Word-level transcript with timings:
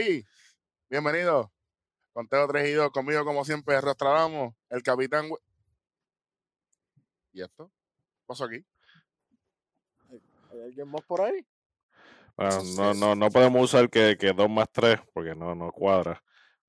Y 0.00 0.26
bienvenido. 0.88 1.52
Conteo 2.14 2.48
3 2.48 2.70
y 2.70 2.72
2 2.72 2.90
conmigo, 2.90 3.22
como 3.22 3.44
siempre, 3.44 3.78
Rostradamos, 3.82 4.54
el 4.70 4.82
capitán. 4.82 5.28
¿Y 7.32 7.42
esto? 7.42 7.70
¿Qué 8.16 8.22
pasó 8.24 8.44
aquí? 8.44 8.64
¿Hay 10.52 10.62
alguien 10.62 10.88
más 10.88 11.02
por 11.02 11.20
ahí? 11.20 11.46
Bueno, 12.34 12.62
no, 12.76 12.94
no, 12.94 13.14
no 13.14 13.30
podemos 13.30 13.62
usar 13.62 13.90
que, 13.90 14.16
que 14.18 14.32
2 14.32 14.48
más 14.48 14.68
3 14.72 15.00
porque 15.12 15.34
no, 15.34 15.54
no 15.54 15.70
cuadra. 15.70 16.22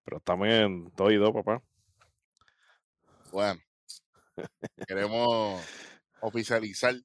Pero 0.04 0.20
también 0.20 0.92
2 0.98 1.12
y 1.14 1.16
2, 1.16 1.32
papá. 1.32 1.64
Bueno, 3.32 3.62
queremos 4.86 5.66
oficializar 6.20 6.96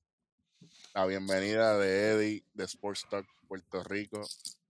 la 0.92 1.06
bienvenida 1.06 1.78
de 1.78 2.10
Eddie 2.10 2.44
de 2.52 2.64
Sports 2.64 3.06
Talk 3.08 3.28
Puerto 3.46 3.84
Rico 3.84 4.22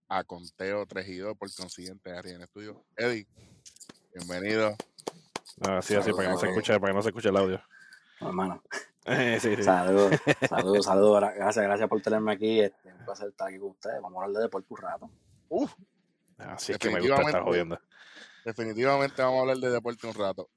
a 0.08 0.24
Conteo 0.24 0.86
3 0.86 1.08
y 1.08 1.16
2, 1.18 1.36
por 1.36 1.52
consiguiente, 1.54 2.12
Ari 2.12 2.32
en 2.32 2.42
estudio. 2.42 2.84
Eddie, 2.96 3.26
bienvenido. 4.14 4.76
Así, 5.62 5.94
así, 5.94 6.12
para 6.12 6.24
que 6.24 6.34
no 6.34 6.38
se 6.38 6.48
escuche, 6.48 6.78
para 6.78 6.92
que 6.92 6.96
no 6.96 7.02
se 7.02 7.08
escuche 7.08 7.28
el 7.28 7.36
audio. 7.36 7.60
hermano. 8.20 8.62
sí, 9.40 9.56
sí. 9.56 9.62
Saludos, 9.62 10.20
saludos, 10.48 10.84
saludos. 10.84 11.20
Gracias, 11.34 11.64
gracias 11.64 11.88
por 11.88 12.00
tenerme 12.00 12.32
aquí. 12.32 12.60
Este, 12.60 12.92
un 12.92 13.04
placer 13.04 13.28
estar 13.28 13.48
aquí 13.48 13.58
con 13.58 13.70
ustedes. 13.70 14.00
Vamos 14.02 14.20
a 14.20 14.24
hablar 14.24 14.38
de 14.38 14.42
deporte 14.44 14.66
un 14.70 14.76
rato. 14.76 15.10
Uf, 15.48 15.72
Así 16.38 16.72
es 16.72 16.78
que 16.78 16.90
me 16.90 17.00
gusta 17.00 17.22
estar 17.22 17.42
jodiendo. 17.42 17.78
definitivamente 18.44 19.22
vamos 19.22 19.38
a 19.38 19.40
hablar 19.40 19.56
de 19.58 19.70
deporte 19.70 20.06
un 20.06 20.14
rato. 20.14 20.50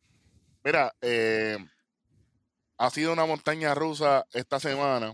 Mira, 0.63 0.93
eh, 1.01 1.57
ha 2.77 2.89
sido 2.89 3.13
una 3.13 3.25
montaña 3.25 3.73
rusa 3.73 4.25
esta 4.33 4.59
semana, 4.59 5.13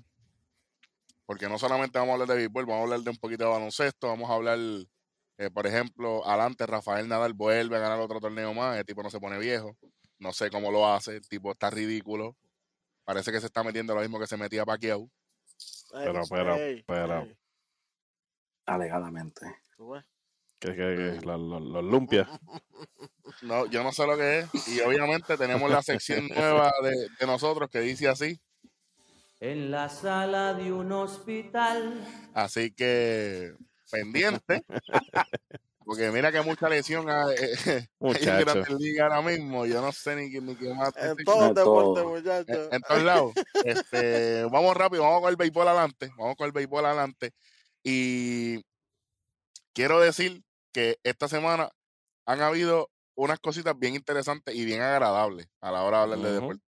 porque 1.25 1.49
no 1.49 1.57
solamente 1.59 1.97
vamos 1.97 2.11
a 2.11 2.13
hablar 2.13 2.27
de 2.29 2.35
béisbol, 2.35 2.65
vamos 2.65 2.79
a 2.79 2.83
hablar 2.83 2.99
de 3.01 3.09
un 3.09 3.17
poquito 3.17 3.43
de 3.45 3.49
baloncesto, 3.51 4.07
vamos 4.07 4.29
a 4.29 4.33
hablar, 4.33 4.57
eh, 5.37 5.49
por 5.51 5.67
ejemplo, 5.67 6.25
adelante 6.27 6.65
Rafael 6.65 7.07
Nadal 7.07 7.33
vuelve 7.33 7.75
a 7.75 7.79
ganar 7.79 7.99
otro 7.99 8.19
torneo 8.19 8.53
más, 8.53 8.77
el 8.77 8.85
tipo 8.85 9.01
no 9.03 9.09
se 9.09 9.19
pone 9.19 9.37
viejo, 9.39 9.75
no 10.19 10.31
sé 10.33 10.49
cómo 10.49 10.71
lo 10.71 10.87
hace, 10.87 11.17
el 11.17 11.27
tipo 11.27 11.51
está 11.51 11.69
ridículo, 11.69 12.35
parece 13.03 13.31
que 13.31 13.39
se 13.39 13.47
está 13.47 13.63
metiendo 13.63 13.93
lo 13.95 14.01
mismo 14.01 14.19
que 14.19 14.27
se 14.27 14.37
metía 14.37 14.65
Pacquiao. 14.65 15.09
Pero, 15.91 16.21
pero, 16.29 16.55
pero- 16.85 17.27
Alegadamente. 18.65 19.45
Que, 20.59 20.69
que, 20.69 20.75
que 20.75 21.19
los, 21.25 21.39
los, 21.39 21.61
los 21.61 21.83
lumpias. 21.83 22.27
No, 23.41 23.65
yo 23.67 23.83
no 23.83 23.91
sé 23.91 24.07
lo 24.07 24.17
que 24.17 24.39
es, 24.39 24.67
y 24.69 24.79
obviamente 24.81 25.37
tenemos 25.37 25.69
la 25.69 25.81
sección 25.83 26.27
nueva 26.29 26.71
de, 26.81 27.07
de 27.19 27.27
nosotros 27.27 27.69
que 27.69 27.79
dice 27.81 28.07
así, 28.07 28.39
En 29.39 29.69
la 29.71 29.89
sala 29.89 30.53
de 30.53 30.71
un 30.71 30.91
hospital. 30.91 32.03
Así 32.33 32.71
que 32.71 33.53
pendiente. 33.91 34.63
Porque 35.83 36.09
mira 36.11 36.31
que 36.31 36.41
mucha 36.41 36.67
lesión 36.67 37.07
hay, 37.09 37.35
hay 37.65 37.77
en 37.77 37.87
Muchacho. 37.99 38.45
Grandes 38.45 38.69
Ligas 38.79 39.11
ahora 39.11 39.21
mismo. 39.21 39.65
Yo 39.67 39.81
no 39.81 39.91
sé 39.91 40.15
ni, 40.15 40.31
qué- 40.31 40.41
ni 40.41 40.55
qué 40.55 40.73
más. 40.73 40.95
En 40.97 41.09
decir. 41.09 41.25
todo 41.25 41.41
De 41.41 41.47
deporte, 41.49 42.01
todo. 42.01 42.09
muchachos. 42.09 42.67
En, 42.69 42.73
en 42.75 42.81
todos 42.81 43.03
lados. 43.03 43.33
Este, 43.63 44.43
vamos 44.45 44.75
rápido, 44.75 45.03
vamos 45.03 45.21
con 45.21 45.29
el 45.29 45.35
béisbol 45.35 45.67
adelante. 45.67 46.09
Vamos 46.17 46.35
con 46.37 46.47
el 46.47 46.51
béisbol 46.53 46.85
adelante. 46.85 47.31
Y 47.83 48.63
quiero 49.73 49.99
decir 49.99 50.41
que 50.71 50.97
esta 51.03 51.27
semana 51.27 51.69
han 52.25 52.41
habido 52.41 52.89
unas 53.15 53.39
cositas 53.39 53.77
bien 53.77 53.95
interesantes 53.95 54.55
y 54.55 54.65
bien 54.65 54.81
agradables 54.81 55.47
a 55.61 55.71
la 55.71 55.83
hora 55.83 55.97
de 55.97 56.03
hablar 56.03 56.19
de 56.19 56.25
Ujú. 56.31 56.33
deporte 56.41 56.64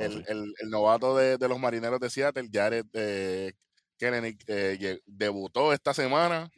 el, 0.00 0.24
el- 0.28 0.54
el 0.58 0.70
novato 0.70 1.16
de, 1.16 1.36
de 1.38 1.48
los 1.48 1.58
marineros 1.58 2.00
de 2.00 2.10
Seattle, 2.10 2.48
Jared 2.52 2.86
eh, 2.94 3.52
Kennedy, 3.98 4.36
eh, 4.46 5.00
debutó 5.06 5.72
esta 5.72 5.94
semana 5.94 6.50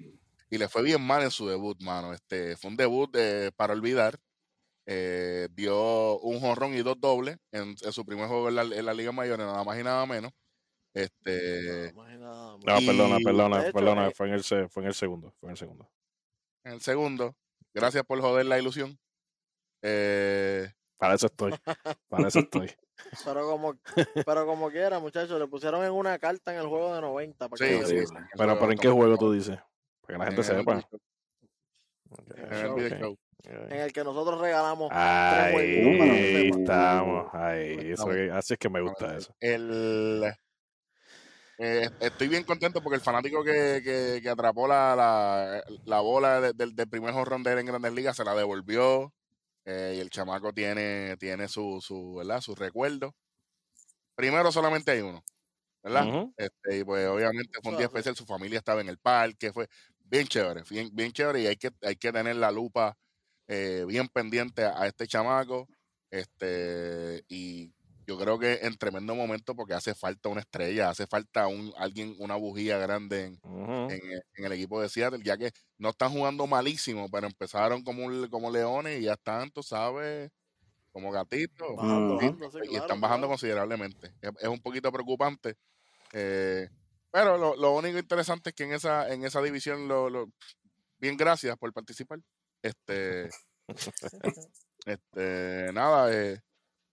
y 0.51 0.59
le 0.59 0.69
fue 0.69 0.83
bien 0.83 1.03
mal 1.03 1.23
en 1.23 1.31
su 1.31 1.49
debut, 1.49 1.81
mano. 1.83 2.13
Este, 2.13 2.57
fue 2.57 2.71
un 2.71 2.77
debut 2.77 3.15
eh, 3.17 3.51
para 3.57 3.73
olvidar. 3.75 4.19
Eh, 4.87 5.49
dio 5.53 6.19
un 6.21 6.41
jonrón 6.41 6.75
y 6.75 6.83
dos 6.83 7.01
dobles 7.01 7.39
en, 7.53 7.75
en 7.81 7.93
su 7.93 8.05
primer 8.05 8.29
juego 8.29 8.49
en 8.51 8.55
la, 8.57 8.63
en 8.63 8.85
la 8.85 8.93
Liga 8.95 9.13
Mayor, 9.13 9.39
nada 9.39 9.65
más 9.65 9.79
y 9.79 9.83
nada 9.83 10.05
menos. 10.07 10.31
Este, 10.95 11.93
No, 11.95 12.03
más 12.03 12.15
y 12.15 12.19
nada, 12.19 12.57
No, 12.65 12.81
y- 12.81 12.87
perdona, 12.87 13.19
perdona, 13.25 13.63
hecho, 13.63 13.73
perdona, 13.73 14.09
eh, 14.09 14.13
fue 14.15 14.29
en, 14.29 14.35
el, 14.35 14.45
fue 14.45 14.83
en 14.83 14.87
el 14.89 14.95
segundo, 14.95 15.33
fue 15.41 15.49
en 15.49 15.51
el 15.53 15.57
segundo. 15.57 15.91
en 16.65 16.73
el 16.75 16.81
segundo, 16.83 17.37
gracias 17.73 18.05
por 18.05 18.21
joder 18.21 18.47
la 18.47 18.59
ilusión. 18.59 18.99
Eh, 19.83 20.71
Para 21.05 21.15
eso 21.17 21.27
estoy, 21.27 21.55
para 22.09 22.29
eso 22.29 22.39
estoy. 22.39 22.71
Pero 23.25 23.47
como, 23.47 23.75
pero 24.25 24.47
como 24.47 24.71
quiera, 24.71 24.99
muchachos, 25.01 25.39
le 25.39 25.47
pusieron 25.47 25.85
en 25.85 25.91
una 25.93 26.19
carta 26.19 26.55
en 26.55 26.61
el 26.61 26.67
juego 26.67 26.95
de 26.95 27.01
90. 27.03 27.49
Para 27.49 27.59
sí, 27.59 27.79
que 27.81 27.87
sí, 28.07 28.15
Pero, 28.39 28.59
pero 28.59 28.73
¿en 28.73 28.79
qué 28.79 28.89
juego 28.89 29.19
tú 29.19 29.33
dices? 29.33 29.59
Para 30.07 30.15
que 30.15 30.19
la 30.19 30.25
gente 30.27 30.41
en 30.41 30.47
sepa. 30.47 30.75
video 30.75 30.81
show, 30.81 31.01
Ok, 32.11 32.31
en 32.37 32.45
el 32.53 32.63
show, 32.63 32.75
video 32.77 32.89
ok, 32.89 33.01
show. 33.01 33.13
ok. 33.13 33.73
en 33.73 33.81
el 33.81 33.93
que 33.93 34.05
nosotros 34.05 34.41
regalamos 34.41 34.89
Ahí 34.93 35.93
sepan. 36.33 36.61
estamos, 36.61 37.35
ahí. 37.35 37.93
Eso, 37.93 38.09
así 38.33 38.53
es 38.55 38.59
que 38.59 38.69
me 38.71 38.81
gusta 38.81 39.17
eso. 39.17 39.35
El, 39.41 40.33
eh, 41.59 41.89
estoy 42.01 42.29
bien 42.29 42.45
contento 42.45 42.81
porque 42.83 42.97
el 42.97 43.03
fanático 43.03 43.45
que, 43.45 43.81
que, 43.85 44.21
que 44.23 44.29
atrapó 44.31 44.67
la, 44.67 44.95
la, 44.97 45.63
la 45.85 46.01
bola 46.01 46.41
de- 46.41 46.53
del, 46.53 46.75
del 46.75 46.89
primer 46.89 47.13
jorrón 47.13 47.43
de 47.43 47.53
él 47.53 47.59
en 47.59 47.67
Grandes 47.67 47.93
Ligas 47.93 48.17
se 48.17 48.25
la 48.25 48.35
devolvió. 48.35 49.13
Eh, 49.65 49.95
y 49.97 50.01
el 50.01 50.11
chamaco 50.11 50.53
tiene, 50.53 51.17
tiene 51.19 51.49
su, 51.49 51.81
su, 51.83 52.15
¿verdad? 52.17 52.41
su 52.41 52.55
recuerdo. 52.55 53.15
Primero 54.15 54.53
solamente 54.53 54.93
hay 54.93 55.01
uno, 55.01 55.25
¿verdad? 55.83 56.11
Este, 56.37 56.79
y 56.81 56.85
pues 56.85 57.07
obviamente 57.09 57.59
fue 57.63 57.73
un 57.73 57.77
día 57.79 57.87
especial, 57.87 58.17
su 58.17 58.27
familia 58.27 58.59
estaba 58.59 58.81
en 58.83 58.89
el 58.91 58.99
parque, 58.99 59.53
fue 59.53 59.69
bien 60.01 60.27
chévere, 60.29 60.63
bien, 60.71 60.91
bien 60.95 61.13
chévere 61.13 61.41
y 61.43 61.47
hay 61.49 61.57
que, 61.57 61.71
hay 61.83 61.97
que 61.97 62.13
tener 62.13 62.37
la 62.37 62.53
lupa 62.53 62.97
eh, 63.49 63.85
bien 63.89 64.09
pendiente 64.09 64.65
a, 64.65 64.83
a 64.83 64.87
este 64.89 65.07
chamaco. 65.09 65.69
Este, 66.11 67.25
y 67.29 67.73
yo 68.07 68.19
creo 68.19 68.39
que 68.39 68.61
en 68.63 68.77
tremendo 68.77 69.15
momento 69.15 69.55
porque 69.57 69.75
hace 69.75 69.95
falta 69.95 70.29
una 70.29 70.41
estrella, 70.43 70.91
hace 70.91 71.07
falta 71.07 71.47
un 71.49 71.73
alguien, 71.77 72.15
una 72.19 72.37
bujía 72.37 72.79
grande 72.79 73.25
en, 73.27 73.41
Ujú. 73.43 73.85
en, 73.89 74.01
en 74.37 74.45
el 74.45 74.53
equipo 74.53 74.81
de 74.81 74.89
Seattle, 74.89 75.23
ya 75.25 75.37
que 75.39 75.53
no 75.79 75.91
están 75.91 76.13
jugando 76.13 76.47
malísimo, 76.47 77.09
pero 77.11 77.27
empezaron 77.27 77.83
como, 77.85 78.05
un- 78.07 78.29
como 78.29 78.51
leones 78.51 79.01
y 79.01 79.05
ya 79.05 79.15
están, 79.15 79.51
tú 79.51 79.63
sabes, 79.63 80.31
como 80.93 81.11
gatitos. 81.13 81.69
Sí, 82.53 82.59
y 82.71 82.77
están 82.77 83.01
bajando 83.01 83.27
claro. 83.27 83.29
considerablemente. 83.29 84.15
Es, 84.21 84.31
es 84.41 84.49
un 84.49 84.61
poquito 84.61 84.93
preocupante. 84.93 85.57
eh, 86.13 86.69
pero 87.13 87.39
lo, 87.39 87.57
lo 87.57 87.73
único 87.77 87.99
interesante 87.99 88.51
es 88.51 88.57
que 88.57 88.65
en 88.65 88.73
esa, 88.75 89.13
en 89.13 89.25
esa 89.25 89.43
división, 89.43 89.89
lo, 89.89 90.11
lo- 90.11 90.29
bien 90.99 91.17
gracias 91.17 91.57
por 91.59 91.73
participar. 91.73 92.21
Este, 92.63 93.35
este, 94.87 95.73
nada, 95.73 96.13
eh, 96.13 96.41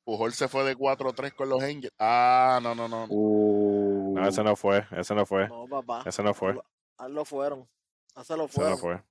Pujol 0.03 0.33
se 0.33 0.47
fue 0.47 0.63
de 0.63 0.75
4-3 0.75 1.33
con 1.35 1.49
los 1.49 1.61
Angels. 1.61 1.93
Ah, 1.99 2.59
no, 2.61 2.73
no, 2.75 2.87
no. 2.87 3.05
Uh, 3.09 4.13
No, 4.15 4.27
ese 4.27 4.43
no 4.43 4.55
fue, 4.55 4.85
ese 4.91 5.13
no 5.15 5.25
fue, 5.25 5.47
No, 5.47 5.67
papá. 5.67 6.03
ese 6.05 6.23
no 6.23 6.33
fue, 6.33 6.55
Hazlo 6.97 7.25
fueron. 7.25 7.69
Hazlo 8.15 8.45
ese 8.45 8.59
no 8.61 8.77
fueron. 8.77 8.77
fue. 8.77 9.03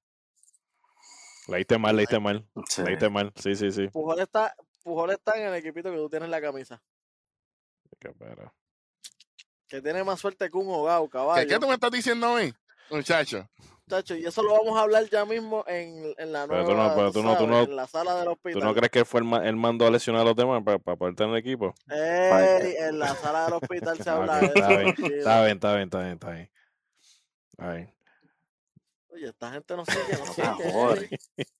Leíste 1.48 1.78
mal, 1.78 1.96
leíste 1.96 2.18
mal, 2.20 2.46
sí. 2.68 2.82
leíste 2.82 3.08
mal. 3.08 3.32
Sí, 3.36 3.54
sí, 3.56 3.70
sí. 3.72 3.88
Pujol 3.88 4.20
está, 4.20 4.54
Pujol 4.84 5.10
está 5.10 5.36
en 5.38 5.46
el 5.48 5.54
equipito 5.54 5.90
que 5.90 5.96
tú 5.96 6.08
tienes 6.08 6.26
en 6.26 6.30
la 6.30 6.40
camisa. 6.40 6.80
Qué 7.98 8.10
pena. 8.10 8.52
Que 9.68 9.80
tiene 9.80 10.02
más 10.04 10.18
suerte 10.20 10.50
que 10.50 10.56
un 10.56 10.68
hogao, 10.68 11.04
¿Qué, 11.06 11.10
caballo. 11.10 11.48
qué 11.48 11.58
tú 11.58 11.66
me 11.68 11.74
estás 11.74 11.90
diciendo 11.90 12.26
a 12.36 12.40
mí, 12.40 12.52
muchacho? 12.90 13.48
Y 14.16 14.26
eso 14.26 14.42
lo 14.42 14.52
vamos 14.52 14.78
a 14.78 14.82
hablar 14.82 15.08
ya 15.10 15.24
mismo 15.24 15.64
en, 15.66 16.14
en 16.16 16.32
la 16.32 16.46
Pero 16.46 16.62
nueva, 16.64 16.64
tú 16.64 16.74
no- 16.76 16.94
pero 16.96 17.12
tú 17.12 17.22
no- 17.22 17.38
tú 17.38 17.46
no- 17.46 17.62
en 17.62 17.76
la 17.76 17.86
sala 17.86 18.16
del 18.16 18.28
hospital. 18.28 18.60
¿Tú 18.60 18.66
no 18.66 18.74
crees 18.74 18.90
que 18.90 19.04
fue 19.04 19.20
el, 19.20 19.32
el 19.46 19.56
mando 19.56 19.86
a 19.86 19.90
lesionar 19.90 20.22
a 20.22 20.24
los 20.24 20.36
demás 20.36 20.62
para, 20.64 20.78
para 20.78 20.96
poder 20.96 21.14
tener 21.14 21.36
equipo? 21.36 21.74
Ey, 21.88 22.76
en 22.78 22.98
la 22.98 23.14
sala 23.16 23.44
del 23.44 23.54
hospital 23.54 23.96
se 23.98 24.08
habla 24.10 24.36
ok, 24.36 24.40
de 24.40 24.46
está 24.46 24.60
eso. 24.60 24.78
bien. 24.78 25.18
Está 25.18 25.42
bien, 25.44 25.54
está 25.56 25.74
bien, 25.74 25.84
está 25.84 25.98
bien, 26.00 26.12
está 26.14 26.30
bien. 26.30 26.50
Está 27.52 27.72
bien. 27.74 27.94
Oye, 29.12 29.28
esta 29.28 29.50
gente 29.50 29.76
no 29.76 29.84
sigue, 29.84 29.98
no 30.12 30.24
No 30.24 30.32
te 30.32 30.32
sigue. 30.56 30.70
jores. 30.72 31.10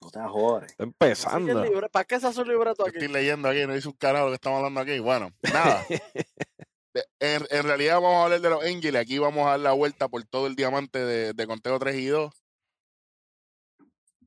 No 0.01 0.11
te 0.11 0.21
jores. 0.21 0.71
Está 0.71 0.79
no 0.79 0.85
el 0.85 0.89
empezando. 0.89 1.65
libre- 1.65 1.89
¿Para 1.89 2.05
qué 2.05 2.21
se 2.21 2.27
hace 2.29 2.41
un 2.41 2.49
libreto 2.49 2.87
aquí? 2.87 2.97
estoy 2.99 3.09
leyendo 3.13 3.49
aquí, 3.49 3.67
no 3.67 3.75
dice 3.75 3.89
un 3.89 3.95
carajo 3.95 4.27
lo 4.27 4.31
que 4.31 4.37
estamos 4.37 4.59
hablando 4.59 4.81
aquí. 4.81 4.99
Bueno, 5.01 5.33
nada. 5.53 5.85
En, 6.93 7.47
en 7.51 7.63
realidad 7.63 8.01
vamos 8.01 8.17
a 8.17 8.25
hablar 8.25 8.41
de 8.41 8.51
los 8.51 8.65
Angels. 8.65 8.97
Aquí 8.97 9.19
vamos 9.19 9.47
a 9.47 9.51
dar 9.51 9.61
la 9.61 9.73
vuelta 9.73 10.09
por 10.09 10.25
todo 10.25 10.47
el 10.47 10.57
diamante 10.57 10.99
de, 10.99 11.33
de 11.33 11.47
conteo 11.47 11.79
3 11.79 11.97
y 11.97 12.07
2. 12.07 12.33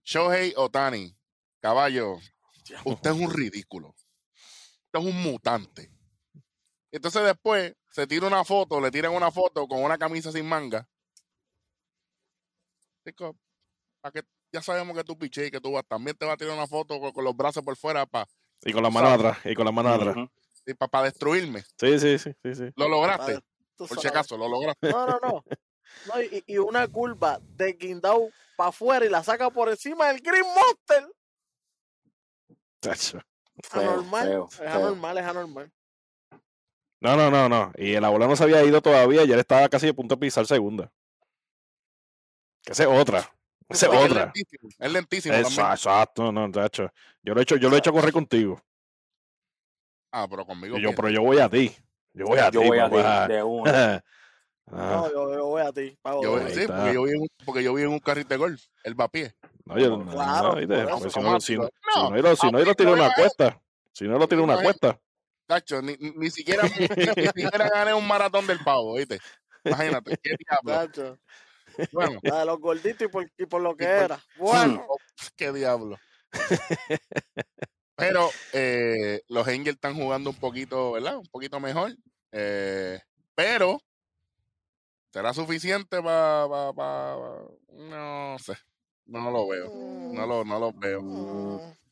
Shohei 0.03 0.53
Otani, 0.57 1.15
caballo, 1.59 2.17
usted 2.85 3.11
es 3.11 3.17
un 3.17 3.33
ridículo. 3.33 3.89
Usted 3.89 4.99
es 4.99 5.05
un 5.05 5.23
mutante. 5.23 5.91
Entonces 6.91 7.23
después 7.23 7.75
se 7.89 8.05
tira 8.05 8.27
una 8.27 8.43
foto, 8.43 8.79
le 8.79 8.91
tiran 8.91 9.13
una 9.13 9.31
foto 9.31 9.67
con 9.67 9.83
una 9.83 9.97
camisa 9.97 10.31
sin 10.31 10.45
manga. 10.45 10.87
Chico. 13.05 13.35
Ya 14.51 14.61
sabemos 14.61 14.95
que 14.95 15.03
tú 15.03 15.17
piché 15.17 15.47
y 15.47 15.51
que 15.51 15.59
tú 15.59 15.71
vas, 15.71 15.85
también 15.87 16.15
te 16.15 16.25
vas 16.25 16.35
a 16.35 16.37
tirar 16.37 16.53
una 16.53 16.67
foto 16.67 16.99
con, 16.99 17.11
con 17.11 17.23
los 17.23 17.35
brazos 17.35 17.63
por 17.63 17.75
fuera 17.75 18.05
para 18.05 18.27
Y 18.63 18.71
con 18.71 18.83
las 18.83 18.93
manos 18.93 19.11
atrás, 19.13 19.37
y 19.45 19.55
con 19.55 19.65
las 19.65 19.73
manos 19.73 19.95
atrás. 19.95 20.29
Ujú. 20.65 21.03
destruirme. 21.03 21.63
Sí, 21.77 21.99
sí, 21.99 22.17
sí, 22.17 22.31
sí, 22.43 22.55
sí. 22.55 22.63
Lo 22.75 22.87
lograste, 22.87 23.39
por 23.77 23.99
si 23.99 24.07
acaso, 24.07 24.37
lo 24.37 24.47
lograste. 24.47 24.89
No, 24.89 25.05
no, 25.07 25.19
no. 25.21 25.43
No, 26.07 26.21
y, 26.21 26.43
y 26.47 26.57
una 26.57 26.87
curva 26.87 27.39
de 27.41 27.73
guindao 27.73 28.29
para 28.55 28.69
afuera 28.69 29.05
y 29.05 29.09
la 29.09 29.23
saca 29.23 29.49
por 29.49 29.69
encima 29.69 30.07
del 30.07 30.21
Green 30.21 30.45
Monster. 30.45 31.07
Tacho. 32.79 33.19
Feo, 33.63 33.81
anormal. 33.91 34.27
feo, 34.27 34.49
es 34.51 34.59
anormal, 34.61 35.17
es 35.17 35.23
anormal. 35.25 35.71
No, 36.99 37.15
no, 37.17 37.29
no, 37.29 37.49
no. 37.49 37.71
Y 37.77 37.93
el 37.93 38.03
abuelo 38.03 38.27
no 38.27 38.35
se 38.35 38.43
había 38.43 38.63
ido 38.63 38.81
todavía, 38.81 39.25
ya 39.25 39.33
él 39.35 39.39
estaba 39.41 39.67
casi 39.69 39.89
a 39.89 39.93
punto 39.93 40.15
de 40.15 40.19
pisar 40.21 40.47
segunda. 40.47 40.91
Que 42.63 42.71
esa 42.71 42.83
es 42.83 42.89
otra. 42.89 43.19
Esa 43.69 43.87
es 43.87 43.93
Es 43.93 43.99
otra. 43.99 44.23
lentísimo, 44.25 44.69
es 44.79 44.91
lentísimo 44.91 45.35
Esa- 45.35 45.43
también. 45.49 45.67
Exacto, 45.73 46.31
no, 46.31 46.51
tacho. 46.51 46.91
Yo 47.21 47.33
lo 47.33 47.39
he 47.39 47.43
hecho, 47.43 47.57
yo 47.57 47.69
lo 47.69 47.75
he 47.75 47.79
hecho 47.79 47.89
a 47.89 47.93
correr 47.93 48.13
contigo. 48.13 48.61
Ah, 50.15 50.27
pero 50.29 50.45
conmigo. 50.45 50.77
Y 50.77 50.81
yo, 50.81 50.93
pero 50.95 51.09
yo 51.09 51.23
voy 51.23 51.39
a 51.39 51.49
ti. 51.49 51.75
Yo 52.13 52.27
voy 52.27 52.37
a 52.37 52.51
Yo 52.51 52.61
ti, 52.61 52.67
voy 52.67 52.77
a 52.79 52.87
ti 52.87 53.33
de 53.33 53.43
una. 53.43 53.95
Ah, 54.67 55.01
No, 55.01 55.11
yo, 55.11 55.33
yo 55.33 55.45
voy 55.47 55.61
a 55.63 55.71
ti. 55.73 55.97
Yo- 56.21 56.49
sí, 56.49 56.67
porque 56.67 56.93
yo, 56.93 57.03
vi 57.03 57.11
en 57.13 57.21
un, 57.21 57.27
porque 57.43 57.63
yo 57.63 57.73
vi 57.73 57.81
en 57.81 57.87
un 57.89 57.99
carrito 57.99 58.29
de 58.29 58.37
golf, 58.37 58.63
el 58.83 58.99
va 58.99 59.05
a 59.05 59.07
pie. 59.09 59.33
no, 59.65 59.79
yo, 59.79 59.97
no, 59.97 60.11
Claro, 60.11 60.55
no, 60.61 60.99
Pues 60.99 61.13
si 61.13 61.19
no, 61.19 61.41
si, 61.41 61.55
No, 61.57 61.67
si 62.35 62.51
no, 62.51 62.59
yo 62.59 62.65
lo 62.65 62.75
tiro 62.75 62.93
una 62.93 63.11
cuesta. 63.15 63.59
Si 63.91 64.07
no 64.07 64.19
lo 64.19 64.27
tiro 64.27 64.43
una 64.43 64.61
cuesta. 64.61 64.99
Tacho, 65.47 65.81
ni, 65.81 65.97
ni- 65.97 66.29
siquiera, 66.29 66.63
ni, 66.63 66.85
ni 66.87 66.87
siquiera 67.43 67.69
gané 67.69 67.93
un 67.95 68.07
maratón 68.07 68.45
del 68.45 68.59
pavo, 68.59 68.93
¿viste? 68.95 69.19
Imagínate, 69.65 70.15
qué 70.21 70.35
diablo. 70.37 70.73
Tacho, 70.73 71.17
Bueno, 71.91 72.19
La 72.21 72.39
de 72.39 72.45
los 72.45 72.59
gorditos 72.59 73.01
y 73.01 73.07
por, 73.07 73.27
y 73.35 73.45
por 73.47 73.61
lo 73.63 73.75
que 73.75 73.85
Y 73.85 73.87
por- 73.87 73.95
era. 73.95 74.19
Bueno, 74.35 74.85
qué 75.35 75.51
diablo. 75.51 75.97
Pero 77.95 78.29
eh, 78.53 79.21
los 79.29 79.47
Angels 79.47 79.75
están 79.75 79.95
jugando 79.95 80.29
un 80.31 80.35
poquito, 80.37 80.93
¿verdad? 80.93 81.17
Un 81.17 81.27
poquito 81.27 81.59
mejor. 81.59 81.95
Eh, 82.31 82.99
pero, 83.35 83.79
¿será 85.11 85.33
suficiente 85.33 86.01
para... 86.01 86.47
no 87.71 88.37
sé. 88.39 88.53
No 89.05 89.29
lo 89.31 89.47
veo. 89.47 89.69
No 90.13 90.25
lo, 90.25 90.45
no 90.45 90.59
lo 90.59 90.71
veo. 90.73 91.01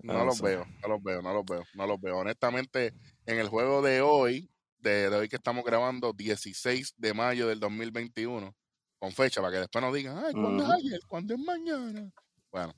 No 0.04 0.26
los 0.26 0.42
veo, 0.42 0.66
no 0.82 0.88
los 0.90 1.04
veo, 1.04 1.22
no 1.22 1.34
los 1.34 1.46
veo, 1.46 1.64
no 1.76 1.86
los 1.88 2.02
veo. 2.02 2.18
Honestamente, 2.18 2.94
en 3.28 3.38
el 3.38 3.50
juego 3.50 3.82
de 3.84 4.02
hoy, 4.02 4.50
de, 4.80 5.10
de 5.10 5.16
hoy 5.16 5.30
que 5.30 5.36
estamos 5.36 5.64
grabando, 5.64 6.14
16 6.14 6.96
de 6.98 7.14
mayo 7.14 7.48
del 7.48 7.60
2021, 7.60 8.56
con 8.98 9.12
fecha, 9.12 9.42
para 9.42 9.54
que 9.54 9.60
después 9.60 9.84
nos 9.84 9.94
digan, 9.94 10.18
ay, 10.26 10.34
¿cuándo 10.34 10.64
es 10.64 10.70
ayer? 10.72 11.00
¿Cuándo 11.08 11.34
es 11.36 11.40
mañana? 11.40 12.12
Bueno, 12.52 12.74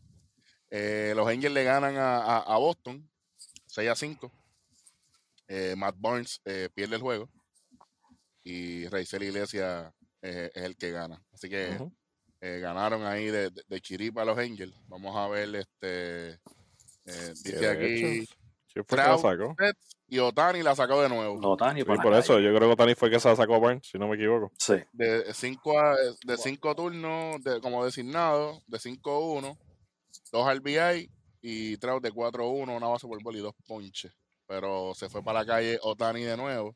eh, 0.69 1.13
los 1.15 1.27
Angels 1.27 1.53
le 1.53 1.63
ganan 1.63 1.95
a, 1.97 2.17
a- 2.17 2.39
a 2.55 2.57
Boston 2.57 3.09
6 3.73 3.89
a 3.89 3.95
5. 3.95 4.31
Eh, 5.47 5.73
Matt 5.75 5.95
Barnes 5.97 6.39
eh, 6.45 6.69
pierde 6.73 6.95
el 6.95 7.01
juego 7.01 7.27
y 8.43 8.87
Raizel 8.87 9.23
Iglesias 9.23 9.91
eh, 10.21 10.51
es 10.53 10.63
el 10.63 10.77
que 10.77 10.91
gana. 10.91 11.21
Así 11.33 11.49
que 11.49 11.71
Ujú. 11.71 11.91
eh, 12.39 12.59
ganaron 12.59 13.03
ahí 13.05 13.25
de, 13.25 13.49
de, 13.49 13.63
de 13.67 13.81
chiripa 13.81 14.21
a 14.21 14.25
los 14.25 14.37
Angels. 14.37 14.75
Vamos 14.87 15.15
a 15.17 15.27
ver, 15.27 15.55
este 15.55 16.33
eh, 17.05 17.33
dice 17.43 17.67
aquí 17.67 18.27
Trout, 18.87 19.25
y 20.07 20.19
Otani 20.19 20.61
la 20.61 20.75
sacó 20.75 21.01
de 21.01 21.09
nuevo. 21.09 21.39
No, 21.41 21.57
Tani, 21.57 21.81
Sí, 21.81 21.85
por 21.85 22.13
eso, 22.13 22.39
yo 22.39 22.55
creo 22.55 22.69
que 22.69 22.75
Tani 22.75 22.93
fue 22.95 23.09
que 23.09 23.19
se 23.19 23.27
la 23.27 23.35
sacó 23.35 23.55
a 23.55 23.59
Barnes, 23.59 23.87
si 23.87 23.97
no 23.97 24.07
me 24.07 24.15
equivoco. 24.15 24.51
Sí. 24.59 24.75
De 24.91 25.33
cinco, 25.33 25.79
a- 25.79 25.95
de 26.25 26.37
cinco 26.37 26.75
turnos 26.75 27.43
de, 27.43 27.59
como 27.59 27.83
designado, 27.83 28.61
de 28.67 28.77
5-1, 28.79 29.57
dos 30.31 30.55
RBI 30.55 31.09
y 31.45 31.77
Trout 31.77 32.01
de 32.01 32.11
4-1, 32.13 32.75
una 32.75 32.87
base 32.87 33.05
por 33.05 33.21
bola 33.21 33.37
y 33.37 33.41
dos 33.41 33.53
ponches. 33.67 34.13
Pero 34.47 34.93
se 34.95 35.09
fue 35.09 35.21
para 35.21 35.39
la 35.41 35.45
calle 35.45 35.77
Otani 35.81 36.23
de 36.23 36.37
nuevo. 36.37 36.75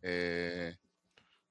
Eh, 0.00 0.74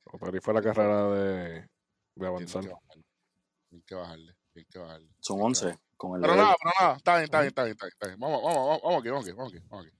O 0.05 0.17
Tani 0.17 0.39
fue 0.39 0.53
la 0.53 0.61
carrera 0.61 1.09
de, 1.09 1.69
de 2.15 2.27
avanzar. 2.27 2.61
Tienen 2.61 3.83
que 3.85 3.95
bajarle. 3.95 4.33
tienen 4.53 4.67
que 4.71 4.79
bajarle. 4.79 5.07
Son 5.19 5.37
tienen 5.37 5.53
que 5.53 5.65
11 5.65 5.79
con 5.97 6.15
el 6.15 6.21
Pero 6.21 6.35
nada, 6.37 6.55
pero 6.61 6.73
nada, 6.79 6.95
está 6.97 7.13
bien, 7.15 7.25
está 7.25 7.39
bien, 7.41 7.47
está 7.49 7.63
bien, 7.63 7.73
está 7.73 7.85
bien, 7.85 7.91
está 7.93 8.07
bien. 8.07 8.19
Vamos, 8.19 8.41
vamos, 8.43 8.67
vamos, 8.67 8.81
vamos 8.81 8.99
aquí, 9.01 9.09
vamos 9.09 9.25
aquí, 9.25 9.33
vamos 9.35 9.53
aquí, 9.53 9.63
vamos 9.69 9.85
aquí. 9.85 9.97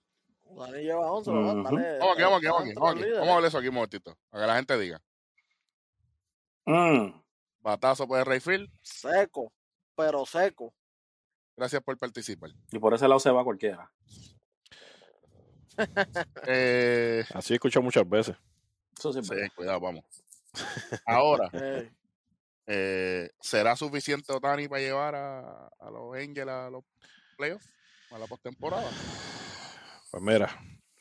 Dani 0.71 0.83
lleva 0.83 1.11
11, 1.11 1.31
¿verdad? 1.31 1.53
Ujú. 1.55 1.63
Dale, 1.63 1.97
Vamos 1.99 2.13
aquí, 2.13 2.23
vamos 2.23 2.37
aquí, 2.37 2.47
vamos 2.47 2.61
aquí, 2.61 2.73
vamos 2.73 2.91
aquí. 2.95 3.11
Vamos 3.11 3.27
a 3.27 3.33
hablar 3.35 3.47
eso 3.49 3.57
aquí 3.57 3.67
un 3.67 3.75
momentito, 3.75 4.17
para 4.29 4.43
que 4.43 4.47
la 4.47 4.55
gente 4.55 4.77
diga. 4.77 5.01
Mm, 6.65 7.21
Batazo 7.59 8.07
por 8.07 8.19
el 8.19 8.25
Rayfield, 8.25 8.69
Seco, 8.81 9.51
pero 9.95 10.25
seco. 10.25 10.73
Gracias 11.57 11.83
por 11.83 11.97
participar. 11.97 12.51
Y 12.71 12.79
por 12.79 12.93
ese 12.93 13.07
lado 13.07 13.19
se 13.19 13.31
va 13.31 13.43
cualquiera. 13.43 13.91
Eh, 16.47 17.23
Así 17.33 17.53
he 17.53 17.55
escuchado 17.55 17.83
muchas 17.83 18.07
veces. 18.07 18.35
Eso 18.97 19.13
sí 19.13 19.19
cuidado, 19.55 19.79
vamos. 19.79 20.05
Ahora, 21.05 21.49
eh, 22.67 23.29
¿será 23.39 23.75
suficiente 23.75 24.31
Otani 24.33 24.67
para 24.67 24.81
llevar 24.81 25.15
a, 25.15 25.67
a 25.79 25.91
los 25.91 26.15
Angels 26.15 26.49
a 26.49 26.69
los 26.69 26.83
playoffs? 27.37 27.69
A 28.11 28.17
la 28.17 28.25
postemporada. 28.25 28.89
Pues 30.09 30.23
mira, 30.23 30.49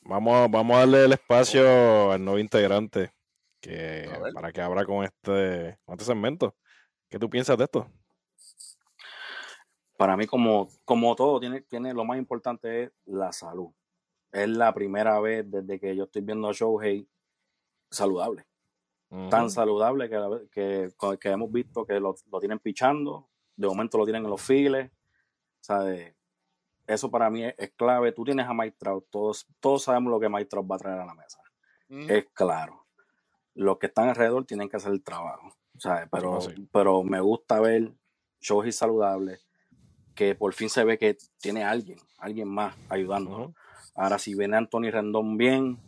vamos, 0.03 0.51
vamos 0.51 0.77
a 0.77 0.81
darle 0.81 1.05
el 1.05 1.13
espacio 1.13 2.13
al 2.13 2.23
nuevo 2.23 2.39
integrante 2.39 3.13
que, 3.61 4.11
para 4.35 4.53
que 4.53 4.61
abra 4.61 4.85
con 4.85 5.05
este, 5.05 5.79
con 5.85 5.95
este 5.95 6.05
segmento. 6.05 6.57
¿Qué 7.09 7.19
tú 7.19 7.31
piensas 7.31 7.57
de 7.57 7.65
esto? 7.65 7.91
Para 9.97 10.17
mí, 10.17 10.27
como, 10.27 10.69
como 10.85 11.15
todo, 11.17 11.41
tiene, 11.41 11.63
tiene 11.63 11.95
lo 11.95 12.05
más 12.05 12.19
importante 12.19 12.85
es 12.85 12.93
la 13.07 13.33
salud. 13.33 13.71
Es 14.33 14.49
la 14.49 14.75
primera 14.75 15.19
vez 15.21 15.51
desde 15.51 15.81
que 15.81 15.97
yo 15.97 16.05
estoy 16.05 16.23
viendo 16.23 16.49
a 16.49 16.53
Shohei 16.53 17.09
saludable. 17.91 18.47
Tan 19.31 19.51
saludable 19.51 20.11
que, 20.11 20.49
que, 20.51 21.19
que 21.19 21.29
hemos 21.31 21.51
visto 21.51 21.87
que 21.87 21.99
lo, 22.01 22.17
lo 22.31 22.41
tienen 22.41 22.59
pichando, 22.59 23.29
de 23.55 23.67
momento 23.69 23.97
lo 23.97 24.05
tienen 24.05 24.25
en 24.25 24.31
los 24.31 24.43
files. 24.43 24.91
¿sabes? 25.61 26.15
Eso 26.87 27.11
para 27.11 27.29
mí 27.31 27.45
es, 27.45 27.55
es 27.59 27.73
clave. 27.73 28.13
Tú 28.13 28.25
tienes 28.25 28.47
a 28.47 28.55
Mike 28.55 28.77
Trout, 28.79 29.07
todos, 29.11 29.47
todos 29.59 29.83
sabemos 29.85 30.13
lo 30.13 30.21
que 30.21 30.29
Mike 30.29 30.47
Trout 30.47 30.71
va 30.71 30.77
a 30.77 30.79
traer 30.79 31.01
a 31.01 31.07
la 31.07 31.15
mesa. 31.15 31.41
Es 31.89 32.27
claro. 32.33 32.87
Los 33.55 33.79
que 33.79 33.87
están 33.87 34.09
alrededor 34.09 34.45
tienen 34.45 34.69
que 34.69 34.77
hacer 34.77 34.93
el 34.93 35.03
trabajo. 35.03 35.57
¿sabes? 35.79 36.09
Pero, 36.11 36.41
sí. 36.41 36.69
pero 36.73 37.03
me 37.03 37.21
gusta 37.21 37.61
ver 37.61 37.93
Shohei 38.41 38.73
saludable, 38.73 39.39
que 40.17 40.35
por 40.35 40.53
fin 40.55 40.69
se 40.71 40.83
ve 40.83 40.99
que 40.99 41.17
tiene 41.41 41.63
alguien, 41.63 41.99
alguien 42.19 42.49
más 42.49 42.75
ayudándolo. 42.89 43.45
Ujú. 43.45 43.55
Ahora, 43.95 44.19
si 44.19 44.35
viene 44.35 44.57
Anthony 44.57 44.91
Rendón 44.91 45.37
bien, 45.37 45.79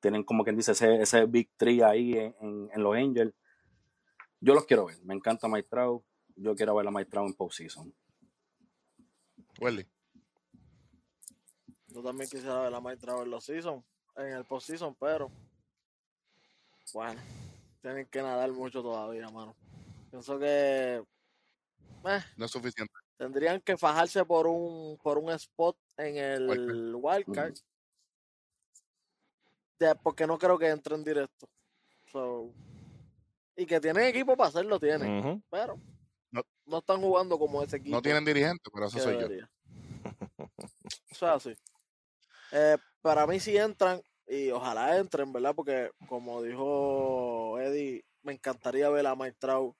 tienen 0.00 0.24
como 0.24 0.42
quien 0.44 0.56
dice 0.56 0.72
ese, 0.72 1.00
ese 1.00 1.26
Big 1.26 1.50
Tree 1.56 1.82
ahí 1.82 2.14
en, 2.14 2.34
en- 2.40 2.70
en 2.74 2.82
los 2.82 2.96
Angels. 2.96 3.34
Yo 4.40 4.54
los 4.54 4.64
quiero 4.66 4.86
ver. 4.86 4.96
Me 5.04 5.14
encanta 5.14 5.46
Mike 5.48 5.68
Trout. 5.70 6.02
Yo 6.36 6.54
quiero 6.56 6.74
ver 6.74 6.86
a 6.88 6.90
Mike 6.90 7.10
Trout 7.10 7.28
en 7.28 7.34
postseason. 7.34 7.94
Welly. 9.60 9.86
Yo 11.88 12.02
también 12.02 12.28
quisiera 12.28 12.60
ver 12.62 12.74
a 12.74 12.80
Mike 12.80 12.96
Trout 12.96 13.22
en 13.24 13.30
los 13.30 13.44
season, 13.44 13.84
en 14.16 14.26
el 14.32 14.44
postseason, 14.44 14.94
pero 14.96 15.30
bueno, 16.92 17.20
tienen 17.80 18.06
que 18.06 18.20
nadar 18.20 18.50
mucho 18.52 18.82
todavía, 18.82 19.28
mano. 19.28 19.54
Pienso 20.10 20.38
que 20.38 20.96
eh, 22.06 22.20
No 22.36 22.44
es 22.44 22.50
suficiente. 22.50 22.92
Tendrían 23.16 23.60
que 23.60 23.76
fajarse 23.76 24.24
por 24.24 24.46
un 24.46 24.98
por 25.02 25.18
un 25.18 25.30
spot 25.30 25.76
en 25.96 26.16
el 26.16 26.94
wildcard. 26.94 27.54
Ya, 29.80 29.94
porque 29.94 30.26
no 30.26 30.38
creo 30.38 30.58
que 30.58 30.68
entren 30.68 31.02
directo. 31.04 31.48
So, 32.06 32.54
y 33.56 33.66
que 33.66 33.80
tienen 33.80 34.04
equipo 34.04 34.36
para 34.36 34.48
hacerlo, 34.48 34.78
tienen, 34.78 35.42
pero 35.50 35.78
No. 36.30 36.42
no 36.66 36.78
están 36.78 37.00
jugando 37.00 37.38
como 37.38 37.62
ese 37.62 37.76
equipo. 37.76 37.96
No 37.96 38.02
tienen 38.02 38.24
dirigente, 38.24 38.70
pero 38.72 38.86
eso 38.86 38.98
soy 38.98 39.14
yo. 39.14 39.20
debería. 39.28 39.50
Eso 41.10 41.26
es 41.26 41.32
así. 41.32 41.54
Eh, 42.52 42.76
para 43.00 43.26
mí 43.26 43.40
sí 43.40 43.56
entran 43.56 44.00
y 44.26 44.50
ojalá 44.50 44.96
entren, 44.96 45.32
¿verdad? 45.32 45.54
Porque 45.54 45.90
como 46.08 46.42
dijo 46.42 47.58
Eddie, 47.60 48.04
me 48.22 48.32
encantaría 48.32 48.88
ver 48.90 49.06
a 49.06 49.14
Mike 49.14 49.36
Trout 49.38 49.76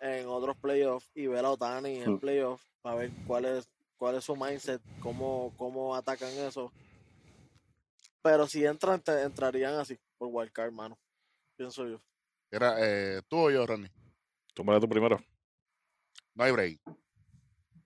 en 0.00 0.26
otros 0.26 0.56
playoffs 0.56 1.10
y 1.14 1.26
ver 1.26 1.44
a 1.44 1.50
Otani 1.50 1.96
en 2.02 2.14
Mm. 2.14 2.18
playoffs 2.18 2.66
para 2.82 2.96
ver 2.96 3.12
cuál 3.26 3.44
es, 3.46 3.68
cuál 3.96 4.16
es 4.16 4.24
su 4.24 4.36
mindset, 4.36 4.82
cómo, 5.00 5.54
cómo 5.56 5.94
atacan 5.94 6.30
eso. 6.30 6.72
Pero 8.22 8.46
si 8.46 8.64
entran, 8.64 9.00
te- 9.00 9.22
entrarían 9.22 9.74
así, 9.74 9.98
por 10.18 10.28
wildcard, 10.30 10.66
hermano. 10.66 10.98
Pienso 11.56 11.86
yo. 11.88 12.00
Era, 12.50 12.76
eh, 12.78 13.22
¿Tú 13.28 13.38
o 13.38 13.50
yo, 13.50 13.66
Ronnie? 13.66 13.90
Túmbale 14.54 14.80
tú 14.80 14.88
primero. 14.88 15.18
No 16.34 16.44
hay 16.44 16.52
break. 16.52 16.80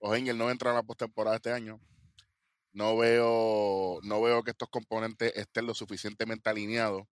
Los 0.01 0.11
Angels 0.13 0.37
no 0.37 0.49
entran 0.51 0.73
a 0.73 0.77
la 0.77 0.83
postemporada 0.83 1.37
este 1.37 1.51
año. 1.51 1.79
No 2.73 2.97
veo, 2.97 3.99
no 4.03 4.21
veo 4.21 4.43
que 4.43 4.51
estos 4.51 4.69
componentes 4.69 5.33
estén 5.35 5.65
lo 5.65 5.73
suficientemente 5.73 6.49
alineados. 6.49 7.03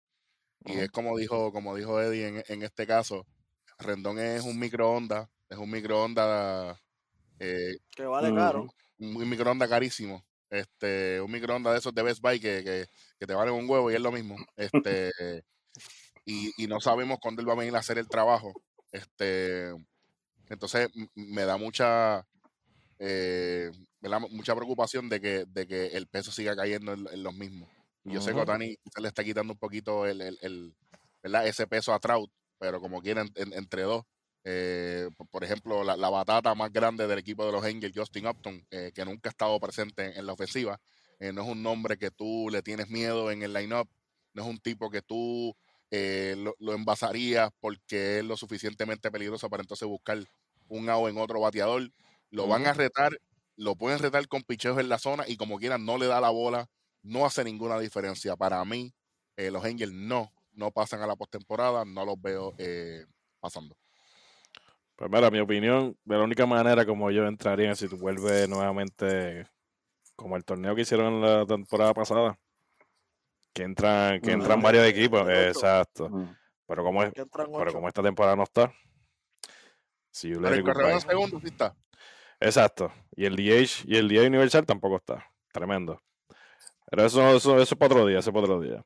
Y 0.66 0.74
es 0.80 0.90
como 0.92 1.18
dijo, 1.18 1.52
como 1.52 1.76
dijo 1.76 2.00
Eddie 2.02 2.28
en, 2.28 2.44
en 2.48 2.64
este 2.64 2.86
caso, 2.86 3.26
Rendón 3.80 4.20
es 4.20 4.44
un 4.44 4.60
microondas, 4.60 5.28
es 5.50 5.58
un 5.58 5.70
microondas, 5.70 6.78
eh, 7.40 7.78
Que 7.96 8.04
vale 8.06 8.34
caro. 8.34 8.68
un 9.00 9.30
microondas 9.30 9.70
carísimo. 9.70 10.24
Este, 10.50 11.20
un 11.22 11.32
microondas 11.32 11.74
de 11.74 11.80
esos 11.80 11.94
de 11.94 12.04
Best 12.04 12.22
Buy 12.22 12.40
que, 12.40 12.64
que, 12.64 12.86
que 13.20 13.26
te 13.28 13.34
valen 13.34 13.54
un 13.56 13.70
huevo 13.70 13.92
y 13.92 13.96
es 13.96 14.02
lo 14.02 14.12
mismo. 14.12 14.36
Este, 14.56 15.12
y, 16.26 16.52
y 16.58 16.68
no 16.68 16.80
sabemos 16.80 17.20
cuándo 17.22 17.42
él 17.42 17.50
va 17.50 17.54
a 17.54 17.58
venir 17.58 17.76
a 17.76 17.80
hacer 17.80 17.98
el 17.98 18.08
trabajo. 18.08 18.54
Este, 18.92 19.74
Entonces 20.50 20.90
me 21.16 21.44
da 21.44 21.58
mucha 21.58 22.26
eh, 23.00 23.72
¿verdad? 24.00 24.22
mucha 24.30 24.56
preocupación 24.56 25.10
de 25.10 25.20
que, 25.20 25.46
de 25.48 25.68
que 25.68 25.88
el 25.88 26.08
peso 26.08 26.32
siga 26.32 26.56
cayendo 26.56 26.94
en, 26.94 27.08
en 27.12 27.24
los 27.24 27.34
mismos. 27.36 27.70
Y 28.06 28.14
yo 28.14 28.22
sé 28.22 28.34
que. 28.34 28.40
Otani 28.40 28.78
se 28.94 29.02
le 29.02 29.08
está 29.08 29.24
quitando 29.24 29.54
un 29.54 29.60
poquito 29.60 30.06
el, 30.06 30.22
el- 30.22 30.38
el, 30.42 30.76
¿verdad? 31.24 31.48
ese 31.48 31.66
peso 31.68 31.92
a 31.94 32.00
Trout, 32.00 32.32
pero 32.60 32.80
como 32.80 33.02
quieren 33.02 33.30
en- 33.36 33.54
entre 33.54 33.82
dos. 33.82 34.06
Eh, 34.48 35.10
por- 35.32 35.44
ejemplo, 35.44 35.84
la, 35.84 35.98
la 35.98 36.10
batata 36.10 36.54
más 36.56 36.72
grande 36.72 37.08
del 37.08 37.18
equipo 37.20 37.46
de 37.46 37.52
los 37.52 37.64
Angels, 37.66 37.94
Justin 37.96 38.28
Upton, 38.28 38.66
eh, 38.72 38.92
que 38.94 39.04
nunca 39.06 39.30
ha 39.30 39.32
estado 39.32 39.60
presente 39.60 40.06
en, 40.06 40.20
en 40.20 40.26
la 40.28 40.34
ofensiva, 40.34 40.80
eh, 41.20 41.32
no 41.34 41.42
es 41.44 41.50
un 41.50 41.64
nombre 41.64 41.98
que 41.98 42.12
tú 42.12 42.50
le 42.52 42.62
tienes 42.62 42.90
miedo 42.90 43.32
en 43.32 43.42
el 43.44 43.54
line-up, 43.54 43.90
no 44.34 44.44
es 44.44 44.48
un 44.50 44.60
tipo 44.60 44.90
que 44.92 45.02
tú 45.02 45.56
eh, 45.92 46.36
lo, 46.38 46.54
lo 46.60 46.74
envasarías 46.74 47.50
porque 47.60 48.20
es 48.20 48.24
lo 48.26 48.38
suficientemente 48.38 49.10
peligroso 49.12 49.50
para 49.50 49.62
entonces 49.64 49.88
buscar 49.88 50.24
un 50.68 50.90
out 50.90 51.10
en 51.10 51.18
otro 51.18 51.40
bateador. 51.40 51.90
Lo 52.30 52.48
van 52.48 52.68
a 52.68 52.74
retar, 52.74 53.18
lo 53.56 53.76
pueden 53.76 54.00
retar 54.00 54.28
con 54.28 54.44
picheos 54.44 54.80
en 54.80 54.90
la 54.90 55.00
zona 55.00 55.26
y 55.28 55.38
como 55.38 55.58
quieran 55.58 55.86
no 55.86 55.98
le 55.98 56.08
da 56.08 56.22
la 56.22 56.30
bola, 56.30 56.68
no 57.02 57.26
hace 57.26 57.44
ninguna 57.44 57.80
diferencia. 57.80 58.36
Para 58.36 58.64
mí, 58.66 58.94
eh, 59.38 59.52
los 59.52 59.64
Angels 59.66 59.94
no, 59.94 60.32
no 60.52 60.72
pasan 60.72 61.02
a 61.02 61.08
la 61.08 61.16
postemporada, 61.16 61.86
no 61.86 62.06
los 62.06 62.22
veo 62.22 62.54
eh, 62.58 63.06
pasando. 63.40 63.76
Pues 64.96 65.12
mira, 65.12 65.30
mi 65.30 65.40
opinión, 65.40 65.98
de 66.06 66.18
la 66.18 66.24
única 66.24 66.46
manera 66.46 66.86
como 66.86 67.12
yo 67.12 67.26
entraría 67.28 67.72
es 67.72 67.80
si 67.80 67.88
tú 67.90 67.98
vuelves 67.98 68.48
nuevamente 68.48 69.46
como 70.16 70.38
el 70.38 70.46
torneo 70.46 70.74
que 70.76 70.82
hicieron 70.82 71.16
en 71.16 71.22
la 71.22 71.46
temporada 71.46 71.94
pasada. 71.94 72.38
Que 73.54 73.64
entran, 73.64 74.20
que 74.22 74.32
entran 74.32 74.62
varios 74.62 74.86
equipos, 74.86 75.28
exacto. 75.30 76.10
Pero 76.68 76.84
como, 76.84 77.04
es- 77.04 77.12
pero 77.14 77.74
como 77.74 77.88
esta 77.88 78.02
temporada 78.04 78.36
no 78.36 78.44
está. 78.44 78.74
Si 80.12 80.34
goodbye. 80.34 80.60
en 80.94 81.02
segundo 81.02 81.40
sí 81.42 81.48
está. 81.48 81.76
Exacto. 82.40 82.92
Y 83.16 83.26
el 83.26 83.36
DH, 83.36 83.84
y 83.86 83.98
el 83.98 84.08
DH 84.08 84.28
Universal 84.28 84.66
tampoco 84.66 84.98
está. 84.98 85.26
Tremendo. 85.52 86.02
Pero 86.90 87.06
eso, 87.06 87.22
eso, 87.36 87.54
eso 87.60 87.76
es 87.76 87.76
para 87.80 87.94
otro 87.96 88.06
día, 88.06 88.20
eso 88.20 88.30
es 88.30 88.34
para 88.34 88.46
otro 88.46 88.62
día. 88.62 88.84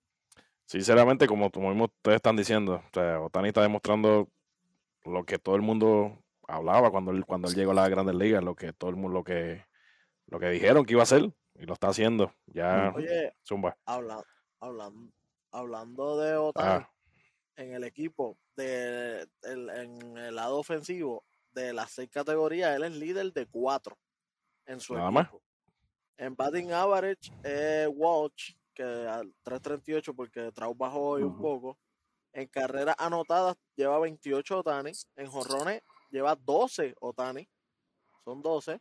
Sinceramente, 0.66 1.28
como 1.28 1.50
tú 1.50 1.62
mismo 1.62 1.86
ustedes 1.86 2.18
están 2.18 2.36
diciendo, 2.36 2.75
o 2.75 2.89
sea, 2.94 3.20
Otani 3.22 3.48
está 3.50 3.62
demostrando 3.62 4.30
lo 5.06 5.24
que 5.25 5.39
todo 5.39 5.56
el 5.56 5.62
mundo 5.62 6.24
hablaba 6.48 6.91
cuando 6.91 7.12
él, 7.12 7.25
cuando 7.25 7.48
él 7.48 7.56
llegó 7.56 7.72
a 7.72 7.75
las 7.75 7.89
grandes 7.89 8.15
ligas, 8.15 8.44
lo 8.44 8.56
que 8.56 8.74
todo 8.74 8.89
el 8.89 8.96
mundo, 8.96 9.18
lo 9.20 9.24
que, 9.24 9.65
lo 10.27 10.39
que 10.39 10.50
dijeron 10.50 10.86
que 10.86 10.94
iba 10.94 11.01
a 11.01 11.03
hacer, 11.03 11.32
y 11.56 11.65
lo 11.65 11.74
está 11.74 11.89
haciendo. 11.89 12.34
Ya, 12.48 12.91
Oye, 12.96 13.34
zumba. 13.48 13.77
habla, 13.86 14.24
hablan- 14.60 15.12
hablando 15.51 16.18
de 16.20 16.36
Otani, 16.36 16.84
Ah, 16.84 16.91
en 17.56 17.74
el 17.74 17.84
equipo, 17.84 18.38
de, 18.56 19.27
el- 19.44 19.70
en 19.70 20.18
el 20.18 20.36
lado 20.36 20.58
ofensivo, 20.58 21.24
de 21.51 21.74
las 21.74 21.91
seis 21.91 22.10
categorías, 22.10 22.75
él 22.75 22.84
es 22.84 22.91
líder 22.94 23.34
de 23.34 23.46
cuatro 23.48 23.98
en 24.65 24.79
su 24.79 24.94
Nada 24.94 25.12
más. 25.12 25.29
En 26.18 26.36
batting 26.36 26.72
average, 26.72 27.32
eh, 27.44 27.88
Walsh, 27.91 28.53
que 28.74 28.84
al 28.84 29.34
338 29.44 30.13
porque 30.13 30.51
Trout 30.51 30.77
bajó 30.77 31.01
hoy 31.01 31.24
un 31.24 31.38
poco. 31.38 31.77
En 32.33 32.48
carreras 32.48 32.95
anotadas 32.98 33.55
lleva 33.75 34.00
28 34.00 34.59
Otani. 34.59 34.91
En 35.15 35.27
jorrones 35.27 35.81
lleva 36.09 36.36
12 36.36 36.95
Otani. 37.00 37.48
Son 38.24 38.41
12. 38.41 38.79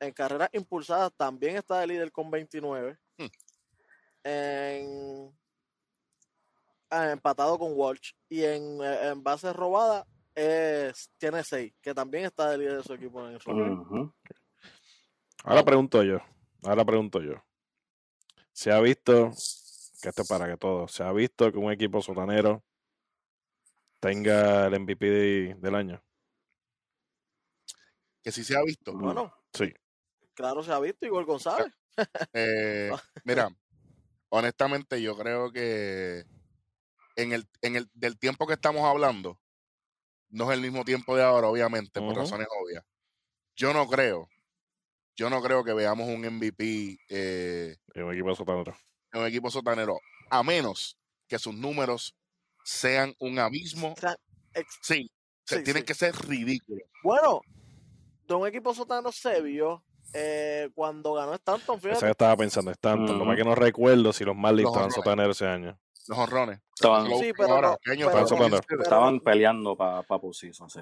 En 0.00 0.12
carreras 0.12 0.50
impulsadas 0.52 1.12
también 1.16 1.56
está 1.56 1.80
de 1.80 1.86
líder 1.86 2.12
con 2.12 2.30
29. 2.30 2.98
Hmm. 3.18 3.26
En 4.24 5.36
ah, 6.90 7.12
empatado 7.12 7.58
con 7.58 7.72
Walsh. 7.74 8.12
Y 8.28 8.44
en, 8.44 8.80
eh, 8.82 9.08
en 9.08 9.22
bases 9.22 9.54
robadas 9.54 10.04
es, 10.36 11.10
tiene 11.16 11.42
6, 11.42 11.72
que 11.80 11.94
también 11.94 12.26
está 12.26 12.50
de 12.50 12.58
líder 12.58 12.76
de 12.76 12.82
su 12.82 12.92
equipo 12.92 13.26
en 13.26 13.34
el. 13.34 13.40
Ujú. 13.46 14.12
ahora 15.44 15.64
pregunto 15.64 16.02
yo, 16.02 16.18
ahora 16.62 16.84
pregunto 16.84 17.22
yo. 17.22 17.42
Se 18.52 18.70
ha 18.70 18.80
visto, 18.80 19.30
que 20.02 20.08
esto 20.08 20.22
es 20.22 20.28
para 20.28 20.46
que 20.46 20.56
todo, 20.56 20.88
se 20.88 21.02
ha 21.02 21.12
visto 21.12 21.50
que 21.50 21.58
un 21.58 21.72
equipo 21.72 22.02
sotanero 22.02 22.62
tenga 24.00 24.66
el 24.66 24.74
MVP 24.80 25.06
de- 25.10 25.54
del 25.58 25.74
año. 25.74 26.02
Que 28.22 28.32
sí 28.32 28.44
se 28.44 28.56
ha 28.56 28.62
visto. 28.62 28.92
Mm. 28.92 29.00
Bueno, 29.00 29.34
Sí. 29.52 29.72
claro 30.34 30.62
se 30.62 30.72
ha 30.72 30.78
visto 30.80 31.06
Igor 31.06 31.24
González. 31.24 31.72
Eh, 32.34 32.90
mira, 33.24 33.48
honestamente 34.28 35.00
yo 35.00 35.16
creo 35.16 35.50
que 35.50 36.24
en 37.16 37.32
el, 37.32 37.48
en 37.62 37.76
el 37.76 37.88
del 37.94 38.18
tiempo 38.18 38.46
que 38.46 38.52
estamos 38.52 38.82
hablando, 38.84 39.40
no 40.28 40.50
es 40.52 40.58
el 40.58 40.60
mismo 40.62 40.84
tiempo 40.84 41.16
de 41.16 41.22
ahora, 41.22 41.48
obviamente, 41.48 42.00
por 42.00 42.14
razones 42.14 42.46
obvias. 42.62 42.84
Yo 43.54 43.72
no 43.72 43.86
creo, 43.88 44.28
yo 45.14 45.30
no 45.30 45.40
creo 45.40 45.64
que 45.64 45.72
veamos 45.72 46.06
un 46.08 46.20
MVP 46.26 46.98
eh, 47.08 47.76
En 47.94 48.02
un 48.04 48.12
equipo 48.12 48.34
sotanero. 48.34 48.76
En 49.16 49.22
un 49.22 49.28
equipo 49.28 49.50
sotanero, 49.50 49.98
a 50.30 50.42
menos 50.42 50.96
que 51.28 51.38
sus 51.38 51.54
números 51.54 52.14
sean 52.64 53.14
un 53.18 53.38
abismo. 53.38 53.92
O 53.96 54.00
sea, 54.00 54.16
ex- 54.54 54.78
Sí, 54.82 55.10
se- 55.44 55.58
Sí, 55.58 55.64
tienen 55.64 55.82
sí. 55.82 55.86
que 55.86 55.94
ser 55.94 56.14
ridículos. 56.26 56.82
Bueno, 57.02 57.40
de 58.26 58.34
un 58.34 58.46
equipo 58.46 58.74
sotano 58.74 59.10
se 59.12 59.40
vio 59.42 59.82
eh, 60.12 60.70
cuando 60.74 61.14
ganó 61.14 61.34
Stanton, 61.34 61.76
Eso 61.78 61.88
fíjate. 61.88 62.04
que 62.06 62.10
estaba 62.10 62.36
pensando, 62.36 62.70
es 62.70 62.78
tanto. 62.78 63.12
Lo 63.14 63.24
más 63.24 63.36
que 63.36 63.44
no 63.44 63.54
recuerdo 63.54 64.12
si 64.12 64.24
los 64.24 64.36
Marlins 64.36 64.68
estaban 64.68 64.90
sotaneros 64.90 65.36
ese 65.36 65.46
año. 65.50 65.78
Los 66.08 66.16
honrones. 66.18 66.60
Estaban, 66.74 67.06
Sí, 67.18 67.32
pero 67.36 67.54
ahora. 67.54 67.76
estaban 68.80 69.20
peleando 69.20 69.76
para 69.76 70.02
pa 70.04 70.18
posición, 70.20 70.70
sí. 70.70 70.80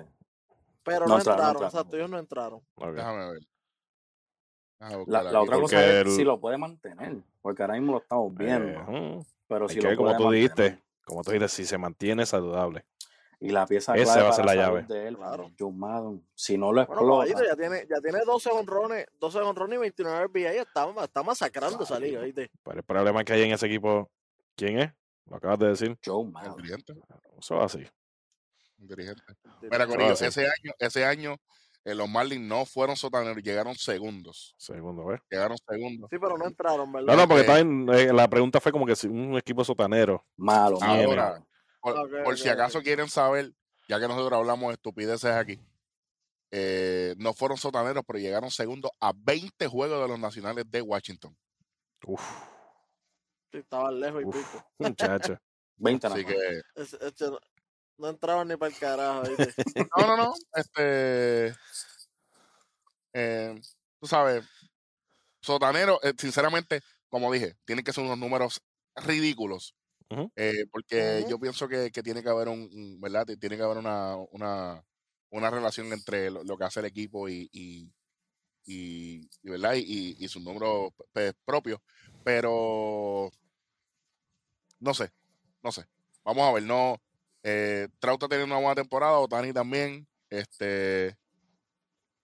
Pero 0.82 1.00
No 1.06 1.14
no, 1.14 1.18
entraron, 1.18 1.40
no 1.42 1.48
entraron, 1.50 1.64
exacto, 1.64 1.96
ellos 1.96 2.10
no 2.10 2.18
entraron. 2.18 2.60
Déjame 2.76 3.30
ver. 3.32 3.40
Déjame 4.88 5.04
La, 5.06 5.22
la 5.22 5.40
otra 5.42 5.56
porque 5.56 5.76
cosa 5.76 5.84
es 5.86 6.06
el- 6.06 6.10
si 6.12 6.24
lo 6.24 6.40
puede 6.40 6.58
mantener, 6.58 7.16
porque 7.42 7.62
ahora 7.62 7.74
mismo 7.74 7.92
lo 7.92 7.98
estamos 7.98 8.34
viendo, 8.34 8.80
Eh, 8.88 9.22
pero 9.48 9.68
si 9.68 9.76
que 9.76 9.82
lo 9.82 9.88
ver 9.88 9.96
como 9.96 10.08
puede 10.10 10.18
tú 10.24 10.30
dijiste, 10.30 10.62
mantener. 10.62 10.84
como 11.04 11.22
tú 11.22 11.30
dijiste, 11.32 11.48
si 11.48 11.64
se 11.66 11.78
mantiene 11.78 12.26
saludable. 12.26 12.84
Y 13.40 13.50
la 13.50 13.66
pieza 13.66 13.94
Esa 13.94 14.12
clave 14.14 14.22
va 14.22 14.28
a 14.30 14.32
ser 14.32 14.44
la 14.46 14.54
llave. 14.54 14.82
de 14.88 15.08
él, 15.08 15.16
Claro. 15.16 15.50
John 15.58 15.78
Madden, 15.78 16.26
si 16.34 16.56
no 16.56 16.72
lo 16.72 16.86
Bueno, 16.86 16.92
explota, 16.94 17.12
caballito, 17.34 17.44
ya 17.44 17.56
tiene, 17.56 17.86
ya 17.88 18.00
tiene 18.00 18.18
12 18.24 18.50
honrones, 18.50 19.06
12 19.20 19.38
honrones 19.38 19.76
y 19.76 19.80
29 19.80 20.18
RBI, 20.24 20.44
está, 20.58 20.88
está 21.02 21.22
masacrando 21.22 21.82
esa 21.82 21.98
liga, 21.98 22.20
¿viste? 22.22 22.50
Pero 22.62 22.78
el 22.78 22.84
problema 22.84 23.22
que 23.24 23.32
hay 23.34 23.42
en 23.42 23.52
ese 23.52 23.66
equipo, 23.66 24.10
¿quién 24.56 24.78
es? 24.78 24.92
Lo 25.28 25.36
acabas 25.36 25.58
de 25.58 25.66
decir. 25.68 25.98
Joe 26.04 26.24
El 26.24 26.30
Madden. 26.32 26.64
Eso 27.38 27.58
es 27.58 27.64
así. 27.64 27.84
Sí, 28.76 28.94
Mira. 29.70 29.86
Corillo, 29.86 30.12
así. 30.12 30.24
ese 30.26 30.42
año, 30.46 30.72
ese 30.78 31.04
año 31.04 31.36
eh, 31.84 31.94
los 31.94 32.08
Marlins 32.08 32.42
no 32.46 32.64
fueron 32.64 32.96
sotaneros, 32.96 33.42
llegaron 33.42 33.74
segundos. 33.74 34.54
Segundo, 34.58 35.04
¿ves? 35.06 35.20
Llegaron 35.30 35.56
segundos. 35.68 36.08
Sí, 36.10 36.18
pero 36.18 36.38
no 36.38 36.46
entraron, 36.46 36.90
¿verdad? 36.92 37.14
No, 37.14 37.16
no, 37.22 37.28
porque 37.28 37.42
Eh, 37.42 37.46
también 37.46 37.88
eh, 37.94 38.12
la 38.12 38.28
pregunta 38.28 38.60
fue 38.60 38.72
como 38.72 38.86
que 38.86 38.96
si 38.96 39.06
un 39.06 39.36
equipo 39.36 39.64
sotanero. 39.64 40.24
Malo, 40.36 40.78
malo, 40.80 41.08
Ahora, 41.10 41.44
malo. 41.82 42.08
por, 42.24 42.38
si 42.38 42.48
acaso 42.48 42.80
quieren 42.82 43.08
saber, 43.08 43.52
ya 43.88 44.00
que 44.00 44.08
nosotros 44.08 44.38
hablamos 44.38 44.68
de 44.68 44.74
estupideces 44.74 45.30
aquí, 45.32 45.60
eh, 46.50 47.14
no 47.18 47.34
fueron 47.34 47.58
sotaneros, 47.58 48.02
pero 48.06 48.18
llegaron 48.18 48.50
segundos 48.50 48.90
a 49.00 49.12
20 49.14 49.66
juegos 49.66 50.00
de 50.00 50.08
los 50.08 50.18
nacionales 50.18 50.64
de 50.70 50.80
Washington. 50.82 51.36
Uf, 52.06 52.22
Sí, 53.52 53.58
estaban 53.58 54.00
lejos 54.00 54.22
y 54.22 54.24
uf, 54.24 54.36
pico. 54.52 54.66
muchacho. 54.78 55.38
20 55.76 56.08
nada 56.08 56.20
Así 56.20 56.24
que, 56.26 56.60
no, 57.98 58.08
entraban 58.08 58.48
ni 58.48 58.56
para 58.56 58.70
el 58.70 58.76
carajo, 58.78 59.26
¿viste? 59.26 59.54
no, 59.96 60.06
no, 60.06 60.16
no. 60.16 60.32
Este, 60.54 61.54
eh, 63.12 63.60
tú 64.00 64.06
sabes, 64.06 64.44
sotanero, 65.42 66.00
eh, 66.02 66.14
sinceramente, 66.18 66.80
como 67.08 67.32
dije, 67.32 67.56
tienen 67.64 67.84
que 67.84 67.92
ser 67.92 68.04
unos 68.04 68.18
números 68.18 68.62
ridículos. 68.96 69.74
Eh, 70.36 70.66
porque 70.72 71.24
yo 71.28 71.38
pienso 71.40 71.68
que, 71.68 71.90
que 71.92 72.02
tiene 72.02 72.22
que 72.22 72.30
haber 72.30 72.48
un, 72.48 73.00
¿verdad? 73.00 73.26
Tiene 73.40 73.56
que 73.56 73.62
haber 73.62 73.78
una, 73.78 74.16
una, 74.32 74.84
una 75.30 75.50
relación 75.50 75.92
entre 75.92 76.30
lo, 76.30 76.44
lo 76.44 76.56
que 76.58 76.64
hace 76.64 76.80
el 76.80 76.86
equipo 76.86 77.28
y, 77.28 77.48
y, 77.52 77.92
y- 78.66 79.28
y, 79.42 79.50
¿verdad? 79.50 79.74
Y, 79.76 79.80
y- 80.18 80.24
y 80.24 80.28
sus 80.28 80.42
números 80.42 80.92
pues, 81.12 81.34
propios. 81.44 81.80
Pero 82.24 83.30
no 84.80 84.94
sé, 84.94 85.10
no 85.62 85.72
sé. 85.72 85.86
Vamos 86.24 86.44
a 86.48 86.52
ver, 86.52 86.62
no. 86.64 87.00
Eh, 87.46 87.88
Trout 87.98 88.16
está 88.22 88.28
teniendo 88.28 88.54
una 88.54 88.62
buena 88.64 88.74
temporada, 88.74 89.18
Otani 89.18 89.52
también. 89.52 90.06
Este, 90.30 91.16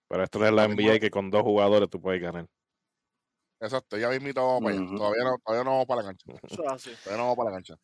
Pero 0.09 0.23
esto 0.23 0.39
no 0.39 0.45
es 0.47 0.51
la 0.53 0.67
NBA 0.67 0.99
que 0.99 1.11
con 1.11 1.29
dos 1.29 1.43
jugadores 1.43 1.89
tú 1.89 2.01
puedes 2.01 2.21
ganar. 2.21 2.47
exacto, 3.59 3.97
ya 3.97 4.09
mismito 4.09 4.45
vamos 4.45 4.63
para 4.63 4.75
allá. 4.75 4.95
Todavía 4.97 5.23
no, 5.23 5.37
todavía 5.45 5.63
no 5.63 5.71
vamos 5.71 5.85
para 5.85 6.01
la 6.01 6.07
cancha. 6.07 6.25
Eso 6.43 6.63
es 6.63 6.71
así. 6.71 6.89
Todavía 7.03 7.17
no 7.17 7.23
vamos 7.23 7.37
para 7.37 7.49
la 7.51 7.55
cancha. 7.57 7.75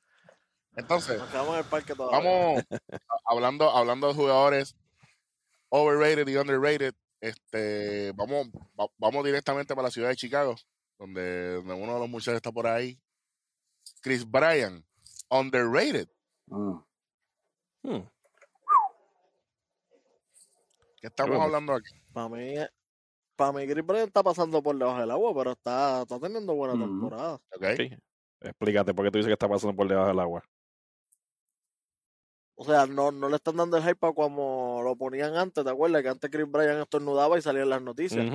Entonces, 0.75 1.21
en 1.21 1.55
el 1.55 1.63
parque 1.65 1.93
todavía. 1.95 2.19
vamos 2.19 2.63
a- 2.69 3.17
hablando, 3.25 3.69
hablando 3.69 4.07
de 4.09 4.13
jugadores 4.15 4.75
overrated 5.69 6.27
y 6.27 6.35
underrated. 6.37 6.93
Este, 7.21 8.11
vamos, 8.13 8.47
va- 8.79 8.89
vamos 8.97 9.23
directamente 9.25 9.73
para 9.75 9.87
la 9.87 9.91
ciudad 9.91 10.09
de 10.09 10.15
Chicago, 10.15 10.55
donde, 10.99 11.53
donde 11.55 11.73
uno 11.73 11.93
de 11.95 11.99
los 11.99 12.09
muchachos 12.09 12.35
está 12.35 12.51
por 12.51 12.67
ahí. 12.67 12.99
Chris 14.01 14.29
Bryan, 14.29 14.85
underrated. 15.29 16.07
Mm. 16.47 16.77
Hmm. 17.83 17.99
¿Qué 19.89 21.01
¿Qué 21.01 21.07
estamos 21.07 21.29
Bueno. 21.31 21.43
hablando 21.45 21.73
aquí? 21.73 21.93
Para 22.13 22.29
mí, 22.29 22.55
para 23.35 23.51
mí, 23.51 23.67
Chris 23.67 23.85
Bryant 23.85 24.07
está 24.07 24.23
pasando 24.23 24.61
por 24.63 24.75
debajo 24.77 24.99
del 24.99 25.11
agua, 25.11 25.33
pero 25.35 25.51
está, 25.51 26.01
está 26.01 26.19
teniendo 26.19 26.53
buena 26.55 26.73
Ujú. 26.73 26.83
temporada. 26.83 27.33
¿Ok? 27.55 27.65
Sí. 27.77 27.89
Explícate 28.41 28.93
por 28.93 29.05
qué 29.05 29.11
tú 29.11 29.17
dices 29.19 29.27
que 29.29 29.33
está 29.33 29.47
pasando 29.47 29.75
por 29.75 29.87
debajo 29.87 30.07
del 30.07 30.19
agua. 30.19 30.43
O 32.55 32.65
sea, 32.65 32.87
no, 32.87 33.11
no 33.11 33.29
le 33.29 33.35
están 33.35 33.55
dando 33.55 33.77
el 33.77 33.83
hype 33.83 34.07
a 34.07 34.13
como 34.13 34.81
lo 34.83 34.95
ponían 34.95 35.35
antes, 35.35 35.63
¿te 35.63 35.69
acuerdas? 35.69 36.01
Que 36.01 36.09
antes 36.09 36.29
Chris 36.31 36.49
Bryant 36.49 36.81
estornudaba 36.81 37.37
y 37.37 37.41
salía 37.43 37.61
en 37.61 37.69
las 37.69 37.81
noticias. 37.83 38.25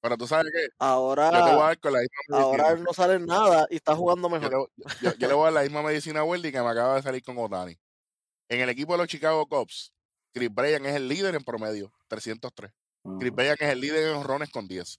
Pero 0.00 0.16
tú 0.16 0.26
sabes 0.26 0.50
que 0.52 0.68
Ahora, 0.78 1.30
yo 1.30 1.44
te 1.44 1.50
voy 1.52 1.60
a 1.60 1.66
dar 1.66 1.78
con 1.80 1.92
la 1.92 1.98
misma 2.00 2.38
ahora 2.40 2.62
medicina. 2.64 2.84
no 2.88 2.92
sale 2.94 3.18
nada 3.20 3.66
y 3.70 3.76
está 3.76 3.94
jugando 3.94 4.28
Yo 4.28 4.34
mejor. 4.40 4.70
le, 4.76 4.84
yo- 5.02 5.14
yo 5.16 5.28
le 5.28 5.34
voy 5.34 5.42
a 5.42 5.44
dar 5.44 5.52
la 5.52 5.62
misma 5.62 5.82
medicina 5.82 6.20
a 6.20 6.24
Weldy 6.24 6.50
que 6.50 6.60
me 6.62 6.68
acaba 6.68 6.96
de 6.96 7.02
salir 7.02 7.22
con 7.22 7.36
Otani. 7.38 7.78
En 8.48 8.60
el 8.60 8.68
equipo 8.68 8.92
de 8.92 8.98
los 8.98 9.08
Chicago 9.08 9.46
Cubs, 9.46 9.92
Chris 10.32 10.52
Bryant 10.52 10.86
es 10.86 10.94
el 10.94 11.08
líder 11.08 11.34
en 11.34 11.44
promedio, 11.44 11.92
303. 12.08 12.72
Chris 13.18 13.30
Ujú. 13.30 13.36
Bryant 13.36 13.60
es 13.60 13.68
el 13.68 13.80
líder 13.80 14.08
en 14.08 14.16
honrones 14.16 14.50
con 14.50 14.68
10. 14.68 14.98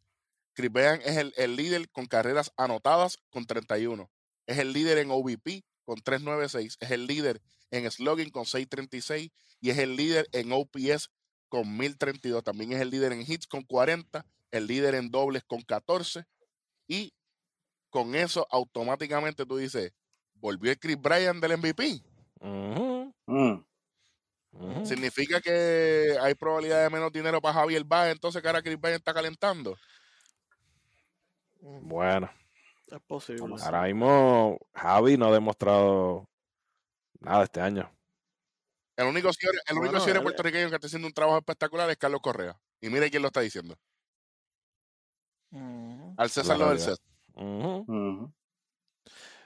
Chris 0.54 0.72
Bryant 0.72 1.02
es 1.06 1.18
el, 1.18 1.34
el 1.38 1.56
líder 1.56 1.90
con 1.90 2.06
carreras 2.06 2.52
anotadas 2.58 3.18
con 3.30 3.46
31. 3.46 4.10
Es 4.46 4.60
el 4.60 4.74
líder 4.74 5.00
en 5.00 5.12
OVP 5.12 5.64
con 5.86 6.02
396. 6.02 6.78
Es 6.80 6.92
el 6.92 7.08
líder 7.08 7.42
en 7.72 7.90
slugging 7.90 8.30
con 8.30 8.46
636. 8.46 9.32
Y 9.62 9.70
es 9.70 9.78
el 9.78 9.96
líder 9.96 10.28
en 10.32 10.52
OPS 10.52 11.10
con 11.50 11.78
1032. 11.78 12.44
También 12.44 12.74
es 12.74 12.82
el 12.82 12.90
líder 12.90 13.14
en 13.14 13.22
hits 13.22 13.48
con 13.48 13.64
40. 13.64 14.26
El 14.52 14.68
líder 14.68 14.96
en 14.96 15.10
dobles 15.10 15.44
con 15.44 15.62
14. 15.62 16.26
Y 16.88 17.14
con 17.90 18.16
eso 18.16 18.46
automáticamente 18.52 19.46
tú 19.46 19.58
dices, 19.58 19.94
volvió 20.36 20.72
el 20.72 20.80
Chris 20.80 21.00
Bryant 21.00 21.42
del 21.42 21.58
MVP. 21.58 22.04
Mm. 22.44 23.64
Significa 24.86 25.42
que 25.42 26.16
hay 26.22 26.36
probabilidad 26.36 26.84
de 26.84 26.90
menos 26.90 27.12
dinero 27.12 27.42
para 27.42 27.56
Javier 27.56 27.84
Baez, 27.86 28.12
entonces 28.14 28.42
que 28.42 28.48
ahora 28.48 28.62
Chris 28.62 28.80
Bryant 28.80 29.00
está 29.00 29.14
calentando. 29.14 29.76
Bueno, 31.60 32.30
Es 32.88 33.00
posible. 33.08 33.56
Ahora 33.64 33.84
mismo 33.84 34.60
Javi 34.74 35.18
no 35.18 35.28
ha 35.28 35.32
demostrado 35.32 36.30
nada 37.22 37.46
este 37.46 37.62
año. 37.62 37.90
El 38.96 39.08
único 39.08 39.32
señor, 39.34 39.56
el 39.68 39.78
único 39.78 39.92
Bueno, 39.94 40.02
señor 40.02 40.18
él- 40.18 40.24
puertorriqueño 40.24 40.70
que 40.70 40.76
está 40.76 40.88
haciendo 40.88 41.08
un 41.08 41.14
trabajo 41.14 41.38
espectacular 41.40 41.90
es 41.90 41.98
Carlos 41.98 42.22
Correa. 42.22 42.60
Y 42.82 42.90
mire 42.90 43.10
quién 43.10 43.22
lo 43.24 43.30
está 43.30 43.40
diciendo. 43.40 43.76
Al 46.18 46.30
César 46.30 46.58
lo 46.60 46.70
del. 46.70 46.78
O 47.36 48.32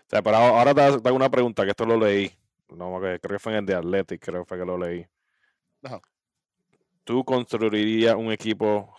sea, 0.10 0.22
pero 0.22 0.36
ahora 0.38 0.74
te 0.74 0.82
hago 0.82 1.16
una 1.16 1.30
pregunta, 1.30 1.64
que 1.64 1.70
esto 1.72 1.86
lo 1.86 1.98
leí. 1.98 2.34
No, 2.70 3.00
creo 3.00 3.20
que 3.20 3.40
fue 3.40 3.54
en 3.54 3.60
el 3.60 3.66
de 3.66 3.76
Athletic, 3.76 4.22
creo 4.24 4.44
que 4.44 4.48
fue 4.50 4.58
que 4.60 4.66
lo 4.66 4.78
leí. 4.78 5.08
Ajá. 5.84 6.02
¿Tú 7.04 7.24
construirías 7.24 8.16
un 8.16 8.32
equipo 8.32 8.94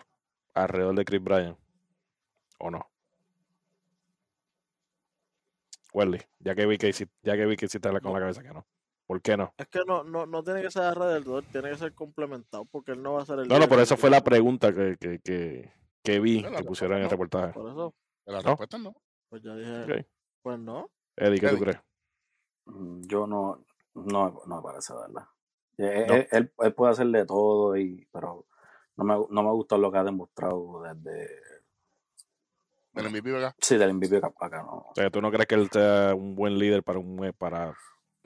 alrededor 0.55 0.95
de 0.95 1.05
Chris 1.05 1.23
Bryant? 1.23 1.59
¿O 2.59 2.71
no? 2.71 2.91
Welly, 5.93 6.21
ya 6.39 6.55
que 6.55 6.67
vi 6.67 6.79
que 6.79 6.89
hiciste, 6.89 7.15
ya 7.23 7.37
que 7.37 7.47
vi 7.47 7.57
que 7.57 7.67
hiciste 7.67 7.89
con 8.01 8.13
la 8.13 8.21
cabeza 8.21 8.43
que 8.43 8.49
no. 8.53 8.67
¿Por 9.07 9.23
qué 9.23 9.37
no? 9.37 9.55
Es 9.57 9.69
que 9.69 9.81
no, 9.87 10.05
no, 10.05 10.27
no 10.27 10.43
tiene 10.45 10.61
que 10.61 10.71
ser 10.71 10.83
alrededor, 10.83 11.43
tiene 11.51 11.71
que 11.71 11.77
ser 11.79 11.95
complementado, 11.95 12.67
porque 12.67 12.93
él 12.93 13.03
no 13.03 13.15
va 13.15 13.23
a 13.23 13.27
ser 13.27 13.39
el 13.39 13.49
No, 13.49 13.59
no, 13.59 13.67
por 13.69 13.81
eso 13.81 13.97
fue 13.97 14.11
la 14.11 14.23
pregunta 14.23 14.73
que, 14.73 14.97
que, 15.01 15.19
que, 15.21 15.73
que 16.03 16.21
vi, 16.21 16.43
que 16.43 16.65
pusieron 16.65 16.99
en 16.99 17.05
el 17.05 17.11
reportaje. 17.11 17.55
Por 17.55 17.71
eso, 17.71 17.95
La 18.27 18.41
respuesta 18.43 18.77
no. 18.77 18.95
pues 19.31 19.43
ya 19.43 19.55
dije, 19.57 20.07
pues 20.43 20.59
no. 20.59 20.91
Eddie, 21.17 21.41
¿qué 21.41 21.49
tú 21.49 21.55
Eddie. 21.55 21.65
crees? 21.65 21.79
Mm, 22.69 23.03
Yo 23.07 23.27
no, 23.27 23.65
no, 23.95 24.43
no 24.47 24.57
me 24.57 24.63
parece, 24.63 24.93
¿verdad? 24.95 25.25
Eh, 25.79 26.05
No. 26.09 26.15
Él, 26.15 26.53
él- 26.59 26.75
puede 26.75 26.93
hacer 26.93 27.07
de 27.09 27.25
todo, 27.27 27.77
y, 27.77 28.07
pero 28.13 28.47
no 28.97 29.05
me, 29.05 29.15
no 29.31 29.43
me 29.43 29.51
gusta 29.53 29.77
lo 29.79 29.91
que 29.93 29.99
ha 29.99 30.05
demostrado 30.05 30.83
desde. 30.83 31.29
Del 32.93 33.07
MVP, 33.07 33.31
¿verdad? 33.31 33.55
Sí, 33.61 33.77
del 33.77 33.91
MVP 33.91 34.17
acá, 34.19 34.63
no. 34.63 34.87
O 34.91 34.93
sea, 34.95 35.09
¿tú 35.11 35.21
no 35.21 35.31
crees 35.31 35.47
que 35.47 35.55
él 35.55 35.69
sea 35.71 36.15
un 36.15 36.35
buen 36.35 36.59
líder 36.59 36.83
para 36.83 36.99
un, 36.99 37.33
para, 37.39 37.77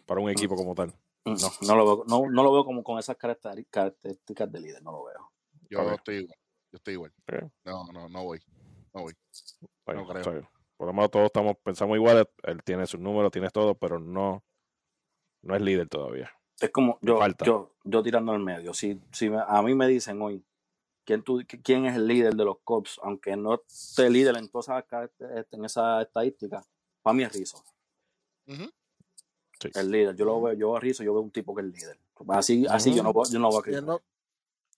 para 0.06 0.20
un 0.20 0.30
equipo 0.30 0.56
como 0.56 0.74
tal? 0.74 0.94
No, 1.24 1.34
no 1.60 1.76
lo 1.76 1.84
veo, 1.84 2.04
no, 2.08 2.30
no 2.30 2.42
lo 2.42 2.52
veo 2.52 2.64
como 2.64 2.82
con 2.82 2.98
esas 2.98 3.16
características 3.16 4.50
de 4.50 4.60
líder, 4.60 4.82
no 4.82 4.92
lo 4.92 5.04
veo. 5.04 5.30
Yo 5.68 5.92
estoy 5.92 6.16
igual. 6.16 6.38
Yo 6.72 6.76
estoy 6.76 6.94
igual. 6.94 7.12
Ok. 7.28 7.50
No, 7.64 7.84
no, 7.92 8.08
no 8.08 8.24
voy. 8.24 8.40
No 8.94 9.02
voy. 9.02 9.14
No 9.86 10.06
creo. 10.06 10.48
Por 10.82 10.88
lo 10.88 10.94
menos 10.94 11.12
todos 11.12 11.26
estamos, 11.26 11.56
pensamos 11.62 11.94
igual, 11.94 12.28
él 12.42 12.64
tiene 12.64 12.88
sus 12.88 12.98
números, 12.98 13.30
tiene 13.30 13.48
todo, 13.50 13.76
pero 13.76 14.00
no, 14.00 14.42
no 15.42 15.54
es 15.54 15.62
líder 15.62 15.88
todavía. 15.88 16.28
Es 16.60 16.70
como 16.70 16.98
yo, 17.00 17.18
Falta. 17.18 17.44
yo, 17.44 17.70
yo 17.84 18.02
tirando 18.02 18.32
al 18.32 18.40
medio. 18.40 18.74
Si, 18.74 19.00
si 19.12 19.30
me- 19.30 19.44
a 19.46 19.62
mí 19.62 19.76
me 19.76 19.86
dicen 19.86 20.20
hoy 20.20 20.44
quién, 21.04 21.22
tú, 21.22 21.40
quién 21.62 21.86
es 21.86 21.94
el 21.94 22.08
líder 22.08 22.34
de 22.34 22.44
los 22.44 22.58
Cubs, 22.64 22.98
aunque 23.04 23.36
no 23.36 23.62
esté 23.64 24.10
líder 24.10 24.36
en 24.38 24.48
todas 24.48 24.66
esas 24.70 24.84
caracter- 24.86 25.46
en 25.52 25.64
esa 25.64 26.02
estadística, 26.02 26.60
para 27.00 27.14
mí 27.14 27.22
es 27.22 27.32
Rizzo. 27.32 27.62
Ujú. 28.48 28.64
Sí. 29.60 29.70
El 29.76 29.88
líder. 29.88 30.16
Yo 30.16 30.24
lo 30.24 30.42
veo, 30.42 30.54
yo 30.54 30.74
a 30.76 30.80
Rizzo, 30.80 31.04
yo 31.04 31.12
veo 31.14 31.22
un 31.22 31.30
tipo 31.30 31.54
que 31.54 31.62
es 31.62 31.68
líder. 31.68 31.96
Así, 32.30 32.66
así 32.68 32.92
yo 32.92 33.04
no 33.04 33.12
voy, 33.12 33.28
yo 33.30 33.38
no 33.38 33.50
voy 33.50 33.60
a 33.60 33.62
creer. 33.62 33.78
él 33.78 33.86
no- 33.86 34.00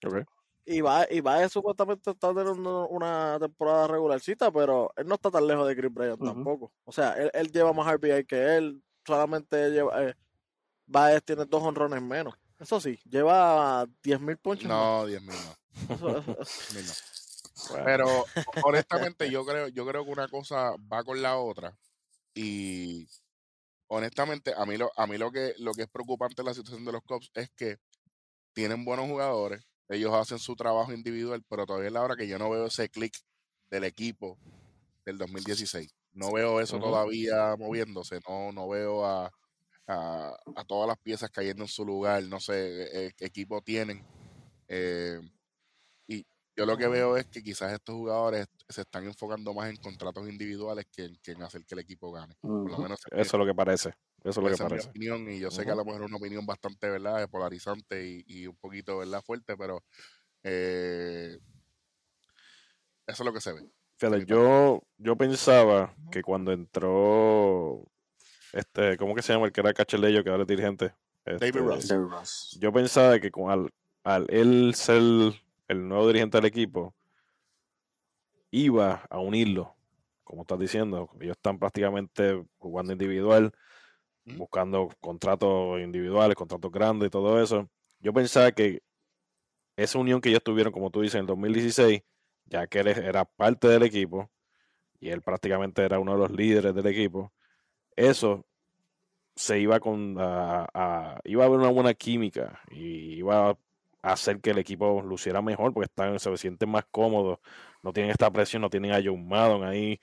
Ok. 0.05 0.27
Y 0.65 0.81
va, 0.81 1.05
y 1.09 1.21
va 1.21 1.47
supuestamente 1.49 2.11
está 2.11 2.33
teniendo 2.33 2.87
una 2.87 3.37
temporada 3.39 3.87
regularcita, 3.87 4.51
pero 4.51 4.91
él 4.95 5.07
no 5.07 5.15
está 5.15 5.29
tan 5.31 5.45
lejos 5.47 5.67
de 5.67 5.75
Chris 5.75 5.93
Bryant 5.93 6.19
tampoco. 6.23 6.71
O 6.83 6.91
sea, 6.91 7.13
él, 7.13 7.29
él 7.33 7.51
lleva 7.51 7.71
más 7.73 7.87
RBI 7.93 8.25
que 8.25 8.57
él, 8.57 8.83
solamente 9.05 9.69
lleva, 9.69 10.03
eh, 10.03 10.15
Baez 10.87 11.23
tiene 11.23 11.45
dos 11.45 11.63
honrones 11.63 12.01
menos. 12.01 12.33
Eso 12.59 12.79
sí, 12.79 12.99
lleva 13.09 13.85
10.000 14.03 14.37
ponches. 14.37 14.67
No, 14.67 15.05
10 15.05 15.21
mil 15.21 15.35
no. 15.35 15.95
Eso- 15.95 16.17
eso- 16.17 16.37
eso- 16.41 16.53
10,000 16.73 16.85
no. 16.87 16.93
Bueno, 17.69 17.85
Pero 17.85 18.25
honestamente 18.65 19.29
yo 19.31 19.45
creo, 19.45 19.67
yo 19.69 19.85
creo 19.85 20.03
que 20.05 20.11
una 20.11 20.27
cosa 20.27 20.71
va 20.91 21.03
con 21.03 21.21
la 21.21 21.37
otra. 21.37 21.77
Y 22.33 23.07
honestamente, 23.87 24.53
a 24.55 24.65
mí 24.65 24.77
lo, 24.77 24.91
a 24.97 25.07
mí 25.07 25.17
lo 25.17 25.31
que 25.31 25.53
lo 25.59 25.73
que 25.73 25.83
es 25.83 25.89
preocupante 25.89 26.41
en 26.41 26.47
la 26.47 26.53
situación 26.53 26.85
de 26.85 26.91
los 26.91 27.01
Cubs 27.03 27.31
es 27.33 27.49
que 27.51 27.77
tienen 28.53 28.83
buenos 28.85 29.07
jugadores, 29.07 29.65
ellos 29.89 30.13
hacen 30.13 30.39
su 30.39 30.55
trabajo 30.55 30.93
individual, 30.93 31.43
pero 31.47 31.65
todavía 31.65 31.87
es 31.87 31.93
la 31.93 32.03
hora 32.03 32.15
que 32.15 32.27
yo 32.27 32.39
no 32.39 32.49
veo 32.49 32.65
ese 32.65 32.89
click 32.89 33.15
del 33.69 33.83
equipo 33.83 34.37
del 35.05 35.17
2016. 35.17 35.93
No 36.13 36.31
veo 36.31 36.61
eso 36.61 36.79
todavía 36.79 37.55
moviéndose, 37.57 38.19
no, 38.27 38.51
no 38.51 38.69
veo 38.69 39.05
a, 39.05 39.31
a, 39.87 40.35
a 40.55 40.65
todas 40.65 40.87
las 40.87 40.97
piezas 40.97 41.29
cayendo 41.29 41.63
en 41.63 41.67
su 41.67 41.85
lugar, 41.85 42.23
no 42.23 42.39
sé 42.39 43.13
qué 43.17 43.25
equipo 43.25 43.61
tienen. 43.61 44.05
Eh, 44.67 45.19
y 46.07 46.25
yo 46.55 46.65
lo 46.65 46.77
que 46.77 46.87
veo 46.87 47.17
es 47.17 47.25
que 47.27 47.43
quizás 47.43 47.73
estos 47.73 47.95
jugadores 47.95 48.47
se 48.69 48.81
están 48.81 49.03
enfocando 49.05 49.53
más 49.53 49.69
en 49.69 49.75
contratos 49.77 50.27
individuales 50.27 50.85
que 50.91 51.05
en, 51.05 51.17
que 51.21 51.31
en 51.33 51.43
hacer 51.43 51.65
que 51.65 51.75
el 51.75 51.79
equipo 51.79 52.11
gane. 52.11 52.35
Por 52.41 52.71
lo 52.71 52.77
menos 52.79 52.99
eso 53.11 53.21
es 53.21 53.33
lo 53.33 53.45
que 53.45 53.53
parece. 53.53 53.93
Eso 54.25 54.39
es 54.41 54.43
lo 54.43 54.49
que 54.49 54.55
esa 54.55 54.63
es 54.65 54.69
mi 54.69 54.69
parece. 54.69 54.89
opinión 54.89 55.31
y 55.31 55.39
yo 55.39 55.51
sé 55.51 55.63
que 55.65 55.71
a 55.71 55.75
lo 55.75 55.85
mejor 55.85 56.01
es 56.01 56.07
una 56.07 56.17
opinión 56.17 56.45
bastante, 56.45 56.89
¿verdad? 56.89 57.29
Polarizante 57.29 58.05
y, 58.07 58.23
y 58.27 58.47
un 58.47 58.55
poquito, 58.57 58.97
¿verdad? 58.97 59.21
Fuerte, 59.21 59.55
pero 59.55 59.83
eh, 60.43 61.37
eso 63.07 63.23
es 63.23 63.25
lo 63.25 63.33
que 63.33 63.41
se 63.41 63.53
ve. 63.53 63.69
Fíjate, 63.97 64.25
yo, 64.25 64.81
yo 64.97 65.15
pensaba 65.15 65.95
que 66.11 66.21
cuando 66.21 66.51
entró 66.51 67.85
este, 68.55 68.97
¿cómo 68.97 69.13
que 69.15 69.21
se 69.21 69.33
llama? 69.33 69.45
El 69.47 69.51
que 69.51 69.61
era 69.61 69.71
ellos, 69.71 70.23
que 70.23 70.29
ahora 70.29 70.43
es 70.43 70.47
dirigente. 70.47 70.93
David 71.25 71.55
Este, 71.55 71.59
Ross. 71.59 71.87
David 71.87 72.03
Ross. 72.09 72.57
Yo 72.59 72.71
pensaba 72.73 73.19
que 73.19 73.29
con 73.31 73.51
al, 73.51 73.69
al 74.03 74.25
él 74.29 74.73
ser 74.75 75.01
el 75.67 75.87
nuevo 75.87 76.07
dirigente 76.07 76.37
del 76.37 76.45
equipo, 76.45 76.95
iba 78.51 79.05
a 79.09 79.19
unirlo, 79.19 79.75
como 80.23 80.43
estás 80.43 80.59
diciendo. 80.59 81.09
Ellos 81.19 81.35
están 81.35 81.59
prácticamente 81.59 82.45
jugando 82.57 82.93
individual, 82.93 83.51
Buscando 84.25 84.89
contratos 84.99 85.79
individuales, 85.79 86.35
contratos 86.35 86.71
grandes 86.71 87.07
y 87.07 87.09
todo 87.11 87.41
eso. 87.41 87.69
Yo 87.99 88.13
pensaba 88.13 88.51
que 88.51 88.81
esa 89.77 89.99
unión 89.99 90.21
que 90.21 90.29
ellos 90.29 90.43
tuvieron, 90.43 90.73
como 90.73 90.89
tú 90.89 91.01
dices, 91.01 91.15
en 91.15 91.21
el 91.21 91.27
2016, 91.27 92.01
ya 92.45 92.67
que 92.67 92.79
él 92.79 92.87
era 92.87 93.25
parte 93.25 93.67
del 93.67 93.83
equipo 93.83 94.31
y 94.99 95.09
él 95.09 95.21
prácticamente 95.21 95.83
era 95.83 95.99
uno 95.99 96.13
de 96.13 96.19
los 96.19 96.31
líderes 96.31 96.73
del 96.73 96.87
equipo, 96.87 97.33
eso 97.95 98.45
se 99.35 99.59
iba 99.59 99.79
con 99.79 100.15
a, 100.19 101.19
iba 101.25 101.43
a 101.43 101.47
haber 101.47 101.59
una 101.59 101.69
buena 101.69 101.93
química 101.93 102.61
y 102.71 103.15
iba 103.17 103.49
a 103.51 103.57
hacer 104.01 104.39
que 104.41 104.51
el 104.51 104.59
equipo 104.59 105.01
luciera 105.01 105.41
mejor 105.41 105.73
porque 105.73 105.87
están, 105.87 106.19
se 106.19 106.37
sienten 106.37 106.69
más 106.69 106.85
cómodos, 106.91 107.39
no 107.83 107.91
tienen 107.93 108.11
esta 108.11 108.31
presión, 108.31 108.61
no 108.61 108.69
tienen 108.69 108.91
a 108.91 109.01
John 109.03 109.27
Maddon 109.27 109.63
ahí. 109.63 109.99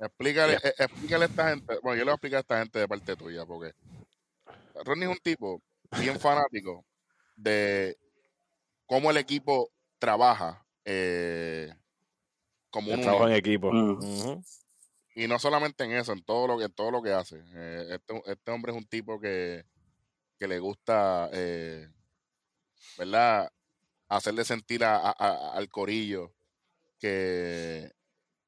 Explícale, 0.00 0.54
eh, 0.54 0.74
explícale 0.78 1.24
a 1.24 1.28
esta 1.28 1.50
gente, 1.50 1.78
bueno, 1.82 1.98
yo 1.98 2.04
le 2.04 2.04
voy 2.04 2.10
a 2.12 2.14
explicar 2.14 2.38
a 2.38 2.40
esta 2.40 2.58
gente 2.58 2.78
de 2.78 2.88
parte 2.88 3.16
tuya, 3.16 3.44
porque 3.44 3.74
Ronnie 4.84 5.04
es 5.04 5.10
un 5.10 5.18
tipo 5.22 5.60
bien 6.00 6.18
fanático 6.18 6.84
de 7.36 7.98
cómo 8.86 9.10
el 9.10 9.18
equipo 9.18 9.70
trabaja 9.98 10.64
eh, 10.86 11.72
como 12.70 12.92
un 12.92 13.00
trabajo 13.02 13.28
en 13.28 13.34
equipo. 13.34 13.70
Ujú. 13.98 14.42
y 15.14 15.26
no 15.28 15.38
solamente 15.38 15.84
en 15.84 15.92
eso, 15.92 16.12
en 16.12 16.22
todo 16.24 16.46
lo 16.46 16.58
que, 16.58 16.64
en 16.64 16.72
todo 16.72 16.90
lo 16.90 17.02
que 17.02 17.12
hace. 17.12 17.42
Eh, 17.54 17.86
este, 17.90 18.22
este 18.26 18.50
hombre 18.50 18.72
es 18.72 18.78
un 18.78 18.86
tipo 18.86 19.20
que, 19.20 19.66
que 20.38 20.48
le 20.48 20.58
gusta, 20.60 21.28
eh, 21.32 21.88
¿verdad? 22.96 23.50
hacerle 24.08 24.44
sentir 24.44 24.82
a- 24.82 24.96
a- 24.96 25.14
a- 25.16 25.52
al 25.52 25.68
corillo 25.68 26.32
que, 26.98 27.92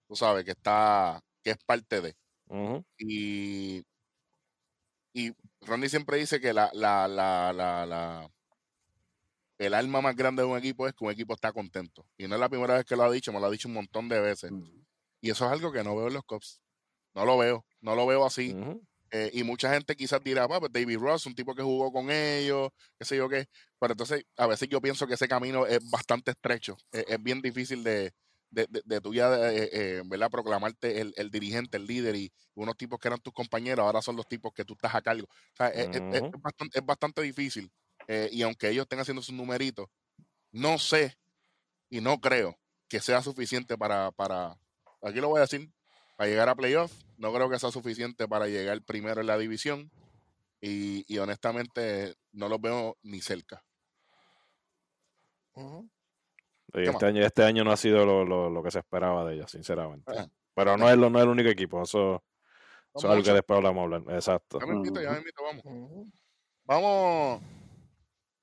tú 0.09 0.17
sabes, 0.17 0.45
que 0.45 0.51
está, 0.53 1.23
que 1.43 1.51
es 1.53 1.59
parte 1.67 2.01
de. 2.01 2.17
Y, 2.99 3.85
y 5.15 5.33
Ronnie 5.63 5.89
siempre 5.89 6.19
dice 6.19 6.41
que 6.41 6.53
la, 6.53 6.71
la, 6.75 7.09
la, 7.09 7.53
la, 7.53 7.87
la- 7.87 8.29
el 9.59 9.75
alma 9.75 10.01
más 10.01 10.17
grande 10.17 10.43
de 10.43 10.49
un 10.49 10.59
equipo 10.59 10.87
es 10.89 10.95
que 10.95 11.05
un 11.05 11.11
equipo 11.13 11.35
está 11.35 11.53
contento. 11.53 12.07
Y 12.17 12.27
no 12.27 12.35
es 12.35 12.41
la 12.41 12.49
primera 12.49 12.75
vez 12.75 12.85
que 12.85 12.97
lo 12.97 13.05
ha 13.05 13.11
dicho, 13.11 13.33
me 13.33 13.41
lo 13.41 13.47
ha 13.47 13.51
dicho 13.51 13.69
un 13.69 13.75
montón 13.75 14.09
de 14.09 14.21
veces. 14.21 14.53
Y 15.21 15.31
eso 15.31 15.47
es 15.47 15.53
algo 15.53 15.73
que 15.73 15.85
no 15.85 15.97
veo 15.97 16.09
en 16.09 16.15
los 16.15 16.25
Cubs. 16.25 16.63
No 17.15 17.27
lo 17.27 17.39
veo, 17.39 17.67
no 17.81 17.97
lo 17.97 18.07
veo 18.07 18.27
así. 18.27 18.59
Eh, 19.13 19.31
y 19.35 19.45
mucha 19.45 19.73
gente 19.75 19.97
quizás 19.97 20.23
dirá, 20.25 20.45
"Ah, 20.51 20.61
pues 20.61 20.73
David 20.73 20.99
Ross, 20.99 21.27
un 21.27 21.35
tipo 21.35 21.55
que 21.55 21.63
jugó 21.63 21.93
con 21.93 22.11
ellos, 22.11 22.71
qué 22.99 23.05
sé 23.07 23.17
yo 23.19 23.29
qué. 23.29 23.47
Pero 23.81 23.95
entonces, 23.95 24.25
a 24.37 24.47
veces 24.49 24.69
yo 24.71 24.81
pienso 24.83 25.07
que 25.09 25.15
ese 25.15 25.29
camino 25.29 25.67
es 25.67 25.81
bastante 25.91 26.33
estrecho. 26.33 26.77
Es, 26.93 27.07
es 27.09 27.23
bien 27.23 27.43
difícil 27.43 27.85
de, 27.85 28.13
de, 28.53 28.67
de, 28.71 28.83
de 28.85 29.01
tú 29.01 29.15
ya, 29.15 29.53
eh, 29.53 29.71
eh, 29.73 30.03
¿verdad? 30.07 30.31
Proclamarte 30.31 31.01
el, 31.01 31.15
el 31.17 31.31
dirigente, 31.33 31.79
el 31.79 31.87
líder 31.87 32.17
y 32.17 32.33
unos 32.55 32.77
tipos 32.77 33.01
que 33.01 33.09
eran 33.09 33.21
tus 33.21 33.33
compañeros, 33.35 33.85
ahora 33.85 34.03
son 34.03 34.17
los 34.17 34.29
tipos 34.29 34.53
que 34.55 34.65
tú 34.65 34.75
estás 34.75 34.95
a 34.95 35.03
cargo. 35.03 35.27
O 35.27 35.57
sea, 35.57 35.69
es, 35.71 35.89
es- 35.93 36.03
es- 36.11 36.25
es 36.33 36.43
bastante, 36.43 36.79
es 36.81 36.87
bastante 36.87 37.23
difícil. 37.23 37.73
Eh, 38.09 38.29
y 38.33 38.43
aunque 38.43 38.69
ellos 38.71 38.85
estén 38.85 39.01
haciendo 39.01 39.23
sus 39.23 39.35
numeritos, 39.35 39.89
no 40.53 40.79
sé 40.79 41.17
y 41.91 42.01
no 42.01 42.21
creo 42.21 42.59
que 42.89 43.01
sea 43.01 43.23
suficiente 43.23 43.79
para, 43.79 44.11
para, 44.13 44.59
aquí 45.03 45.21
lo 45.21 45.29
voy 45.29 45.39
a 45.39 45.43
decir, 45.43 45.71
para 46.17 46.31
llegar 46.31 46.49
a 46.49 46.57
playoff. 46.57 46.93
No 47.17 47.33
creo 47.33 47.51
que 47.51 47.59
sea 47.59 47.71
suficiente 47.73 48.29
para 48.29 48.49
llegar 48.49 48.83
primero 48.85 49.21
en 49.21 49.27
la 49.29 49.39
división. 49.39 49.93
Y, 50.61 51.05
y 51.13 51.19
honestamente 51.19 52.15
no 52.33 52.49
los 52.49 52.61
veo 52.61 52.99
ni 53.03 53.21
cerca. 53.21 53.65
¿Qué 55.55 56.02
este, 56.73 57.07
año, 57.07 57.23
este 57.25 57.45
año 57.45 57.65
no 57.65 57.73
ha 57.73 57.77
sido 57.77 58.05
lo, 58.07 58.25
lo- 58.25 58.51
lo 58.51 58.63
que 58.63 58.71
se 58.71 58.79
esperaba 58.79 59.25
de 59.25 59.35
ellos, 59.35 59.51
sinceramente. 59.51 60.13
Pero 60.55 60.77
no 60.77 60.89
es, 60.89 60.97
lo, 60.97 61.11
no 61.11 61.19
es 61.19 61.25
el 61.25 61.31
único 61.31 61.49
equipo, 61.51 61.83
eso, 61.83 62.23
eso 62.95 62.99
es 62.99 63.05
algo 63.05 63.23
que 63.23 63.33
después 63.33 63.57
hablamos. 63.59 63.83
hablar. 63.85 64.03
Exacto. 64.15 64.59
Ya 64.61 64.67
me 64.67 64.75
invito, 64.77 65.01
ya 65.03 65.11
me 65.13 65.19
invito, 65.19 65.43
vamos. 65.43 66.09
Vamos. 66.65 67.43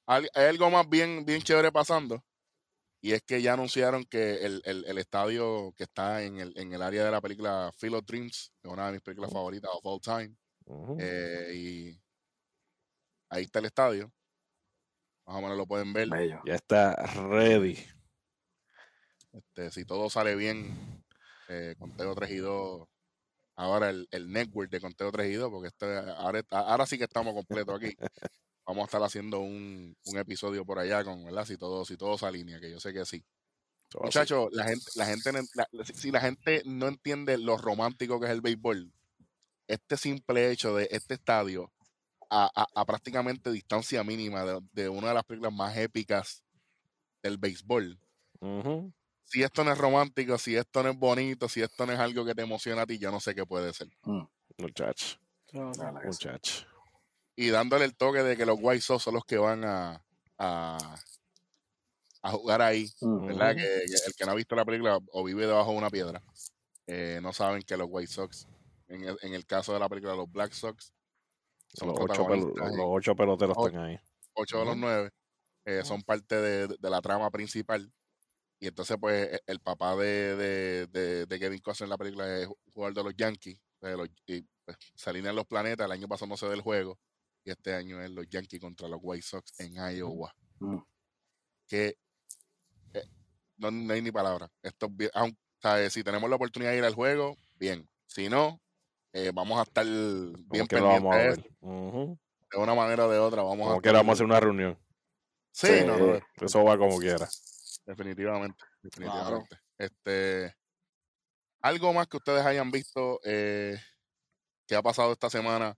Hay, 0.07 0.27
algo 0.33 0.69
más 0.71 0.87
bien, 0.89 1.23
bien 1.25 1.41
chévere 1.41 1.71
pasando. 1.71 2.23
Y 3.01 3.13
es 3.13 3.21
que 3.23 3.41
ya 3.41 3.53
anunciaron 3.53 4.03
que 4.03 4.45
el, 4.45 4.61
el- 4.65 4.85
el 4.85 4.97
estadio 4.97 5.71
que 5.77 5.83
está 5.83 6.21
en 6.23 6.37
el, 6.39 6.57
en 6.57 6.73
el 6.73 6.81
área 6.81 7.05
de 7.05 7.11
la 7.11 7.21
película 7.21 7.71
Field 7.77 7.95
of 7.95 8.05
Dreams, 8.05 8.51
que 8.61 8.67
es 8.67 8.73
una 8.73 8.87
de 8.87 8.93
mis 8.93 9.01
películas 9.01 9.31
favoritas 9.31 9.71
of 9.73 9.79
all 9.85 10.01
time. 10.01 10.35
Eh, 10.99 11.51
y 11.55 12.01
ahí 13.29 13.43
está 13.43 13.59
el 13.59 13.65
estadio. 13.65 14.11
Más 15.25 15.37
o 15.37 15.41
menos 15.41 15.57
lo 15.57 15.65
pueden 15.65 15.93
ver. 15.93 16.09
Bello. 16.09 16.41
Ya 16.45 16.55
está 16.55 16.95
ready. 17.29 17.77
Este, 19.33 19.71
si 19.71 19.85
todo 19.85 20.09
sale 20.09 20.35
bien, 20.35 21.03
eh, 21.47 21.75
Conteo 21.77 22.15
3 22.15 22.31
y 22.31 22.37
2. 22.37 22.87
Ahora 23.55 23.89
el, 23.89 24.07
el 24.11 24.31
network 24.31 24.69
de 24.71 24.79
Conteo 24.79 25.11
3 25.11 25.29
y 25.31 25.33
2, 25.35 25.49
porque 25.51 25.67
este, 25.67 25.85
ahora, 26.17 26.41
ahora 26.49 26.85
sí 26.85 26.97
que 26.97 27.03
estamos 27.03 27.33
completos 27.33 27.75
aquí. 27.75 27.95
Vamos 28.65 28.83
a 28.83 28.85
estar 28.85 29.01
haciendo 29.03 29.39
un, 29.39 29.95
un 30.05 30.17
episodio 30.17 30.63
por 30.63 30.77
allá 30.77 31.03
con, 31.03 31.25
¿verdad? 31.25 31.43
Si 31.45 31.57
todo, 31.57 31.85
si 31.85 31.97
todo 31.97 32.17
se 32.19 32.27
alinea, 32.27 32.59
que 32.59 32.69
yo 32.69 32.79
sé 32.79 32.93
que 32.93 33.03
sí. 33.05 33.25
Muchachos, 33.99 34.49
la 34.51 34.65
gente, 34.65 34.85
la 34.95 35.05
gente, 35.07 35.31
la- 35.55 35.67
si- 35.83 36.11
la 36.11 36.21
gente 36.21 36.61
no 36.65 36.87
entiende 36.87 37.37
lo 37.39 37.57
romántico 37.57 38.19
que 38.19 38.27
es 38.27 38.31
el 38.31 38.41
béisbol, 38.41 38.93
este 39.67 39.97
simple 39.97 40.51
hecho 40.51 40.75
de 40.75 40.87
este 40.91 41.15
estadio 41.15 41.71
a, 42.29 42.51
a- 42.55 42.67
a 42.75 42.85
prácticamente 42.85 43.51
distancia 43.51 44.03
mínima 44.03 44.45
de, 44.45 44.59
de 44.71 44.87
una 44.89 45.07
de 45.07 45.13
las 45.15 45.23
películas 45.23 45.53
más 45.53 45.75
épicas 45.75 46.43
del 47.23 47.39
béisbol, 47.39 47.99
Ujú. 48.41 48.93
Si 49.29 49.43
esto 49.43 49.63
no 49.63 49.71
es 49.71 49.77
romántico, 49.77 50.37
si 50.37 50.55
esto 50.55 50.81
no 50.83 50.89
es 50.89 50.97
bonito, 50.97 51.47
si 51.47 51.61
esto 51.61 51.85
no 51.85 51.93
es 51.93 51.99
algo 51.99 52.25
que 52.25 52.33
te 52.35 52.41
emociona 52.41 52.81
a 52.81 52.85
ti, 52.87 52.97
yo 52.97 53.11
no 53.11 53.19
sé 53.19 53.35
qué 53.35 53.45
puede 53.45 53.73
ser. 53.73 53.87
Mm. 54.03 54.23
Muchacho, 54.57 55.17
Claro. 55.47 55.71
La 55.77 55.85
verdad 55.85 56.01
que 56.01 56.13
sí. 56.13 56.27
muchacho. 56.27 56.65
Y 57.35 57.49
dándole 57.49 57.85
el 57.85 57.95
toque 57.95 58.21
de 58.23 58.35
que 58.35 58.45
los 58.45 58.57
White 58.61 58.81
Sox 58.81 59.03
son 59.03 59.13
los 59.13 59.23
que 59.25 59.37
van 59.37 59.63
a, 59.63 60.03
a, 60.37 60.95
a 62.21 62.31
jugar 62.31 62.61
ahí, 62.61 62.89
Mm. 63.01 63.27
¿verdad? 63.27 63.55
Que, 63.55 63.61
que 63.61 63.93
el 64.07 64.13
que 64.17 64.25
no 64.25 64.31
ha 64.31 64.35
visto 64.35 64.55
la 64.55 64.65
película 64.65 64.99
o 65.11 65.23
vive 65.23 65.45
debajo 65.47 65.71
de 65.71 65.77
una 65.77 65.89
piedra, 65.89 66.21
eh, 66.87 67.19
no 67.21 67.31
saben 67.33 67.61
que 67.61 67.77
los 67.77 67.87
White 67.89 68.11
Sox, 68.11 68.47
en 68.87 69.03
el, 69.03 69.17
en 69.21 69.33
el 69.33 69.45
caso 69.45 69.73
de 69.73 69.79
la 69.79 69.87
película, 69.87 70.15
los 70.15 70.29
Black 70.31 70.51
Sox, 70.51 70.91
son 71.73 71.89
Los 71.89 71.97
ocho, 71.99 72.05
pel- 72.07 72.15
protagonistas 72.15 72.65
los 72.67 72.73
en 72.73 72.79
ocho 72.83 73.15
peloteros 73.15 73.55
están 73.57 73.83
ahí. 73.83 73.99
ocho 74.33 74.57
de 74.59 74.65
los 74.65 74.75
nueve, 74.77 75.11
eh, 75.65 75.81
son 75.85 76.01
parte 76.01 76.35
de, 76.41 76.67
de 76.67 76.89
la 76.89 76.99
trama 76.99 77.29
principal. 77.29 77.91
Y 78.60 78.67
entonces, 78.67 78.98
pues, 79.00 79.34
e- 79.34 79.41
el 79.48 79.60
papá 79.62 79.95
de, 79.95 80.36
de, 80.36 80.88
de, 80.88 81.26
de 81.26 81.39
Kevin 81.39 81.60
Costner 81.62 81.86
en 81.86 81.89
la 81.91 81.98
película 81.98 82.39
es 82.39 82.48
jugador 82.74 82.93
de 82.95 83.04
los 83.04 83.15
Yankees. 83.15 83.60
de 83.82 83.95
los- 83.95 84.10
y 84.28 84.41
pues, 84.65 84.78
se 84.95 85.10
alinean 85.10 85.36
los 85.36 85.45
planetas. 85.45 85.86
El 85.86 85.93
año 85.93 86.08
pasado 86.10 86.28
no 86.28 86.36
se 86.38 86.45
ve 86.48 86.54
el 86.56 86.62
juego. 86.62 87.00
Y 87.45 87.52
este 87.52 87.74
año 87.74 88.02
es 88.02 88.10
los 88.10 88.28
Yankees 88.28 88.60
contra 88.60 88.89
los 88.89 89.00
White 89.02 89.26
Sox 89.26 89.58
en 89.62 89.76
Iowa. 89.76 90.36
Mm. 90.60 90.78
Que 91.65 91.98
eh, 92.93 93.04
no, 93.58 93.72
no 93.72 93.93
hay 93.93 94.02
ni 94.02 94.12
palabra. 94.12 94.52
Esto 94.62 94.88
es 94.88 94.95
bien- 94.98 95.12
aun- 95.13 95.32
o 95.32 95.62
sea, 95.62 95.82
eh, 95.82 95.89
si 95.89 96.04
tenemos 96.04 96.30
la 96.30 96.36
oportunidad 96.36 96.72
de 96.72 96.78
ir 96.80 96.84
al 96.84 96.93
juego, 96.93 97.38
bien. 97.58 97.88
Si 98.08 98.28
no, 98.28 98.60
eh, 99.13 99.32
vamos 99.34 99.58
a 99.60 99.63
estar 99.63 99.86
bien 99.86 100.34
Como 100.67 100.67
pendientes 100.67 101.38
ver. 101.38 101.52
Ujú. 101.62 102.19
de 102.52 102.58
una 102.60 102.76
manera 102.76 103.06
o 103.08 103.10
de 103.10 103.19
otra. 103.19 103.43
Vamos 103.43 103.65
Como 103.67 103.80
a 103.80 103.82
que 103.82 103.91
vamos 103.91 104.10
a 104.10 104.13
hacer 104.15 104.26
una 104.26 104.39
reunión. 104.41 104.78
Sí, 105.52 105.67
Sí. 105.67 105.86
no, 105.86 105.98
no, 105.98 106.19
Eso 106.41 106.63
va 106.65 106.78
como 106.78 107.00
quiera. 107.00 107.28
Definitivamente, 107.89 108.63
definitivamente. 108.84 109.60
Este, 109.75 110.56
algo 111.60 111.91
más 111.91 112.06
que 112.06 112.17
ustedes 112.17 112.45
hayan 112.45 112.69
visto 112.69 113.19
eh, 113.23 113.80
que 114.67 114.75
ha 114.75 114.84
pasado 114.84 115.12
esta 115.12 115.28
semana 115.28 115.75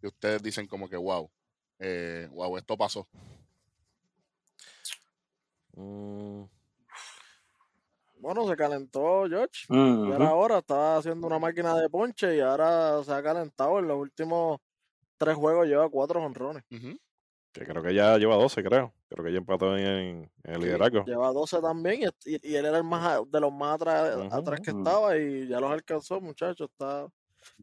que 0.00 0.08
ustedes 0.08 0.42
dicen 0.42 0.66
como 0.66 0.88
que 0.88 0.96
wow, 0.96 1.30
eh, 1.78 2.28
wow, 2.32 2.56
esto 2.56 2.76
pasó. 2.76 3.06
Mm, 5.76 6.42
Bueno, 8.16 8.48
se 8.48 8.56
calentó 8.56 9.24
George. 9.28 9.66
Mm, 9.68 10.12
era 10.12 10.34
hora, 10.34 10.58
estaba 10.58 10.96
haciendo 10.96 11.28
una 11.28 11.38
máquina 11.38 11.76
de 11.76 11.88
ponche 11.88 12.34
y 12.34 12.40
ahora 12.40 13.04
se 13.04 13.12
ha 13.12 13.22
calentado. 13.22 13.78
En 13.78 13.86
los 13.86 13.98
últimos 13.98 14.58
tres 15.18 15.36
juegos 15.36 15.68
lleva 15.68 15.88
cuatro 15.88 16.20
honrones. 16.20 16.64
Ujú. 16.72 16.98
Que 17.54 17.64
creo 17.64 17.82
que 17.82 17.94
ya 17.94 18.18
lleva 18.18 18.34
12, 18.34 18.62
creo. 18.64 18.92
Creo 19.08 19.24
que 19.24 19.32
ya 19.32 19.38
empató 19.38 19.76
en, 19.76 19.86
en 20.42 20.54
el 20.54 20.60
liderazgo. 20.60 21.04
Lleva 21.04 21.32
12 21.32 21.60
también 21.60 22.10
y, 22.24 22.56
él 22.56 22.66
era 22.66 22.78
el 22.78 22.84
más 22.84 23.20
de 23.30 23.40
los 23.40 23.52
más 23.52 23.74
atrás, 23.74 24.60
que 24.60 24.72
estaba 24.72 25.16
y 25.16 25.46
ya 25.46 25.60
los 25.60 25.70
alcanzó, 25.70 26.20
muchachos. 26.20 26.68
Está... 26.70 27.06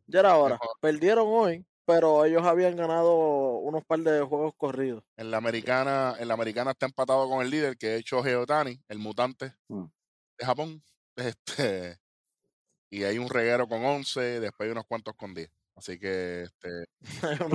Ya 0.07 0.21
era 0.21 0.37
hora. 0.37 0.57
Perdieron 0.79 1.27
hoy, 1.27 1.65
pero 1.85 2.23
ellos 2.23 2.43
habían 2.43 2.75
ganado 2.77 3.57
unos 3.57 3.83
par 3.83 3.99
de 3.99 4.21
juegos 4.21 4.53
corridos. 4.55 5.03
En 5.17 5.29
la 5.29 5.37
americana, 5.37 6.15
en 6.19 6.27
la 6.29 6.35
americana 6.35 6.71
está 6.71 6.85
empatado 6.85 7.27
con 7.29 7.41
el 7.43 7.49
líder 7.49 7.77
que 7.77 7.97
es 7.97 8.03
Shohei 8.03 8.35
Otani, 8.35 8.79
el 8.87 8.99
mutante 8.99 9.53
Mm. 9.67 9.85
de 10.39 10.45
Japón. 10.45 10.83
Este, 11.17 11.99
y 12.89 13.03
hay 13.03 13.17
un 13.17 13.29
reguero 13.29 13.67
con 13.67 13.83
11, 13.83 14.39
después 14.39 14.65
hay 14.65 14.71
unos 14.71 14.85
cuantos 14.85 15.13
con 15.15 15.33
10. 15.33 15.49
Así 15.81 15.97
que 15.97 16.43
este, 16.43 16.69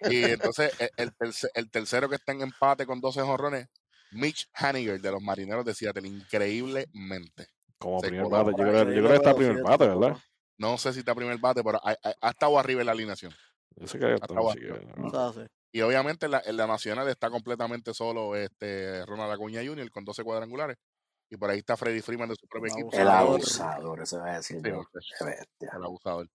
y 0.10 0.24
entonces 0.32 0.72
e- 0.80 0.90
el, 0.96 1.12
terce- 1.14 1.50
el 1.54 1.70
tercero 1.70 2.08
que 2.08 2.14
está 2.14 2.32
en 2.32 2.40
empate 2.40 2.86
con 2.86 3.02
12 3.02 3.20
jorrones, 3.20 3.66
Mitch 4.12 4.48
Haniger 4.54 4.98
de 4.98 5.12
los 5.12 5.20
Marineros 5.22 5.62
de 5.66 5.74
Seattle, 5.74 6.08
increíblemente. 6.08 7.48
Como 7.78 8.00
Se 8.00 8.08
primer 8.08 8.28
bate. 8.30 8.50
Yo 8.50 8.56
creo, 8.56 8.84
yo 8.84 8.84
creo 8.92 9.08
que 9.08 9.14
está 9.16 9.34
primer 9.34 9.62
bate, 9.62 9.86
¿verdad? 9.88 10.16
No 10.58 10.78
sé 10.78 10.92
si 10.94 11.00
está 11.00 11.14
primer 11.14 11.36
bate, 11.38 11.62
pero 11.62 11.78
ha, 11.84 11.90
ha- 11.90 12.14
ha 12.22 12.30
estado 12.30 12.58
arriba 12.58 12.80
en 12.80 12.86
la 12.86 12.92
alineación. 12.92 13.32
Yo 13.76 13.86
sé 13.86 13.98
que 13.98 14.14
está 14.14 14.26
sí. 15.34 15.40
Y 15.72 15.82
obviamente 15.82 16.26
en 16.26 16.32
la, 16.32 16.42
en 16.44 16.56
la 16.56 16.66
nacional 16.66 17.08
está 17.08 17.28
completamente 17.30 17.92
solo 17.94 18.34
este 18.36 19.04
Ronald 19.06 19.32
Acuña 19.32 19.60
Jr. 19.64 19.90
con 19.90 20.04
12 20.04 20.24
cuadrangulares. 20.24 20.76
Y 21.30 21.36
por 21.36 21.48
ahí 21.50 21.58
está 21.60 21.76
Freddy 21.76 22.00
Freeman 22.02 22.28
de 22.28 22.34
su 22.34 22.46
propio 22.48 22.72
equipo. 22.72 22.90
El 22.92 23.08
abusador. 23.08 24.00
ese 24.02 24.16
va 24.18 24.32
a 24.32 24.36
decir 24.36 24.60
Sí, 24.62 24.68
yo. 24.68 24.82
el 25.60 25.84
abusador. 25.84 26.28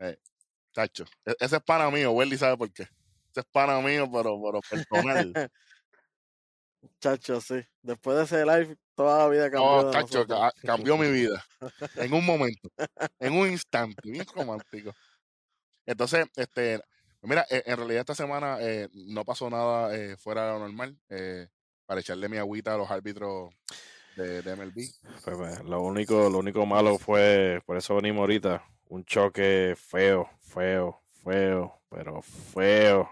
Eh, 0.00 0.18
chacho, 0.72 1.04
e- 1.24 1.36
ese 1.38 1.56
es 1.56 1.62
pana 1.62 1.88
mío. 1.90 2.10
Welly 2.10 2.36
sabe 2.36 2.56
por 2.56 2.72
qué. 2.72 2.82
Ese 2.82 3.40
es 3.40 3.46
pana 3.46 3.80
mío, 3.80 4.10
pero, 4.12 4.36
pero 4.42 4.60
personal. 4.68 5.32
Chacho, 7.00 7.40
sí. 7.40 7.64
Después 7.82 8.16
de 8.16 8.24
ese 8.24 8.44
live, 8.46 8.76
toda 8.94 9.18
la 9.18 9.28
vida 9.28 9.50
cambió. 9.50 9.82
No, 9.82 9.90
chacho, 9.92 10.26
ca- 10.26 10.52
cambió 10.62 10.96
mi 10.96 11.10
vida. 11.10 11.44
En 11.96 12.12
un 12.14 12.24
momento. 12.24 12.68
En 13.18 13.32
un 13.32 13.48
instante. 13.48 14.08
Bien 14.10 14.24
romántico. 14.34 14.92
Entonces, 15.84 16.26
este, 16.36 16.80
mira, 17.22 17.44
eh, 17.50 17.62
en 17.66 17.76
realidad 17.76 18.00
esta 18.00 18.14
semana 18.14 18.58
eh, 18.60 18.88
no 18.92 19.24
pasó 19.24 19.50
nada 19.50 19.94
eh, 19.96 20.16
fuera 20.16 20.46
de 20.46 20.52
lo 20.52 20.58
normal. 20.60 20.98
eh, 21.08 21.48
para 21.86 22.00
echarle 22.00 22.28
mi 22.28 22.36
agüita 22.36 22.74
a 22.74 22.76
los 22.76 22.90
árbitros 22.90 23.54
de, 24.16 24.42
de 24.42 24.56
MLB. 24.56 24.74
Pues, 25.24 25.36
pues, 25.36 25.64
lo 25.64 25.82
único, 25.82 26.28
lo 26.30 26.38
único 26.38 26.66
malo 26.66 26.98
fue, 26.98 27.62
por 27.66 27.76
eso 27.76 27.94
venimos 27.94 28.20
ahorita, 28.20 28.64
un 28.88 29.04
choque 29.04 29.74
feo, 29.76 30.28
feo, 30.40 31.00
feo, 31.22 31.80
pero 31.88 32.22
feo, 32.22 33.10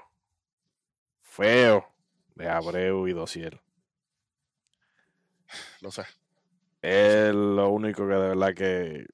feo 1.21 1.87
de 2.35 2.49
Abreu 2.49 3.07
y 3.07 3.13
Dosiel. 3.13 3.61
Lo 5.81 5.91
sé. 5.91 6.05
Es 6.83 7.35
lo 7.35 7.71
único 7.71 8.07
que 8.07 8.15
de 8.15 8.29
verdad 8.29 8.55
que. 8.55 9.07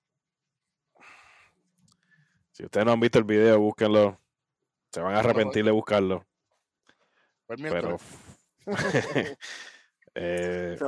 Si 2.53 2.65
ustedes 2.65 2.85
no 2.85 2.93
han 2.93 3.01
visto 3.01 3.19
el 3.19 3.25
video, 3.25 3.59
búsquenlo. 3.61 4.19
Se 4.91 5.01
van 5.01 5.15
a 5.15 5.21
arrepentir 5.21 5.65
de 5.65 5.71
buscarlo. 5.71 6.27
El 7.49 7.63
Pero. 7.63 7.99
eh. 10.15 10.79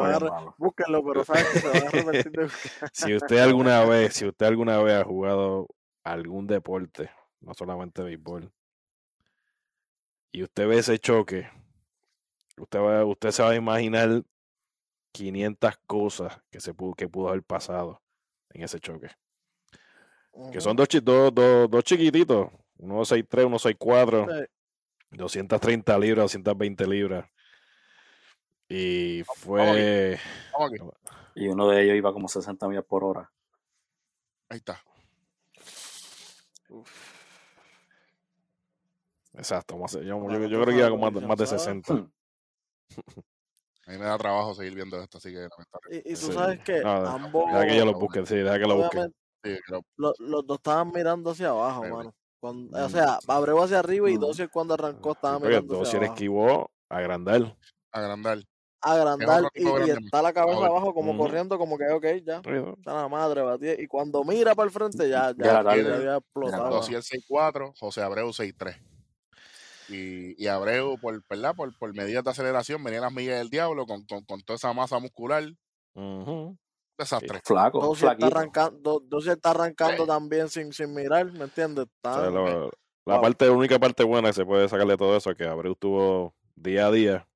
Búsquenlo, 0.58 1.04
pero 1.04 1.24
sabes 1.24 1.48
que 1.48 1.58
se 1.60 1.68
van 1.68 1.82
a 1.82 1.88
arrepentir 1.88 2.32
de 2.32 2.48
si 2.92 3.14
usted 3.14 3.38
alguna 3.38 3.84
vez, 3.84 4.14
si 4.14 4.26
usted 4.26 4.46
alguna 4.46 4.82
vez 4.82 4.94
ha 4.94 5.04
jugado 5.04 5.68
algún 6.04 6.46
deporte, 6.46 7.10
no 7.40 7.54
solamente 7.54 8.02
béisbol, 8.02 8.52
y 10.32 10.42
usted 10.42 10.66
ve 10.66 10.78
ese 10.78 10.98
choque, 10.98 11.48
usted 12.56 12.78
va, 12.80 13.04
usted 13.04 13.30
se 13.30 13.42
va 13.42 13.50
a 13.50 13.54
imaginar 13.54 14.22
500 15.12 15.76
cosas 15.86 16.40
que 16.50 16.60
se 16.60 16.72
pudo, 16.72 16.94
que 16.94 17.08
pudo 17.08 17.28
haber 17.28 17.42
pasado 17.42 18.02
en 18.50 18.62
ese 18.62 18.80
choque. 18.80 19.10
Que 20.50 20.62
son 20.62 20.74
dos, 20.74 20.88
dos, 21.02 21.34
dos, 21.34 21.70
dos 21.70 21.84
chiquititos, 21.84 22.48
uno 22.78 23.00
6'3, 23.00 23.46
uno 23.46 23.58
6'4, 23.58 24.46
Sí. 24.46 24.46
230 25.12 25.98
libras, 25.98 26.24
220 26.24 26.86
libras. 26.86 27.28
Y 28.74 29.22
Vamos 29.22 29.38
fue, 29.38 30.18
Vamos 30.52 30.70
aquí. 30.72 30.82
Y 31.34 31.48
uno 31.48 31.68
de 31.68 31.82
ellos 31.84 31.96
iba 31.96 32.10
como 32.12 32.26
60 32.26 32.66
millas 32.68 32.84
por 32.86 33.04
hora. 33.04 33.30
Ahí 34.48 34.58
está. 34.58 34.82
exacto, 39.34 39.76
más- 39.78 39.92
yo, 39.92 40.18
creo 40.24 40.66
que 40.66 40.74
iba 40.76 40.88
lo 40.88 40.96
más, 40.96 41.12
de- 41.12 41.20
más 41.26 41.36
de 41.36 41.46
se 41.46 41.58
sabe. 41.58 41.82
60. 41.82 41.94
A 43.84 43.90
mí 43.90 43.98
me 43.98 44.04
da 44.06 44.16
trabajo 44.16 44.54
seguir 44.54 44.74
viendo 44.74 44.98
esto, 45.02 45.18
así 45.18 45.32
que. 45.32 45.48
Y, 45.90 46.12
y 46.12 46.14
tú 46.14 46.26
Sí. 46.28 46.32
sabes 46.32 46.60
que 46.60 46.80
No, 46.80 46.90
ambos, 47.06 47.46
Deja 47.52 47.66
que 47.66 47.76
yo 47.76 47.84
lo 47.84 47.94
busque, 47.94 48.24
sí, 48.24 48.36
deja 48.36 48.58
que 48.58 48.66
lo 48.66 48.76
busque. 48.76 49.06
Sí, 49.44 49.58
los 49.98 50.46
dos 50.46 50.58
estaban 50.58 50.92
mirando 50.92 51.30
hacia 51.32 51.48
abajo, 51.50 51.82
mano. 51.84 52.14
Cuando, 52.40 52.78
Mm. 52.78 52.82
o 52.84 52.88
sea, 52.88 53.18
Abreu 53.28 53.62
hacia 53.62 53.80
arriba 53.80 54.08
y 54.10 54.16
Mm. 54.16 54.20
Dossier 54.20 54.50
cuando 54.50 54.74
arrancó 54.74 55.12
estaba 55.12 55.38
mirando 55.38 55.74
hacia 55.74 55.78
Dossier 55.78 56.02
esquivó 56.04 56.70
a 56.88 56.96
agrandar. 56.96 57.56
agrandar. 57.90 58.38
Agrandar 58.82 59.44
y, 59.54 59.66
está 59.90 60.20
la 60.22 60.32
cabeza 60.32 60.66
abajo 60.66 60.92
como 60.92 61.16
corriendo 61.16 61.56
como 61.56 61.78
que 61.78 61.88
ok, 61.88 62.04
ya. 62.24 62.38
Está 62.76 62.94
la 62.94 63.08
madre 63.08 63.42
batida. 63.42 63.74
Y 63.80 63.86
cuando 63.86 64.24
mira 64.24 64.54
para 64.54 64.66
el 64.66 64.72
frente 64.72 65.08
ya, 65.08 65.32
ya, 65.38 65.62
Ya 65.62 65.62
ya 65.62 65.70
había 65.94 66.16
explotado. 66.16 66.62
tarde. 66.64 66.76
Dosiel 66.76 67.02
6'4, 67.02 67.72
José 67.78 68.02
Abreu 68.02 68.28
6'3. 68.32 68.76
Y, 69.88 70.42
y 70.42 70.46
Abreu, 70.48 70.98
por, 70.98 71.22
¿verdad? 71.28 71.54
Por, 71.54 71.76
por 71.78 71.94
medidas 71.94 72.24
de 72.24 72.30
aceleración, 72.30 72.82
venía 72.82 73.00
las 73.00 73.12
millas 73.12 73.38
del 73.38 73.50
diablo 73.50 73.86
con, 73.86 74.04
con, 74.06 74.24
con 74.24 74.40
toda 74.42 74.56
esa 74.56 74.72
masa 74.72 74.98
muscular. 74.98 75.44
Desastre. 76.98 77.40
Flaco, 77.44 77.80
Dossier 77.80 78.12
está 78.12 78.18
flaquito. 78.26 78.38
arrancando, 78.38 79.00
Dossier 79.00 79.36
está 79.36 79.50
arrancando 79.50 80.02
Sí. 80.02 80.06
también 80.08 80.48
sin, 80.48 80.72
sin 80.72 80.94
mirar, 80.94 81.26
¿me 81.32 81.44
entiendes? 81.44 81.84
O 81.86 81.88
Está, 81.96 82.20
sea, 82.20 82.30
lo- 82.30 82.70
la 83.04 83.14
wow. 83.14 83.22
parte, 83.22 83.46
la 83.46 83.52
única 83.52 83.78
parte 83.78 84.04
buena 84.04 84.28
que 84.28 84.34
se 84.34 84.44
puede 84.46 84.68
sacar 84.68 84.86
de 84.86 84.96
todo 84.96 85.16
eso 85.16 85.30
es 85.30 85.36
que 85.36 85.44
Abreu 85.44 85.74
tuvo 85.74 86.34
día 86.54 86.86
a 86.86 86.90
día 86.92 87.28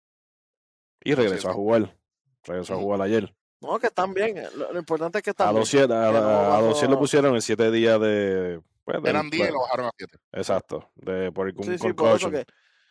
y 1.11 1.15
regresó 1.15 1.51
a 1.51 1.53
jugar. 1.55 1.97
Regresó 2.45 2.75
a 2.75 2.77
jugar 2.77 3.01
ayer. 3.03 3.35
No, 3.61 3.79
que 3.79 3.87
están 3.87 4.13
bien. 4.15 4.37
eh, 4.39 4.49
Lo, 4.57 4.73
lo 4.73 4.79
importante 4.79 5.19
es 5.19 5.25
que 5.25 5.31
A 5.31 5.33
están 5.33 5.49
bien. 5.49 5.61
Dosier, 5.61 5.93
a, 5.93 6.09
a 6.09 6.13
bajó- 6.13 6.63
Dosier 6.67 6.91
lo 6.91 6.99
pusieron 6.99 7.35
en 7.35 7.41
siete 7.43 7.71
días 7.71 8.01
de. 8.01 8.61
pues, 8.85 8.99
del- 9.03 9.11
Eran 9.11 9.31
10 9.31 9.49
y 9.49 9.53
lo 9.53 9.61
bajaron 9.61 9.87
a 9.87 9.91
7. 9.97 10.19
Exacto, 10.33 10.91
de, 10.95 11.33
por 11.33 11.47
un 11.47 11.65
Sí, 11.65 11.79
sí, 11.79 11.93
por 11.93 12.17
eso 12.17 12.31
que, 12.31 12.45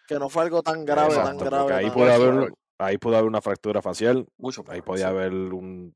que 0.07 0.19
no 0.19 0.27
fue 0.29 0.43
algo 0.43 0.61
tan 0.63 0.83
grave, 0.85 1.09
Exacto, 1.09 1.29
tan 1.29 1.37
porque 1.37 1.55
grave. 1.55 1.73
ahí 1.75 1.85
tan 1.85 1.93
pudo 1.93 2.05
Fuerza, 2.05 2.25
haber, 2.39 2.53
ahí 2.79 2.97
pudo 2.97 3.15
haber 3.17 3.27
una 3.29 3.41
fractura 3.41 3.81
facial, 3.81 4.25
Mucho 4.37 4.63
ahí 4.67 4.81
podía 4.81 5.07
haber 5.09 5.31
un 5.31 5.95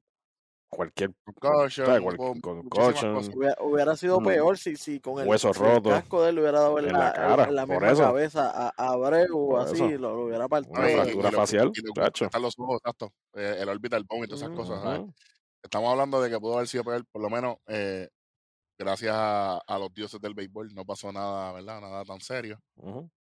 cualquier 0.69 1.11
Concussion, 1.25 1.85
Cual- 2.03 2.17
muchísimas 2.17 2.63
concussion. 2.63 3.31
Hubiera, 3.35 3.55
hubiera 3.61 3.95
sido 3.97 4.19
Mm. 4.19 4.25
peor 4.25 4.57
si, 4.57 4.75
si 4.75 4.99
con 4.99 5.19
el, 5.21 5.27
Hueso 5.27 5.53
si 5.53 5.59
el 5.61 5.65
roto 5.67 5.89
casco 5.89 6.21
de 6.23 6.29
él 6.29 6.35
le 6.35 6.41
hubiera 6.41 6.59
dado 6.61 6.79
en, 6.79 6.85
en 6.85 6.93
la, 6.93 6.99
la 6.99 7.13
cara, 7.13 7.43
en 7.45 7.55
la 7.55 7.65
por 7.65 7.75
misma 7.75 7.91
eso. 7.91 8.01
cabeza 8.03 8.51
a, 8.51 8.73
a 8.77 8.89
Abreu, 8.91 9.57
así, 9.57 9.79
lo, 9.97 10.15
lo 10.15 10.25
hubiera 10.25 10.47
partido. 10.47 10.73
Una 10.79 10.91
y- 10.91 10.93
fractura 10.95 11.29
y 11.29 11.31
facial, 11.31 11.71
y 11.73 11.81
lo 11.81 12.03
están 12.05 12.41
los 12.41 12.53
ojos, 12.59 12.77
exacto. 12.77 13.11
eh, 13.33 13.57
el 13.59 13.69
orbital 13.69 14.03
bone 14.03 14.25
y 14.25 14.27
todas 14.27 14.41
esas 14.43 14.55
cosas. 14.55 15.01
Estamos 15.63 15.91
hablando 15.91 16.21
de 16.21 16.29
que 16.29 16.39
pudo 16.39 16.55
haber 16.55 16.67
sido 16.67 16.83
peor, 16.85 17.03
por 17.11 17.21
lo 17.21 17.29
menos 17.29 17.57
eh, 17.67 18.07
gracias 18.77 19.13
a, 19.13 19.57
a 19.57 19.77
los 19.79 19.93
dioses 19.93 20.21
del 20.21 20.33
béisbol. 20.33 20.73
No 20.73 20.85
pasó 20.85 21.11
nada, 21.11 21.51
¿verdad? 21.51 21.81
Nada 21.81 22.05
tan 22.05 22.21
serio. 22.21 22.59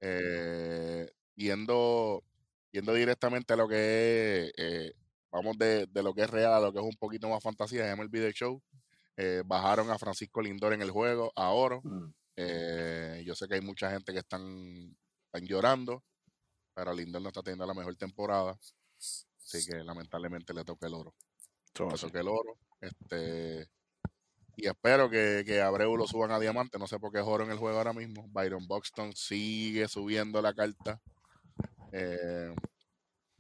Eh, 0.01 1.11
yendo, 1.35 2.23
yendo 2.71 2.93
directamente 2.95 3.55
a 3.55 3.57
lo 3.57 3.67
que 3.69 4.45
es, 4.47 4.53
eh, 4.57 4.93
vamos 5.31 5.57
de, 5.59 5.87
de 5.87 6.03
lo 6.03 6.15
que 6.15 6.23
es 6.23 6.31
real 6.31 6.53
a 6.55 6.61
lo 6.61 6.73
que 6.73 6.79
es 6.79 6.85
un 6.85 6.97
poquito 6.99 7.29
más 7.29 7.43
fantasía, 7.43 7.95
MLB 7.95 8.13
The 8.13 8.33
Show. 8.33 8.63
eh, 9.17 9.43
bajaron 9.45 9.91
a 9.91 9.99
Francisco 9.99 10.41
Lindor 10.41 10.73
en 10.73 10.83
el 10.83 10.91
juego 10.91 11.33
a 11.35 11.51
oro. 11.51 11.81
Mm. 11.83 12.13
Eh, 12.37 13.23
yo 13.27 13.35
sé 13.35 13.49
que 13.49 13.55
hay 13.57 13.61
mucha 13.61 13.91
gente 13.91 14.13
que 14.13 14.21
están, 14.21 14.97
están 15.27 15.47
llorando, 15.49 16.05
pero 16.75 16.93
Lindor 16.95 17.21
no 17.23 17.29
está 17.29 17.43
teniendo 17.43 17.67
la 17.67 17.75
mejor 17.75 17.97
temporada. 17.97 18.57
Así 18.97 19.67
que 19.67 19.83
lamentablemente 19.83 20.55
le 20.55 20.65
toca 20.65 20.87
el 20.87 20.95
oro. 20.95 21.15
Le 21.79 21.99
toca 21.99 22.21
el 22.21 22.29
oro. 22.29 22.59
Este, 22.81 23.69
y 24.57 24.69
espero 24.69 25.11
que, 25.11 25.43
que 25.45 25.61
Abreu 25.63 25.97
lo 25.97 26.07
suban 26.07 26.31
a 26.31 26.39
diamante. 26.39 26.79
No 26.79 26.87
sé 26.87 26.99
por 27.01 27.11
qué 27.11 27.19
es 27.19 27.25
oro 27.27 27.45
en 27.45 27.51
el 27.51 27.59
juego 27.59 27.79
ahora 27.79 27.93
mismo. 27.93 28.29
Byron 28.29 28.67
Buxton 28.69 29.15
sigue 29.17 29.89
subiendo 29.89 30.41
la 30.43 30.55
carta. 30.55 31.01
Eh, 31.93 32.55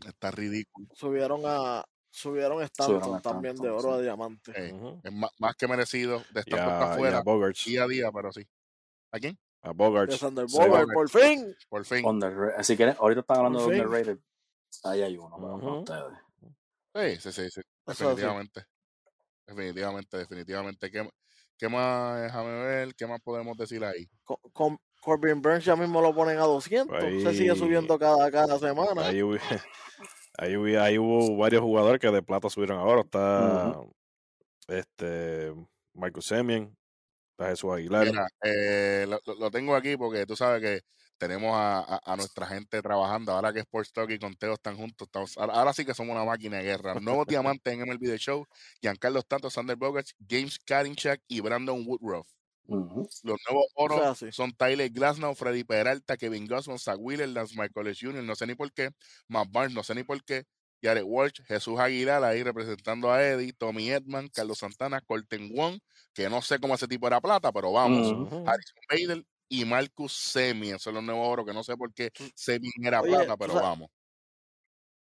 está 0.07 0.31
ridículo. 0.31 0.89
Subieron 0.95 1.43
a 1.45 1.85
subieron 2.11 2.63
Stanton 2.63 3.01
Subieron 3.01 3.17
a 3.19 3.21
también 3.21 3.57
de 3.57 3.69
oro 3.71 3.93
sí. 3.95 3.99
a 3.99 4.03
diamante. 4.03 4.53
Eh. 4.57 5.01
Es 5.05 5.13
más, 5.13 5.31
más 5.39 5.55
que 5.57 5.69
merecido 5.69 6.19
de 6.33 6.41
Y 6.47 6.51
estar 6.51 6.61
a 6.61 6.93
afuera 6.93 7.21
Bogarts. 7.23 7.65
día 7.65 7.85
a 7.85 7.87
día, 7.87 8.11
pero 8.13 8.33
sí. 8.33 8.47
¿A 9.13 9.19
quién? 9.19 9.39
A 9.63 9.73
Bogarts. 9.73 10.17
Sander 10.19 10.49
Sí. 10.49 10.57
Bogart, 10.59 10.89
por 10.93 11.09
fin. 11.11 11.55
Por 11.69 11.85
fin. 11.85 12.05
Si 12.63 12.77
quieren, 12.77 12.97
ahorita 12.99 13.21
están 13.21 13.37
hablando 13.39 13.59
Por 13.61 13.71
de 13.73 13.77
fin. 13.79 13.87
underrated. 13.87 14.19
Ahí 14.85 15.03
hay 15.03 15.17
uno 15.17 15.37
para- 15.37 15.55
ustedes. 15.55 17.21
Sí, 17.21 17.31
sí, 17.31 17.43
sí, 17.43 17.51
sí. 17.51 17.61
Definitivamente. 17.87 18.65
Definitivamente, 19.47 20.17
definitivamente. 20.19 20.91
¿Qué, 20.91 21.09
qué 21.57 21.69
más, 21.69 22.21
déjame 22.23 22.51
ver, 22.65 22.95
qué 22.95 23.07
más 23.07 23.21
podemos 23.23 23.57
decir 23.57 23.83
ahí? 23.85 24.09
Con 24.53 24.79
Corbin 25.09 25.41
Burns 25.43 25.65
ya 25.65 25.75
mismo 25.77 26.01
lo 26.01 26.15
ponen 26.15 26.39
a 26.39 26.43
200. 26.43 27.01
Se 27.23 27.35
sigue 27.35 27.55
subiendo 27.57 27.99
cada, 27.99 28.31
cada 28.31 28.59
semana. 28.59 29.07
Ahí, 29.07 29.23
hubo- 29.23 29.39
ahí, 30.39 30.57
hubo- 30.57 30.81
ahí 30.81 30.99
hubo 30.99 31.37
varios 31.37 31.63
jugadores 31.63 32.01
que 32.01 32.11
de 32.11 32.23
plata 32.23 32.49
subieron 32.51 32.79
ahora. 32.79 33.01
Está 33.01 33.75
este 34.69 35.53
Michael 35.95 36.23
Semien, 36.23 36.77
está 37.33 37.51
Jesús 37.51 37.73
Aguilar. 37.73 38.07
Mira, 38.07 38.29
eh, 38.45 39.07
lo, 39.39 39.51
tengo 39.51 39.75
aquí 39.75 39.97
porque 39.97 40.27
tú 40.27 40.37
sabes 40.37 40.61
que 40.63 40.81
tenemos 41.17 41.53
a, 41.55 41.79
a- 41.81 42.01
a 42.05 42.17
nuestra 42.17 42.47
gente 42.47 42.81
trabajando. 42.81 43.33
Ahora 43.33 43.53
que 43.53 43.61
Sports 43.61 43.93
Talk 43.93 44.11
y 44.11 44.19
Conteo 44.19 44.53
están 44.55 44.77
juntos, 44.77 45.09
estamos- 45.09 45.37
ahora, 45.39 45.73
sí 45.73 45.85
que 45.85 45.95
somos 45.95 46.15
una 46.15 46.25
máquina 46.25 46.59
de 46.59 46.65
guerra. 46.65 46.95
Nuevos 47.01 47.27
diamantes 47.27 47.73
en 47.73 47.81
MLB 47.81 48.07
The 48.07 48.19
Show, 48.19 48.47
Giancarlo 48.81 49.19
Stanton, 49.21 49.51
Sander 49.51 49.77
Bogarts, 49.77 50.15
James 50.29 50.59
Karinchak 50.65 51.21
y 51.27 51.41
Brandon 51.41 51.83
Woodruff. 51.87 52.29
Los 52.69 53.41
nuevos 53.49 53.67
oros 53.75 54.25
son 54.33 54.53
Tyler 54.53 54.91
Glasnow, 54.91 55.35
Freddy 55.35 55.65
Peralta, 55.65 56.17
Kevin 56.17 56.47
Gossman, 56.47 56.79
Zach 56.79 56.99
Wheeler, 57.01 57.29
Lance 57.29 57.55
Michael 57.57 57.97
Jr., 57.99 58.23
no 58.23 58.35
sé 58.37 58.47
ni 58.47 58.55
por 58.55 58.71
qué, 58.73 58.91
Matt 59.27 59.49
Barnes, 59.51 59.75
no 59.75 59.83
sé 59.83 59.95
ni 59.95 60.03
por 60.05 60.23
qué, 60.23 60.45
Jared 60.83 61.03
Walsh, 61.05 61.43
Jesús 61.47 61.79
Aguilar 61.81 62.23
ahí 62.23 62.43
representando 62.43 63.11
a 63.11 63.23
Eddie, 63.25 63.53
Tommy 63.55 63.91
Edman, 63.91 64.29
Carlos 64.29 64.59
Santana, 64.59 65.01
Colton 65.01 65.51
Wong, 65.55 65.79
que 66.13 66.29
no 66.29 66.43
sé 66.43 66.59
cómo 66.61 66.75
ese 66.75 66.87
tipo 66.87 67.07
era 67.07 67.21
plata, 67.21 67.51
pero 67.53 67.73
vamos, 67.73 68.07
Ujú. 68.13 68.23
Ujú. 68.23 68.49
Harrison 68.49 68.77
Bader 68.91 69.25
y 69.49 69.65
Marcus 69.65 70.13
Semien, 70.13 70.79
son 70.79 70.95
los 70.95 71.03
nuevos 71.03 71.27
oros, 71.27 71.47
que 71.47 71.55
no 71.55 71.65
sé 71.65 71.75
por 71.77 71.93
qué 71.95 72.11
Semien 72.35 72.73
era 72.85 73.01
Oye, 73.01 73.11
plata, 73.11 73.37
pero 73.39 73.55
sabes- 73.55 73.69
vamos. 73.69 73.89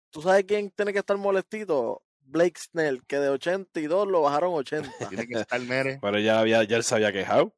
¿Tú 0.10 0.22
sabes 0.22 0.46
quién 0.46 0.72
tiene 0.72 0.94
que 0.94 1.00
estar 1.00 1.18
molestito? 1.18 2.02
Blake 2.28 2.60
Snell, 2.60 3.04
que 3.08 3.18
de 3.20 3.30
82 3.30 4.08
lo 4.08 4.22
bajaron 4.22 4.54
80. 4.54 4.90
Tiene 5.10 5.28
que 5.28 5.40
estar 5.42 5.60
Mere. 5.62 6.00
Pero 6.02 6.20
ya, 6.20 6.40
había, 6.40 6.64
ya 6.64 6.78
él 6.78 6.84
se 6.84 6.96
había 6.96 7.12
quejado. 7.12 7.54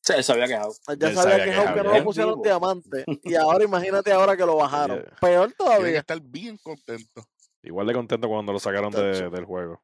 Sí, 0.00 0.12
él 0.16 0.24
se 0.24 0.32
había 0.32 0.46
quejado. 0.48 0.74
Ya 0.98 1.08
Él 1.08 1.14
sabía 1.14 1.38
sabía 1.38 1.74
que 1.74 1.82
no 1.84 1.94
lo 1.96 2.04
pusieron 2.04 2.32
Vivo. 2.34 2.44
diamante. 2.44 3.04
Y 3.22 3.34
ahora 3.36 3.64
imagínate 3.64 4.10
ahora 4.12 4.36
que 4.36 4.44
lo 4.44 4.56
bajaron. 4.56 5.04
Peor 5.20 5.46
Tiene 5.46 5.48
que 5.50 5.54
todavía. 5.56 5.98
estar 6.00 6.20
bien 6.20 6.58
contento. 6.58 7.24
Igual 7.62 7.86
de 7.86 7.94
contento 7.94 8.28
cuando 8.28 8.52
lo 8.52 8.58
sacaron 8.58 8.90
de- 8.92 9.30
del 9.30 9.44
juego. 9.44 9.80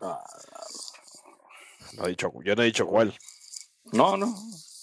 Ah, 0.00 0.20
No 1.96 2.06
he 2.06 2.08
dicho, 2.10 2.32
yo 2.44 2.56
no 2.56 2.62
he 2.62 2.66
dicho 2.66 2.86
cuál. 2.86 3.14
no, 3.92 4.16
no. 4.16 4.34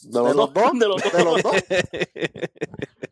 De 0.01 0.17
¿De 0.21 0.33
los 0.33 0.53
dos? 0.53 0.71
De 0.79 0.87
los 0.87 1.03
dos. 1.03 1.11
De 1.13 1.23
los 1.25 1.43
dos. 1.43 1.53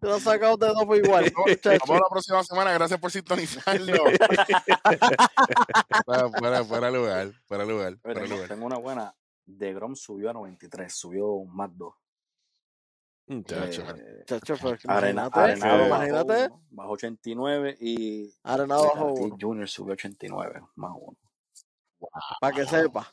Te 0.00 0.06
lo 0.06 0.14
han 0.14 0.20
sacado 0.20 0.56
de 0.56 0.66
dos 0.68 0.84
por 0.84 0.96
igual. 0.96 1.32
muchacho. 1.36 1.70
Vamos 1.86 1.90
a 1.90 1.94
la 2.04 2.08
próxima 2.10 2.44
semana, 2.44 2.72
gracias 2.72 3.00
por 3.00 3.10
sintonizarlo. 3.10 4.04
fuera, 6.04 6.28
fuera, 6.30 6.64
fuera 6.64 6.90
lugar, 6.90 7.32
fuera 7.46 7.64
lugar, 7.64 7.96
fuera 7.98 8.20
tengo, 8.20 8.34
lugar. 8.34 8.48
tengo 8.48 8.66
una 8.66 8.78
buena. 8.78 9.14
De 9.46 9.72
Grom 9.72 9.96
subió 9.96 10.28
a 10.30 10.32
93, 10.34 10.94
subió 10.94 11.26
un 11.28 11.54
más 11.56 11.70
2. 11.76 11.94
Muchacho. 13.28 13.82
Eh, 13.96 14.24
Chacho, 14.26 14.56
pues, 14.60 14.84
Arena- 14.86 15.28
imagínate, 15.28 15.40
Arenado 15.40 15.88
bajó 15.88 16.06
imagínate. 16.06 16.54
bajó 16.70 16.90
89 16.92 17.76
y 17.80 18.34
Arenado 18.42 18.82
bajo 18.84 19.14
Junior 19.40 19.68
subió 19.68 19.94
89 19.94 20.62
más 20.76 20.92
uno. 20.98 21.16
para 22.40 22.56
que 22.56 22.66
sepa. 22.66 23.10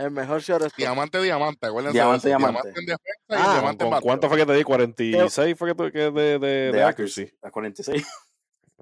El 0.00 0.10
mejor 0.10 0.40
shortstop. 0.40 0.76
Diamante, 0.76 1.20
diamante, 1.20 1.66
acuérdense 1.66 1.96
Diamante, 1.98 2.28
eso. 2.28 2.38
diamante. 2.38 2.68
en 2.68 2.74
defensa 2.74 2.98
y 3.28 3.34
Ah, 3.34 3.44
¿Con, 3.44 3.52
diamante 3.54 3.84
en 3.84 4.00
cuánto 4.00 4.28
fue 4.28 4.38
que 4.38 4.46
te 4.46 4.52
di? 4.54 4.62
¿46 4.64 5.56
fue 5.56 5.74
que 5.76 5.92
que 5.92 5.98
de, 5.98 6.10
de, 6.10 6.38
de, 6.38 6.72
De 6.72 6.82
accuracy? 6.82 7.30
a 7.42 7.50
46. 7.50 8.06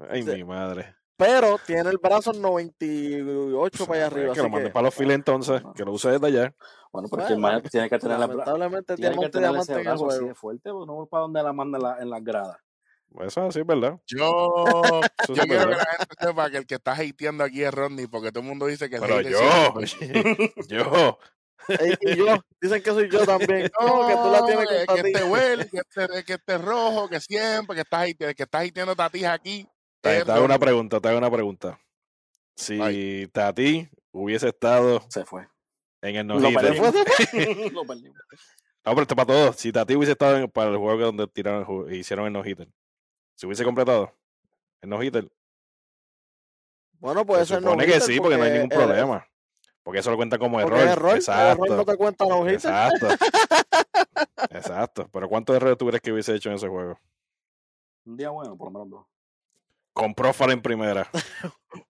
Ay, 0.09 0.23
Sí. 0.23 0.29
mi 0.31 0.43
madre. 0.45 0.95
Pero 1.17 1.57
tiene 1.65 1.89
el 1.89 1.97
brazo 1.97 2.31
98 2.31 3.85
para 3.85 3.97
allá 3.99 4.07
arriba. 4.07 4.33
que 4.33 4.39
lo 4.39 4.43
así 4.45 4.51
mande 4.51 4.67
que, 4.69 4.73
para 4.73 4.85
los 4.85 4.95
files 4.95 5.15
entonces, 5.15 5.61
que 5.75 5.83
lo 5.83 5.91
use 5.91 6.11
desde 6.11 6.25
allá. 6.27 6.55
Bueno, 6.93 7.07
pero 7.11 7.23
Bueno, 7.39 7.61
tiene 7.63 7.89
que 7.89 7.99
tener 7.99 8.17
la 8.17 8.25
lamentablemente 8.27 8.95
tiene 8.95 9.09
que 9.11 9.15
diamante, 9.15 9.31
tener 9.31 9.49
diamante 9.49 9.63
ese 9.63 9.73
en 9.73 9.79
el 9.79 9.83
brazo 9.85 10.07
así 10.07 10.15
juego. 10.17 10.27
de 10.29 10.35
fuerte, 10.35 10.71
pues 10.71 10.87
no 10.87 10.93
voy 10.93 11.07
para 11.07 11.21
donde 11.23 11.43
la 11.43 11.53
manda 11.53 11.77
en, 11.77 11.83
la- 11.83 11.97
en 11.99 12.09
las 12.09 12.23
gradas. 12.23 12.57
Eso 13.21 13.41
es 13.43 13.49
así, 13.49 13.61
¿verdad? 13.63 13.99
Yo, 14.07 14.21
yo 15.27 15.33
sí 15.33 15.33
es 15.33 15.39
quiero 15.45 15.47
que 15.47 15.55
verdad. 15.57 15.77
la 15.77 15.95
gente 15.97 16.15
sepa 16.19 16.49
que 16.51 16.57
el 16.57 16.65
que 16.67 16.75
está 16.75 16.91
hateando 16.93 17.43
aquí 17.43 17.63
es 17.63 17.73
Rodney, 17.73 18.07
porque 18.07 18.31
todo 18.31 18.41
el 18.41 18.47
mundo 18.49 18.65
dice 18.67 18.89
que 18.89 18.99
Pero 18.99 19.21
yo, 19.21 19.39
siempre- 19.85 20.53
yo, 20.67 21.19
y 22.01 22.15
yo, 22.15 22.37
dicen 22.61 22.81
que 22.81 22.91
soy 22.91 23.09
yo 23.09 23.25
también. 23.25 23.69
No, 23.79 24.07
que 24.07 24.13
tú 24.15 24.29
la 24.31 24.45
tienes 24.45 24.67
que, 24.67 24.85
que 25.01 25.07
este 25.09 25.23
huele, 25.23 25.69
que 25.69 25.77
este, 25.79 26.23
que 26.23 26.33
este 26.33 26.57
rojo, 26.57 27.07
que 27.09 27.19
siempre, 27.19 27.75
que 27.75 27.81
estás 27.81 28.01
hateando, 28.09 28.35
que 28.35 28.43
estás 28.43 28.67
hateando 28.67 28.95
tatijas 28.95 29.33
aquí. 29.35 29.67
te, 30.01 30.17
es 30.19 30.25
te 30.25 30.31
hago 30.31 30.45
una 30.45 30.57
pregunta, 30.59 30.99
te 30.99 31.09
hago 31.09 31.17
una 31.17 31.31
pregunta. 31.31 31.79
Si 32.55 32.79
Ay. 32.81 33.27
Tati 33.27 33.89
hubiese 34.11 34.49
estado 34.49 35.01
Se 35.09 35.25
fue. 35.25 35.47
en 36.01 36.15
el 36.15 36.27
Lo 36.27 36.51
perdimos. 36.53 36.93
Lo 37.73 37.85
perdimos. 37.85 38.17
No, 38.85 38.91
pero 38.95 39.01
esto 39.01 39.15
para 39.15 39.27
todos. 39.27 39.55
Si 39.57 39.71
Tati 39.71 39.95
hubiese 39.95 40.13
estado 40.13 40.37
en- 40.37 40.49
para 40.49 40.71
el 40.71 40.77
juego 40.77 40.99
donde 41.05 41.27
tiraron, 41.27 41.87
el 41.89 41.95
hicieron 41.95 42.25
el 42.25 42.33
no-hitter, 42.33 42.67
si 43.39 43.45
hubiese 43.45 43.63
completado 43.63 44.13
el 44.81 44.89
no-hitter, 44.89 45.31
Bueno, 46.99 47.25
puede 47.25 47.45
se 47.45 47.53
ser 47.53 47.59
supone 47.63 47.87
no 47.87 47.93
que 47.93 48.01
sí, 48.01 48.19
porque 48.19 48.35
no 48.37 48.43
hay 48.43 48.51
ningún 48.51 48.67
problema. 48.67 49.25
Porque 49.81 49.99
eso 49.99 50.11
lo 50.11 50.17
cuenta 50.17 50.37
como 50.37 50.59
error. 50.59 50.77
el 50.77 51.15
Exacto. 51.15 51.63
error 51.63 51.77
no 51.77 51.85
te 51.85 51.95
cuenta 51.95 52.25
no 52.25 52.41
hitter. 52.41 52.55
Exacto. 52.55 53.07
Exacto. 54.51 55.09
Pero 55.09 55.29
¿cuántos 55.29 55.55
errores 55.55 55.77
tú 55.77 55.87
crees 55.87 56.01
que 56.01 56.11
hubiese 56.11 56.35
hecho 56.35 56.49
en 56.49 56.55
ese 56.55 56.67
juego? 56.67 56.99
Un 58.05 58.17
día 58.17 58.29
bueno, 58.29 58.57
por 58.57 58.67
lo 58.67 58.71
menos 58.71 58.89
dos. 58.89 59.05
Con 59.93 60.13
Profile 60.13 60.51
en 60.51 60.61
primera. 60.61 61.09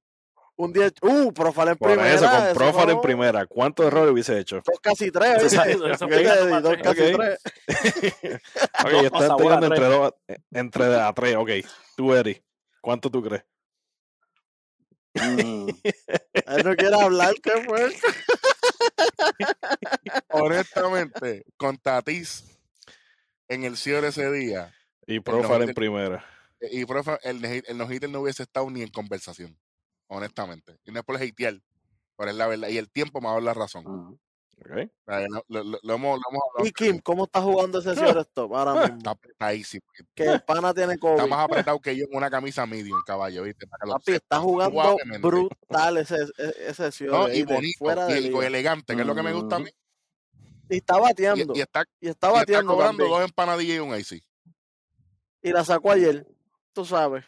Un 0.62 0.74
día, 0.74 0.92
uh, 1.04 1.32
Profile 1.32 1.72
en 1.72 1.78
Por 1.78 1.92
primera. 1.94 2.14
eso, 2.14 2.30
con 2.30 2.44
eso 2.44 2.54
Profile 2.54 2.92
en 2.92 3.00
primera. 3.02 3.46
¿Cuántos 3.46 3.86
errores 3.86 4.12
hubiese 4.12 4.38
hecho? 4.38 4.58
Dos 4.66 4.80
casi 4.82 5.10
tres, 5.10 5.42
Eso- 5.42 5.64
¿viste? 5.64 5.72
eso- 5.72 5.88
eso 5.88 6.08
para 6.10 6.62
Dos 6.62 6.76
casi 6.84 7.14
tres. 7.14 7.40
Ok, 8.84 9.14
a 9.14 9.38
tirando 9.38 9.68
entre, 9.68 9.86
dos, 9.86 10.14
entre 10.52 10.96
a 11.00 11.14
tres. 11.14 11.36
Ok, 11.38 11.50
tú, 11.96 12.14
Eri. 12.14 12.44
¿Cuánto 12.82 13.10
tú 13.10 13.24
crees? 13.24 13.46
Mm, 15.14 15.70
Él 16.34 16.64
no 16.66 16.76
quiere 16.76 17.02
hablar, 17.02 17.34
¿qué 17.42 17.52
fue? 17.64 17.90
Honestamente, 20.30 21.46
con 21.56 21.78
Tatis 21.78 22.44
en 23.48 23.64
el 23.64 23.78
cierre 23.78 24.10
ese 24.10 24.30
día, 24.32 24.74
Y 25.08 25.22
Profile 25.22 25.64
en 25.64 25.74
primera. 25.74 26.26
y 26.62 26.84
profe, 26.86 27.18
el, 27.24 27.44
el 27.46 27.78
no-hitter 27.78 28.10
no 28.10 28.20
hubiese 28.20 28.44
estado 28.44 28.70
ni 28.70 28.82
en 28.82 28.90
conversación. 28.90 29.58
Honestamente. 30.10 30.78
Y 30.86 30.92
no 30.92 31.00
es 31.00 31.06
por 31.06 31.16
hatear, 31.16 31.60
pero 32.18 32.32
es 32.32 32.36
la 32.38 32.48
verdad. 32.48 32.68
Y 32.70 32.78
el 32.78 32.90
tiempo 32.90 33.22
me 33.22 33.28
va 33.28 33.32
a 33.32 33.36
dar 33.36 33.44
la 33.44 33.54
razón. 33.54 33.84
mm. 33.86 34.18
Ok. 34.62 34.72
O 35.06 35.12
sea, 35.12 35.22
Lo, 35.30 35.42
lo- 35.48 35.64
lo- 35.64 35.80
lo 35.82 35.94
hemos, 35.94 36.20
hablado. 36.26 36.66
Y 36.66 36.72
Kim, 36.74 37.00
¿cómo 37.00 37.24
está 37.24 37.42
jugando 37.42 37.80
ese 37.80 37.94
shortstop 38.26 38.54
ahora 38.54 38.74
mismo? 38.82 38.98
Está 38.98 39.12
apretadísimo. 39.12 39.86
Que 40.14 40.24
el 40.26 40.42
pana 40.44 40.74
tiene 40.74 40.96
Está 40.96 41.08
COVID. 41.16 41.30
más 41.30 41.46
apretado 41.46 41.80
que 41.80 41.96
yo 41.96 42.04
en 42.10 42.18
una 42.18 42.30
camisa 42.30 42.66
medium, 42.66 43.02
caballo, 43.06 43.44
¿viste? 43.44 43.66
Papi, 43.68 44.12
está 44.12 44.40
jugando 44.40 44.98
brutal 45.22 45.98
ese, 45.98 46.18
ese, 46.38 46.68
ese 46.72 46.92
Ciore, 46.92 47.12
No, 47.18 47.34
y 47.34 47.44
bonito, 47.44 47.78
fuera 47.80 48.06
de 48.08 48.20
y, 48.20 48.26
y 48.26 48.30
liga. 48.32 48.48
elegante, 48.48 48.96
que 48.96 49.02
es 49.02 49.08
lo 49.08 49.16
que 49.16 49.24
me 49.24 49.32
gusta 49.32 49.56
a 49.56 49.60
mí. 49.60 49.70
Y 50.70 50.76
está 50.78 50.98
Y, 50.98 51.02
bateando. 51.02 51.54
y 51.56 51.62
está, 51.62 51.80
Y 51.80 51.84
está 51.84 51.88
y 52.02 52.10
está 52.10 52.30
bateando 52.32 52.74
cobrando 52.74 52.98
también. 53.04 53.10
dos 53.18 53.30
empanadillas 53.30 53.78
y 53.78 53.80
un 53.80 53.96
IC. 53.98 54.24
Y 55.42 55.52
la 55.54 55.64
sacó 55.64 55.92
ayer. 55.92 56.28
Tú 56.74 56.84
sabes. 56.84 57.24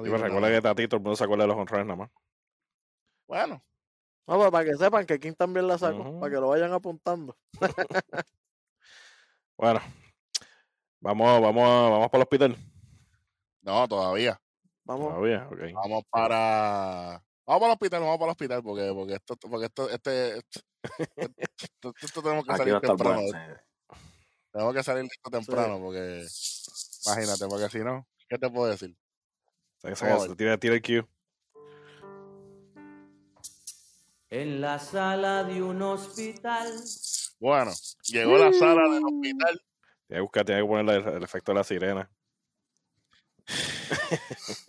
Digo 0.00 0.12
pues 0.14 0.22
recuerda 0.22 0.48
nada. 0.48 0.58
que 0.58 0.62
Tati 0.62 0.88
todo 0.88 0.96
el 0.98 1.02
mundo 1.02 1.16
se 1.16 1.24
acuerda 1.24 1.44
de 1.44 1.48
los 1.48 1.56
honrones 1.56 1.86
nada 1.86 1.96
más. 1.96 2.10
Bueno, 3.26 3.62
No, 4.26 4.36
pues, 4.38 4.50
para 4.50 4.64
que 4.64 4.76
sepan 4.76 5.04
que 5.06 5.18
Kim 5.18 5.34
también 5.34 5.66
la 5.66 5.76
sacó. 5.78 5.98
Ujú. 6.00 6.20
Para 6.20 6.30
que 6.32 6.40
lo 6.40 6.48
vayan 6.48 6.72
apuntando. 6.72 7.36
Bueno, 9.56 9.80
vamos, 11.00 11.40
vamos, 11.40 11.90
vamos 11.90 12.08
para 12.10 12.18
el 12.18 12.22
hospital. 12.22 12.56
no, 13.60 13.86
todavía. 13.86 14.40
Vamos. 14.84 15.08
Todavía, 15.14 15.46
ok. 15.48 15.58
Vamos 15.74 16.02
para. 16.10 17.22
Vamos 17.46 17.60
para 17.60 17.66
el 17.66 17.72
hospital, 17.72 18.00
vamos 18.00 18.16
para 18.18 18.24
el 18.26 18.30
hospital, 18.32 18.62
porque, 18.62 18.92
porque 18.92 19.14
esto, 19.14 19.36
porque 19.48 19.66
esto, 19.66 19.90
este, 19.90 20.38
esto, 20.38 20.60
esto- 21.58 21.94
esto 22.00 22.22
tenemos 22.22 22.44
que 22.44 22.52
Aquí 22.52 22.58
salir 22.58 22.80
temprano. 22.80 23.20
bueno. 23.20 23.54
sí. 23.54 23.96
Tenemos 24.52 24.74
que 24.74 24.82
salir 24.82 25.02
de 25.02 25.08
esto 25.12 25.30
temprano, 25.30 25.78
porque 25.80 26.26
imagínate, 27.06 27.46
porque 27.48 27.68
si 27.68 27.78
no, 27.84 28.06
¿qué 28.28 28.38
te 28.38 28.50
puedo 28.50 28.70
decir? 28.70 28.96
Saca, 29.82 29.96
saca, 29.96 30.18
ver. 30.28 30.36
tira, 30.36 30.58
tira 30.58 30.74
el 30.74 30.82
cue. 30.82 31.06
En 34.30 34.60
la 34.60 34.78
sala 34.78 35.44
de 35.44 35.62
un 35.62 35.82
hospital. 35.82 36.72
Bueno, 37.38 37.72
llegó 38.04 38.38
la 38.38 38.52
sala 38.52 38.88
del 38.88 39.04
hospital. 39.04 39.60
Tienes 40.06 40.18
que 40.18 40.20
buscar, 40.20 40.44
tienes 40.44 40.62
que 40.64 40.68
ponerle 40.68 40.94
el, 40.96 41.16
el 41.16 41.22
efecto 41.22 41.52
de 41.52 41.58
la 41.58 41.64
sirena. 41.64 42.10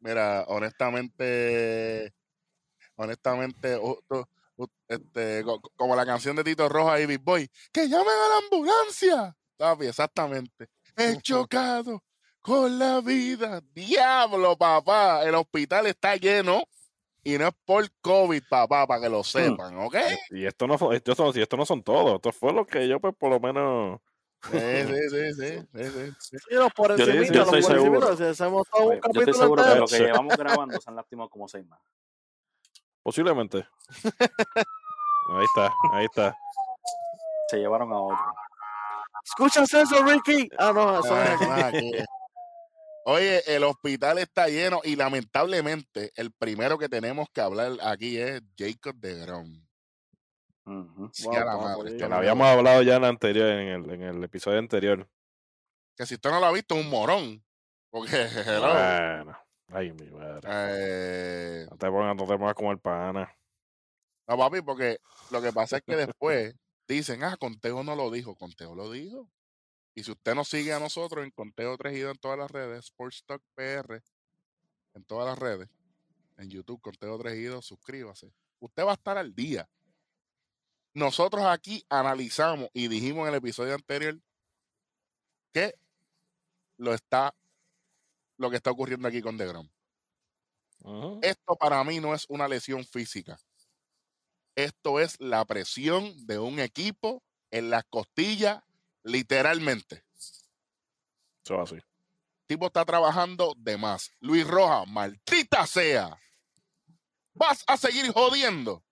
Mira, 0.00 0.44
honestamente, 0.48 2.12
honestamente, 2.96 3.78
este, 4.88 5.42
co- 5.44 5.60
co- 5.60 5.72
como 5.76 5.94
la 5.94 6.06
canción 6.06 6.34
de 6.36 6.44
Tito 6.44 6.68
Roja 6.68 7.00
y 7.00 7.06
Big 7.06 7.20
Boy, 7.20 7.48
que 7.72 7.88
llamen 7.88 8.06
a 8.08 8.28
la 8.28 8.38
ambulancia. 8.44 9.36
Papi, 9.56 9.86
exactamente. 9.86 10.68
He 10.96 11.16
chocado 11.22 12.02
con 12.40 12.78
la 12.78 13.00
vida. 13.00 13.60
Diablo, 13.74 14.56
papá. 14.56 15.22
El 15.24 15.34
hospital 15.34 15.86
está 15.86 16.16
lleno 16.16 16.62
y 17.22 17.36
no 17.38 17.48
es 17.48 17.54
por 17.64 17.90
COVID, 18.00 18.42
papá, 18.48 18.86
para 18.86 19.02
que 19.02 19.08
lo 19.08 19.22
sepan, 19.22 19.78
¿ok? 19.80 19.96
Y 20.30 20.46
esto 20.46 20.66
no 20.66 20.74
esto, 20.92 21.12
esto 21.12 21.56
no 21.56 21.66
son 21.66 21.82
todos. 21.82 22.14
Esto 22.16 22.32
fue 22.32 22.52
lo 22.52 22.66
que 22.66 22.88
yo, 22.88 23.00
pues, 23.00 23.14
por 23.16 23.30
lo 23.30 23.40
menos. 23.40 24.00
Sí, 24.50 24.56
sí, 24.58 24.94
sí, 25.10 25.34
sí, 25.34 25.34
sí, 25.34 25.66
sí, 25.74 26.12
sí. 26.20 26.36
Sí, 26.48 26.54
los 26.54 26.72
por 26.72 26.90
los 26.90 28.18
si 28.18 28.24
hacemos 28.24 28.66
todo 28.70 28.82
un 28.84 28.88
Yo 28.90 28.94
estoy 28.94 29.12
capítulo 29.12 29.34
seguro 29.34 29.64
que 29.64 29.74
lo 29.74 29.86
que 29.86 29.98
llevamos 30.22 30.36
grabando 30.36 30.80
se 30.80 30.88
han 30.90 30.96
lastimado 30.96 31.28
como 31.28 31.48
seis 31.48 31.66
más. 31.66 31.80
Posiblemente. 33.02 33.66
Ahí 35.30 35.44
está, 35.44 35.74
ahí 35.92 36.04
está. 36.04 36.36
Se 37.48 37.56
llevaron 37.58 37.92
a 37.92 38.00
otro. 38.00 38.16
¿Escuchas 39.24 39.72
eso, 39.74 40.04
Ricky? 40.04 40.48
Ah, 40.58 40.72
no, 40.72 41.00
eso 41.00 41.20
es 41.20 41.28
Ah, 41.28 41.34
aquí. 41.34 41.44
nada 41.46 41.72
que- 41.72 42.04
Oye, 43.10 43.40
el 43.46 43.64
hospital 43.64 44.18
está 44.18 44.48
lleno 44.48 44.82
y 44.84 44.94
lamentablemente 44.94 46.12
el 46.14 46.30
primero 46.30 46.76
que 46.76 46.90
tenemos 46.90 47.30
que 47.32 47.40
hablar 47.40 47.72
aquí 47.82 48.18
es 48.18 48.42
Jacob 48.54 48.96
de 48.96 49.14
Grom. 49.20 49.66
Ujú. 50.66 51.08
Sí, 51.14 51.24
Wow, 51.24 51.36
a 51.38 51.44
la 51.46 51.56
madre, 51.56 51.96
Que 51.96 52.06
lo 52.06 52.16
habíamos 52.16 52.46
hablado 52.46 52.82
ya 52.82 52.96
en 52.96 53.04
el 53.04 53.08
anterior, 53.08 53.48
en 53.48 53.68
el, 53.68 53.90
en 53.92 54.02
el 54.02 54.24
episodio 54.24 54.58
anterior. 54.58 55.08
Que 55.96 56.04
si 56.04 56.16
usted 56.16 56.28
no 56.28 56.38
lo 56.38 56.44
ha 56.44 56.52
visto, 56.52 56.74
es 56.74 56.84
un 56.84 56.90
morón. 56.90 57.42
Porque, 57.88 58.10
hello, 58.46 58.74
Bueno. 58.74 59.38
Ay, 59.68 59.90
mi 59.92 60.10
madre. 60.10 60.46
eh, 60.46 61.66
No 61.70 61.78
te 61.78 61.88
pongas, 61.88 62.14
no 62.14 62.26
te 62.26 62.36
pongas 62.36 62.54
como 62.54 62.72
el 62.72 62.78
pana. 62.78 63.34
no, 64.28 64.36
papi, 64.36 64.60
porque 64.60 64.98
lo 65.30 65.40
que 65.40 65.54
pasa 65.54 65.78
es 65.78 65.82
que 65.82 65.96
después 65.96 66.54
dicen, 66.86 67.24
ah, 67.24 67.38
Conteo 67.40 67.82
no 67.82 67.96
lo 67.96 68.10
dijo. 68.10 68.36
Conteo 68.36 68.74
lo 68.74 68.90
dijo. 68.92 69.30
Y 69.98 70.04
si 70.04 70.12
usted 70.12 70.36
nos 70.36 70.48
sigue 70.48 70.72
a 70.72 70.78
nosotros 70.78 71.24
en 71.24 71.32
Conteo 71.32 71.76
Trejido 71.76 72.12
en 72.12 72.18
todas 72.18 72.38
las 72.38 72.48
redes, 72.48 72.84
Sports 72.84 73.24
Talk 73.26 73.42
PR, 73.56 74.00
en 74.94 75.04
todas 75.04 75.26
las 75.26 75.36
redes, 75.36 75.68
en 76.36 76.48
YouTube, 76.48 76.80
Conteo 76.80 77.18
Trejido, 77.18 77.60
suscríbase. 77.60 78.32
Usted 78.60 78.84
va 78.84 78.92
a 78.92 78.94
estar 78.94 79.18
al 79.18 79.34
día. 79.34 79.68
Nosotros 80.94 81.42
aquí 81.46 81.84
analizamos 81.88 82.68
y 82.74 82.86
dijimos 82.86 83.22
en 83.22 83.30
el 83.30 83.38
episodio 83.40 83.74
anterior 83.74 84.20
que 85.52 85.74
lo 86.76 86.94
está 86.94 87.34
lo 88.36 88.50
que 88.50 88.56
está 88.56 88.70
ocurriendo 88.70 89.08
aquí 89.08 89.20
con 89.20 89.36
DeGrom. 89.36 89.68
Ujú. 90.84 91.18
Esto 91.22 91.56
para 91.56 91.82
mí 91.82 91.98
no 91.98 92.14
es 92.14 92.24
una 92.28 92.46
lesión 92.46 92.84
física. 92.84 93.36
Esto 94.54 95.00
es 95.00 95.20
la 95.20 95.44
presión 95.44 96.24
de 96.24 96.38
un 96.38 96.60
equipo 96.60 97.20
en 97.50 97.70
las 97.70 97.82
costillas, 97.90 98.62
literalmente. 99.02 100.04
Eso 101.44 101.56
va 101.56 101.62
así. 101.64 101.76
El 101.76 101.84
tipo 102.46 102.66
está 102.66 102.84
trabajando 102.84 103.54
de 103.56 103.76
más. 103.76 104.12
Luis 104.20 104.46
Roja, 104.46 104.84
maldita 104.86 105.66
sea. 105.66 106.18
¿Vas 107.34 107.64
a 107.66 107.76
seguir 107.76 108.10
jodiendo? 108.12 108.82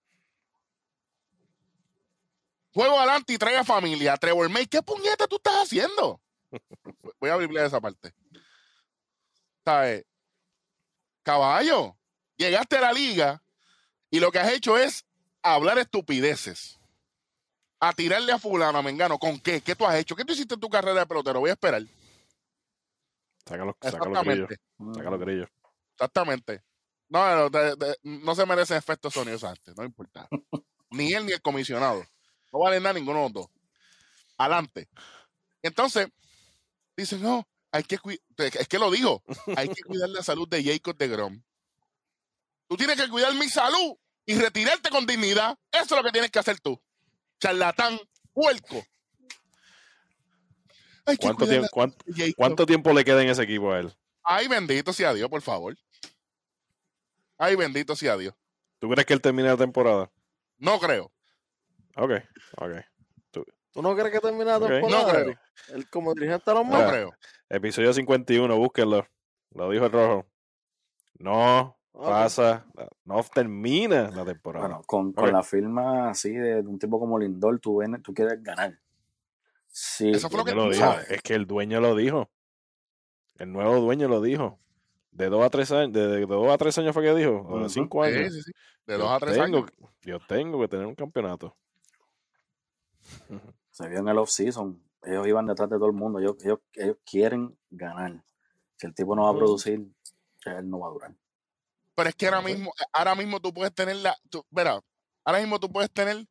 juego 2.76 2.98
adelante 2.98 3.32
y 3.32 3.38
traiga 3.38 3.64
familia. 3.64 4.18
Trevor 4.18 4.50
May, 4.50 4.66
¿qué 4.66 4.82
puñeta 4.82 5.26
tú 5.26 5.36
estás 5.36 5.62
haciendo? 5.62 6.20
Voy 7.20 7.30
a 7.30 7.32
abrirle 7.32 7.64
esa 7.64 7.80
parte. 7.80 8.12
¿Sabes? 9.64 10.04
Caballo, 11.22 11.96
llegaste 12.36 12.76
a 12.76 12.82
la 12.82 12.92
liga 12.92 13.42
y 14.10 14.20
lo 14.20 14.30
que 14.30 14.40
has 14.40 14.52
hecho 14.52 14.76
es 14.76 15.06
hablar 15.42 15.78
estupideces. 15.78 16.78
A 17.86 17.92
tirarle 17.92 18.32
a 18.32 18.38
fulano, 18.38 18.78
a 18.78 18.82
Mengano. 18.82 19.16
¿Con 19.16 19.38
qué? 19.38 19.60
¿Qué 19.60 19.76
tú 19.76 19.86
has 19.86 19.94
hecho? 19.94 20.16
¿Qué 20.16 20.24
tú 20.24 20.32
hiciste 20.32 20.54
en 20.54 20.60
tu 20.60 20.68
carrera 20.68 20.98
de 21.00 21.06
pelotero? 21.06 21.38
Voy 21.38 21.50
a 21.50 21.52
esperar. 21.52 21.82
Saca 23.44 23.64
los. 23.64 23.76
Exactamente. 23.80 24.56
Saca 24.92 25.10
los 25.10 25.20
grillos. 25.20 25.48
Exactamente. 25.92 26.64
No, 27.08 27.48
no, 27.48 27.60
no 28.02 28.34
se 28.34 28.44
merece 28.44 28.76
efectos 28.76 29.14
sonidos 29.14 29.44
antes, 29.44 29.76
no 29.76 29.84
importa. 29.84 30.28
ni 30.90 31.12
él 31.12 31.26
ni 31.26 31.32
el 31.32 31.40
comisionado. 31.40 32.04
No 32.52 32.58
vale 32.58 32.80
nada 32.80 32.94
ninguno 32.94 33.18
de 33.18 33.24
los 33.26 33.32
dos. 33.32 33.46
Adelante. 34.36 34.88
Entonces, 35.62 36.08
dicen, 36.96 37.22
no, 37.22 37.46
hay 37.70 37.84
que 37.84 37.98
cuidar, 37.98 38.20
es 38.36 38.66
que 38.66 38.80
lo 38.80 38.90
dijo, 38.90 39.22
hay 39.56 39.68
que 39.68 39.82
cuidar 39.84 40.08
la 40.08 40.24
salud 40.24 40.48
de 40.48 40.64
Jacob 40.64 40.96
de 40.96 41.06
Grom. 41.06 41.40
Tú 42.68 42.76
tienes 42.76 43.00
que 43.00 43.08
cuidar 43.08 43.32
mi 43.34 43.48
salud 43.48 43.96
y 44.24 44.34
retirarte 44.34 44.90
con 44.90 45.06
dignidad. 45.06 45.56
Eso 45.70 45.84
es 45.84 45.90
lo 45.92 46.02
que 46.02 46.10
tienes 46.10 46.32
que 46.32 46.40
hacer 46.40 46.58
tú. 46.58 46.82
Charlatán, 47.38 47.98
puerco. 48.32 48.82
¿Cuánto 51.20 51.46
tiempo, 51.46 51.68
cuánto, 51.70 52.04
cuánto 52.36 52.92
le 52.92 53.04
queda 53.04 53.22
en 53.22 53.28
ese 53.28 53.42
equipo 53.42 53.72
a 53.72 53.78
él? 53.78 53.96
Ay, 54.22 54.48
bendito 54.48 54.92
sea 54.92 55.14
Dios, 55.14 55.28
por 55.28 55.40
favor. 55.40 55.76
Ay, 57.38 57.54
bendito 57.54 57.94
sea 57.94 58.16
Dios. 58.16 58.34
¿Tú 58.80 58.88
crees 58.88 59.06
que 59.06 59.14
él 59.14 59.20
termine 59.20 59.48
la 59.48 59.56
temporada? 59.56 60.10
No 60.58 60.80
creo. 60.80 61.12
Ok, 61.96 62.12
ok. 62.56 62.72
¿Tú 63.30 63.82
no 63.82 63.94
crees 63.94 64.10
que 64.10 64.20
termine 64.20 64.46
la 64.46 64.58
temporada? 64.58 65.02
No 65.02 65.08
creo. 65.08 65.38
Él 65.68 65.88
como 65.90 66.14
dirigente 66.14 66.50
a 66.50 66.54
los 66.54 66.66
No 66.66 66.88
creo. 66.88 67.12
Episodio 67.48 67.92
51, 67.92 68.56
búsquenlo. 68.56 69.06
Lo 69.50 69.70
dijo 69.70 69.84
el 69.84 69.92
rojo. 69.92 70.26
No 71.18 71.75
Pasa, 72.04 72.66
no 73.04 73.22
termina 73.22 74.10
la 74.10 74.24
temporada. 74.24 74.66
Bueno, 74.66 74.82
con, 74.86 75.12
con 75.12 75.32
la 75.32 75.42
firma 75.42 76.10
así 76.10 76.30
de, 76.32 76.62
de 76.62 76.68
un 76.68 76.78
tipo 76.78 77.00
como 77.00 77.18
Lindor, 77.18 77.58
tú, 77.58 77.76
ven- 77.78 78.02
tú 78.02 78.12
quieres 78.12 78.42
ganar. 78.42 78.78
Sí, 79.68 80.10
Eso 80.10 80.28
fue 80.28 80.38
lo 80.38 80.44
que 80.44 80.54
lo 80.54 80.64
tú 80.64 80.70
dijo. 80.72 80.92
Es 81.08 81.22
que 81.22 81.34
el 81.34 81.46
dueño 81.46 81.80
lo 81.80 81.94
dijo. 81.94 82.30
El 83.38 83.52
nuevo 83.52 83.76
dueño 83.80 84.08
lo 84.08 84.20
dijo. 84.20 84.58
De 85.10 85.28
dos 85.30 85.42
a 85.44 85.50
tres 85.50 85.72
años, 85.72 85.92
de, 85.92 86.06
de 86.08 86.26
dos 86.26 86.48
a 86.48 86.58
tres 86.58 86.76
años 86.78 86.92
fue 86.92 87.02
que 87.02 87.14
dijo, 87.14 87.42
o 87.48 87.62
de 87.62 87.68
cinco 87.70 88.02
años. 88.02 88.32
sí, 88.32 88.42
sí. 88.42 88.52
De 88.86 88.94
Yo 88.94 89.00
dos 89.00 89.10
a 89.12 89.18
tres 89.18 89.38
tengo, 89.38 89.58
años. 89.58 89.70
Yo 90.02 90.18
tengo 90.20 90.60
que 90.60 90.68
tener 90.68 90.86
un 90.86 90.94
campeonato. 90.94 91.56
se 93.70 93.88
vio 93.88 93.98
en 94.00 94.08
el 94.08 94.18
off-season. 94.18 94.82
Ellos 95.02 95.26
iban 95.26 95.46
detrás 95.46 95.70
de 95.70 95.76
todo 95.76 95.86
el 95.86 95.92
mundo. 95.94 96.18
Ellos, 96.18 96.36
ellos, 96.44 96.58
ellos 96.74 96.96
quieren 97.10 97.56
ganar. 97.70 98.22
Si 98.76 98.86
el 98.86 98.94
tipo 98.94 99.14
no 99.16 99.24
va 99.24 99.30
a 99.30 99.36
producir, 99.36 99.86
él 100.44 100.70
no 100.70 100.80
va 100.80 100.88
a 100.88 100.90
durar. 100.90 101.14
Pero 101.96 102.08
es 102.10 102.14
que 102.14 102.26
ahora 102.26 102.42
mismo, 102.42 102.72
ahora 102.92 103.14
mismo 103.16 103.40
tú 103.40 103.52
puedes 103.52 103.74
tener 103.74 103.96
la, 103.96 104.16
tú- 104.30 104.44
verá, 104.50 104.80
ahora 105.24 105.40
mismo 105.40 105.58
tú 105.58 105.72
puedes 105.72 105.90
tener 105.90 106.24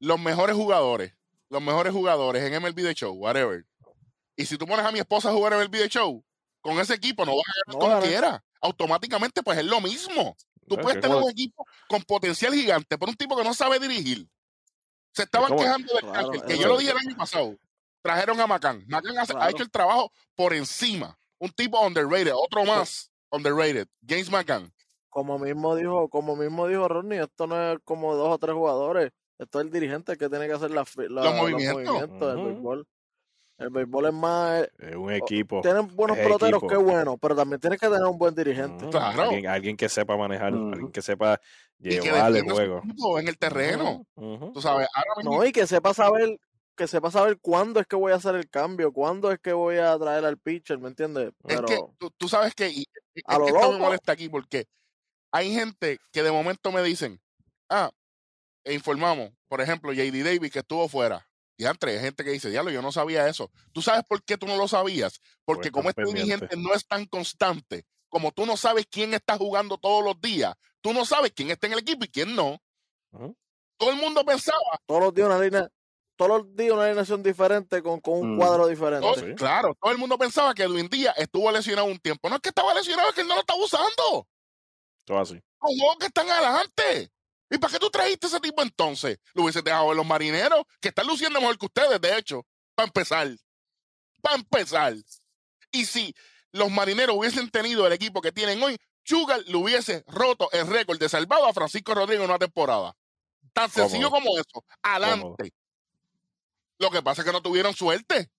los 0.00 0.18
mejores 0.18 0.56
jugadores, 0.56 1.12
los 1.50 1.62
mejores 1.62 1.92
jugadores 1.92 2.42
en 2.42 2.60
MLB 2.60 2.76
The 2.76 2.94
Show, 2.94 3.12
whatever. 3.14 3.64
Y 4.34 4.46
si 4.46 4.56
tú 4.56 4.66
pones 4.66 4.84
a 4.84 4.90
mi 4.90 4.98
esposa 4.98 5.28
a 5.28 5.32
jugar 5.32 5.52
MLB 5.54 5.72
The 5.72 5.88
Show, 5.88 6.24
con 6.62 6.80
ese 6.80 6.94
equipo 6.94 7.24
no 7.24 7.36
vas 7.36 7.44
a 7.46 7.52
ganar 7.66 7.74
No 7.74 7.78
como 7.96 8.00
quiera. 8.06 8.44
Automáticamente, 8.62 9.42
pues 9.42 9.58
es 9.58 9.64
lo 9.64 9.80
mismo. 9.80 10.36
Tú 10.66 10.76
Es 10.76 10.82
puedes 10.82 11.00
tener 11.00 11.16
un 11.16 11.30
equipo 11.30 11.66
con 11.88 12.02
potencial 12.02 12.52
gigante, 12.54 12.96
pero 12.98 13.10
un 13.10 13.16
tipo 13.16 13.36
que 13.36 13.44
no 13.44 13.52
sabe 13.54 13.78
dirigir. 13.78 14.26
Se 15.12 15.24
estaban 15.24 15.56
quejando 15.56 15.92
del 15.94 16.02
Claro, 16.10 16.30
que 16.30 16.58
yo 16.58 16.68
lo 16.68 16.78
dije 16.78 16.92
el 16.92 16.98
año 16.98 17.16
pasado. 17.16 17.56
Trajeron 18.02 18.40
a 18.40 18.46
Macán. 18.46 18.84
Macán 18.86 19.18
ha 19.18 19.26
Claro. 19.26 19.50
hecho 19.50 19.62
el 19.62 19.70
trabajo 19.70 20.12
por 20.34 20.54
encima. 20.54 21.18
Un 21.38 21.50
tipo 21.50 21.78
underrated, 21.80 22.32
otro 22.34 22.64
más 22.64 23.10
underrated. 23.30 23.86
James 24.06 24.30
Macán. 24.30 24.72
Como 25.10 25.38
mismo 25.38 25.74
dijo, 25.76 26.08
como 26.08 26.36
mismo 26.36 26.66
dijo 26.68 26.86
Ronnie, 26.88 27.20
esto 27.20 27.46
no 27.46 27.72
es 27.72 27.78
como 27.84 28.14
dos 28.14 28.28
o 28.32 28.38
tres 28.38 28.54
jugadores. 28.54 29.10
Esto 29.38 29.58
es 29.60 29.66
el 29.66 29.72
dirigente 29.72 30.16
que 30.16 30.28
tiene 30.28 30.46
que 30.46 30.52
hacer 30.54 30.70
la, 30.70 30.84
la- 31.08 31.24
Los 31.24 31.34
movimientos. 31.34 32.20
del 32.20 32.36
Ujú. 32.38 32.44
béisbol. 32.46 32.86
El 33.58 33.70
béisbol 33.70 34.06
es 34.06 34.12
más. 34.14 34.68
Es 34.78 34.94
un 34.96 35.12
equipo. 35.12 35.60
Tienen 35.62 35.88
buenos 35.94 36.16
es 36.16 36.22
peloteros, 36.24 36.62
equipo. 36.62 36.68
qué 36.68 36.76
bueno, 36.76 37.18
pero 37.18 37.34
también 37.36 37.60
tienes 37.60 37.78
que 37.78 37.88
tener 37.88 38.04
un 38.04 38.16
buen 38.18 38.34
dirigente. 38.34 38.88
Claro. 38.88 39.22
Alguien, 39.24 39.46
alguien 39.48 39.76
que 39.76 39.88
sepa 39.88 40.16
manejar, 40.16 40.54
alguien 40.54 40.90
que 40.92 41.02
sepa 41.02 41.40
llevar 41.78 42.34
el 42.34 42.42
juego. 42.50 42.82
en 43.18 43.28
el 43.28 43.36
terreno. 43.36 44.06
Ujú, 44.14 44.34
ujú. 44.34 44.52
Tú 44.52 44.60
sabes, 44.62 44.88
ahora 44.94 45.10
mismo 45.18 45.36
No, 45.38 45.44
y 45.44 45.52
que 45.52 45.66
sepa 45.66 45.92
saber, 45.92 46.38
que 46.76 46.86
sepa 46.86 47.10
saber 47.10 47.38
cuándo 47.40 47.80
es 47.80 47.86
que 47.86 47.96
voy 47.96 48.12
a 48.12 48.16
hacer 48.16 48.34
el 48.36 48.48
cambio, 48.48 48.92
cuándo 48.92 49.30
es 49.32 49.38
que 49.40 49.52
voy 49.52 49.76
a 49.76 49.98
traer 49.98 50.24
al 50.24 50.38
pitcher, 50.38 50.78
¿me 50.78 50.88
entiendes? 50.88 51.28
es 51.28 51.34
Pero 51.56 51.66
que 51.66 51.78
tú, 51.98 52.10
tú 52.16 52.28
sabes 52.28 52.54
que 52.54 52.70
y- 52.70 52.84
es 53.14 53.22
A 53.26 53.38
lo 53.38 53.44
que 53.46 53.50
esto 53.52 53.66
me 53.66 53.72
loco. 53.74 53.84
molesta 53.84 54.12
aquí 54.12 54.28
porque 54.30 54.66
hay 55.32 55.52
gente 55.52 55.98
que 56.12 56.22
de 56.22 56.30
momento 56.32 56.72
me 56.72 56.82
dicen, 56.82 57.20
ah, 57.68 57.90
e 58.64 58.74
informamos, 58.74 59.30
por 59.48 59.60
ejemplo, 59.60 59.92
JD 59.92 60.22
Davis 60.24 60.50
que 60.52 60.58
estuvo 60.60 60.88
fuera. 60.88 61.26
Y 61.56 61.66
antes 61.66 61.90
hay 61.90 62.00
gente 62.00 62.24
que 62.24 62.30
dice, 62.30 62.48
diablo, 62.50 62.70
yo 62.70 62.80
no 62.82 62.90
sabía 62.90 63.28
eso. 63.28 63.50
¿Tú 63.72 63.82
sabes 63.82 64.02
por 64.08 64.22
qué 64.24 64.38
tú 64.38 64.46
no 64.46 64.56
lo 64.56 64.66
sabías? 64.66 65.20
Porque 65.44 65.70
Pues 65.70 65.72
como 65.72 65.88
este 65.90 66.04
dirigente 66.04 66.56
no 66.56 66.72
es 66.74 66.86
tan 66.86 67.04
constante, 67.06 67.84
como 68.08 68.32
tú 68.32 68.46
no 68.46 68.56
sabes 68.56 68.86
quién 68.90 69.12
está 69.14 69.36
jugando 69.36 69.76
todos 69.76 70.02
los 70.02 70.18
días, 70.20 70.54
tú 70.80 70.92
no 70.94 71.04
sabes 71.04 71.32
quién 71.34 71.50
está 71.50 71.66
en 71.66 71.74
el 71.74 71.80
equipo 71.80 72.04
y 72.04 72.08
quién 72.08 72.34
no. 72.34 72.58
Todo 73.76 73.90
el 73.90 73.96
mundo 73.96 74.24
pensaba, 74.24 74.58
todos 74.86 75.02
los 75.02 75.14
días 75.14 75.26
una 75.28 75.38
línea, 75.38 75.68
todos 76.16 76.30
los 76.42 76.56
días 76.56 76.72
una 76.72 76.84
alineación 76.86 77.22
diferente 77.22 77.82
con, 77.82 78.00
con 78.00 78.14
un 78.20 78.34
Mm. 78.34 78.38
cuadro 78.38 78.58
todo- 78.62 78.68
diferente. 78.68 79.08
Sí. 79.20 79.34
claro, 79.36 79.74
todo 79.80 79.92
el 79.92 79.98
mundo 79.98 80.16
pensaba 80.18 80.54
que 80.54 80.62
Edwin 80.64 80.88
Díaz 80.88 81.14
estuvo 81.18 81.50
lesionado 81.50 81.86
un 81.88 81.98
tiempo. 81.98 82.28
No 82.28 82.36
es 82.36 82.40
que 82.42 82.50
estaba 82.50 82.72
lesionado, 82.74 83.08
es 83.08 83.14
que 83.14 83.20
él 83.22 83.28
no 83.28 83.34
lo 83.34 83.40
estaba 83.40 83.62
usando. 83.62 84.26
Todo 85.10 85.18
así. 85.18 85.42
Que 85.98 86.06
están 86.06 86.30
adelante. 86.30 87.10
¿Y 87.50 87.58
para 87.58 87.72
qué 87.72 87.80
tú 87.80 87.90
trajiste 87.90 88.28
ese 88.28 88.38
tipo 88.38 88.62
entonces? 88.62 89.18
Lo 89.34 89.42
hubiese 89.42 89.60
dejado 89.60 89.90
en 89.90 89.96
los 89.96 90.06
marineros, 90.06 90.62
que 90.80 90.88
están 90.88 91.08
luciendo 91.08 91.40
mejor 91.40 91.58
que 91.58 91.66
ustedes, 91.66 92.00
de 92.00 92.16
hecho. 92.16 92.46
Para 92.76 92.86
empezar. 92.86 93.28
Para 94.22 94.36
empezar. 94.36 94.94
Y 95.72 95.84
si 95.84 96.14
los 96.52 96.70
marineros 96.70 97.16
hubiesen 97.16 97.50
tenido 97.50 97.84
el 97.88 97.92
equipo 97.92 98.20
que 98.20 98.30
tienen 98.30 98.62
hoy, 98.62 98.78
Sugar 99.02 99.42
le 99.46 99.56
hubiese 99.56 100.04
roto 100.06 100.48
el 100.52 100.68
récord 100.68 101.00
de 101.00 101.08
salvado 101.08 101.46
a 101.46 101.52
Francisco 101.52 101.92
Rodríguez 101.92 102.22
en 102.22 102.30
una 102.30 102.38
temporada. 102.38 102.96
Tan 103.52 103.68
sencillo 103.68 104.10
como 104.10 104.38
eso. 104.38 104.64
Adelante. 104.80 105.52
Lo 106.78 106.88
que 106.92 107.02
pasa 107.02 107.22
es 107.22 107.26
que 107.26 107.32
no 107.32 107.42
tuvieron 107.42 107.74
suerte. 107.74 108.30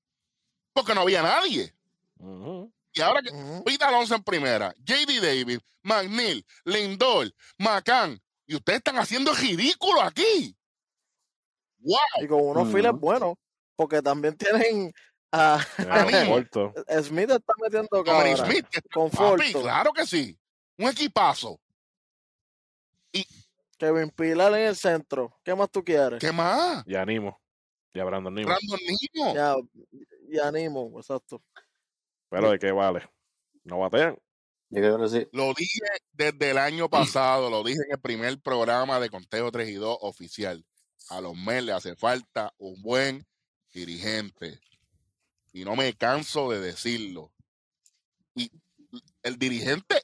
Porque 0.71 0.95
no 0.95 1.01
había 1.01 1.21
nadie. 1.21 1.75
Ujú. 2.17 2.71
Y 2.93 3.01
ahora 3.01 3.21
que. 3.21 3.31
Pete 3.65 3.83
Alonso 3.83 4.15
en 4.15 4.23
primera, 4.23 4.73
JD 4.79 5.21
Davis, 5.21 5.59
McNeil, 5.83 6.45
Lindor, 6.65 7.33
McCann, 7.57 8.19
y 8.45 8.55
ustedes 8.55 8.77
están 8.77 8.97
haciendo 8.97 9.33
ridículo 9.33 10.01
aquí. 10.01 10.55
¡Wow! 11.79 11.97
Y 12.21 12.27
con 12.27 12.41
unos 12.41 12.63
Ujú. 12.63 12.77
files 12.77 12.91
buenos, 12.93 13.35
porque 13.75 14.01
también 14.01 14.35
tienen 14.37 14.93
a 15.31 15.65
corto. 16.27 16.73
Smith 17.03 17.29
está 17.29 17.53
metiendo 17.61 18.03
cabra, 18.03 18.35
Smith, 18.35 18.67
que 18.69 18.81
papi, 18.81 19.53
claro 19.53 19.93
que 19.93 20.05
sí. 20.05 20.37
Un 20.77 20.89
equipazo. 20.89 21.59
Kevin 23.77 24.11
Pilar 24.11 24.53
en 24.53 24.67
el 24.67 24.75
centro. 24.75 25.39
¿Qué 25.43 25.55
más 25.55 25.67
tú 25.71 25.83
quieres? 25.83 26.19
¿Qué 26.19 26.31
más? 26.31 26.83
Y 26.85 26.95
animo. 26.95 27.41
Y 27.93 27.99
a 27.99 28.03
Brandon 28.03 28.31
Nimo. 28.31 28.47
Brandon 28.47 28.79
Nimo. 28.79 29.33
Ya, 29.33 29.55
y 30.29 30.37
animo, 30.37 30.93
exacto. 30.99 31.41
Pero 32.31 32.49
de 32.51 32.59
qué 32.59 32.71
vale. 32.71 33.07
No 33.63 33.79
batean. 33.79 34.17
Lo 35.33 35.53
dije 35.53 35.79
desde 36.13 36.51
el 36.51 36.57
año 36.57 36.89
pasado, 36.89 37.49
lo 37.49 37.61
dije 37.63 37.81
en 37.85 37.91
el 37.91 37.99
primer 37.99 38.39
programa 38.41 38.99
de 38.99 39.09
Conteo 39.09 39.51
3 39.51 39.69
y 39.69 39.73
2 39.73 39.97
oficial. 40.01 40.65
A 41.09 41.19
los 41.19 41.35
Mets 41.35 41.63
le 41.65 41.73
hace 41.73 41.95
falta 41.95 42.53
un 42.57 42.81
buen 42.81 43.27
dirigente. 43.73 44.59
Y 45.51 45.65
no 45.65 45.75
me 45.75 45.93
canso 45.93 46.49
de 46.49 46.61
decirlo. 46.61 47.33
Y 48.33 48.49
el 49.23 49.37
dirigente 49.37 50.01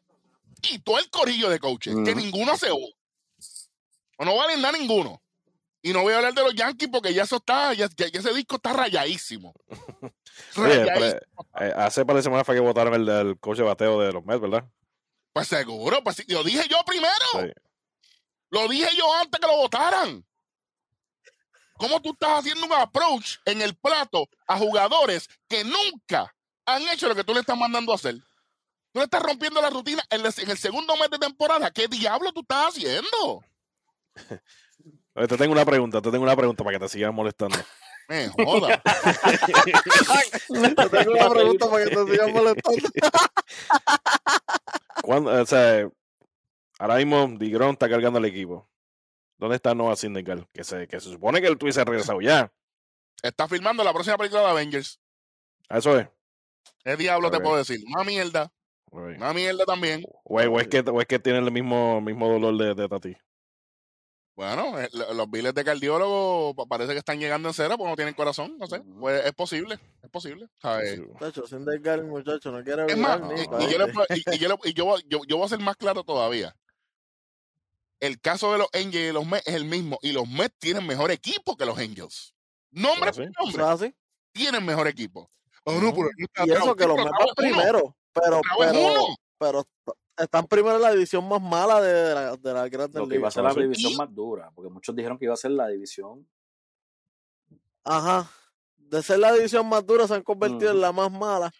y 0.69 0.79
todo 0.79 0.99
el 0.99 1.09
corillo 1.09 1.49
de 1.49 1.59
coaches, 1.59 1.95
que 2.03 2.13
ninguno 2.13 2.57
se 2.57 2.69
va. 2.69 2.75
O 4.17 4.25
no 4.25 4.35
valen 4.35 4.61
nada 4.61 4.77
ninguno. 4.77 5.21
Y 5.81 5.93
no 5.93 6.01
voy 6.01 6.11
a 6.11 6.17
hablar 6.17 6.33
de 6.33 6.43
los 6.43 6.55
Yankees 6.55 6.89
porque 6.91 7.13
ya 7.13 7.23
eso 7.23 7.37
está, 7.37 7.73
ya, 7.73 7.87
ese 7.97 8.33
disco 8.33 8.57
está 8.57 8.73
rayadísimo. 8.73 9.53
Oye, 10.57 10.83
Rayadísimo. 10.85 10.99
pre- 10.99 11.21
eh, 11.59 11.73
hace 11.75 12.05
par 12.05 12.15
de 12.15 12.23
semanas 12.23 12.45
fue 12.45 12.55
que 12.55 12.61
votaron 12.61 12.93
el, 12.93 13.07
el 13.07 13.39
coach 13.39 13.57
de 13.57 13.63
bateo 13.63 14.01
de 14.01 14.11
los 14.11 14.25
Mets, 14.25 14.41
¿verdad? 14.41 14.65
Pues 15.33 15.47
seguro, 15.47 16.03
pues 16.03 16.27
lo 16.29 16.43
dije 16.43 16.67
yo 16.69 16.77
primero. 16.85 17.13
Sí. 17.33 17.51
Lo 18.49 18.67
dije 18.67 18.89
yo 18.97 19.13
antes 19.15 19.39
que 19.39 19.47
lo 19.47 19.57
votaran. 19.57 20.25
¿Cómo 21.73 22.01
tú 22.01 22.11
estás 22.11 22.39
haciendo 22.39 22.65
un 22.65 22.73
approach 22.73 23.37
en 23.45 23.61
el 23.61 23.75
plato 23.75 24.27
a 24.47 24.57
jugadores 24.57 25.29
que 25.47 25.63
nunca 25.63 26.33
han 26.65 26.81
hecho 26.89 27.07
lo 27.07 27.15
que 27.15 27.23
tú 27.23 27.33
le 27.33 27.41
estás 27.41 27.57
mandando 27.57 27.91
a 27.91 27.95
hacer? 27.95 28.15
Tú 28.91 28.99
le 28.99 29.03
estás 29.03 29.21
rompiendo 29.21 29.61
la 29.61 29.69
rutina 29.69 30.03
en 30.09 30.25
el, 30.25 30.33
en 30.35 30.49
el 30.49 30.57
segundo 30.57 30.95
mes 30.97 31.09
de 31.11 31.19
temporada. 31.19 31.69
¿Qué 31.69 31.87
diablo 31.87 32.31
tú 32.31 32.41
estás 32.41 32.69
haciendo? 32.69 33.43
Te 35.13 35.35
tengo 35.35 35.51
una 35.51 35.65
pregunta, 35.65 35.99
te 35.99 36.11
tengo 36.11 36.23
una 36.23 36.35
pregunta 36.35 36.63
para 36.63 36.77
que 36.77 36.85
te 36.85 36.89
sigas 36.89 37.11
molestando. 37.11 37.57
Me 38.07 38.29
joda. 38.29 38.81
Te 40.47 40.89
tengo 40.89 41.11
una 41.13 41.29
pregunta 41.29 41.69
para 41.69 41.85
que 41.85 41.95
te 41.95 42.05
sigan 42.11 42.33
molestando. 42.33 42.89
¿Cuándo, 45.03 45.31
o 45.41 45.45
sea, 45.45 45.89
ahora 46.79 46.95
mismo 46.97 47.27
Digron 47.37 47.71
está 47.71 47.89
cargando 47.89 48.19
el 48.19 48.25
equipo. 48.25 48.67
¿Dónde 49.37 49.55
está 49.57 49.75
Noah 49.75 49.95
Syndergaard? 49.95 50.45
Que 50.51 50.63
se, 50.63 50.87
que 50.87 50.99
se 50.99 51.09
supone 51.09 51.41
que 51.41 51.47
él 51.47 51.57
tuviese 51.57 51.83
regresado 51.85 52.21
ya. 52.21 52.51
Está 53.21 53.47
filmando 53.47 53.83
la 53.83 53.93
próxima 53.93 54.17
película 54.17 54.41
de 54.43 54.49
Avengers. 54.49 54.99
Eso 55.69 55.99
es. 55.99 56.07
¿Qué 56.83 56.95
diablo 56.95 57.29
te 57.29 57.39
puedo 57.39 57.57
decir? 57.57 57.79
Una 57.93 58.03
mierda. 58.03 58.51
Oye. 58.91 59.17
Una 59.17 59.33
mierda 59.33 59.65
también. 59.65 60.03
O, 60.23 60.39
es- 60.39 60.47
o 60.47 60.59
es 60.59 60.67
que, 60.67 60.79
o 60.79 61.01
es 61.01 61.07
que 61.07 61.19
tiene 61.19 61.39
el 61.39 61.51
mismo, 61.51 62.01
mismo 62.01 62.29
dolor 62.29 62.57
de, 62.57 62.73
de 62.81 62.89
Tati. 62.89 63.15
Bueno, 64.37 64.79
eh, 64.79 64.87
lo- 64.93 65.15
los 65.15 65.31
biles 65.31 65.51
de 65.55 65.63
cardiólogo 65.65 66.53
pa- 66.53 66.67
parece 66.67 66.93
que 66.93 66.99
están 66.99 67.19
llegando 67.19 67.47
en 67.49 67.55
cera 67.55 67.75
porque 67.75 67.89
no 67.89 67.95
tienen 67.95 68.13
corazón. 68.13 68.55
No 68.59 68.67
sé. 68.67 68.81
Pues 68.99 69.25
es 69.25 69.33
posible. 69.33 69.79
Es 70.03 70.09
posible. 70.11 70.47
¿sabes? 70.61 70.91
Sí. 70.93 71.01
Muchacho, 71.01 71.47
sin 71.47 71.65
desgar, 71.65 72.03
muchacho, 72.03 72.51
no 72.51 72.63
quiere 72.63 72.85
Es 72.85 72.95
más, 72.99 73.19
ni 73.19 73.41
y, 73.41 73.45
yo, 74.75 74.85
voy- 74.85 75.43
a 75.43 75.49
ser 75.49 75.57
más 75.59 75.75
claro 75.75 76.03
todavía. 76.03 76.55
El 77.99 78.21
caso 78.21 78.51
de 78.51 78.59
los 78.59 78.67
Angels 78.73 79.09
y 79.09 79.11
los 79.11 79.25
Mets 79.25 79.47
es 79.47 79.55
el 79.55 79.65
mismo. 79.65 79.97
Y 80.03 80.11
los 80.11 80.27
Mets 80.29 80.55
tienen 80.59 80.85
mejor 80.85 81.09
equipo 81.09 81.57
que 81.57 81.65
los 81.65 81.79
Angels. 81.79 82.35
Nombre 82.69 83.09
¿Ah, 83.09 83.13
por 83.13 83.23
¿Eso 83.23 83.31
nombre. 83.39 83.95
Tienen 84.33 84.63
mejor 84.63 84.87
equipo. 84.87 85.31
Oh, 85.63 85.71
no, 85.81 85.91
pero 85.95 86.09
Y 86.45 86.51
eso 86.51 86.75
que 86.75 86.85
los 86.85 86.95
Mets 86.95 87.09
primero, 87.35 87.97
pero, 88.13 88.41
pero, 88.59 89.15
pero 89.39 89.67
están 90.17 90.47
primero 90.47 90.75
en 90.77 90.81
la 90.81 90.91
división 90.91 91.27
más 91.27 91.41
mala 91.41 91.81
de 91.81 92.13
la, 92.13 92.35
de 92.37 92.53
la 92.53 92.67
Grandes 92.69 92.99
Lo 93.01 93.07
que 93.07 93.15
iba 93.15 93.27
a 93.27 93.31
ser 93.31 93.43
la 93.43 93.53
división 93.53 93.95
más 93.95 94.13
dura, 94.13 94.51
porque 94.53 94.69
muchos 94.71 94.95
dijeron 94.95 95.17
que 95.17 95.25
iba 95.25 95.33
a 95.33 95.37
ser 95.37 95.51
la 95.51 95.67
división. 95.67 96.27
Ajá. 97.83 98.29
De 98.77 99.01
ser 99.03 99.19
la 99.19 99.33
división 99.33 99.67
más 99.67 99.85
dura 99.85 100.07
se 100.07 100.15
han 100.15 100.23
convertido 100.23 100.71
en 100.71 100.81
la 100.81 100.91
más 100.91 101.11
mala, 101.11 101.51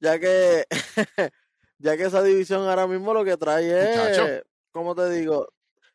ya 0.00 0.18
que 0.18 0.64
ya 1.78 1.96
que 1.96 2.04
esa 2.04 2.22
división 2.22 2.68
ahora 2.68 2.86
mismo 2.86 3.12
lo 3.14 3.24
que 3.24 3.36
trae 3.36 3.66
es, 3.66 3.96
Muchacho. 3.98 4.46
¿cómo 4.70 4.94
te 4.94 5.08
digo? 5.10 5.48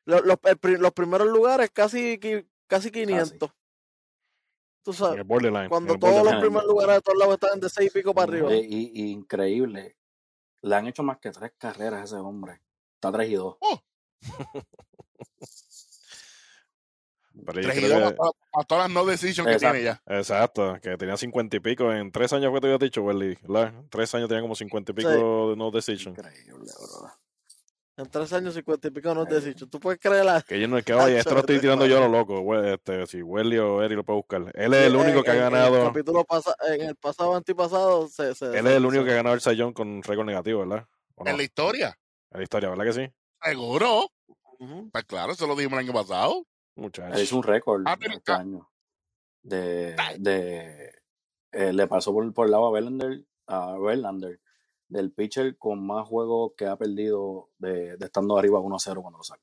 Los, 0.06 0.26
los, 0.26 0.38
el 0.44 0.58
pri- 0.58 0.78
los 0.78 0.92
primeros 0.92 1.28
lugares 1.28 1.70
casi 1.72 2.20
casi 2.68 2.92
500. 2.92 3.50
Tú 4.84 4.94
sabes, 4.94 5.24
cuando 5.70 5.96
todos 6.00 6.24
los 6.24 6.36
primeros 6.42 6.66
lugares 6.66 6.96
de 6.96 7.02
todos 7.02 7.18
lados 7.20 7.36
están 7.36 7.60
de 7.60 7.70
6 7.70 7.88
y 7.88 7.94
pico 7.94 8.16
para 8.16 8.32
arriba. 8.32 8.52
Eh, 8.52 8.66
y, 8.68 8.92
y 9.04 9.12
increíble. 9.12 9.96
Le 10.64 10.76
han 10.76 10.88
hecho 10.88 11.04
más 11.04 11.18
que 11.20 11.32
tres 11.32 11.54
carreras 11.58 12.02
a 12.02 12.04
ese 12.06 12.16
hombre. 12.16 12.62
Está 12.96 13.12
3 13.12 13.30
y 13.30 13.34
2. 13.34 13.58
Pero 17.46 17.62
Tres 17.62 17.78
y 17.78 17.88
dos 17.88 18.10
que- 18.12 18.16
para, 18.18 18.32
para 18.52 18.66
todas 18.68 18.84
las 18.86 18.92
no 18.94 19.06
decisions 19.06 19.48
que 19.48 19.54
Exacto. 19.54 19.74
tiene 19.80 19.86
ya. 19.86 20.02
Exacto, 20.18 20.78
que 20.82 20.98
tenía 20.98 21.18
cincuenta 21.18 21.56
y 21.56 21.60
pico. 21.62 21.92
En 21.92 22.12
tres 22.12 22.34
años 22.34 22.52
fue 22.52 22.58
que 22.60 22.68
te 22.68 22.74
había 22.74 22.78
dicho, 22.86 23.02
Welly, 23.04 23.38
tres 23.90 24.14
años 24.14 24.28
tenía 24.28 24.42
como 24.42 24.54
cincuenta 24.54 24.92
y 24.92 24.96
pico 24.96 25.10
Sí. 25.10 25.16
de 25.16 25.56
no 25.56 25.72
decision. 25.72 26.14
Increíble, 26.14 26.72
bro. 26.78 27.12
En 27.98 28.10
3 28.10 28.34
años 28.34 28.54
50 28.56 28.88
y 28.88 28.92
pico 28.92 29.14
no 29.14 29.26
te 29.26 29.36
he 29.38 29.42
dicho. 29.42 29.68
¿Tú 29.68 29.80
puedes 29.80 30.00
creer 30.00 30.24
la... 30.26 30.42
Que 30.42 30.60
yo 30.60 30.68
no, 30.68 30.82
que 30.82 30.94
oye, 30.94 31.20
esto 31.20 31.34
lo 31.34 31.42
estoy 31.42 31.60
tirando 31.60 31.86
yo 31.86 31.98
a 31.98 32.02
lo 32.02 32.08
loco. 32.08 32.56
Este, 32.64 33.06
si 33.06 33.22
Welly 33.22 33.58
o 33.58 33.84
Eri 33.84 33.96
lo 33.96 34.04
puede 34.04 34.18
buscar. 34.18 34.52
Él 34.56 34.74
es 34.74 34.88
el 34.88 34.96
único 34.96 35.20
en- 35.20 35.24
que 35.24 35.30
ha 35.32 35.34
en- 35.34 35.40
En 35.40 35.46
el 35.46 35.52
ganado. 35.52 35.86
capítulo 35.88 36.24
pasa, 36.24 36.56
en 36.70 36.82
el 36.82 36.96
pasado 36.96 37.36
antipasado 37.36 38.08
se, 38.08 38.34
se- 38.34 38.46
Él 38.46 38.52
se- 38.54 38.60
es 38.60 38.66
el 38.66 38.86
único 38.86 39.04
se- 39.04 39.08
que 39.08 39.12
ha 39.14 39.16
ganado 39.18 39.36
el 39.36 39.42
sayón 39.42 39.74
con 39.74 40.02
récord 40.04 40.26
negativo, 40.26 40.60
¿verdad? 40.66 40.88
En 41.18 41.38
la 41.38 41.44
historia. 41.44 41.98
En 42.32 42.38
la 42.40 42.44
historia, 42.44 42.70
¿verdad 42.70 42.86
que 42.86 42.94
sí? 42.94 43.12
Seguro. 43.44 44.10
Pues 44.92 45.04
claro, 45.06 45.34
eso 45.34 45.46
lo 45.48 45.56
dijimos 45.56 45.80
el 45.80 45.88
año 45.90 45.94
pasado. 45.94 46.46
Muchachos. 46.76 47.22
Hizo 47.22 47.36
un 47.38 47.44
récord 47.44 47.84
Ah, 47.86 47.98
pero- 48.00 48.14
este 48.14 48.32
ah. 48.32 48.38
año. 48.38 48.68
De. 49.44 49.96
de 50.20 50.92
eh, 51.52 51.74
le 51.74 51.88
pasó 51.88 52.14
por, 52.14 52.32
por 52.34 52.46
el 52.46 52.52
lado 52.52 52.68
a 52.68 52.72
Verlander, 52.72 53.26
a 53.48 53.76
Verlander, 53.78 54.40
del 54.92 55.12
pitcher 55.12 55.58
con 55.58 55.86
más 55.86 56.06
juegos 56.08 56.52
que 56.58 56.66
ha 56.68 56.76
perdido 56.76 57.50
de, 57.58 57.96
de 57.98 58.06
estando 58.06 58.38
arriba 58.38 58.60
1 58.60 58.76
a 58.76 58.80
0 58.80 59.02
cuando 59.02 59.18
lo 59.20 59.24
saca. 59.24 59.42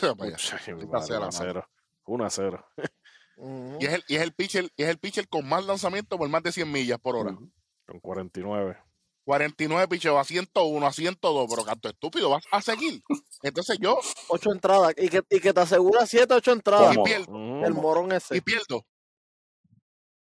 Para 0.00 0.12
allá. 0.12 0.30
Muchachos, 0.32 0.68
Maldita 0.68 1.02
sea 1.02 1.16
1 1.18 1.20
la 1.20 1.28
a 1.28 1.32
0. 1.32 1.68
1 2.06 2.24
a 2.24 2.30
0. 2.30 2.66
Ujú. 3.36 3.76
Y 3.80 3.86
es 3.86 3.92
el, 3.94 4.04
y 4.08 4.16
es 4.16 4.22
el 4.22 4.32
pitcher, 4.34 4.70
y 4.76 4.82
es 4.82 4.88
el 4.88 4.98
pitcher 4.98 5.28
con 5.28 5.48
más 5.48 5.64
lanzamientos 5.64 6.18
por 6.18 6.28
más 6.28 6.42
de 6.42 6.52
100 6.52 6.70
millas 6.70 6.98
por 6.98 7.16
hora. 7.16 7.32
Ujú. 7.32 7.50
Con 7.86 8.00
49. 8.00 8.78
49 9.24 9.86
picheos 9.88 10.18
a 10.18 10.24
101, 10.24 10.84
a 10.86 10.92
102, 10.92 11.46
pero 11.48 11.64
canto 11.64 11.88
estúpido, 11.88 12.28
vas 12.30 12.42
a 12.50 12.60
seguir. 12.60 13.00
Entonces 13.44 13.78
yo, 13.80 13.98
Ocho 14.28 14.50
entradas. 14.52 14.94
Y 14.98 15.08
que, 15.08 15.22
y 15.30 15.38
que 15.40 15.52
te 15.52 15.60
asegura 15.60 16.04
siete, 16.06 16.34
ocho 16.34 16.50
entradas. 16.50 16.92
y 16.92 16.96
Cómodo. 16.96 17.04
pierdo. 17.04 17.64
El 17.66 17.74
morón 17.74 18.10
y 18.10 18.16
ese. 18.16 18.42
pierdo. 18.42 18.84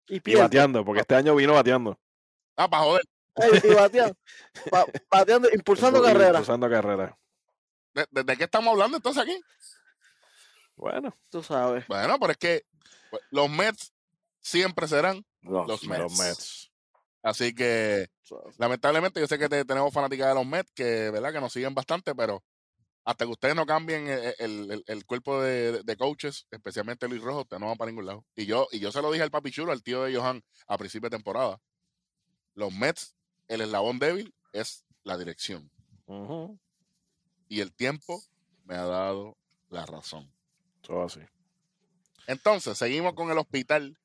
Y 0.09 0.17
Y 0.17 0.19
pierde. 0.19 0.41
bateando, 0.41 0.83
porque 0.83 1.01
este 1.01 1.15
año 1.15 1.33
vino 1.35 1.53
bateando. 1.53 1.97
Ah, 2.57 2.69
para 2.69 2.83
joder. 2.83 3.03
Y 3.63 3.73
bateando. 3.75 4.17
Ba- 4.71 4.85
bateando, 5.09 5.49
impulsando 5.53 6.01
carreras. 6.01 6.31
Impulsando 6.41 6.69
carrera. 6.69 7.17
¿De, 7.93 8.05
de- 8.11 8.23
de 8.23 8.37
qué 8.37 8.43
estamos 8.45 8.71
hablando 8.71 8.97
entonces 8.97 9.23
aquí? 9.23 9.39
Bueno, 10.75 11.13
Tú 11.29 11.43
sabes. 11.43 11.85
Bueno, 11.87 12.17
pero 12.19 12.31
es 12.31 12.37
que 12.37 12.63
pues, 13.09 13.21
los 13.31 13.49
Mets 13.49 13.93
siempre 14.39 14.87
serán. 14.87 15.25
Los, 15.41 15.67
Los 15.67 15.83
Mets. 15.85 16.01
los 16.01 16.17
Mets. 16.19 16.71
Así 17.21 17.53
que, 17.53 18.07
lamentablemente, 18.57 19.19
yo 19.19 19.27
sé 19.27 19.37
que 19.37 19.49
te- 19.49 19.65
tenemos 19.65 19.93
fanáticas 19.93 20.29
de 20.29 20.35
los 20.35 20.45
Mets 20.45 20.71
que, 20.73 21.09
¿verdad? 21.11 21.33
que 21.33 21.41
nos 21.41 21.51
siguen 21.51 21.75
bastante, 21.75 22.15
pero 22.15 22.41
hasta 23.03 23.25
que 23.25 23.31
ustedes 23.31 23.55
no 23.55 23.65
cambien 23.65 24.07
el, 24.07 24.35
el- 24.39 24.71
el- 24.71 24.83
el 24.87 25.05
cuerpo 25.05 25.41
de, 25.41 25.83
de 25.83 25.97
coaches, 25.97 26.45
especialmente 26.49 27.07
Luis 27.09 27.21
Rojo, 27.21 27.41
ustedes 27.41 27.59
no 27.59 27.67
van 27.67 27.77
para 27.77 27.91
ningún 27.91 28.05
lado. 28.05 28.25
Y 28.35 28.45
yo, 28.45 28.67
y 28.71 28.79
yo 28.79 28.91
se 28.93 29.01
lo 29.01 29.11
dije 29.11 29.23
al 29.23 29.31
papi 29.31 29.51
chulo, 29.51 29.73
al 29.73 29.83
tío 29.83 30.03
de 30.03 30.15
Johan, 30.15 30.41
a 30.67 30.77
principio 30.77 31.09
de 31.09 31.17
temporada. 31.17 31.59
Los 32.53 32.71
Mets, 32.73 33.15
el 33.49 33.61
eslabón 33.61 33.99
débil 33.99 34.33
es 34.53 34.85
la 35.03 35.17
dirección. 35.17 35.69
Y 37.49 37.59
el 37.61 37.73
tiempo 37.73 38.21
me 38.65 38.75
ha 38.75 38.85
dado 38.85 39.37
la 39.69 39.85
razón. 39.85 40.31
Todo 40.81 41.03
así. 41.03 41.19
Entonces, 42.27 42.77
seguimos 42.77 43.13
con 43.13 43.29
el 43.31 43.37
hospital. 43.37 43.97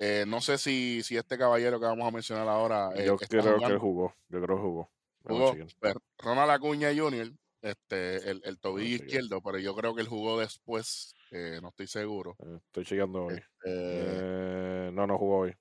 Eh, 0.00 0.24
no 0.26 0.40
sé 0.40 0.58
si, 0.58 1.02
si 1.02 1.16
este 1.16 1.36
caballero 1.38 1.78
que 1.80 1.86
vamos 1.86 2.06
a 2.06 2.10
mencionar 2.10 2.48
ahora. 2.48 2.90
eh, 2.94 3.06
Yo 3.06 3.16
creo 3.16 3.58
que 3.58 3.64
él 3.64 3.78
jugó. 3.78 4.14
Yo 4.28 4.40
creo 4.42 4.56
que 4.56 4.62
jugó. 4.62 4.90
Jugó, 5.24 5.54
pues, 5.80 5.94
Ronald 6.18 6.50
Acuña 6.50 6.88
Jr., 6.96 7.32
este, 7.60 8.30
el, 8.30 8.40
el 8.44 8.58
tobillo 8.58 8.96
izquierdo, 9.04 9.42
pero 9.42 9.58
yo 9.58 9.74
creo 9.74 9.94
que 9.94 10.00
él 10.02 10.08
jugó 10.08 10.38
después, 10.38 11.14
eh, 11.32 11.58
no 11.60 11.68
estoy 11.70 11.86
seguro. 11.88 12.36
Estoy 12.66 12.84
chequeando 12.84 13.24
hoy. 13.24 13.42
Eh, 13.64 14.90
no, 14.92 15.06
no 15.06 15.18
jugó 15.18 15.38
hoy. 15.40 15.54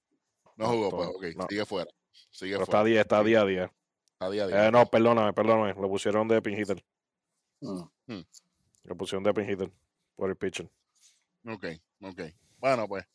no 0.56 0.68
jugó, 0.70 0.90
pues, 0.92 1.10
ok, 1.10 1.24
no. 1.36 1.48
sigue 1.50 1.66
fuera. 1.66 1.90
Sigue 2.30 2.54
Pero 2.54 2.64
está 2.64 2.84
día, 2.84 3.02
está 3.02 3.24
día 3.24 3.42
a 3.42 3.46
día. 3.46 3.74
está 4.14 4.30
día 4.30 4.44
a 4.44 4.48
día. 4.48 4.68
Eh, 4.68 4.72
no, 4.72 4.86
perdóname, 4.86 5.34
perdóname. 5.34 5.74
Lo 5.80 5.90
pusieron 5.90 6.28
de 6.28 6.42
pin 6.42 6.58
hitter. 6.58 6.84
Mm. 7.62 7.82
Lo 8.84 8.96
pusieron 8.98 9.24
de 9.24 9.34
pin 9.34 9.50
hitter 9.50 9.72
por 10.16 10.30
el 10.30 10.36
pitcher. 10.36 10.70
Ok, 11.46 11.66
ok. 12.02 12.22
Bueno, 12.58 12.88
pues, 12.88 13.06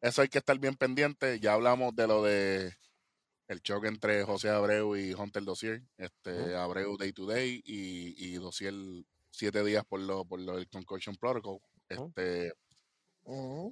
eso 0.00 0.22
hay 0.22 0.28
que 0.28 0.38
estar 0.38 0.58
bien 0.58 0.76
pendiente. 0.76 1.40
Ya 1.40 1.54
hablamos 1.54 1.94
de 1.94 2.06
lo 2.06 2.22
de 2.22 2.72
el 3.48 3.60
choque 3.62 3.88
entre 3.88 4.24
José 4.24 4.50
Abreu 4.50 4.96
y 4.96 5.12
Hunter 5.14 5.42
Dossier. 5.42 5.82
Este. 5.96 6.56
Abreu 6.56 6.96
day 6.96 7.12
to 7.12 7.26
day 7.26 7.60
y, 7.64 8.14
y 8.16 8.34
Dossier 8.34 8.74
siete 9.30 9.64
días 9.64 9.84
por 9.84 10.00
lo, 10.00 10.24
por 10.24 10.40
lo 10.40 10.56
del 10.56 10.68
concussion 10.68 11.16
protocol. 11.16 11.58
Este, 11.88 12.52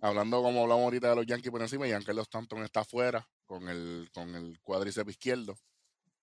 hablando 0.02 0.42
como 0.42 0.62
hablamos 0.62 0.84
ahorita 0.84 1.10
de 1.10 1.16
los 1.16 1.26
Yankees 1.26 1.50
por 1.50 1.62
encima, 1.62 1.86
Giancarlo 1.86 2.22
Stanton 2.22 2.62
está 2.62 2.80
afuera 2.80 3.26
con 3.52 3.68
el, 3.68 4.08
con 4.14 4.34
el 4.34 4.58
cuádriceps 4.62 5.10
izquierdo. 5.10 5.58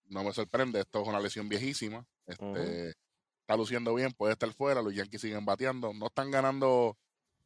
No 0.08 0.24
me 0.24 0.34
sorprende, 0.34 0.80
esto 0.80 1.04
es 1.04 1.08
una 1.08 1.20
lesión 1.20 1.48
viejísima. 1.48 2.04
Este. 2.26 2.96
Está 3.42 3.56
luciendo 3.56 3.94
bien, 3.94 4.12
puede 4.14 4.34
estar 4.34 4.52
fuera, 4.52 4.82
los 4.82 4.96
Yankees 4.96 5.22
siguen 5.22 5.46
bateando. 5.46 5.94
No 5.94 6.08
están 6.08 6.32
ganando 6.32 6.98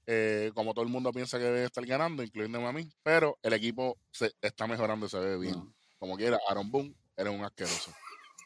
eh, 0.07 0.51
como 0.55 0.73
todo 0.73 0.86
el 0.86 0.91
mundo 0.91 1.11
piensa 1.11 1.38
que 1.38 1.43
debe 1.43 1.65
estar 1.65 1.86
ganando, 1.86 2.23
incluyéndome 2.23 2.65
a 2.67 2.71
mí, 2.71 2.89
pero 3.03 3.38
el 3.43 3.51
equipo 3.51 3.97
se 4.11 4.31
está 4.41 4.67
mejorando 4.67 5.05
y 5.05 5.09
se 5.09 5.19
ve 5.19 5.38
bien. 5.38 5.57
Mm. 5.57 5.73
Como 5.99 6.15
quiera, 6.15 6.39
Aaron 6.47 6.71
Boone, 6.71 6.95
eres 7.17 7.34
un 7.34 7.43
asqueroso. 7.43 7.91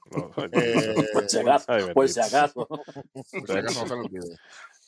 No, 0.09 0.31
Eh, 0.53 0.95
Por 1.11 1.29
si 1.29 1.38
acaso. 1.38 1.93
Por 1.93 2.07
si 2.07 2.21
acaso. 2.21 2.65
por 2.65 3.25
si 3.25 3.57
acaso 3.57 3.81
no 3.81 3.88
se 3.89 3.93
lo 3.93 3.99
olvide. 3.99 4.38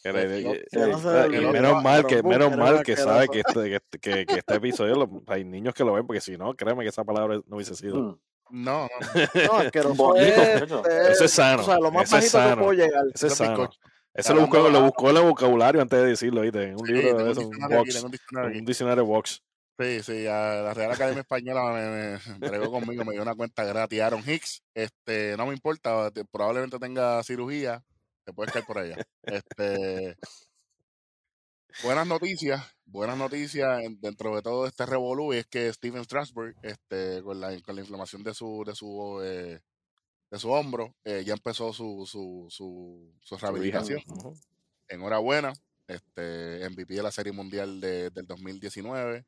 Que 0.03 0.11
que- 0.13 0.19
que 0.27 0.37
eh, 0.49 0.65
y 0.73 1.35
olvide. 1.35 1.51
menos 1.51 1.83
mal 1.83 2.05
que, 2.07 2.23
menos 2.23 2.55
mal 2.55 2.83
que 2.83 2.95
sabe 2.95 3.27
que 3.27 3.41
asqueroso. 3.45 3.63
este, 3.65 3.99
que, 3.99 4.11
que, 4.15 4.25
que 4.25 4.39
este 4.39 4.55
episodio 4.55 4.95
lo- 4.95 5.23
hay 5.27 5.43
niños 5.43 5.73
que 5.73 5.83
lo 5.83 5.93
ven, 5.93 6.07
porque 6.07 6.21
si 6.21 6.37
no, 6.37 6.53
créeme 6.55 6.83
que 6.83 6.89
esa 6.89 7.03
palabra 7.03 7.39
no 7.45 7.55
hubiese 7.57 7.75
sido. 7.75 7.99
Mm. 8.01 8.19
No, 8.51 8.87
no, 8.87 8.89
No, 9.45 9.57
asqueroso 9.59 10.15
es, 10.15 10.61
Eso 11.11 11.25
es 11.25 11.31
sano, 11.31 11.61
O 11.61 11.65
sea, 11.65 11.77
lo 11.79 11.91
más 11.91 12.05
eso 12.05 12.15
bajito 12.15 12.37
que 12.37 12.43
sano. 12.43 12.61
puedo 12.63 12.73
llegar. 12.73 13.03
Ese 13.13 13.27
es 13.27 13.33
sano. 13.35 13.69
Ese 14.13 14.33
lo 14.33 14.41
buscó, 14.41 14.69
lo 14.69 14.81
buscó 14.83 15.09
en 15.11 15.17
el 15.17 15.23
vocabulario 15.23 15.81
antes 15.81 15.99
de 16.01 16.05
decirlo, 16.07 16.41
¿viste? 16.41 16.63
En 16.63 16.73
un 16.79 16.85
Sí, 16.87 16.93
libro 16.93 17.17
de 17.19 17.23
un 17.25 17.29
eso, 17.29 17.41
un 17.41 17.49
diccionario 17.51 17.77
box. 17.77 17.93
tengo 17.93 18.05
un 18.07 18.11
diccionario 18.11 18.49
aquí. 18.49 18.59
Un 18.59 18.65
diccionario 18.65 19.05
box. 19.05 19.43
Sí, 19.79 20.03
sí, 20.03 20.27
a 20.27 20.61
la 20.63 20.73
Real 20.73 20.91
Academia 20.91 21.21
Española 21.21 21.71
me, 21.71 22.37
me 22.39 22.49
bregó 22.49 22.71
conmigo, 22.71 23.05
me 23.05 23.13
dio 23.13 23.21
una 23.21 23.35
cuenta 23.35 23.63
gratis. 23.63 24.01
Aaron 24.01 24.23
Hicks, 24.27 24.61
este, 24.73 25.37
no 25.37 25.45
me 25.45 25.53
importa, 25.53 26.09
te- 26.11 26.25
probablemente 26.25 26.79
tenga 26.79 27.23
cirugía, 27.23 27.81
te 28.29 28.33
puedes 28.33 28.53
caer 28.53 28.65
por 28.65 28.77
allá. 28.77 28.95
Este, 29.23 30.15
buenas 31.83 32.05
noticias, 32.07 32.61
buenas 32.85 33.17
noticias 33.17 33.83
en- 33.83 33.99
dentro 33.99 34.35
de 34.35 34.41
todo 34.41 34.67
este 34.67 34.85
revolú 34.85 35.33
es 35.33 35.47
que 35.47 35.71
Steven 35.73 36.03
Strasburg, 36.03 36.55
este, 36.61 37.21
con 37.23 37.39
la, 37.39 37.59
con 37.61 37.75
la 37.75 37.81
inflamación 37.81 38.23
de 38.23 38.33
su, 38.33 38.63
de 38.65 38.75
su, 38.75 39.19
eh, 39.23 39.61
de 40.29 40.39
su 40.39 40.49
hombro, 40.51 40.95
eh, 41.03 41.23
ya 41.25 41.33
empezó 41.33 41.73
su, 41.73 42.05
su, 42.05 42.47
su, 42.49 43.11
su 43.19 43.37
rehabilitación. 43.37 44.01
Enhorabuena, 44.87 45.53
este, 45.87 46.67
MVP 46.69 46.93
de 46.95 47.03
la 47.03 47.11
Serie 47.11 47.31
Mundial 47.33 47.81
de- 47.81 48.09
del 48.11 48.27
2019, 48.27 49.25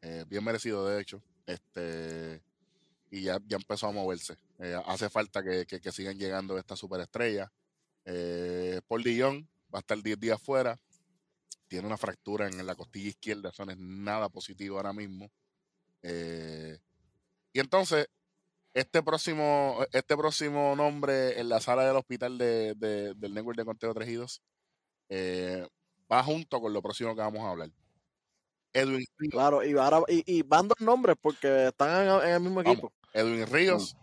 eh, 0.00 0.24
bien 0.28 0.42
merecido 0.44 0.88
de 0.88 1.00
hecho, 1.00 1.22
este, 1.46 2.42
y 3.10 3.22
ya, 3.22 3.38
ya 3.46 3.56
empezó 3.56 3.86
a 3.86 3.92
moverse. 3.92 4.36
Eh, 4.58 4.76
hace 4.86 5.08
falta 5.10 5.42
que, 5.44 5.64
que- 5.66 5.80
que 5.80 5.92
sigan 5.92 6.18
llegando 6.18 6.58
estas 6.58 6.78
superestrellas. 6.78 7.50
Eh, 8.04 8.80
Paul 8.88 9.02
Dillon 9.02 9.48
va 9.72 9.78
a 9.78 9.80
estar 9.80 10.00
10 10.02 10.18
días 10.18 10.40
fuera, 10.42 10.78
tiene 11.68 11.86
una 11.86 11.96
fractura 11.96 12.46
en 12.48 12.64
la 12.66 12.74
costilla 12.74 13.08
izquierda, 13.08 13.50
eso 13.50 13.64
no 13.64 13.72
es 13.72 13.78
nada 13.78 14.28
positivo 14.28 14.76
ahora 14.76 14.92
mismo. 14.92 15.30
Eh, 16.02 16.78
y 17.52 17.60
entonces, 17.60 18.08
este 18.74 19.02
próximo, 19.02 19.78
este 19.92 20.16
próximo 20.16 20.74
nombre 20.76 21.38
en 21.40 21.48
la 21.48 21.60
sala 21.60 21.86
del 21.86 21.96
hospital 21.96 22.38
de, 22.38 22.74
de- 22.74 23.14
del 23.14 23.34
Network 23.34 23.56
de 23.58 23.64
Conteo 23.64 23.94
Tejidos 23.94 24.42
eh, 25.08 25.66
va 26.10 26.22
junto 26.24 26.60
con 26.60 26.72
lo 26.72 26.80
próximo 26.82 27.14
que 27.14 27.20
vamos 27.20 27.40
a 27.42 27.50
hablar. 27.50 27.70
Edwin, 28.72 29.04
Ríos- 29.18 29.30
Claro, 29.32 29.64
y, 29.64 29.72
ahora, 29.76 30.00
y, 30.08 30.24
y 30.38 30.42
van 30.42 30.68
dos 30.68 30.80
nombres 30.80 31.16
porque 31.20 31.68
están 31.68 32.06
en, 32.08 32.28
en 32.28 32.34
el 32.34 32.40
mismo 32.40 32.62
Vamos. 32.62 32.72
equipo. 32.72 32.92
Edwin 33.12 33.46
Ríos 33.46 33.94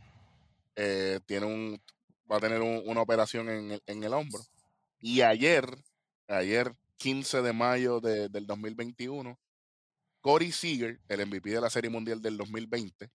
eh, 0.75 1.19
tiene 1.25 1.47
un, 1.47 1.81
va 2.31 2.37
a 2.37 2.39
tener 2.39 2.61
un- 2.61 2.83
una 2.85 3.01
operación 3.01 3.49
en 3.49 3.71
el, 3.71 3.83
en 3.85 4.03
el 4.03 4.13
hombro. 4.13 4.41
Y 4.99 5.21
ayer, 5.21 5.65
ayer 6.27 6.73
15 6.97 7.41
de 7.41 7.53
mayo 7.53 7.99
de- 8.01 8.29
del 8.29 8.45
2021, 8.45 9.39
Corey 10.21 10.51
Seager, 10.51 10.99
el 11.07 11.21
MVP 11.21 11.49
de 11.51 11.61
la 11.61 11.69
Serie 11.69 11.89
Mundial 11.89 12.21
del 12.21 12.37
2020, 12.37 13.09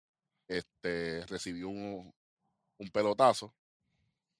este, 0.48 1.24
recibió 1.26 1.68
un, 1.68 2.12
un 2.78 2.88
pelotazo 2.90 3.54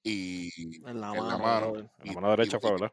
y 0.02 0.76
En 0.86 1.00
la 1.00 1.08
en 1.08 1.16
la 1.28 1.38
mano. 1.38 1.38
mano, 1.38 1.70
brother. 1.72 1.90
En 1.98 2.06
la 2.06 2.12
mano 2.14 2.30
derecha 2.30 2.56
y- 2.56 2.60
fue, 2.60 2.70
¿verdad? 2.72 2.92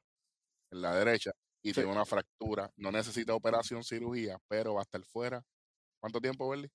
en 0.71 0.81
la 0.81 0.95
derecha 0.95 1.31
y 1.61 1.69
Sí. 1.69 1.73
tiene 1.75 1.91
una 1.91 2.05
fractura. 2.05 2.71
No 2.77 2.91
necesita 2.91 3.33
operación, 3.35 3.83
cirugía, 3.83 4.37
pero 4.47 4.75
va 4.75 4.81
a 4.81 4.83
estar 4.83 5.03
fuera. 5.03 5.43
¿Cuánto 5.99 6.19
tiempo, 6.21 6.49
Berly? 6.49 6.69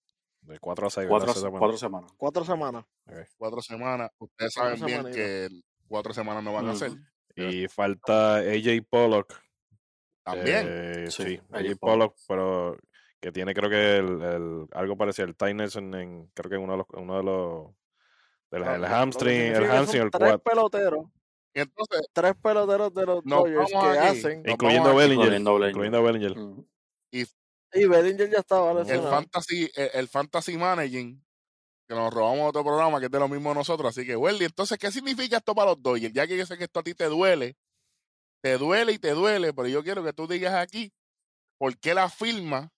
De 0.46 0.58
4 0.60 0.86
a 0.86 0.90
6. 0.90 1.08
Cuatro. 1.08 1.30
Esa 1.32 1.50
cuatro 1.50 1.76
semanas. 1.76 2.12
Cuatro 2.16 2.44
semanas. 2.44 2.84
semana. 3.04 3.22
Ok. 3.22 3.28
Cuatro 3.36 3.62
semanas. 3.62 4.10
Ustedes 4.18 4.54
Cuatro 4.54 4.76
saben 4.76 5.02
bien 5.02 5.14
que 5.14 5.48
cuatro 5.88 6.14
semanas 6.14 6.44
no 6.44 6.52
van 6.52 6.68
a 6.68 6.74
ser. 6.76 6.90
Ujú. 6.92 7.00
Y 7.36 7.68
falta 7.68 8.36
AJ 8.36 8.82
Pollock. 8.88 9.34
También. 10.24 10.66
Eh, 10.68 11.04
Sí, 11.10 11.22
sí, 11.24 11.40
AJ 11.52 11.58
AJ 11.70 11.76
Pollock. 11.78 11.80
Pollock, 11.80 12.16
pero 12.28 12.78
que 13.20 13.32
tiene 13.32 13.54
creo 13.54 13.68
que 13.70 13.96
el, 13.96 14.22
el- 14.22 14.66
algo 14.72 14.96
parecido, 14.96 15.26
el 15.28 15.36
tightness 15.36 15.76
en, 15.76 15.94
en- 15.94 16.26
creo 16.34 16.48
que 16.48 16.56
en 16.56 16.62
uno 16.62 16.72
de 16.72 16.78
los, 16.78 16.86
uno 16.94 17.16
de 17.16 17.22
los 17.24 17.66
del 18.50 18.62
el 18.62 18.84
hamstring, 18.86 19.40
el 19.54 19.64
hamstring, 19.66 20.02
el 20.02 20.10
tres 20.10 20.30
quad, 20.30 20.40
peloteros. 20.40 21.06
Y 21.54 21.60
entonces, 21.60 22.02
Tres 22.12 22.34
peloteros 22.40 22.92
de 22.94 23.06
los 23.06 23.24
Nos 23.24 23.42
Dodgers 23.44 23.70
que 23.70 23.76
aquí. 23.78 23.98
hacen. 24.18 24.42
Incluyendo. 24.46 24.94
Bellinger, 24.94 25.24
Incluyendo 25.32 25.54
Bellinger. 25.54 25.70
incluyendo 25.70 26.02
Bellinger. 26.02 26.38
Ujú. 26.38 26.66
Y 27.76 27.86
Bellinger 27.86 28.30
ya 28.30 28.38
estaba 28.38 28.80
El 28.82 29.02
fantasy, 29.02 29.70
el, 29.74 29.90
el 29.94 30.08
fantasy 30.08 30.56
managing, 30.56 31.22
que 31.88 31.94
nos 31.94 32.12
robamos 32.12 32.48
otro 32.48 32.64
programa 32.64 32.98
que 32.98 33.06
es 33.06 33.12
de 33.12 33.18
lo 33.18 33.28
mismo 33.28 33.50
de 33.50 33.56
nosotros. 33.56 33.96
Así 33.96 34.06
que, 34.06 34.16
Welly, 34.16 34.44
entonces, 34.46 34.78
¿qué 34.78 34.90
significa 34.90 35.36
esto 35.36 35.54
para 35.54 35.70
los 35.70 35.82
Dodgers? 35.82 36.12
Ya 36.12 36.26
que 36.26 36.36
yo 36.36 36.46
sé 36.46 36.58
que 36.58 36.64
esto 36.64 36.80
a 36.80 36.82
ti 36.82 36.94
te 36.94 37.04
duele, 37.04 37.56
te 38.42 38.58
duele 38.58 38.92
y 38.92 38.98
te 38.98 39.10
duele, 39.10 39.52
pero 39.52 39.68
yo 39.68 39.82
quiero 39.82 40.02
que 40.02 40.12
tú 40.12 40.26
digas 40.26 40.54
aquí 40.54 40.92
por 41.58 41.78
qué 41.78 41.94
la 41.94 42.08
firma 42.08 42.72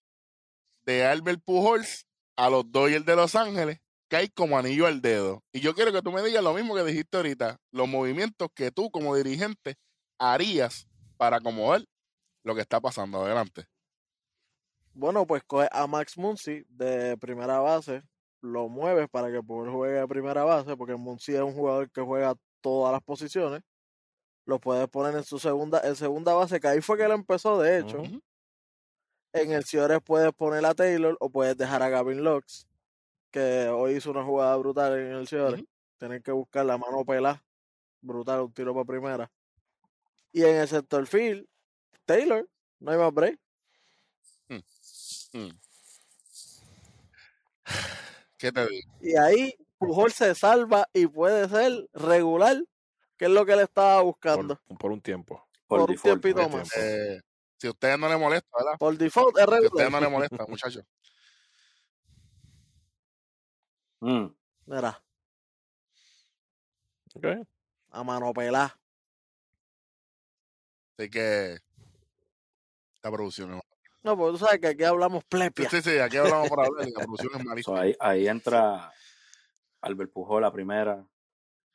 de 0.84 1.05
Albert 1.05 1.42
Pujols 1.44 2.07
a 2.36 2.51
los 2.51 2.70
Dodgers 2.70 3.05
de 3.05 3.16
Los 3.16 3.34
Ángeles 3.34 3.80
cae 4.09 4.30
como 4.30 4.59
anillo 4.59 4.86
al 4.86 5.03
dedo. 5.03 5.44
Y 5.53 5.61
yo 5.61 5.74
quiero 5.74 5.92
que 5.92 6.03
tú 6.03 6.12
me 6.12 6.22
digas 6.22 6.42
lo 6.42 6.55
mismo 6.55 6.74
que 6.74 6.84
dijiste 6.84 7.16
ahorita, 7.16 7.59
los 7.72 7.88
movimientos 7.88 8.49
que 8.55 8.70
tú 8.70 8.90
como 8.90 9.14
dirigente 9.14 9.76
harías 10.18 10.86
para 11.16 11.38
acomodar 11.38 11.84
lo 12.44 12.55
que 12.55 12.62
está 12.62 12.80
pasando. 12.80 13.24
Adelante. 13.24 13.66
Bueno, 14.99 15.24
pues 15.28 15.44
coge 15.44 15.68
a 15.70 15.86
Max 15.86 16.18
Muncy 16.18 16.64
de 16.70 17.16
primera 17.18 17.61
base, 17.61 18.03
lo 18.40 18.68
mueves 18.68 19.09
para 19.09 19.30
que 19.30 19.40
Pujol 19.40 19.70
juegue 19.70 20.01
de 20.01 20.09
primera 20.09 20.42
base, 20.42 20.76
porque 20.76 20.96
Muncy 20.96 21.36
es 21.36 21.40
un 21.40 21.55
jugador 21.55 21.88
que 21.88 22.01
juega 22.01 22.34
todas 22.61 22.92
las 22.92 23.01
posiciones. 23.03 23.62
Lo 24.44 24.59
puedes 24.59 24.88
poner 24.88 25.14
en 25.14 25.22
su 25.22 25.38
segunda, 25.38 25.80
en 25.84 25.94
segunda 25.94 26.34
base, 26.34 26.59
que 26.59 26.66
ahí 26.66 26.80
fue 26.80 26.96
que 26.96 27.05
él 27.05 27.12
empezó, 27.12 27.61
de 27.61 27.78
hecho. 27.78 28.03
En 29.32 29.53
el 29.53 29.62
Ciores 29.62 30.01
puedes 30.05 30.32
poner 30.32 30.66
a 30.66 30.74
Taylor 30.74 31.16
o 31.20 31.30
puedes 31.30 31.57
dejar 31.57 31.80
a 31.80 31.90
Gavin 31.90 32.24
Lux, 32.24 32.66
que 33.30 33.68
hoy 33.68 33.92
hizo 33.92 34.11
una 34.11 34.24
jugada 34.24 34.57
brutal 34.57 34.99
en 34.99 35.12
el 35.12 35.28
Ciores. 35.28 35.62
Tienen 35.99 36.20
que 36.24 36.32
buscar 36.32 36.66
la 36.66 36.76
mano 36.76 37.05
pelada. 37.05 37.44
Brutal, 38.01 38.40
un 38.40 38.53
tiro 38.53 38.74
para 38.74 38.84
primera. 38.84 39.30
Y 40.32 40.42
en 40.42 40.57
el 40.57 40.66
sector 40.66 41.07
field, 41.07 41.46
Taylor, 42.05 42.49
no 42.80 42.90
hay 42.90 42.99
más 42.99 43.14
break. 43.14 43.38
Mm. 45.33 45.51
¿Qué 48.39 48.53
te 48.53 48.66
digo? 48.68 48.91
Y 49.01 49.16
ahí 49.16 49.55
Pujol 49.79 50.12
se 50.12 50.35
salva 50.35 50.89
y 50.93 51.07
puede 51.07 51.49
ser 51.49 51.89
regular, 51.93 52.57
que 53.16 53.26
es 53.26 53.31
lo 53.31 53.45
que 53.45 53.53
él 53.53 53.61
estaba 53.61 54.01
buscando. 54.03 54.57
Por, 54.66 54.79
por 54.79 54.93
un 54.93 55.01
tiempo. 55.01 55.47
Por, 55.66 55.81
Por 55.81 55.91
un 55.91 55.97
tiempito 55.99 56.49
más. 56.49 56.68
tiempo. 56.70 56.70
Eh, 56.76 57.20
si 57.59 57.66
a 57.66 57.70
ustedes 57.70 57.99
no 57.99 58.09
les 58.09 58.18
molesta, 58.18 58.49
¿verdad? 58.57 58.79
Por 58.79 58.97
default 58.97 59.37
es 59.37 59.45
Si 59.45 59.51
a 59.51 59.59
ustedes 59.66 59.91
no 59.91 60.01
regular. 60.01 60.03
les 60.03 60.11
molesta, 60.31 60.47
muchachos. 60.47 60.85
Mm. 64.01 64.26
Mira, 64.66 65.03
Ok. 67.14 67.26
a 67.91 68.05
mano 68.05 68.33
pelada. 68.33 68.79
Así 70.97 71.11
que 71.11 71.59
esta 72.95 73.11
producción 73.11 73.55
es 73.55 73.62
No, 74.03 74.16
porque 74.16 74.38
tú 74.38 74.44
sabes 74.44 74.61
que 74.61 74.68
aquí 74.68 74.84
hablamos 74.84 75.24
plepia. 75.24 75.68
sí, 75.68 75.82
sí, 75.82 75.99
aquí 75.99 76.16
hablamos 76.16 76.49
por 76.49 76.61
hablar 76.64 76.88
y 76.88 76.92
la 76.92 77.01
producción 77.01 77.32
es 77.34 77.42
So, 77.42 77.49
malísima. 77.49 77.80
ahí, 77.80 77.96
ahí 78.01 78.28
entra 78.28 78.92
Albert 79.80 80.12
Pujol 80.12 80.42
la 80.42 80.53
primera 80.53 81.05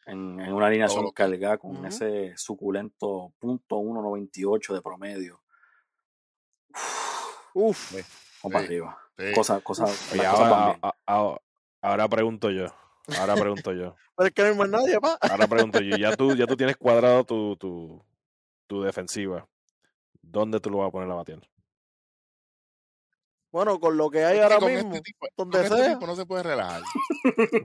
en, 0.05 0.39
en 0.39 0.53
una 0.53 0.67
alineación 0.67 1.09
cargada 1.11 1.57
con 1.57 1.71
Ujú. 1.77 1.85
ese 1.85 2.33
suculento 2.37 3.33
punto 3.39 3.77
.198 3.77 4.73
de 4.73 4.81
promedio. 4.81 5.41
Uf, 7.53 7.89
Sí, 7.91 7.95
Vamos 8.41 8.53
para 8.53 8.59
Sí. 8.59 8.65
arriba. 8.65 8.97
sí. 9.17 9.23
Oye, 9.23 9.33
cosas 9.63 10.09
van 10.09 10.25
ahora, 10.25 10.65
bien. 10.65 10.79
a- 10.81 10.95
a- 11.07 11.37
ahora 11.81 12.07
pregunto 12.09 12.49
yo. 12.51 12.65
Ahora 13.19 13.35
pregunto 13.35 13.71
yo. 13.73 13.95
pero 14.17 14.27
es 14.27 14.33
que 14.33 14.41
no 14.43 14.47
hay 14.49 14.55
más 14.55 14.69
nadie, 14.69 14.99
pa. 14.99 15.17
Ahora 15.21 15.47
pregunto 15.47 15.79
yo. 15.81 15.97
Ya 15.97 16.15
tú, 16.15 16.35
ya 16.35 16.47
tú 16.47 16.55
tienes 16.57 16.77
cuadrado 16.77 17.23
tu, 17.25 17.55
tu, 17.57 18.03
tu 18.67 18.81
defensiva. 18.81 19.47
¿Dónde 20.21 20.59
tú 20.59 20.69
lo 20.69 20.79
vas 20.79 20.87
a 20.87 20.91
poner 20.91 21.11
a 21.11 21.15
batear? 21.15 21.39
Bueno, 23.53 23.79
con 23.79 23.95
lo 23.95 24.09
que 24.09 24.25
hay 24.25 24.37
Es 24.39 24.43
ahora 24.43 24.57
con 24.57 24.73
mismo, 24.73 24.89
este 24.95 25.01
tipo, 25.01 25.27
donde 25.37 25.67
con 25.69 25.77
este 25.79 25.93
tipo 25.93 26.07
no 26.07 26.15
se 26.15 26.25
puede 26.25 26.41
relajar. 26.43 26.81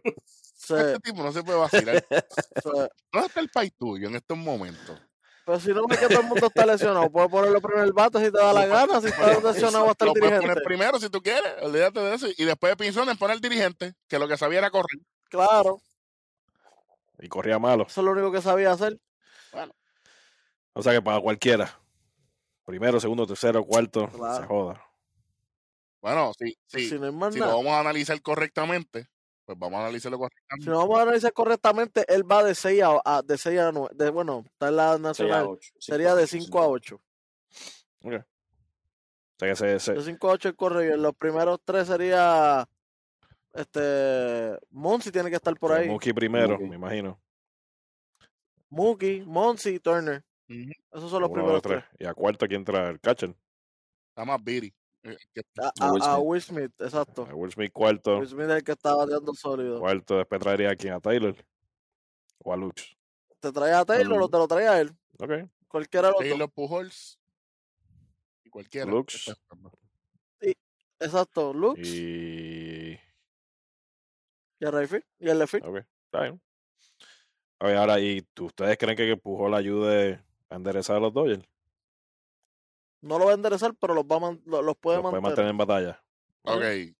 este 0.55 1.01
tipo 1.01 1.22
no 1.22 1.32
se 1.32 1.43
puede 1.43 1.59
vacilar. 1.59 2.05
se- 2.11 2.91
¿Dónde 3.11 3.26
está 3.26 3.41
el 3.41 3.49
país 3.49 3.72
tuyo 3.76 4.07
en 4.09 4.14
estos 4.16 4.36
momentos? 4.39 5.01
pero 5.47 5.59
si 5.61 5.72
no 5.72 5.86
ves 5.86 5.99
que 5.99 6.09
todo 6.09 6.20
el 6.20 6.26
mundo 6.26 6.47
está 6.47 6.66
lesionado, 6.66 7.09
puedes 7.11 7.30
ponerlo 7.30 7.59
primero 7.62 7.82
el 7.82 7.95
bate 7.95 8.18
si 8.22 8.30
te 8.30 8.36
da 8.39 8.53
la 8.53 8.66
gana, 8.66 9.01
si 9.01 9.07
está 9.07 9.41
lesionado 9.41 9.89
hasta 9.89 10.05
el 10.05 10.09
Lo 10.09 10.12
puedes 10.12 10.26
poner 10.26 10.41
dirigente. 10.41 10.62
primero 10.66 11.01
si 11.01 11.09
tú 11.09 11.22
quieres, 11.22 11.55
olvídate 11.62 12.01
de 12.01 12.14
eso. 12.16 12.26
Y 12.36 12.45
después 12.45 12.70
de 12.70 12.76
Pinzones 12.76 13.16
poner 13.16 13.36
el 13.36 13.41
dirigente, 13.41 13.95
que 14.09 14.18
lo 14.18 14.28
que 14.28 14.36
sabía 14.36 14.59
era 14.59 14.70
correr. 14.70 15.01
Claro, 15.30 15.80
Y 17.18 17.28
corría 17.28 17.59
malo. 17.59 17.86
eso 17.89 18.03
es 18.03 18.05
lo 18.05 18.11
único 18.12 18.30
que 18.30 18.43
sabía 18.43 18.72
hacer. 18.72 19.01
O 20.74 20.82
sea 20.82 20.93
que 20.93 21.01
para 21.01 21.18
cualquiera. 21.22 21.80
Primero, 22.66 23.01
segundo, 23.01 23.26
tercero, 23.26 23.64
cuarto, 23.64 24.07
Claro. 24.11 24.36
se 24.43 24.47
joda. 24.47 24.84
Bueno, 26.01 26.32
sí, 26.38 26.57
sí. 26.66 26.88
Si 26.88 26.99
no 26.99 27.30
Si 27.32 27.38
lo 27.40 27.46
vamos 27.46 27.66
a 27.72 27.80
analizar 27.80 28.20
correctamente, 28.22 29.09
pues 29.44 29.59
vamos 29.59 29.78
a 29.78 29.82
analizarlo 29.84 30.16
Si 30.16 30.20
correctamente. 30.20 30.70
no 30.70 30.78
vamos 30.78 30.99
a 30.99 31.03
analizar 31.03 31.32
correctamente, 31.32 32.05
él 32.09 32.30
va 32.30 32.44
de 32.44 32.55
6 32.55 32.82
a, 32.82 33.01
a- 33.05 33.22
de 33.22 33.36
6 33.38 33.59
a 33.59 33.72
9. 33.72 33.94
De, 33.94 34.11
bueno, 34.11 34.44
está 34.46 34.68
en 34.68 34.76
la 34.76 34.99
nacional. 34.99 35.46
ocho, 35.49 35.61
cinco 35.72 35.78
Sería 35.80 36.12
a 36.12 36.14
de 36.14 36.22
ocho, 36.24 36.30
5 36.30 36.44
cinco 36.44 36.61
a 36.61 36.64
a 36.64 36.68
8. 36.68 37.01
Ok. 38.05 38.12
O 38.14 39.38
sea 39.38 39.49
que 39.49 39.57
se, 39.57 39.80
se- 39.80 39.92
De 39.94 40.03
5 40.03 40.28
a 40.28 40.32
8 40.32 40.49
el 40.49 40.82
en 40.92 41.03
los 41.03 41.14
primeros 41.16 41.61
tres 41.64 41.86
sería. 41.88 42.68
Este. 43.55 44.57
Monsi 44.70 45.11
tiene 45.11 45.30
que 45.30 45.36
estar 45.36 45.57
por 45.59 45.72
ahí. 45.72 45.88
Mookie 45.88 46.12
primero, 46.12 46.51
Mookie. 46.51 46.68
me 46.68 46.76
imagino. 46.76 47.20
Mookie, 48.70 49.22
Monsi 49.26 49.70
y 49.70 49.80
Turner. 49.80 50.22
Ujú. 50.49 50.70
Esos 50.92 51.11
son 51.11 51.22
los 51.22 51.30
Uno, 51.30 51.34
primeros 51.34 51.53
dos, 51.55 51.62
tres. 51.62 51.84
tres. 51.88 52.01
Y 52.01 52.05
a 52.07 52.14
cuarto, 52.14 52.46
¿quién 52.46 52.61
entra? 52.61 52.88
El 52.90 53.01
catcher. 53.01 53.34
Está 54.11 54.24
más 54.24 54.42
Biri. 54.42 54.72
Eh, 55.05 55.16
A, 55.61 55.72
A 55.86 55.92
Will 55.92 56.03
a- 56.03 56.07
a 56.07 56.16
Smith. 56.16 56.26
Will 56.26 56.40
Smith, 56.42 56.72
exacto. 56.80 57.22
A 57.30 57.34
Will 57.34 57.53
Smith 57.53 57.72
cuarto. 57.72 58.18
Will 58.18 58.28
Smith 58.28 58.46
es 58.51 58.57
el 58.57 58.64
que 58.64 58.72
está 58.72 58.94
bateando 58.94 59.32
sólido. 59.34 59.78
Cuarto, 59.80 60.18
después 60.18 60.40
traería 60.40 60.70
a 60.70 60.76
quién? 60.76 60.92
A 60.94 61.01
Taylor. 61.01 61.34
O 62.38 62.53
a 62.53 62.57
Lux. 62.57 62.96
¿Te 63.40 63.53
trae 63.53 63.72
a 63.72 63.84
Taylor 63.84 64.20
o 64.22 64.28
te 64.28 64.36
lo 64.36 64.49
trae 64.49 64.66
a 64.68 64.80
él? 64.80 64.90
Ok. 65.18 65.30
Cualquiera 65.68 66.09
de. 66.09 66.14
Taylor 66.18 66.51
Pujols 66.51 67.18
Y 68.44 68.51
cualquiera. 68.51 68.90
Lux. 68.90 69.32
jugando. 69.49 69.72
Exacto, 71.01 71.53
Lux 71.55 71.78
Y. 71.80 72.99
y 74.59 74.64
el 74.64 74.72
Rayfield 74.72 75.05
y 75.20 75.28
el 75.28 75.38
Lefield. 75.38 75.64
Ok, 75.64 75.76
está 76.07 76.22
bien. 76.22 76.40
A 77.61 77.66
ver, 77.66 77.76
ahora, 77.76 78.01
¿y 78.01 78.22
tú- 78.34 78.46
ustedes 78.46 78.76
creen 78.78 78.96
que 78.96 79.16
Pujol 79.16 79.55
ayude 79.55 80.20
a 80.49 80.57
enderezar 80.57 80.96
a 80.96 81.01
los 81.01 81.12
Dodgers? 81.12 81.44
No 83.01 83.18
lo 83.18 83.26
va 83.26 83.30
a 83.32 83.34
enderezar, 83.34 83.74
pero 83.80 83.94
los, 83.94 84.05
va 84.05 84.16
a 84.16 84.20
man- 84.20 84.42
lo- 84.44 84.62
los 84.62 84.76
puede 84.76 84.99
¿Los 84.99 85.11
puede 85.11 85.20
mantener. 85.22 85.22
mantener 85.22 85.51
en 85.51 85.57
batalla? 85.59 86.05
Ok. 86.42 86.96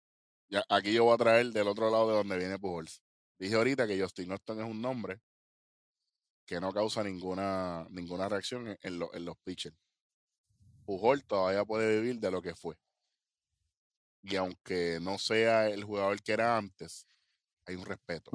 Ya, 0.49 0.63
aquí 0.69 0.93
yo 0.93 1.03
voy 1.03 1.13
a 1.13 1.17
traer 1.17 1.47
del 1.47 1.67
otro 1.67 1.89
lado 1.91 2.07
de 2.09 2.15
donde 2.15 2.37
viene 2.37 2.57
Pujols. 2.57 3.01
Dije 3.37 3.55
ahorita 3.55 3.85
que 3.87 4.01
Justin 4.01 4.31
Austin 4.31 4.59
es 4.61 4.65
un 4.65 4.81
nombre 4.81 5.21
que 6.45 6.59
no 6.59 6.71
causa 6.73 7.03
ninguna, 7.03 7.85
ninguna 7.91 8.27
reacción 8.27 8.67
en, 8.67 8.77
en 8.81 8.99
lo- 8.99 9.13
en 9.13 9.25
los 9.25 9.37
pitchers. 9.37 9.77
Pujol 10.85 11.23
todavía 11.23 11.63
puede 11.65 11.99
vivir 11.99 12.19
de 12.19 12.31
lo 12.31 12.41
que 12.41 12.55
fue. 12.55 12.75
Y 14.23 14.35
aunque 14.37 14.99
no 15.01 15.17
sea 15.19 15.69
el 15.69 15.83
jugador 15.83 16.21
que 16.23 16.31
era 16.33 16.57
antes, 16.57 17.05
hay 17.67 17.75
un 17.75 17.85
respeto. 17.85 18.31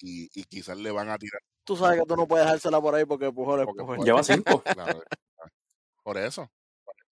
Y, 0.00 0.28
y 0.34 0.44
quizás 0.44 0.76
le 0.76 0.90
van 0.90 1.08
a 1.10 1.16
tirar. 1.18 1.40
Tú 1.62 1.76
sabes 1.76 2.00
que 2.00 2.06
tú 2.06 2.16
no 2.16 2.26
puedes 2.26 2.44
dejársela 2.44 2.80
por 2.80 2.94
ahí 2.96 3.04
porque 3.04 3.30
Pujol 3.30 3.60
es 3.60 3.66
porque 3.66 3.82
Pujol. 3.82 3.98
Pujol- 3.98 4.04
Lleva 4.04 4.22
cinco. 4.24 4.62
Claro, 4.62 5.00
por 6.08 6.16
eso. 6.16 6.50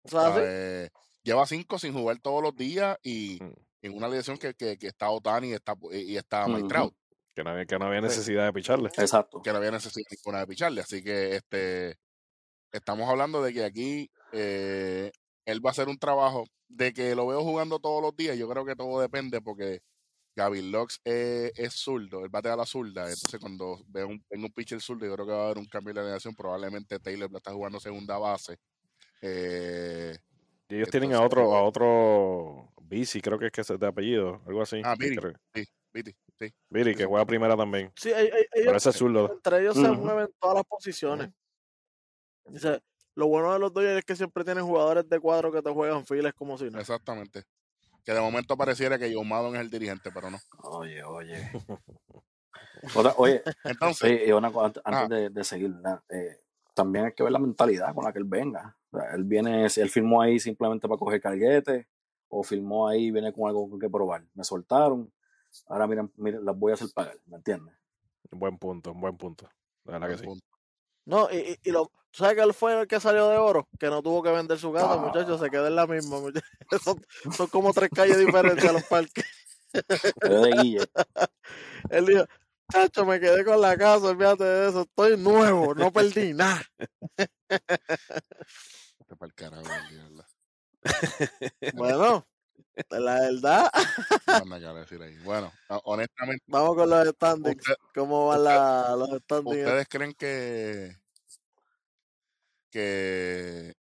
¿sabes? 0.06 0.90
Lleva 1.22 1.46
cinco 1.46 1.78
sin 1.78 1.92
jugar 1.92 2.18
todos 2.20 2.42
los 2.42 2.56
días 2.56 2.96
y 3.02 3.38
Mm. 3.42 3.52
en 3.82 3.96
una 3.96 4.08
lesión 4.08 4.38
que, 4.38 4.54
que, 4.54 4.78
que 4.78 4.86
está 4.86 5.10
Otani 5.10 5.50
y 5.50 5.52
está, 5.52 5.74
y 5.92 6.16
está 6.16 6.46
Mike 6.46 6.60
Ujú. 6.60 6.68
Trout, 6.68 6.94
Que 7.34 7.44
no 7.44 7.50
había, 7.50 7.66
que 7.66 7.78
no 7.78 7.84
había 7.86 8.00
Sí. 8.00 8.06
necesidad 8.06 8.46
de 8.46 8.52
picharle. 8.54 8.88
Exacto. 8.96 9.42
que 9.42 9.50
no 9.52 9.58
había 9.58 9.70
necesidad 9.72 10.06
ninguna 10.10 10.40
de 10.40 10.46
picharle. 10.46 10.80
Así 10.80 11.02
que 11.04 11.36
este 11.36 11.96
estamos 12.72 13.08
hablando 13.10 13.42
de 13.42 13.52
que 13.52 13.64
aquí 13.64 14.10
eh, 14.32 15.12
él 15.44 15.64
va 15.64 15.70
a 15.70 15.72
hacer 15.72 15.88
un 15.88 15.98
trabajo 15.98 16.44
de 16.68 16.92
que 16.94 17.14
lo 17.14 17.26
veo 17.26 17.42
jugando 17.42 17.78
todos 17.78 18.00
los 18.02 18.16
días. 18.16 18.38
Yo 18.38 18.48
creo 18.48 18.64
que 18.64 18.74
todo 18.76 19.00
depende 19.00 19.42
porque 19.42 19.80
Gavin 20.34 20.70
Lux 20.72 21.00
es, 21.04 21.52
es 21.56 21.74
zurdo, 21.74 22.24
él 22.24 22.30
bate 22.30 22.48
a 22.48 22.56
la 22.56 22.64
zurda. 22.64 23.02
Entonces, 23.10 23.38
cuando 23.40 23.82
ve 23.88 24.04
un, 24.04 24.24
venga 24.30 24.46
un 24.46 24.52
pitcher 24.52 24.80
zurdo, 24.80 25.04
yo 25.04 25.12
creo 25.14 25.26
que 25.26 25.32
va 25.32 25.40
a 25.42 25.44
haber 25.46 25.58
un 25.58 25.66
cambio 25.66 25.92
de 25.94 26.00
alineación. 26.00 26.34
Probablemente 26.34 26.98
Taylor 27.00 27.28
está 27.34 27.52
jugando 27.52 27.78
segunda 27.80 28.16
base. 28.18 28.56
Eh, 29.20 30.16
Y 30.68 30.74
ellos 30.76 30.90
tienen 30.90 31.14
a 31.14 31.22
otro, 31.22 31.54
a 31.56 31.62
otro 31.62 32.72
Bici, 32.82 33.20
creo 33.20 33.38
que 33.38 33.46
es 33.46 33.52
que 33.52 33.60
es 33.62 33.68
de 33.68 33.86
apellido, 33.86 34.40
algo 34.46 34.62
así. 34.62 34.80
Ah. 34.84 34.94
Creo- 34.98 35.32
sí, 35.54 35.64
Viti, 35.92 36.14
sí. 36.38 36.52
Que 36.94 37.04
juega 37.04 37.24
primera 37.24 37.56
también. 37.56 37.92
Sí, 37.96 38.10
e- 38.10 38.24
e- 38.26 38.48
Pero 38.52 38.70
ellos, 38.70 38.76
ese 38.76 38.90
es 38.90 38.96
zurdo. 38.96 39.32
entre 39.32 39.60
ellos 39.60 39.74
se 39.74 39.88
mueven 39.90 40.28
todas 40.38 40.56
las 40.56 40.64
posiciones. 40.64 41.30
Lo 43.14 43.26
bueno 43.26 43.52
de 43.52 43.58
los 43.58 43.72
Dodgers 43.72 43.98
es 43.98 44.04
que 44.04 44.14
siempre 44.16 44.44
tienen 44.44 44.64
jugadores 44.64 45.08
de 45.08 45.18
cuadro 45.18 45.50
que 45.50 45.60
te 45.60 45.70
juegan 45.70 46.06
files 46.06 46.32
como 46.34 46.56
si 46.56 46.70
no. 46.70 46.78
Exactamente. 46.78 47.42
Que 48.04 48.12
de 48.12 48.20
momento 48.20 48.56
pareciera 48.56 48.98
que 48.98 49.12
John 49.12 49.28
Maddon 49.28 49.56
es 49.56 49.60
el 49.62 49.70
dirigente, 49.70 50.10
pero 50.12 50.30
no. 50.30 50.38
Oye, 50.62 51.02
oye. 51.02 51.50
Otra- 52.94 53.14
oye, 53.16 53.42
Entonces, 53.64 54.20
Sí, 54.20 54.24
y 54.28 54.32
una 54.32 54.48
antes, 54.48 54.82
antes 54.84 55.02
Ah. 55.02 55.08
de, 55.08 55.30
de 55.30 55.44
seguir, 55.44 55.70
¿verdad? 55.72 56.00
Eh, 56.08 56.40
también 56.74 57.06
hay 57.06 57.12
que 57.12 57.24
ver 57.24 57.32
la 57.32 57.40
mentalidad 57.40 57.92
con 57.92 58.04
la 58.04 58.12
que 58.12 58.20
él 58.20 58.24
venga. 58.24 58.77
Él 59.14 59.24
viene, 59.24 59.66
él 59.66 59.90
firmó 59.90 60.22
ahí 60.22 60.38
simplemente 60.40 60.88
para 60.88 60.98
coger 60.98 61.20
carguete, 61.20 61.86
o 62.28 62.42
firmó 62.42 62.88
ahí 62.88 63.06
y 63.06 63.10
viene 63.10 63.32
con 63.32 63.48
algo 63.48 63.78
que 63.78 63.88
probar. 63.88 64.24
Me 64.34 64.44
soltaron, 64.44 65.12
ahora 65.66 65.86
miren, 65.86 66.12
miren, 66.16 66.44
las 66.44 66.56
voy 66.58 66.72
a 66.72 66.74
hacer 66.74 66.88
pagar, 66.94 67.18
¿me 67.26 67.36
entiendes? 67.36 67.74
Un 68.30 68.38
buen 68.38 68.58
punto, 68.58 68.92
un 68.92 69.00
buen 69.00 69.16
punto. 69.16 69.48
La 69.84 69.92
verdad 69.98 70.08
que 70.08 70.18
sí. 70.18 70.24
punto. 70.24 70.44
No, 71.06 71.30
y, 71.30 71.58
y, 71.62 71.70
lo, 71.70 71.86
¿tú 72.10 72.18
¿sabes 72.18 72.34
que 72.36 72.42
él 72.42 72.52
fue 72.52 72.78
el 72.80 72.86
que 72.86 73.00
salió 73.00 73.28
de 73.28 73.38
oro? 73.38 73.66
Que 73.78 73.86
no 73.88 74.02
tuvo 74.02 74.22
que 74.22 74.30
vender 74.30 74.58
su 74.58 74.72
casa, 74.72 74.92
Ah. 74.92 74.96
muchachos, 74.98 75.40
se 75.40 75.48
queda 75.50 75.68
en 75.68 75.76
la 75.76 75.86
misma. 75.86 76.20
muchachos. 76.20 76.48
Son, 76.84 77.02
son 77.32 77.46
como 77.48 77.72
tres 77.72 77.88
calles 77.94 78.18
diferentes 78.18 78.64
a 78.64 78.72
los 78.72 78.84
parques. 78.84 79.24
De 80.22 80.50
Guille, 80.62 80.84
Él 81.90 82.06
dijo, 82.06 82.24
chacho, 82.70 83.04
me 83.06 83.20
quedé 83.20 83.44
con 83.44 83.60
la 83.60 83.76
casa, 83.76 84.06
olvídate 84.06 84.44
de 84.44 84.68
eso, 84.68 84.82
estoy 84.82 85.16
nuevo, 85.18 85.74
no 85.74 85.90
perdí 85.92 86.34
nada. 86.34 86.62
Vete 89.08 89.16
pa'l 89.16 89.32
carajo. 89.34 89.64
Bueno, 91.74 92.26
la 92.90 93.20
verdad. 93.20 93.70
Bueno, 95.24 95.52
ho- 95.68 95.80
honestamente, 95.84 96.44
vamos 96.46 96.76
con 96.76 96.90
los 96.90 97.08
standings. 97.08 97.56
usted- 97.56 97.74
¿Cómo 97.94 98.26
van 98.28 98.44
la- 98.44 98.94
los 98.96 99.08
standings? 99.22 99.56
¿ustedes 99.66 99.88
creen 99.88 100.12
que, 100.14 100.96
que 102.70 103.74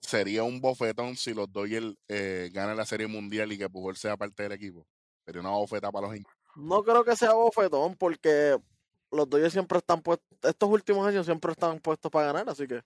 sería 0.00 0.42
un 0.42 0.60
bofetón 0.60 1.16
si 1.16 1.32
los 1.32 1.50
Dodgers 1.52 1.94
eh, 2.08 2.50
ganan 2.52 2.76
la 2.76 2.86
Serie 2.86 3.06
Mundial 3.06 3.52
y 3.52 3.58
que 3.58 3.70
Pujol 3.70 3.96
sea 3.96 4.16
parte 4.16 4.42
del 4.42 4.52
equipo? 4.52 4.86
Sería 5.24 5.40
una 5.40 5.50
bofeta 5.50 5.90
para 5.92 6.08
los. 6.08 6.18
No 6.56 6.82
creo 6.82 7.04
que 7.04 7.16
sea 7.16 7.32
bofetón 7.34 7.94
porque 7.96 8.58
los 9.12 9.28
Dodgers 9.28 9.52
siempre 9.52 9.78
están 9.78 10.02
puestos, 10.02 10.26
estos 10.42 10.68
últimos 10.68 11.06
años 11.06 11.24
siempre 11.26 11.52
están 11.52 11.78
puestos 11.78 12.10
para 12.10 12.26
ganar, 12.32 12.48
así 12.50 12.66
que 12.66 12.82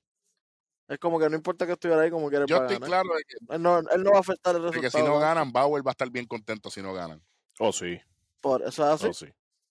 es 0.90 0.98
como 0.98 1.18
que 1.18 1.30
no 1.30 1.36
importa 1.36 1.66
que 1.66 1.72
estuviera 1.72 2.02
ahí 2.02 2.10
como 2.10 2.28
quiere 2.28 2.44
Yo 2.46 2.56
estoy 2.56 2.74
ganar. 2.74 2.88
claro 2.88 3.08
de 3.16 3.22
que, 3.24 3.54
Él 3.54 3.62
no, 3.62 3.78
él 3.78 4.02
no 4.02 4.10
va 4.10 4.18
a 4.18 4.20
afectar 4.20 4.54
el 4.56 4.62
de 4.62 4.68
resultado. 4.68 4.92
que 4.92 4.98
si 4.98 5.04
no 5.06 5.18
ganan, 5.18 5.52
Bauer 5.52 5.86
va 5.86 5.90
a 5.90 5.92
estar 5.92 6.10
bien 6.10 6.26
contento 6.26 6.70
si 6.70 6.82
no 6.82 6.92
ganan. 6.92 7.22
Oh, 7.58 7.72
sí. 7.72 7.98
Por 8.40 8.62
eso 8.62 8.82
es 8.84 8.90
así. 9.02 9.06
Oh, 9.06 9.12
sí. 9.14 9.26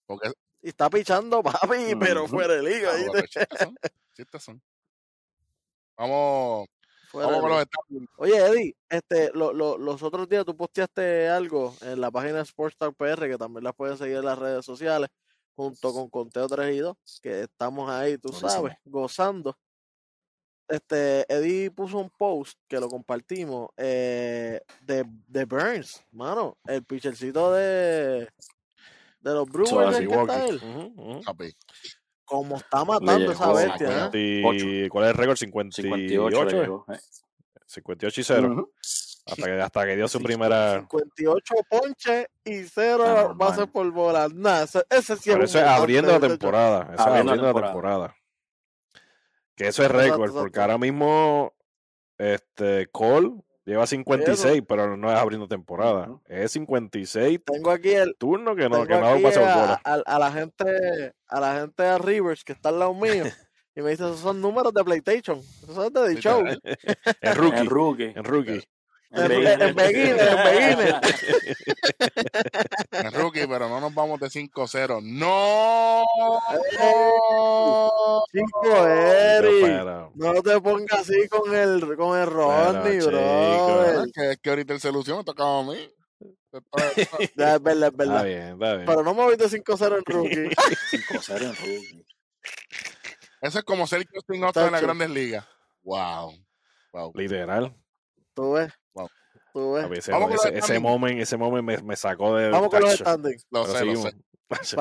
Porque 0.06 0.32
Y 0.62 0.68
está 0.70 0.90
pichando, 0.90 1.42
papi, 1.42 1.94
pero 1.98 2.26
fuera 2.26 2.54
de 2.54 2.62
liga. 2.62 2.92
¿viste? 2.94 3.12
los 3.20 3.30
chistes 3.30 3.58
son, 3.60 3.76
chistes 4.14 4.42
son. 4.42 4.62
Vamos, 5.96 6.68
Fuera 7.10 7.26
vamos 7.28 7.36
de 7.36 7.40
con 7.42 7.50
liga. 7.50 7.60
los 7.60 7.66
standings. 7.66 8.08
Oye, 8.16 8.36
Eddie, 8.46 8.76
este, 8.88 9.30
lo, 9.34 9.52
lo- 9.52 9.76
los 9.78 10.02
otros 10.02 10.28
días 10.28 10.44
tú 10.44 10.56
posteaste 10.56 11.28
algo 11.28 11.74
en 11.82 12.00
la 12.00 12.10
página 12.10 12.36
de 12.36 12.42
Sports 12.42 12.76
Talk 12.78 12.96
PR, 12.96 13.28
que 13.28 13.36
también 13.36 13.64
la 13.64 13.72
pueden 13.72 13.98
seguir 13.98 14.16
en 14.16 14.24
las 14.24 14.38
redes 14.38 14.64
sociales, 14.64 15.10
junto 15.54 15.92
con 15.92 16.08
Conteo 16.08 16.46
3 16.46 16.74
y 16.74 16.78
2, 16.78 16.96
que 17.22 17.42
estamos 17.42 17.90
ahí, 17.90 18.16
tú 18.16 18.28
Buenísimo. 18.28 18.48
sabes, 18.50 18.76
gozando. 18.84 19.58
Este, 20.70 21.26
Eddie 21.32 21.70
puso 21.72 21.98
un 21.98 22.10
post 22.10 22.56
que 22.68 22.78
lo 22.78 22.88
compartimos 22.88 23.70
eh, 23.76 24.60
de, 24.82 25.04
de 25.26 25.44
Burns, 25.44 26.00
mano, 26.12 26.58
el 26.64 26.84
pitchercito 26.84 27.52
de, 27.52 28.28
de 29.20 29.34
los 29.34 29.48
Brewers, 29.48 29.98
que 29.98 30.04
está 30.04 30.46
él. 30.46 30.56
Ujú, 30.62 30.92
ujú. 30.96 31.22
Papi, 31.22 31.52
Como 32.24 32.56
está 32.56 32.84
matando 32.84 33.32
esa 33.32 33.46
llegó 33.46 33.56
bestia, 33.56 34.10
¿eh? 34.12 34.44
Y- 34.52 34.88
¿Cuál 34.88 35.06
es 35.06 35.10
el 35.10 35.16
récord? 35.16 35.36
58. 35.36 35.82
58 35.82 36.44
le 36.44 36.50
eh? 36.56 36.60
llegó, 36.60 36.86
eh. 36.88 36.98
58 37.66 38.20
y 38.20 38.24
0. 38.24 38.48
Ujú. 38.52 38.72
hasta, 39.26 39.44
que, 39.44 39.60
hasta 39.60 39.86
que 39.86 39.96
dio 39.96 40.06
su 40.06 40.22
primera. 40.22 40.74
58 40.88 41.54
ponches 41.68 42.26
y 42.44 42.62
0 42.62 43.04
Ah, 43.04 43.32
bases 43.34 43.66
por 43.66 43.90
bola. 43.90 44.28
Nah, 44.32 44.62
ese, 44.62 44.84
ese 44.88 45.16
sí 45.16 45.30
Pero 45.30 45.44
es 45.44 45.50
eso 45.50 45.58
un 45.58 45.64
es 45.64 45.70
abriendo 45.70 46.12
la 46.12 46.20
temporada. 46.20 46.82
Eso 46.84 46.92
es 46.94 47.00
Abriendo 47.00 47.34
la 47.34 47.48
abriendo 47.48 47.60
la 47.60 47.66
temporada. 47.66 48.16
Que 49.60 49.68
eso 49.68 49.82
es 49.82 49.90
récord, 49.90 50.32
porque 50.32 50.58
ahora 50.58 50.78
mismo 50.78 51.52
este 52.16 52.86
Cole 52.88 53.32
lleva 53.66 53.86
56, 53.86 54.62
pero 54.66 54.96
no 54.96 55.10
es 55.12 55.18
abriendo 55.18 55.46
temporada. 55.48 56.08
Es 56.26 56.52
56 56.52 57.40
Tengo 57.44 57.70
aquí 57.70 57.90
el 57.90 58.16
turnos 58.16 58.56
que 58.56 58.68
no, 58.70 58.86
que 58.86 58.98
no 58.98 59.06
aquí 59.06 59.24
a, 59.36 59.80
a- 59.84 60.02
a 60.06 60.18
la 60.18 60.32
gente 60.32 61.12
a 61.28 61.40
la 61.40 61.60
gente 61.60 61.82
de 61.82 61.98
Rivers 61.98 62.42
que 62.42 62.52
está 62.52 62.70
al 62.70 62.78
lado 62.78 62.94
mío 62.94 63.24
y 63.76 63.82
me 63.82 63.90
dice 63.90 64.04
esos 64.04 64.20
son 64.20 64.40
números 64.40 64.72
de 64.72 64.82
PlayStation. 64.82 65.38
Eso 65.38 65.84
es 65.86 65.92
de 65.92 66.14
The 66.14 66.20
Show. 66.20 66.42
En 67.20 67.34
rookie. 67.34 67.58
En 67.58 67.66
rookie. 67.66 68.12
En 68.16 68.24
rookie. 68.24 68.62
En 69.12 69.28
beginner, 69.28 69.62
en 69.62 69.74
beginner. 69.74 71.00
en 72.92 73.12
rookie, 73.20 73.46
pero 73.48 73.68
no 73.68 73.80
nos 73.80 73.92
vamos 73.92 74.20
de 74.20 74.28
5-0. 74.28 75.00
¡No! 75.02 76.04
Chico, 78.32 78.60
Pero, 78.62 78.86
Eri. 78.86 79.60
pero, 79.62 80.12
No 80.14 80.42
te 80.42 80.60
pongas 80.60 81.00
así 81.00 81.28
con 81.28 81.54
el 81.54 81.96
con 81.96 82.18
el 82.18 82.26
Rodney, 82.26 82.98
bro. 83.00 84.04
Es 84.04 84.12
que, 84.12 84.30
es 84.32 84.38
que 84.38 84.50
ahorita 84.50 84.74
el 84.74 84.80
solución 84.80 85.18
me 85.18 85.24
tocaba 85.24 85.60
a 85.60 85.62
mí. 85.64 85.90
Está- 86.52 86.88
está- 87.00 87.18
Ya, 87.36 87.54
es 87.56 87.62
verdad, 87.62 87.88
es 87.88 87.92
Está 87.92 88.04
verdad. 88.04 88.24
bien, 88.24 88.42
está 88.52 88.74
bien. 88.74 88.86
Pero 88.86 89.02
no 89.02 89.14
me 89.14 89.22
voy 89.24 89.36
de 89.36 89.48
5-0 89.48 89.96
en 89.98 90.04
rookie. 90.04 90.50
5-0 90.90 91.42
en 91.42 91.56
rookie. 91.56 92.04
Eso 93.42 93.58
es 93.58 93.64
como 93.64 93.86
ser 93.86 94.06
Justin 94.12 94.44
Austin 94.44 94.64
en 94.66 94.72
las 94.72 94.82
grandes 94.82 95.10
ligas. 95.10 95.46
Wow. 95.82 96.32
Wow. 96.92 97.12
Literal. 97.14 97.74
Tú 98.34 98.52
ves. 98.52 98.72
Wow. 99.54 99.62
Tú 99.62 99.72
ves. 99.72 99.84
A 99.84 99.88
veces 99.88 100.08
Vamos 100.14 100.34
ese, 100.34 100.58
ese 100.58 100.78
moment, 100.78 101.20
ese 101.20 101.36
moment 101.36 101.64
me, 101.64 101.78
me 101.82 101.96
sacó 101.96 102.36
de. 102.36 102.50
Vamos 102.50 102.70
con 102.70 102.80
los 102.82 102.94
standings. 102.94 103.46
Lo 103.50 103.66
sé, 103.66 103.84
lo 103.84 103.96
sé. 104.62 104.76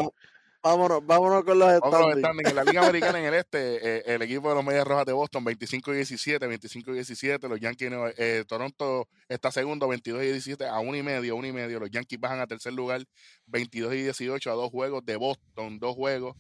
Vámonos, 0.62 1.06
vámonos 1.06 1.46
con 1.46 1.58
los 1.58 1.80
Vamos 1.80 1.82
con 1.82 2.02
los 2.02 2.20
standings. 2.20 2.20
standings. 2.20 2.50
En 2.50 2.56
la 2.56 2.64
Liga 2.66 2.82
Americana 2.84 3.20
en 3.20 3.26
el 3.26 3.34
este, 3.34 3.98
eh, 3.98 4.04
el 4.08 4.22
equipo 4.22 4.50
de 4.50 4.56
los 4.56 4.64
Medias 4.66 4.86
Rojas 4.86 5.06
de 5.06 5.14
Boston, 5.14 5.46
25 5.46 5.94
y 5.94 5.96
17, 5.96 6.48
25 6.48 6.92
y 6.92 6.94
17. 6.96 7.48
Los 7.48 7.60
Yankees, 7.62 7.90
de 7.90 8.14
eh, 8.18 8.46
Toronto 8.46 9.08
está 9.30 9.52
segundo, 9.52 9.88
22 9.88 10.22
y 10.24 10.26
17, 10.28 10.68
a 10.68 10.80
uno 10.80 10.98
y 10.98 11.04
medio, 11.04 11.38
uno 11.38 11.48
y 11.48 11.54
medio. 11.54 11.80
Los 11.80 11.90
Yankees 11.90 12.20
bajan 12.20 12.42
a 12.42 12.48
tercer 12.48 12.74
lugar, 12.74 13.06
22 13.48 13.94
y 13.94 14.04
18, 14.04 14.52
a 14.52 14.54
dos 14.56 14.70
juegos. 14.70 15.06
De 15.06 15.16
Boston, 15.16 15.80
dos 15.80 15.96
juegos. 15.96 16.36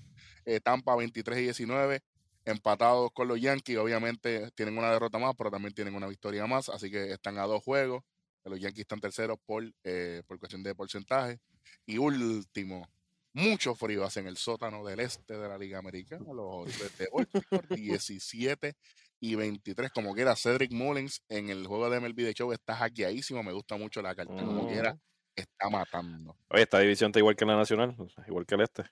Eh, 0.45 0.59
Tampa, 0.59 0.95
23 0.97 1.39
y 1.39 1.41
19. 1.43 2.01
empatados 2.43 3.11
con 3.13 3.30
los 3.30 3.39
Yankees. 3.39 3.77
Obviamente 3.77 4.51
tienen 4.51 4.77
una 4.77 4.91
derrota 4.91 5.17
más, 5.17 5.34
pero 5.38 5.49
también 5.49 5.73
tienen 5.73 5.95
una 5.95 6.07
victoria 6.07 6.45
más. 6.45 6.67
Así 6.67 6.91
que 6.91 7.13
están 7.13 7.38
a 7.38 7.43
dos 7.43 7.63
juegos. 7.63 8.03
Los 8.46 8.60
Yankees 8.60 8.82
están 8.82 9.00
terceros 9.00 9.38
por, 9.46 9.64
eh, 9.84 10.24
por 10.28 10.40
cuestión 10.40 10.64
de 10.64 10.76
porcentaje. 10.76 11.40
Y 11.86 11.98
último, 11.98 12.88
mucho 13.34 13.76
frío 13.76 14.04
hace 14.04 14.22
en 14.22 14.28
el 14.28 14.38
sótano 14.38 14.84
del 14.86 15.00
este 15.00 15.38
de 15.38 15.48
la 15.48 15.58
Liga 15.58 15.80
Americana. 15.80 16.26
Los 16.34 16.98
de 16.98 17.10
Baltimore, 17.12 17.68
17 17.70 18.76
y 19.20 19.36
23. 19.36 19.92
Como 19.92 20.14
quiera, 20.14 20.36
Cedric 20.36 20.72
Mullins 20.72 21.22
en 21.30 21.50
el 21.50 21.68
juego 21.68 21.90
de 21.90 22.00
MLB 22.00 22.16
de 22.16 22.34
Show 22.34 22.52
está 22.52 22.76
hackeadísimo. 22.76 23.44
Me 23.44 23.54
gusta 23.54 23.78
mucho 23.78 24.02
la 24.02 24.16
carta. 24.16 24.34
Como 24.34 24.68
quiera, 24.68 24.98
está 25.36 25.70
matando. 25.70 26.38
Oye, 26.50 26.64
esta 26.64 26.80
división 26.80 27.10
está 27.10 27.20
igual 27.20 27.36
que 27.36 27.46
la 27.46 27.56
nacional, 27.56 27.96
igual 28.28 28.46
que 28.46 28.56
el 28.56 28.62
este. 28.62 28.84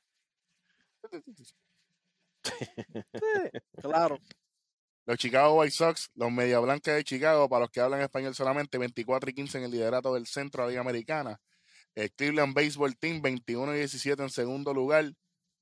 Sí, 2.44 2.54
claro. 3.82 4.20
Los 5.08 5.18
Chicago 5.18 5.54
White 5.56 5.72
Sox, 5.72 6.10
los 6.16 6.30
Media 6.32 6.60
Blancas 6.60 6.96
de 6.96 7.04
Chicago, 7.06 7.48
para 7.48 7.62
los 7.62 7.72
que 7.72 7.80
hablan 7.80 8.02
español 8.02 8.36
solamente, 8.36 8.78
24 8.78 9.30
y 9.30 9.34
15 9.34 9.58
en 9.60 9.64
el 9.64 9.72
liderato 9.72 10.14
del 10.14 10.28
centro 10.28 10.62
de 10.62 10.68
la 10.68 10.70
Liga 10.72 10.82
Americana. 10.82 11.40
El 11.96 12.12
Cleveland 12.12 12.54
Baseball 12.54 12.98
Team, 12.98 13.22
21 13.22 13.74
y 13.74 13.78
17 13.80 14.22
en 14.22 14.30
segundo 14.30 14.74
lugar, 14.74 15.14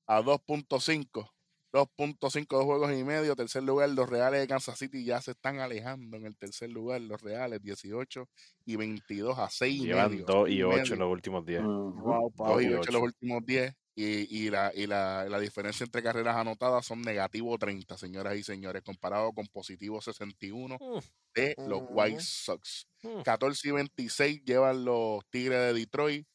a 0.08 0.20
2.5. 0.20 1.30
2.5 1.72 2.64
juegos 2.64 2.92
y 2.92 3.04
medio. 3.04 3.36
Tercer 3.36 3.62
lugar, 3.62 3.88
los 3.90 4.08
Reales 4.08 4.40
de 4.40 4.48
Kansas 4.48 4.78
City 4.78 5.04
ya 5.04 5.20
se 5.20 5.32
están 5.32 5.60
alejando 5.60 6.16
en 6.16 6.26
el 6.26 6.36
tercer 6.36 6.70
lugar. 6.70 7.00
Los 7.02 7.22
Reales, 7.22 7.62
18 7.62 8.28
y 8.64 8.76
22 8.76 9.38
a 9.38 9.48
6 9.48 9.82
y 9.82 9.86
Llevan 9.86 10.10
medio. 10.10 10.24
2 10.26 10.48
y 10.48 10.52
y 10.54 10.62
8 10.64 10.76
medio. 10.76 10.92
en 10.94 10.98
los 10.98 11.12
últimos 11.12 11.46
10. 11.46 11.60
Ujú. 11.62 12.00
Wow, 12.00 12.32
2 12.34 12.36
papi. 12.36 12.64
y 12.64 12.66
y 12.68 12.74
8 12.74 12.88
en 12.88 12.94
los 12.94 13.02
últimos 13.02 13.46
10. 13.46 13.74
Y, 13.98 14.44
y, 14.44 14.50
la, 14.50 14.70
y 14.74 14.86
la, 14.86 15.26
la 15.26 15.40
diferencia 15.40 15.84
entre 15.84 16.02
carreras 16.02 16.36
anotadas 16.36 16.84
son 16.84 17.00
negativo 17.00 17.56
30, 17.56 17.96
señoras 17.96 18.36
y 18.36 18.42
señores, 18.42 18.82
comparado 18.82 19.32
con 19.32 19.46
positivo 19.46 20.02
61 20.02 20.76
Mm, 20.78 20.98
de 21.34 21.54
los 21.66 21.80
White 21.88 22.16
Ujú. 22.16 22.22
Sox. 22.22 22.86
mm. 23.02 23.22
14 23.22 23.68
y 23.68 23.70
26 23.72 24.44
llevan 24.44 24.84
los 24.84 25.24
Tigres 25.30 25.58
de 25.60 25.72
Detroit. 25.72 26.26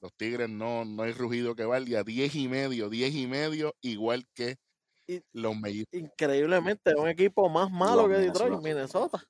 Los 0.00 0.14
Tigres 0.14 0.48
no, 0.48 0.84
no 0.84 1.02
hay 1.02 1.10
rugido 1.12 1.56
que 1.56 1.64
valga. 1.64 2.04
10 2.04 2.36
y 2.36 2.46
medio, 2.46 2.88
10 2.88 3.12
y 3.12 3.26
medio, 3.26 3.74
igual 3.80 4.24
que 4.32 4.56
los 5.32 5.56
mellizos. 5.56 5.88
Increíblemente, 5.92 6.94
un 6.94 7.08
equipo 7.08 7.48
más 7.48 7.68
malo 7.70 8.06
Los 8.06 8.16
que 8.16 8.22
Detroit, 8.26 8.62
Minnesota. 8.62 9.20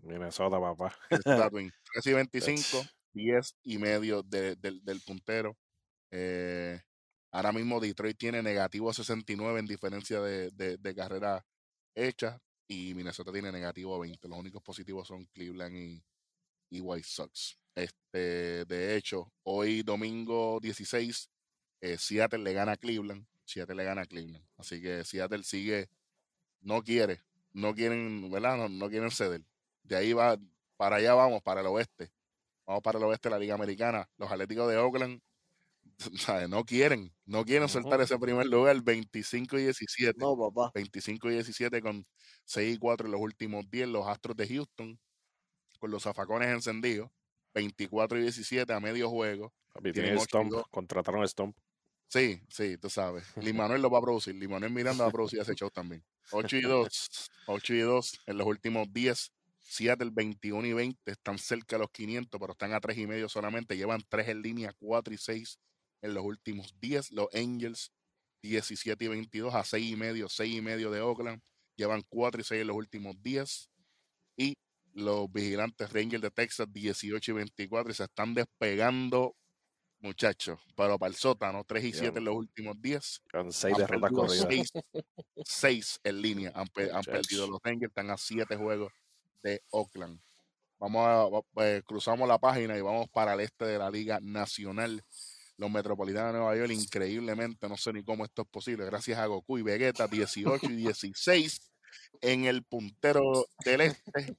Minnesota. 0.00 0.58
Papá. 0.58 0.96
Minnesota 1.10 1.50
Twins. 1.50 1.74
13 1.92 2.10
y 2.10 2.14
25, 2.14 2.86
10 3.12 3.54
y 3.64 3.76
medio 3.76 4.22
de- 4.22 4.56
del- 4.56 4.82
del 4.84 5.00
puntero. 5.02 5.54
Eh, 6.10 6.80
ahora 7.36 7.52
mismo 7.52 7.80
Detroit 7.80 8.16
tiene 8.16 8.42
negativo 8.42 8.92
69 8.92 9.60
en 9.60 9.66
diferencia 9.66 10.20
de, 10.20 10.50
de, 10.52 10.78
de 10.78 10.94
carreras 10.94 11.44
hechas 11.94 12.40
y 12.66 12.94
Minnesota 12.94 13.30
tiene 13.30 13.52
negativo 13.52 13.98
20. 13.98 14.26
Los 14.26 14.38
únicos 14.38 14.62
positivos 14.62 15.06
son 15.06 15.26
Cleveland 15.26 15.76
y, 15.76 16.02
y 16.70 16.80
White 16.80 17.06
Sox. 17.06 17.58
Este, 17.74 18.64
de 18.64 18.96
hecho, 18.96 19.30
hoy 19.42 19.82
domingo 19.82 20.58
16, 20.60 21.30
eh, 21.82 21.98
Seattle 21.98 22.42
le 22.42 22.54
gana 22.54 22.72
a 22.72 22.76
Cleveland. 22.78 23.26
Seattle 23.44 23.76
le 23.76 23.84
gana 23.84 24.02
a 24.02 24.06
Cleveland. 24.06 24.44
Así 24.56 24.80
que 24.80 25.04
Seattle 25.04 25.44
sigue, 25.44 25.90
no 26.62 26.82
quiere, 26.82 27.20
no 27.52 27.74
quieren, 27.74 28.30
¿verdad? 28.30 28.56
No, 28.56 28.70
no 28.70 28.88
quieren 28.88 29.10
ceder. 29.10 29.42
De 29.82 29.94
ahí 29.94 30.14
va, 30.14 30.38
para 30.78 30.96
allá 30.96 31.12
vamos, 31.12 31.42
para 31.42 31.60
el 31.60 31.66
oeste. 31.66 32.10
Vamos 32.64 32.82
para 32.82 32.98
el 32.98 33.04
oeste 33.04 33.28
de 33.28 33.34
la 33.34 33.38
Liga 33.38 33.54
Americana. 33.54 34.08
Los 34.16 34.32
Atléticos 34.32 34.70
de 34.70 34.78
Oakland. 34.78 35.20
no 36.50 36.64
quieren, 36.64 37.12
no 37.24 37.44
quieren 37.44 37.68
soltar 37.68 38.00
ese 38.00 38.18
primer 38.18 38.46
lugar, 38.46 38.80
25 38.82 39.58
y 39.58 39.62
17. 39.64 40.18
No, 40.18 40.36
papá. 40.36 40.70
25 40.74 41.30
y 41.30 41.34
17 41.34 41.80
con 41.80 42.06
6 42.44 42.76
y 42.76 42.78
4 42.78 43.06
en 43.06 43.12
los 43.12 43.20
últimos 43.20 43.68
10. 43.70 43.88
Los 43.88 44.06
Astros 44.06 44.36
de 44.36 44.48
Houston 44.48 44.98
con 45.78 45.90
los 45.90 46.02
zafacones 46.02 46.48
encendidos. 46.48 47.10
24 47.54 48.18
y 48.18 48.22
17 48.22 48.70
a 48.72 48.80
medio 48.80 49.08
juego. 49.08 49.52
Papi, 49.72 49.92
Tienen 49.92 50.20
Stomp. 50.20 50.52
Contrataron 50.70 51.22
a 51.22 51.28
Stomp. 51.28 51.56
Sí, 52.08 52.40
sí, 52.48 52.76
tú 52.76 52.90
sabes. 52.90 53.24
Lin 53.36 53.56
Manuel 53.56 53.80
lo 53.80 53.90
va 53.90 53.98
a 53.98 54.02
producir. 54.02 54.34
Lin 54.34 54.50
Manuel 54.50 54.72
Miranda 54.72 55.04
va 55.04 55.08
a 55.08 55.12
producir 55.12 55.40
ese 55.40 55.54
show 55.54 55.70
también. 55.70 56.04
8 56.32 56.56
y 56.56 56.62
2. 56.62 57.30
8 57.46 57.74
y 57.74 57.80
2 57.80 58.20
en 58.26 58.38
los 58.38 58.46
últimos 58.46 58.92
10. 58.92 59.32
Seattle 59.58 60.10
21 60.12 60.66
y 60.66 60.72
20. 60.74 61.10
Están 61.10 61.38
cerca 61.38 61.76
de 61.76 61.80
los 61.80 61.90
500, 61.90 62.38
pero 62.38 62.52
están 62.52 62.74
a 62.74 62.80
3 62.80 62.98
y 62.98 63.06
medio 63.06 63.28
solamente. 63.28 63.76
Llevan 63.76 64.02
3 64.08 64.28
en 64.28 64.42
línea, 64.42 64.72
4 64.78 65.14
y 65.14 65.16
6 65.18 65.58
en 66.06 66.14
los 66.14 66.24
últimos 66.24 66.74
10. 66.80 67.12
Los 67.12 67.28
Angels 67.34 67.92
17 68.42 69.04
y 69.04 69.08
22 69.08 69.54
a 69.54 69.64
6 69.64 69.92
y 69.92 69.96
medio, 69.96 70.28
6 70.28 70.54
y 70.56 70.60
medio 70.60 70.90
de 70.90 71.00
Oakland. 71.00 71.42
Llevan 71.76 72.02
4 72.08 72.40
y 72.40 72.44
6 72.44 72.60
en 72.62 72.66
los 72.68 72.76
últimos 72.76 73.20
10. 73.22 73.70
Y 74.38 74.54
los 74.92 75.30
vigilantes 75.30 75.92
Rangers 75.92 76.22
de 76.22 76.30
Texas 76.30 76.66
18 76.72 77.30
y 77.30 77.34
24 77.34 77.90
y 77.90 77.94
se 77.94 78.04
están 78.04 78.32
despegando, 78.34 79.36
muchachos. 80.00 80.58
Pero 80.76 80.98
para 80.98 81.10
el 81.10 81.16
sótano, 81.16 81.64
3 81.64 81.84
y 81.84 81.92
7 81.92 82.18
en 82.18 82.24
los 82.24 82.34
últimos 82.36 82.80
10 82.80 83.20
Con 83.30 83.52
6 83.52 83.74
han 83.74 83.80
derrotas 83.80 84.10
corridas. 84.12 84.46
seis, 84.48 84.70
seis 85.44 86.00
en 86.04 86.22
línea. 86.22 86.52
Han, 86.54 86.66
pe- 86.68 86.90
han 86.92 87.02
perdido 87.02 87.46
los 87.48 87.60
Rangers, 87.62 87.90
están 87.90 88.10
a 88.10 88.16
siete 88.16 88.56
juegos 88.56 88.92
de 89.42 89.62
Oakland. 89.70 90.20
Vamos 90.78 91.06
a, 91.06 91.42
pues, 91.52 91.82
cruzamos 91.84 92.28
la 92.28 92.38
página 92.38 92.76
y 92.76 92.82
vamos 92.82 93.08
para 93.08 93.32
el 93.34 93.40
este 93.40 93.64
de 93.64 93.78
la 93.78 93.90
Liga 93.90 94.18
Nacional. 94.20 95.02
Los 95.56 95.70
Metropolitanos 95.70 96.32
de 96.32 96.38
Nueva 96.38 96.56
York, 96.56 96.70
increíblemente, 96.72 97.68
no 97.68 97.76
sé 97.76 97.92
ni 97.92 98.04
cómo 98.04 98.24
esto 98.24 98.42
es 98.42 98.48
posible, 98.48 98.84
gracias 98.84 99.18
a 99.18 99.26
Goku 99.26 99.58
y 99.58 99.62
Vegeta, 99.62 100.06
18 100.06 100.66
y 100.66 100.76
16 100.76 101.60
en 102.20 102.44
el 102.44 102.62
puntero 102.62 103.46
del 103.64 103.80
este, 103.82 104.36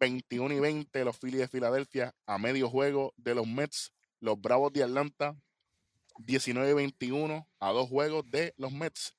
21 0.00 0.54
y 0.54 0.60
20 0.60 1.04
los 1.04 1.18
Phillies 1.18 1.40
de 1.40 1.48
Filadelfia, 1.48 2.14
a 2.26 2.38
medio 2.38 2.68
juego 2.68 3.14
de 3.16 3.34
los 3.34 3.46
Mets, 3.46 3.92
los 4.20 4.40
Bravos 4.40 4.72
de 4.72 4.82
Atlanta, 4.82 5.36
19 6.18 6.70
y 6.70 6.74
21 6.74 7.48
a 7.58 7.72
dos 7.72 7.88
juegos 7.88 8.30
de 8.30 8.54
los 8.56 8.72
Mets. 8.72 9.14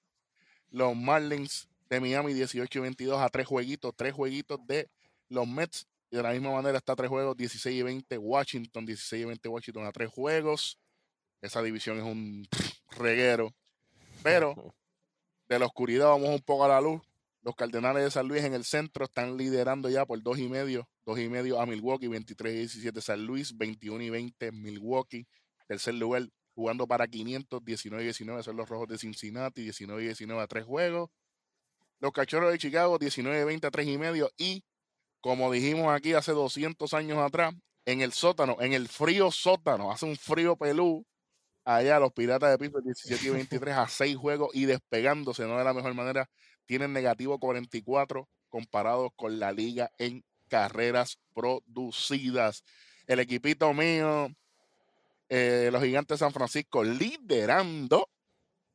Los 0.69 0.95
Marlins 0.95 1.67
de 1.89 1.99
Miami 1.99 2.34
18 2.34 2.80
y 2.80 2.82
22 2.82 3.21
a 3.21 3.30
tres 3.30 3.45
jueguitos, 3.45 3.93
tres 3.95 4.13
jueguitos 4.13 4.59
de 4.65 4.89
los 5.30 5.47
Mets. 5.47 5.88
De 6.09 6.21
la 6.21 6.32
misma 6.32 6.51
manera 6.51 6.78
está 6.78 6.95
tres 6.95 7.09
juegos, 7.09 7.36
16 7.36 7.76
y 7.76 7.82
20 7.82 8.17
Washington, 8.17 8.86
16 8.86 9.21
y 9.21 9.26
20 9.26 9.49
Washington 9.49 9.86
a 9.86 9.91
tres 9.91 10.09
juegos. 10.09 10.80
Esa 11.44 11.62
división 11.62 11.98
es 11.98 12.04
un 12.04 12.48
reguero. 12.98 13.54
Pero 14.24 14.56
de 15.50 15.60
la 15.60 15.66
oscuridad 15.66 16.08
vamos 16.08 16.30
un 16.30 16.39
poco 16.39 16.64
a 16.64 16.70
la 16.70 16.82
luz. 16.82 17.02
Los 17.41 17.56
Cardenales 17.56 18.02
de 18.06 18.12
San 18.12 18.30
Luis 18.30 18.46
en 18.46 18.54
el 18.54 18.64
centro 18.64 19.04
están 19.04 19.36
liderando 19.36 19.89
ya 19.89 20.06
por 20.06 20.24
dos 20.24 20.39
y 20.39 20.48
medio, 20.48 20.88
dos 21.06 21.20
y 21.20 21.28
medio 21.28 21.60
a 21.60 21.66
Milwaukee, 21.66 22.08
23 22.08 22.54
y 22.54 22.58
17 22.60 23.02
San 23.02 23.26
Luis, 23.26 23.58
21 23.58 24.02
y 24.02 24.10
20 24.10 24.54
Milwaukee. 24.54 25.28
Tercer 25.68 25.96
lugar 25.96 26.30
jugando 26.56 26.88
para 26.88 27.06
500, 27.08 27.66
19 27.66 28.02
y 28.02 28.06
19 28.06 28.44
son 28.44 28.56
los 28.56 28.70
Rojos 28.70 28.88
de 28.88 28.98
Cincinnati, 28.98 29.64
19 29.64 30.02
y 30.02 30.06
19 30.06 30.41
a 30.41 30.48
tres 30.48 30.64
juegos. 30.64 31.10
Los 32.00 32.14
Cachorros 32.14 32.54
de 32.54 32.58
Chicago, 32.58 32.98
19 32.98 33.41
y 33.41 33.44
20 33.44 33.68
a 33.68 33.72
tres 33.72 33.88
y 33.88 33.98
medio. 33.98 34.32
Y 34.38 34.64
como 35.20 35.52
dijimos 35.52 35.94
aquí 35.94 36.14
hace 36.14 36.32
200 36.32 36.94
años 36.94 37.18
atrás, 37.18 37.54
en 37.86 38.00
el 38.00 38.14
sótano, 38.14 38.56
en 38.62 38.72
el 38.72 38.88
frío 38.88 39.32
sótano, 39.32 39.91
hace 39.91 40.06
un 40.06 40.16
frío 40.16 40.56
pelú. 40.56 41.06
Allá 41.66 41.99
los 41.99 42.11
Piratas 42.11 42.51
de 42.51 42.57
Pittsburgh 42.57 42.84
17 42.84 43.26
y 43.26 43.30
23 43.30 43.76
a 43.76 43.88
6 43.88 44.18
juegos 44.18 44.49
y 44.53 44.66
despegándose, 44.66 45.45
no 45.47 45.57
de 45.57 45.64
la 45.64 45.74
mejor 45.74 45.93
manera, 45.93 46.30
tienen 46.66 46.91
negativo 46.93 47.39
44 47.39 48.28
comparados 48.49 49.11
con 49.16 49.39
la 49.39 49.51
liga 49.51 49.91
en 49.97 50.24
carreras 50.49 51.20
producidas. 51.34 52.64
El 53.07 53.20
equipito 53.20 53.74
mío, 53.74 54.30
eh, 55.30 55.70
los 55.72 55.82
Gigantes 55.82 56.20
de 56.20 56.26
San 56.26 56.34
Francisco, 56.34 56.84
liderando 56.84 58.09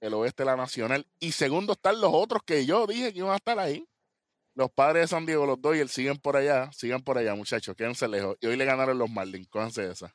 el 0.01 0.14
oeste 0.14 0.43
de 0.43 0.47
la 0.47 0.57
Nacional. 0.57 1.07
Y 1.20 1.32
segundo 1.32 1.74
están 1.74 2.01
los 2.01 2.11
otros 2.12 2.43
que 2.45 2.66
yo 2.66 2.86
dije 2.86 3.12
que 3.12 3.18
iban 3.18 3.32
a 3.32 3.36
estar 3.36 3.59
ahí. 3.59 3.86
Los 4.55 4.70
padres 4.72 5.03
de 5.03 5.09
San 5.09 5.24
Diego, 5.24 5.47
los 5.47 5.61
Dodgers, 5.61 5.93
siguen 5.93 6.18
por 6.18 6.36
allá, 6.36 6.70
sigan 6.72 7.03
por 7.03 7.16
allá, 7.16 7.34
muchachos, 7.34 7.76
quédense 7.76 8.09
lejos. 8.09 8.36
Y 8.41 8.47
hoy 8.49 8.57
le 8.57 8.64
ganaron 8.64 8.99
los 8.99 9.09
Marlins, 9.09 9.49
cójanse 9.49 9.89
esa. 9.91 10.12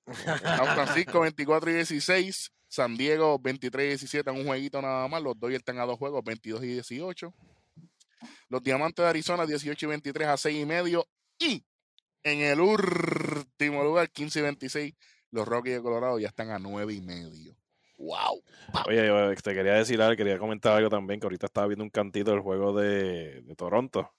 San 0.05 0.65
Francisco 0.75 1.21
24 1.21 1.71
y 1.71 1.73
16, 1.75 2.51
San 2.67 2.97
Diego 2.97 3.39
23 3.39 3.85
y 3.85 3.89
17 3.89 4.29
en 4.29 4.37
un 4.37 4.45
jueguito 4.45 4.81
nada 4.81 5.07
más, 5.07 5.21
los 5.21 5.39
Dodgers 5.39 5.59
están 5.59 5.79
a 5.79 5.85
dos 5.85 5.97
juegos, 5.97 6.23
22 6.23 6.63
y 6.63 6.67
18. 6.67 7.33
Los 8.49 8.63
Diamantes 8.63 9.03
de 9.03 9.09
Arizona 9.09 9.45
18 9.45 9.85
y 9.85 9.89
23 9.89 10.27
a 10.27 10.37
6 10.37 10.61
y 10.61 10.65
medio. 10.65 11.07
Y 11.39 11.63
en 12.23 12.39
el 12.41 12.59
último 12.61 13.83
lugar, 13.83 14.09
15 14.09 14.39
y 14.39 14.41
26, 14.43 14.93
los 15.31 15.47
Rockies 15.47 15.75
de 15.75 15.81
Colorado 15.81 16.19
ya 16.19 16.27
están 16.27 16.51
a 16.51 16.59
9 16.59 16.93
y 16.93 17.01
medio. 17.01 17.55
¡Wow! 17.97 18.43
Oye, 18.87 19.07
yo 19.07 19.33
te 19.35 19.53
quería 19.53 19.73
decir 19.73 20.01
algo, 20.01 20.15
quería 20.17 20.37
comentar 20.37 20.73
algo 20.73 20.89
también, 20.89 21.19
que 21.19 21.25
ahorita 21.25 21.45
estaba 21.45 21.67
viendo 21.67 21.83
un 21.83 21.89
cantito 21.89 22.31
del 22.31 22.41
juego 22.41 22.73
de, 22.73 23.41
de 23.41 23.55
Toronto. 23.55 24.13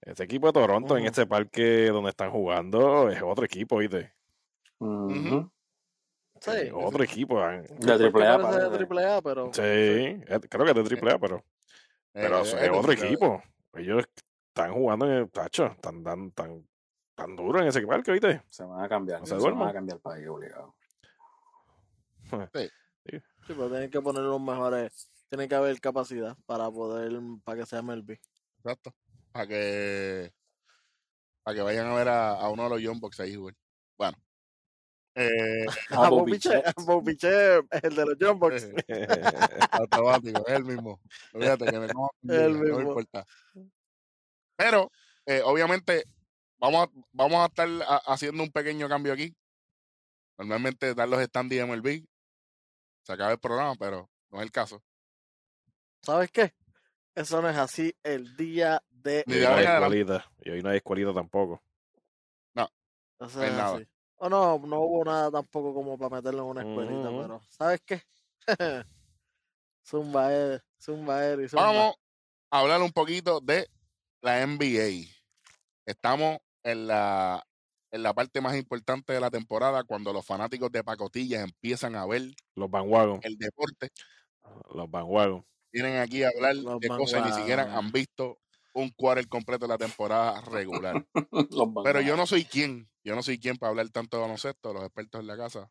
Este 0.00 0.24
equipo 0.24 0.48
de 0.48 0.52
Toronto 0.52 0.96
en 0.96 1.02
Ujú. 1.02 1.10
este 1.10 1.26
parque 1.26 1.86
donde 1.88 2.10
están 2.10 2.30
jugando 2.30 3.08
es 3.08 3.22
otro 3.22 3.44
equipo, 3.44 3.78
¿viste? 3.78 4.12
Ujú. 4.86 5.50
Sí. 6.40 6.50
Eh, 6.50 6.72
otro 6.74 7.04
equipo. 7.04 7.38
eh. 7.48 7.62
De 7.78 7.98
triple 7.98 8.26
A, 8.26 8.38
de 8.38 8.76
triple 8.78 9.06
A, 9.06 9.22
pero 9.22 9.52
Sí, 9.52 9.60
eh, 9.62 10.40
creo 10.48 10.64
que 10.64 10.70
es 10.70 10.76
de 10.76 10.84
triple 10.84 11.12
A, 11.12 11.18
pero, 11.18 11.44
pero 12.12 12.38
Eh, 12.38 12.42
es 12.42 12.54
es 12.54 12.70
otro 12.70 12.92
equipo. 12.92 13.42
Ellos 13.74 14.04
están 14.48 14.72
jugando 14.74 15.06
en 15.06 15.12
el 15.12 15.30
tacho, 15.30 15.66
están 15.66 16.02
tan, 16.02 16.32
tan, 16.32 16.68
tan 17.14 17.36
duro 17.36 17.60
en 17.60 17.68
ese 17.68 17.78
equipo, 17.78 17.94
¿viste? 18.12 18.42
Se 18.48 18.64
van 18.64 18.84
a 18.84 18.88
cambiar. 18.88 19.20
No 19.20 19.26
se 19.26 19.38
se 19.40 19.50
van 19.50 19.68
a 19.68 19.72
cambiar 19.72 20.00
para 20.00 20.16
ahí 20.16 20.26
obligado. 20.26 20.74
sí, 22.54 22.68
pero 23.46 23.68
tienen 23.70 23.90
que 23.90 24.00
poner 24.00 24.22
los 24.22 24.40
mejores, 24.40 25.10
tiene 25.28 25.48
que 25.48 25.54
haber 25.54 25.80
capacidad 25.80 26.36
para 26.46 26.70
poder, 26.70 27.12
para 27.44 27.58
que 27.60 27.66
sea 27.66 27.82
MLB. 27.82 28.18
Exacto. 28.58 28.94
Para 29.32 29.46
que, 29.46 30.32
para 31.42 31.54
que 31.54 31.62
vayan 31.62 31.86
a 31.86 31.94
ver 31.94 32.08
a, 32.08 32.30
a 32.32 32.50
uno 32.50 32.64
de 32.64 32.68
los 32.70 32.80
Young 32.80 33.00
Bucks 33.00 33.20
ahí 33.20 33.34
jugar. 33.36 33.54
Bueno. 33.96 34.18
Eh, 35.14 35.66
Ah, 35.90 36.06
A 36.06 36.10
Bobiche, 36.10 37.56
el 37.82 37.94
de 37.96 38.06
los 38.06 38.16
John 38.20 38.38
Box. 38.38 38.68
automático, 39.72 40.46
es 40.46 40.54
el 40.54 40.64
mismo. 40.64 41.00
Olvídate 41.34 41.66
que 41.66 41.78
me 41.78 41.88
como 41.92 42.10
El 42.22 42.52
no 42.54 42.64
mismo. 42.64 42.80
importa. 42.80 43.26
Pero, 44.56 44.90
eh, 45.26 45.42
obviamente, 45.44 46.04
vamos 46.58 46.86
a, 46.86 46.90
vamos 47.12 47.38
a 47.40 47.46
estar 47.46 47.68
ha- 47.86 48.02
haciendo 48.12 48.42
un 48.42 48.50
pequeño 48.50 48.88
cambio 48.88 49.12
aquí. 49.12 49.34
Normalmente 50.38 50.94
dar 50.94 51.08
los 51.08 51.22
stands 51.24 51.50
de 51.50 51.60
MLB. 51.66 52.04
Se 53.04 53.12
acaba 53.12 53.32
el 53.32 53.38
programa, 53.38 53.74
pero 53.76 54.08
no 54.30 54.38
es 54.38 54.44
el 54.44 54.50
caso. 54.52 54.82
¿Sabes 56.02 56.30
qué? 56.30 56.54
Eso 57.14 57.42
no 57.42 57.48
es 57.50 57.56
así 57.56 57.94
el 58.02 58.34
día 58.36 58.82
de 58.90 59.24
Y 59.26 59.34
hoy 59.34 59.42
no 59.42 59.54
hay 59.54 59.64
escuelita. 59.66 60.32
Y 60.42 60.50
hoy 60.50 60.62
no 60.62 60.70
hay 60.70 60.76
escuelita 60.78 61.12
tampoco. 61.12 61.62
Eso 63.20 63.38
No 63.38 63.42
hay 63.42 63.50
es 63.50 63.56
nada. 63.56 63.76
así. 63.76 63.88
O 64.24 64.28
no, 64.28 64.56
no 64.56 64.80
hubo 64.82 65.04
nada 65.04 65.32
tampoco 65.32 65.74
como 65.74 65.98
para 65.98 66.14
meterlo 66.14 66.42
en 66.42 66.48
una 66.50 66.60
escuelita, 66.62 67.08
pero 67.10 67.42
¿sabes 67.48 67.80
qué? 67.84 68.02
zumba, 69.84 70.32
eh, 70.32 70.60
zumba, 70.80 71.26
Eri, 71.26 71.48
zumba. 71.48 71.66
Vamos 71.66 71.96
a 72.48 72.60
hablar 72.60 72.82
un 72.82 72.92
poquito 72.92 73.40
de 73.40 73.68
la 74.20 74.46
NBA. 74.46 75.10
Estamos 75.86 76.38
en 76.62 76.86
la, 76.86 77.44
en 77.90 78.04
la 78.04 78.14
parte 78.14 78.40
más 78.40 78.54
importante 78.54 79.12
de 79.12 79.18
la 79.18 79.28
temporada 79.28 79.82
cuando 79.82 80.12
los 80.12 80.24
fanáticos 80.24 80.70
de 80.70 80.84
pacotillas 80.84 81.42
empiezan 81.42 81.96
a 81.96 82.06
ver 82.06 82.22
Los 82.54 82.70
Bandwagon. 82.70 83.18
el 83.24 83.36
deporte. 83.36 83.88
Los 84.72 84.88
Bandwagon. 84.88 85.44
Vienen 85.72 85.98
aquí 85.98 86.22
a 86.22 86.28
hablar 86.28 86.54
Los 86.54 86.78
de 86.78 86.86
cosas 86.90 87.24
que 87.24 87.28
ni 87.28 87.36
siquiera 87.38 87.76
han 87.76 87.90
visto 87.90 88.38
un 88.72 88.90
quarter 88.90 89.28
completo 89.28 89.66
de 89.66 89.68
la 89.68 89.78
temporada 89.78 90.40
regular. 90.40 91.06
Pero 91.84 92.00
yo 92.00 92.16
no 92.16 92.26
soy 92.26 92.44
quien, 92.44 92.88
yo 93.04 93.14
no 93.14 93.22
soy 93.22 93.38
quien 93.38 93.56
para 93.56 93.70
hablar 93.70 93.88
tanto 93.90 94.16
de 94.16 94.22
baloncesto. 94.22 94.72
Los 94.72 94.84
expertos 94.84 95.20
en 95.20 95.26
la 95.26 95.36
casa, 95.36 95.70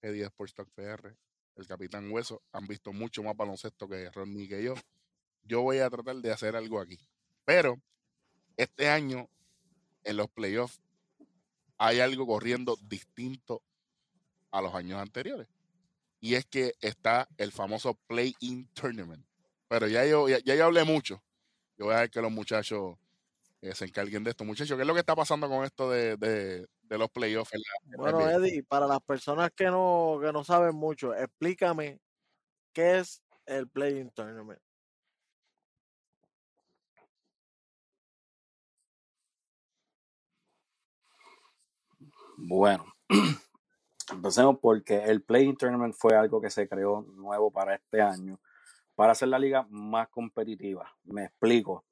Eddie 0.00 0.24
Sports 0.24 0.54
Talk 0.54 0.68
PR, 0.74 1.16
el 1.56 1.66
Capitán 1.66 2.10
Hueso, 2.10 2.42
han 2.52 2.66
visto 2.66 2.92
mucho 2.92 3.22
más 3.22 3.36
baloncesto 3.36 3.88
que 3.88 4.10
y 4.26 4.48
que 4.48 4.62
yo. 4.62 4.74
Yo 5.44 5.62
voy 5.62 5.78
a 5.78 5.90
tratar 5.90 6.16
de 6.16 6.32
hacer 6.32 6.56
algo 6.56 6.80
aquí. 6.80 6.98
Pero 7.44 7.80
este 8.56 8.88
año, 8.88 9.28
en 10.04 10.16
los 10.16 10.28
playoffs, 10.28 10.80
hay 11.78 12.00
algo 12.00 12.26
corriendo 12.26 12.76
distinto 12.82 13.62
a 14.50 14.62
los 14.62 14.74
años 14.74 15.00
anteriores. 15.00 15.48
Y 16.20 16.34
es 16.34 16.46
que 16.46 16.74
está 16.80 17.28
el 17.38 17.50
famoso 17.50 17.94
Play-In 18.06 18.68
Tournament. 18.74 19.24
Pero 19.66 19.88
ya 19.88 20.06
yo, 20.06 20.28
ya, 20.28 20.38
ya 20.38 20.54
yo 20.54 20.66
hablé 20.66 20.84
mucho. 20.84 21.20
Yo 21.82 21.86
voy 21.86 21.94
a 21.94 21.96
dejar 21.96 22.10
que 22.10 22.22
los 22.22 22.30
muchachos 22.30 22.94
eh, 23.60 23.74
se 23.74 23.86
encarguen 23.86 24.22
de 24.22 24.30
esto. 24.30 24.44
Muchachos, 24.44 24.76
¿qué 24.76 24.82
es 24.82 24.86
lo 24.86 24.94
que 24.94 25.00
está 25.00 25.16
pasando 25.16 25.48
con 25.48 25.64
esto 25.64 25.90
de, 25.90 26.16
de- 26.16 26.68
de 26.84 26.98
los 26.98 27.10
playoffs? 27.10 27.52
en 27.54 27.60
la- 27.60 27.86
en 27.86 27.90
la 27.90 27.96
Bueno? 28.20 28.30
Eddie, 28.30 28.62
para 28.62 28.86
las 28.86 29.00
personas 29.00 29.50
que 29.50 29.64
no, 29.64 30.18
que 30.22 30.32
no 30.32 30.44
saben 30.44 30.76
mucho, 30.76 31.12
explícame 31.12 31.98
qué 32.72 33.00
es 33.00 33.20
el 33.46 33.68
Playing 33.68 34.10
Tournament. 34.12 34.60
Bueno, 42.36 42.84
empecemos 44.12 44.58
porque 44.60 45.02
el 45.04 45.22
Play 45.22 45.52
Tournament 45.56 45.94
fue 45.96 46.14
algo 46.16 46.40
que 46.40 46.50
se 46.50 46.68
creó 46.68 47.02
nuevo 47.02 47.50
para 47.50 47.74
este 47.74 48.00
año, 48.00 48.38
para 49.02 49.12
hacer 49.12 49.26
la 49.26 49.38
liga 49.40 49.66
más 49.68 50.08
competitiva. 50.10 50.88
Me 51.02 51.24
explico. 51.24 51.84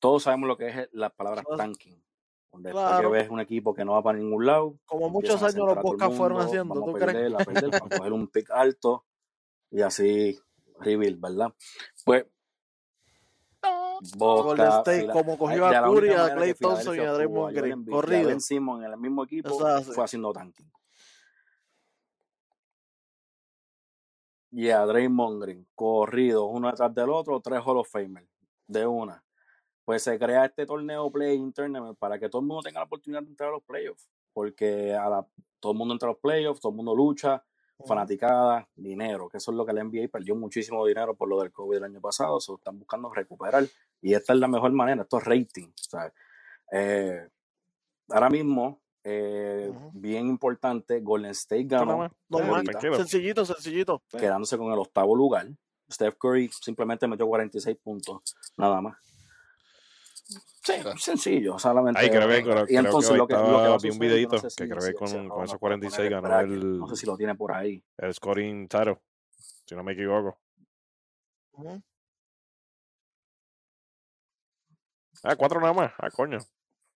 Todos 0.00 0.24
sabemos 0.24 0.48
lo 0.48 0.56
que 0.56 0.66
es 0.66 0.88
la 0.90 1.08
palabra 1.10 1.40
Todos- 1.44 1.56
tanking. 1.56 2.02
Donde 2.50 2.72
Claro. 2.72 3.10
ves 3.10 3.30
un 3.30 3.38
equipo 3.38 3.72
que 3.72 3.84
no 3.84 3.92
va 3.92 4.02
para 4.02 4.18
ningún 4.18 4.44
lado, 4.44 4.74
Como 4.84 5.08
muchos 5.08 5.40
años 5.40 5.68
los 5.68 5.80
Boscas 5.80 6.12
fueron 6.16 6.40
haciendo, 6.40 6.74
vamos 6.74 6.90
¿tú 6.90 6.96
a 6.96 6.98
crees? 6.98 7.14
perder, 7.14 7.34
a 7.40 7.44
perder, 7.44 7.70
para 7.70 7.96
coger 7.98 8.12
un 8.12 8.26
pick 8.26 8.50
alto 8.50 9.06
y 9.70 9.82
así 9.82 10.36
rebuild, 10.80 11.20
¿verdad? 11.20 11.54
Pues 12.04 12.26
Golden 13.62 14.18
Boca, 14.18 14.78
State, 14.78 15.00
Fila- 15.02 15.12
como 15.12 15.38
cogió 15.38 15.66
a 15.66 15.70
la 15.70 15.82
Curry, 15.84 16.10
a 16.10 16.34
Clay 16.34 16.54
Thompson 16.54 16.96
y 16.96 16.98
a 16.98 17.12
Draymond 17.12 17.54
Green, 17.56 17.84
corrido. 17.84 18.30
En 18.30 18.82
el 18.82 18.96
mismo 18.96 19.22
equipo 19.22 19.50
fue 19.94 20.02
haciendo 20.04 20.32
tanking. 20.32 20.68
Y 24.52 24.70
a 24.70 24.80
Draymond 24.84 25.42
Green, 25.42 25.66
corrido 25.74 26.46
uno 26.46 26.68
detrás 26.70 26.92
del 26.94 27.10
otro, 27.10 27.40
tres 27.40 27.60
Hall 27.64 27.78
of 27.78 27.88
Famer 27.90 28.26
de 28.66 28.86
una. 28.86 29.22
Pues 29.84 30.02
se 30.02 30.18
crea 30.18 30.44
este 30.44 30.66
torneo 30.66 31.10
Play 31.10 31.38
Tournament 31.52 31.98
para 31.98 32.18
que 32.18 32.28
todo 32.28 32.40
el 32.42 32.46
mundo 32.48 32.62
tenga 32.62 32.80
la 32.80 32.86
oportunidad 32.86 33.22
de 33.22 33.28
entrar 33.28 33.48
a 33.50 33.52
los 33.52 33.62
playoffs. 33.62 34.08
Porque 34.32 34.94
a 34.94 35.08
la- 35.08 35.26
todo 35.60 35.72
el 35.72 35.78
mundo 35.78 35.94
entra 35.94 36.08
a 36.08 36.12
los 36.12 36.20
playoffs, 36.20 36.60
todo 36.60 36.70
el 36.70 36.76
mundo 36.76 36.94
lucha, 36.94 37.44
fanaticada, 37.86 38.68
dinero, 38.74 39.28
que 39.28 39.38
eso 39.38 39.50
es 39.52 39.56
lo 39.56 39.64
que 39.64 39.72
la 39.72 39.80
NBA 39.82 40.08
perdió 40.08 40.34
muchísimo 40.36 40.84
dinero 40.86 41.14
por 41.14 41.28
lo 41.28 41.40
del 41.40 41.50
COVID 41.50 41.78
el 41.78 41.84
año 41.84 42.00
pasado, 42.00 42.38
se 42.40 42.52
están 42.52 42.78
buscando 42.78 43.10
recuperar 43.12 43.64
y 44.02 44.12
esta 44.14 44.34
es 44.34 44.38
la 44.38 44.48
mejor 44.48 44.72
manera, 44.72 45.02
esto 45.02 45.18
es 45.18 45.24
rating. 45.24 45.68
eh, 46.72 47.28
ahora 48.10 48.28
mismo, 48.30 48.80
eh, 49.04 49.72
bien 49.92 50.26
importante, 50.28 51.00
Golden 51.00 51.30
State 51.32 51.64
ganó, 51.64 52.10
tranquilo. 52.64 52.96
sencillito, 52.96 53.44
sencillito. 53.44 54.02
quedándose 54.10 54.56
con 54.58 54.72
el 54.72 54.78
octavo 54.78 55.14
lugar. 55.16 55.48
Steph 55.90 56.16
Curry 56.18 56.48
simplemente 56.60 57.08
metió 57.08 57.26
46 57.26 57.76
puntos, 57.82 58.20
nada 58.56 58.80
más. 58.80 58.96
Sí, 60.62 60.74
sencillo, 60.98 61.58
solamente. 61.58 61.98
Ahí 62.00 62.10
creo 62.10 62.28
que, 62.28 62.38
y 62.38 62.42
creo, 62.42 62.54
creo 62.54 62.66
que 62.66 62.76
entonces 62.76 63.16
lo 63.16 63.26
que, 63.26 63.32
lo 63.34 63.38
que 63.40 63.46
estaba, 63.46 63.68
va 63.70 63.74
a 63.74 63.78
vi 63.78 63.90
un 63.90 63.98
videito 63.98 64.36
no 64.36 64.40
sé 64.42 64.50
si- 64.50 64.56
que 64.56 64.68
creo 64.68 64.80
que 64.84 64.92
con, 64.94 65.08
con 65.08 65.44
esos 65.44 65.54
va 65.54 65.56
a 65.56 65.58
poner 65.58 65.58
46 65.58 66.06
el 66.06 66.10
ganó 66.10 66.28
bracket, 66.28 66.52
el, 66.52 66.78
No 66.78 66.86
sé 66.88 66.96
si 66.96 67.06
lo 67.06 67.16
tiene 67.16 67.34
por 67.34 67.52
ahí. 67.52 67.82
el 67.96 68.14
scoring 68.14 68.68
title, 68.68 69.00
si 69.66 69.74
no 69.74 69.82
me 69.82 69.92
equivoco. 69.92 70.38
Ah, 75.22 75.36
cuatro 75.36 75.60
nada 75.60 75.72
más. 75.72 75.92
Ah, 75.98 76.10
coño. 76.10 76.38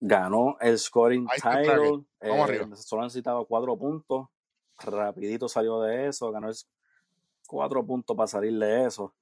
Ganó 0.04 0.56
el 0.60 0.80
scoring 0.80 1.28
title. 1.28 1.76
Vamos 1.78 2.06
eh, 2.20 2.42
arriba. 2.42 2.76
solo 2.76 3.02
han 3.04 3.10
citado 3.10 3.46
cuatro 3.46 3.76
puntos. 3.78 4.26
Rapidito 4.78 5.48
salió 5.48 5.80
de 5.82 6.08
eso. 6.08 6.32
Ganó 6.32 6.48
el 6.48 6.56
cuatro 7.46 7.86
puntos 7.86 8.16
para 8.16 8.26
salir 8.26 8.58
de 8.58 8.84
eso. 8.86 9.14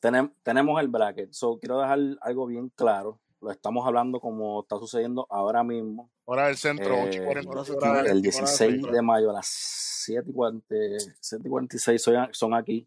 Tenem- 0.00 0.32
tenemos 0.44 0.80
el 0.80 0.86
bracket. 0.86 1.32
So, 1.32 1.58
quiero 1.58 1.80
dejar 1.80 1.98
algo 2.20 2.46
bien 2.46 2.68
claro. 2.76 3.18
Lo 3.40 3.50
estamos 3.50 3.84
hablando 3.88 4.20
como 4.20 4.60
está 4.62 4.78
sucediendo 4.78 5.26
ahora 5.30 5.64
mismo. 5.64 6.08
Hora 6.26 6.46
del 6.46 6.56
centro, 6.56 6.94
Eh, 6.94 7.04
8 7.08 7.22
y 7.22 7.24
40 7.24 7.50
Ahora 7.50 7.64
sí, 7.64 7.72
hora 7.72 7.86
el 7.86 7.90
hora 7.90 8.02
del 8.04 8.22
16 8.22 8.56
centro. 8.56 8.92
de 8.92 9.02
mayo 9.02 9.30
a 9.30 9.32
las 9.32 9.46
7 9.48 10.30
y 10.30 10.32
40 10.32 10.74
7 11.20 11.42
y 11.44 11.50
46 11.50 12.00
son, 12.00 12.28
son 12.32 12.54
aquí. 12.54 12.86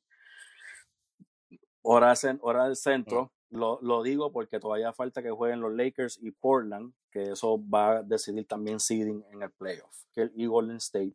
Hora 1.82 2.14
del 2.14 2.76
centro. 2.78 3.34
Lo, 3.52 3.80
lo 3.82 4.02
digo 4.02 4.32
porque 4.32 4.60
todavía 4.60 4.94
falta 4.94 5.22
que 5.22 5.30
jueguen 5.30 5.60
los 5.60 5.74
Lakers 5.74 6.18
y 6.22 6.32
Portland, 6.32 6.94
que 7.12 7.32
eso 7.32 7.62
va 7.70 7.98
a 7.98 8.04
decidir 8.04 8.48
también 8.48 8.80
seeding 8.80 9.24
en 9.32 9.42
el 9.42 9.52
playoff. 9.52 10.06
Que 10.14 10.22
el 10.22 10.32
y 10.36 10.46
Golden 10.46 10.78
State, 10.78 11.14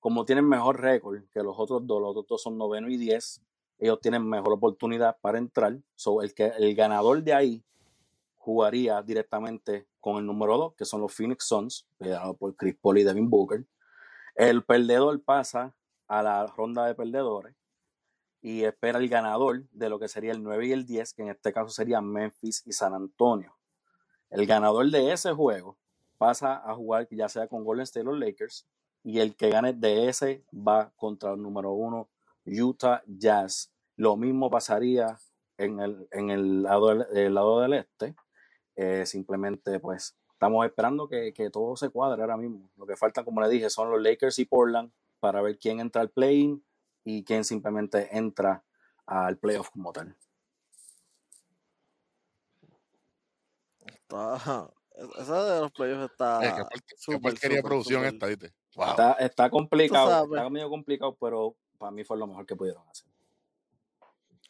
como 0.00 0.24
tienen 0.24 0.48
mejor 0.48 0.80
récord 0.80 1.22
que 1.30 1.42
los 1.42 1.54
otros 1.58 1.86
dos, 1.86 2.00
los 2.00 2.10
otros 2.10 2.26
dos 2.26 2.42
son 2.42 2.56
noveno 2.56 2.88
y 2.88 2.96
10, 2.96 3.42
ellos 3.78 4.00
tienen 4.00 4.26
mejor 4.26 4.54
oportunidad 4.54 5.18
para 5.20 5.36
entrar. 5.36 5.78
So, 5.94 6.22
el, 6.22 6.32
que, 6.32 6.46
el 6.58 6.74
ganador 6.74 7.22
de 7.22 7.34
ahí 7.34 7.62
jugaría 8.36 9.02
directamente 9.02 9.86
con 10.00 10.16
el 10.16 10.26
número 10.26 10.56
2, 10.56 10.74
que 10.74 10.84
son 10.86 11.02
los 11.02 11.14
Phoenix 11.14 11.44
Suns, 11.44 11.86
liderado 11.98 12.34
por 12.34 12.56
Chris 12.56 12.76
Paul 12.80 12.98
y 12.98 13.04
Devin 13.04 13.28
Booker. 13.28 13.66
El 14.34 14.64
perdedor 14.64 15.22
pasa 15.22 15.74
a 16.08 16.22
la 16.22 16.46
ronda 16.46 16.86
de 16.86 16.94
perdedores 16.94 17.54
y 18.44 18.64
espera 18.64 18.98
el 18.98 19.08
ganador 19.08 19.64
de 19.70 19.88
lo 19.88 19.98
que 19.98 20.06
sería 20.06 20.30
el 20.30 20.42
9 20.42 20.66
y 20.66 20.72
el 20.72 20.84
10, 20.84 21.14
que 21.14 21.22
en 21.22 21.28
este 21.30 21.50
caso 21.50 21.70
sería 21.70 22.02
Memphis 22.02 22.62
y 22.66 22.72
San 22.72 22.92
Antonio. 22.92 23.56
El 24.28 24.44
ganador 24.44 24.90
de 24.90 25.14
ese 25.14 25.32
juego 25.32 25.78
pasa 26.18 26.56
a 26.56 26.74
jugar 26.74 27.08
ya 27.10 27.26
sea 27.30 27.48
con 27.48 27.64
Golden 27.64 27.84
State 27.84 28.06
o 28.06 28.12
Lakers 28.12 28.66
y 29.02 29.20
el 29.20 29.34
que 29.34 29.48
gane 29.48 29.72
de 29.72 30.10
ese 30.10 30.44
va 30.52 30.92
contra 30.96 31.32
el 31.32 31.40
número 31.40 31.72
uno 31.72 32.10
Utah 32.44 33.02
Jazz. 33.06 33.72
Lo 33.96 34.14
mismo 34.18 34.50
pasaría 34.50 35.18
en 35.56 35.80
el, 35.80 36.06
en 36.10 36.28
el, 36.28 36.64
lado, 36.64 36.92
lado 36.92 37.60
del 37.60 37.72
este. 37.72 38.14
Eh, 38.76 39.06
simplemente 39.06 39.80
pues 39.80 40.18
estamos 40.32 40.66
esperando 40.66 41.08
que, 41.08 41.32
que 41.32 41.48
todo 41.48 41.76
se 41.76 41.88
cuadre 41.88 42.20
ahora 42.20 42.36
mismo. 42.36 42.70
Lo 42.76 42.84
que 42.84 42.94
falta, 42.94 43.24
como 43.24 43.40
le 43.40 43.48
dije, 43.48 43.70
son 43.70 43.90
los 43.90 44.02
Lakers 44.02 44.38
y 44.38 44.44
Portland 44.44 44.92
para 45.18 45.40
ver 45.40 45.58
quién 45.58 45.80
entra 45.80 46.02
al 46.02 46.10
play 46.10 46.62
y 47.04 47.22
quién 47.24 47.44
simplemente 47.44 48.16
entra 48.16 48.64
al 49.06 49.36
playoff 49.38 49.70
como 49.70 49.92
tal. 49.92 50.16
Está, 53.86 54.70
esa 55.18 55.44
de 55.54 55.60
los 55.60 55.72
playoffs 55.72 56.10
está. 56.10 56.40
Eh, 56.44 56.52
qué, 56.56 56.62
por- 56.62 56.82
qué 57.14 57.18
porquería 57.20 57.62
producción 57.62 58.00
súper. 58.04 58.14
esta, 58.14 58.26
¿viste? 58.26 58.54
Wow. 58.76 58.90
Está, 58.90 59.12
está 59.14 59.50
complicado, 59.50 60.24
está 60.24 60.50
medio 60.50 60.68
complicado, 60.68 61.16
pero 61.20 61.54
para 61.78 61.92
mí 61.92 62.02
fue 62.04 62.16
lo 62.16 62.26
mejor 62.26 62.44
que 62.46 62.56
pudieron 62.56 62.88
hacer. 62.88 63.08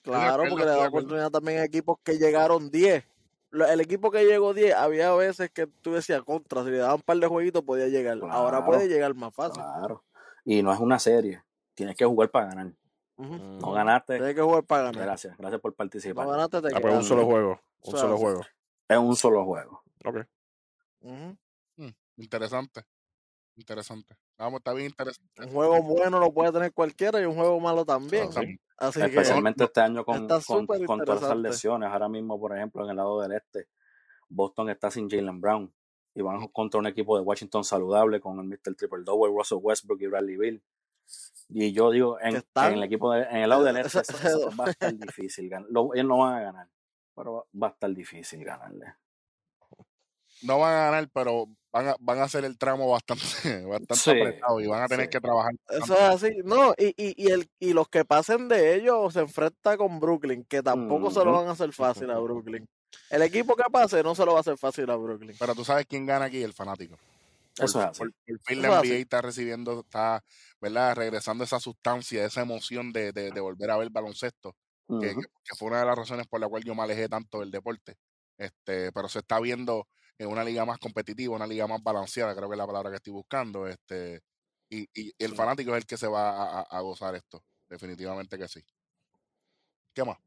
Claro, 0.02 0.44
porque 0.48 0.64
le 0.64 0.70
da 0.70 0.88
oportunidad 0.88 1.30
también 1.30 1.60
a 1.60 1.64
equipos 1.64 1.98
que 2.02 2.18
llegaron 2.18 2.70
10. 2.70 3.04
Lo- 3.50 3.66
El 3.66 3.80
equipo 3.80 4.10
que 4.10 4.24
llegó 4.24 4.52
10, 4.54 4.74
había 4.74 5.12
veces 5.14 5.50
que 5.50 5.66
tú 5.66 5.92
decías 5.92 6.22
contra, 6.22 6.64
si 6.64 6.70
le 6.70 6.78
daban 6.78 6.96
un 6.96 7.02
par 7.02 7.16
de 7.18 7.26
jueguitos 7.26 7.62
podía 7.62 7.88
llegar. 7.88 8.18
Ahora 8.30 8.64
puede 8.64 8.88
llegar 8.88 9.14
más 9.14 9.34
fácil. 9.34 9.62
Claro. 9.62 10.04
Y 10.44 10.62
no 10.62 10.72
es 10.72 10.80
una 10.80 10.98
serie, 10.98 11.42
tienes 11.74 11.96
que 11.96 12.04
jugar 12.04 12.30
para 12.30 12.46
ganar. 12.46 12.72
No 13.16 13.72
ganaste, 13.72 14.16
Tienes 14.16 14.34
que 14.34 14.42
jugar 14.42 14.64
para 14.64 14.84
ganar. 14.84 15.02
gracias, 15.04 15.36
gracias 15.36 15.60
por 15.60 15.74
participar. 15.74 16.26
No 16.26 16.32
ganaste, 16.32 16.62
te 16.62 16.68
Ah, 16.74 16.80
pues 16.80 16.94
un 16.94 17.04
solo 17.04 17.24
juego. 17.24 17.60
Un 17.82 17.96
solo 17.96 18.16
juego. 18.16 18.40
Es 18.88 18.98
un 18.98 19.16
solo 19.16 19.44
juego. 19.44 19.82
Ok. 20.04 20.16
Ujú. 21.00 21.36
Interesante. 22.16 22.84
Interesante. 23.56 24.16
Vamos, 24.36 24.58
está 24.58 24.72
bien 24.72 24.88
interesante. 24.88 25.42
Un 25.42 25.50
juego 25.50 25.82
bueno 25.82 26.18
lo 26.18 26.32
puede 26.32 26.52
tener 26.52 26.72
cualquiera 26.72 27.20
y 27.20 27.24
un 27.24 27.34
juego 27.34 27.60
malo 27.60 27.84
también. 27.84 28.32
Sí. 28.32 28.58
Así 28.76 29.00
que 29.00 29.06
Especialmente 29.06 29.64
este 29.64 29.80
año 29.80 30.04
con, 30.04 30.26
con, 30.26 30.66
con 30.66 31.04
todas 31.04 31.22
esas 31.22 31.36
lesiones. 31.36 31.88
Ahora 31.90 32.08
mismo, 32.08 32.38
por 32.40 32.56
ejemplo, 32.56 32.84
en 32.84 32.90
el 32.90 32.96
lado 32.96 33.20
del 33.20 33.32
este, 33.32 33.68
Boston 34.28 34.70
está 34.70 34.90
sin 34.90 35.08
Jalen 35.08 35.40
Brown. 35.40 35.72
Y 36.16 36.22
van 36.22 36.46
contra 36.48 36.78
un 36.80 36.86
equipo 36.86 37.16
de 37.16 37.22
Washington 37.22 37.64
saludable 37.64 38.20
con 38.20 38.38
el 38.38 38.44
Mr. 38.46 38.74
Triple 38.76 39.02
Double, 39.04 39.32
Russell 39.36 39.58
Westbrook 39.60 40.00
y 40.00 40.06
Bradley 40.06 40.36
Bill. 40.36 40.64
Y 41.48 41.72
yo 41.72 41.90
digo, 41.90 42.18
en, 42.20 42.42
el 42.72 42.82
equipo 42.82 43.12
de- 43.12 43.22
en 43.24 43.36
el 43.36 43.48
lado 43.50 43.64
del 43.64 43.76
este, 43.76 44.00
Ese- 44.00 44.12
eso- 44.12 44.28
eso 44.28 44.50
va 44.56 44.64
a 44.66 44.70
estar 44.70 44.94
difícil. 44.94 45.50
gan- 45.50 45.66
lo- 45.70 45.94
ellos 45.94 46.06
no 46.06 46.18
van 46.18 46.34
a 46.36 46.40
ganar, 46.40 46.68
pero 47.14 47.46
va- 47.62 47.68
a 47.68 47.70
estar 47.70 47.90
difícil 47.94 48.44
ganarle. 48.44 48.94
No 50.42 50.58
van 50.58 50.74
a 50.74 50.84
ganar, 50.90 51.08
pero 51.12 51.46
van 51.72 51.88
a, 51.88 51.96
van 52.00 52.18
a 52.18 52.24
hacer 52.24 52.44
el 52.44 52.58
tramo 52.58 52.88
bastante, 52.90 53.24
bastante 53.66 53.94
Sí, 53.94 54.10
apretado 54.10 54.60
y 54.60 54.66
van 54.66 54.82
a 54.82 54.86
tener 54.88 55.06
sí. 55.06 55.10
que 55.10 55.20
trabajar. 55.20 55.52
Eso 55.68 55.94
es 55.94 56.00
así. 56.00 56.30
No, 56.44 56.74
y, 56.76 56.88
y, 56.96 57.14
y, 57.24 57.30
el, 57.30 57.48
y 57.58 57.72
los 57.72 57.88
que 57.88 58.04
pasen 58.04 58.48
de 58.48 58.74
ellos 58.74 59.12
se 59.14 59.20
enfrenta 59.20 59.76
con 59.76 60.00
Brooklyn, 60.00 60.44
que 60.44 60.62
tampoco 60.62 61.10
se 61.10 61.24
lo 61.24 61.32
van 61.32 61.48
a 61.48 61.52
hacer 61.52 61.72
fácil 61.72 62.10
a 62.10 62.18
Brooklyn. 62.20 62.68
El 63.10 63.22
equipo 63.22 63.56
que 63.56 63.64
pase 63.72 64.02
no 64.02 64.14
se 64.14 64.24
lo 64.24 64.32
va 64.32 64.38
a 64.38 64.40
hacer 64.40 64.56
fácil 64.58 64.88
a 64.90 64.96
Brooklyn. 64.96 65.36
Pero 65.38 65.54
tú 65.54 65.64
sabes 65.64 65.86
quién 65.86 66.04
gana 66.06 66.26
aquí, 66.26 66.42
el 66.42 66.52
fanático. 66.52 66.96
Por, 67.56 67.66
Eso 67.66 67.80
es 67.80 67.86
así. 67.86 67.98
por- 68.00 68.12
por 68.26 68.40
fin 68.44 68.62
la 68.62 68.68
es 68.68 68.74
NBA 68.74 68.96
está 68.98 69.22
recibiendo, 69.22 69.80
está, 69.80 70.24
¿verdad? 70.60 70.96
Regresando 70.96 71.44
esa 71.44 71.60
sustancia, 71.60 72.24
esa 72.24 72.42
emoción 72.42 72.92
de, 72.92 73.12
de, 73.12 73.30
de 73.30 73.40
volver 73.40 73.70
a 73.70 73.76
ver 73.76 73.90
baloncesto, 73.90 74.56
que, 74.98 75.10
Ujú. 75.12 75.20
que- 75.20 75.26
que 75.44 75.56
fue 75.56 75.68
una 75.68 75.80
de 75.80 75.86
las 75.86 75.96
razones 75.96 76.26
por 76.26 76.40
la 76.40 76.48
cual 76.48 76.64
yo 76.64 76.74
me 76.74 76.82
alejé 76.82 77.08
tanto 77.08 77.40
del 77.40 77.50
deporte. 77.52 77.96
Este, 78.38 78.90
pero 78.92 79.08
se 79.08 79.20
está 79.20 79.38
viendo 79.40 79.86
en 80.18 80.28
una 80.28 80.42
liga 80.44 80.64
más 80.64 80.78
competitiva, 80.78 81.36
una 81.36 81.46
liga 81.46 81.66
más 81.68 81.82
balanceada, 81.82 82.34
creo 82.34 82.48
que 82.48 82.54
es 82.54 82.58
la 82.58 82.66
palabra 82.66 82.90
que 82.90 82.96
estoy 82.96 83.12
buscando. 83.12 83.68
Este, 83.68 84.20
y, 84.68 84.88
y 84.94 85.12
el 85.18 85.30
Sí. 85.30 85.36
fanático 85.36 85.70
es 85.72 85.76
el 85.78 85.86
que 85.86 85.96
se 85.96 86.08
va 86.08 86.30
a, 86.30 86.60
a- 86.60 86.62
a 86.62 86.80
gozar 86.80 87.14
esto, 87.14 87.44
definitivamente 87.68 88.36
que 88.38 88.48
sí. 88.48 88.64
¿Qué 89.94 90.04
más? 90.04 90.18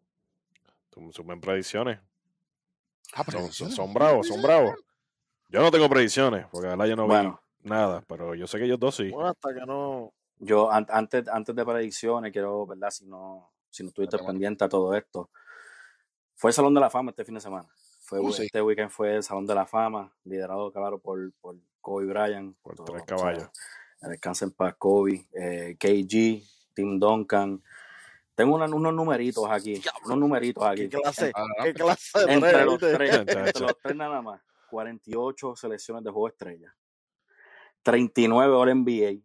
Sumen 1.14 1.40
predicciones. 1.40 2.00
Ah, 3.14 3.24
Son, 3.24 3.26
son, 3.26 3.34
predicciones. 3.34 3.76
son 3.76 3.94
bravos, 3.94 4.28
son 4.28 4.42
bravos. 4.42 4.76
Yo 5.50 5.62
no 5.62 5.72
tengo 5.72 5.88
predicciones, 5.90 6.46
porque 6.52 6.68
de 6.68 6.76
verdad 6.76 6.86
yo 6.86 6.96
no 6.96 7.08
Bueno, 7.08 7.42
vi 7.60 7.70
nada, 7.70 8.04
pero 8.08 8.36
yo 8.36 8.48
sé 8.48 8.58
que 8.58 8.66
ellos 8.66 8.80
dos 8.80 8.96
sí. 8.96 9.10
Bueno, 9.12 9.30
hasta 9.30 9.54
que 9.54 9.66
no. 9.66 10.14
Yo 10.40 10.72
an- 10.72 10.88
antes, 10.90 11.28
antes 11.30 11.56
de 11.56 11.66
predicciones, 11.66 12.32
quiero, 12.32 12.66
¿verdad? 12.68 12.92
Si 12.92 13.06
no, 13.06 13.52
si 13.70 13.84
no 13.84 13.90
estuviste 13.90 14.18
pendiente 14.20 14.64
a 14.66 14.70
todo 14.70 14.94
esto. 14.94 15.30
Fue 16.36 16.52
el 16.52 16.54
Salón 16.54 16.74
de 16.76 16.82
la 16.82 16.90
Fama 16.90 17.10
este 17.12 17.26
fin 17.26 17.36
de 17.36 17.42
semana. 17.42 17.68
Fue, 18.02 18.20
Uh, 18.20 18.32
sí. 18.32 18.44
Este 18.46 18.62
weekend 18.62 18.90
fue 18.92 19.16
el 19.16 19.24
Salón 19.24 19.46
de 19.48 19.56
la 19.56 19.66
Fama, 19.66 20.14
liderado, 20.26 20.72
claro, 20.72 21.00
por, 21.00 21.32
por 21.42 21.56
Kobe 21.82 22.06
Bryant. 22.06 22.56
Por 22.62 22.76
todo, 22.76 22.86
tres 22.86 23.02
o 23.04 23.06
sea, 23.08 23.18
caballos. 23.18 23.50
Descansa 24.02 24.46
en 24.46 24.52
paz, 24.52 24.76
Kobe, 24.78 25.28
eh, 25.34 25.76
KG, 25.80 26.44
Tim 26.76 27.00
Duncan. 27.00 27.64
Tengo 28.36 28.54
una- 28.56 28.66
unos 28.66 28.94
numeritos 28.94 29.46
aquí, 29.50 29.82
unos 30.06 30.18
numeritos 30.20 30.64
¿Qué 30.64 30.70
aquí. 30.70 30.90
clase? 30.90 31.32
¿Qué 31.34 31.42
Adelante. 31.42 31.74
clase 31.74 32.26
de 32.28 32.34
Entre 32.34 32.52
tres, 32.52 32.66
los 32.66 32.78
tres, 32.80 33.16
entre 33.16 33.60
los 33.60 33.78
tres 33.82 33.96
nada 33.96 34.22
más. 34.22 34.42
48 34.68 35.56
selecciones 35.56 36.04
de 36.04 36.12
juego 36.12 36.28
estrella. 36.28 36.76
39 37.84 38.54
All 38.54 38.70
NBA. 38.84 39.22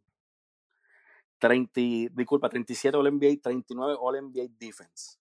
30, 1.39 1.81
y- 1.81 2.09
disculpa, 2.09 2.49
37 2.49 2.97
All 2.97 3.11
NBA, 3.13 3.41
39 3.43 3.97
All 4.01 4.17
NBA 4.23 4.55
Defense. 4.59 5.19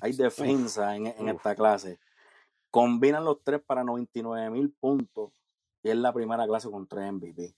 Hay 0.00 0.12
defensa 0.16 0.94
en, 0.94 1.28
esta 1.28 1.54
clase. 1.54 1.98
Combinan 2.70 3.24
los 3.24 3.42
tres 3.42 3.60
para 3.60 3.82
99 3.82 4.50
mil 4.50 4.72
puntos 4.72 5.32
y 5.82 5.90
es 5.90 5.96
la 5.96 6.12
primera 6.12 6.46
clase 6.46 6.70
con 6.70 6.86
tres 6.86 7.12
MVP. 7.12 7.56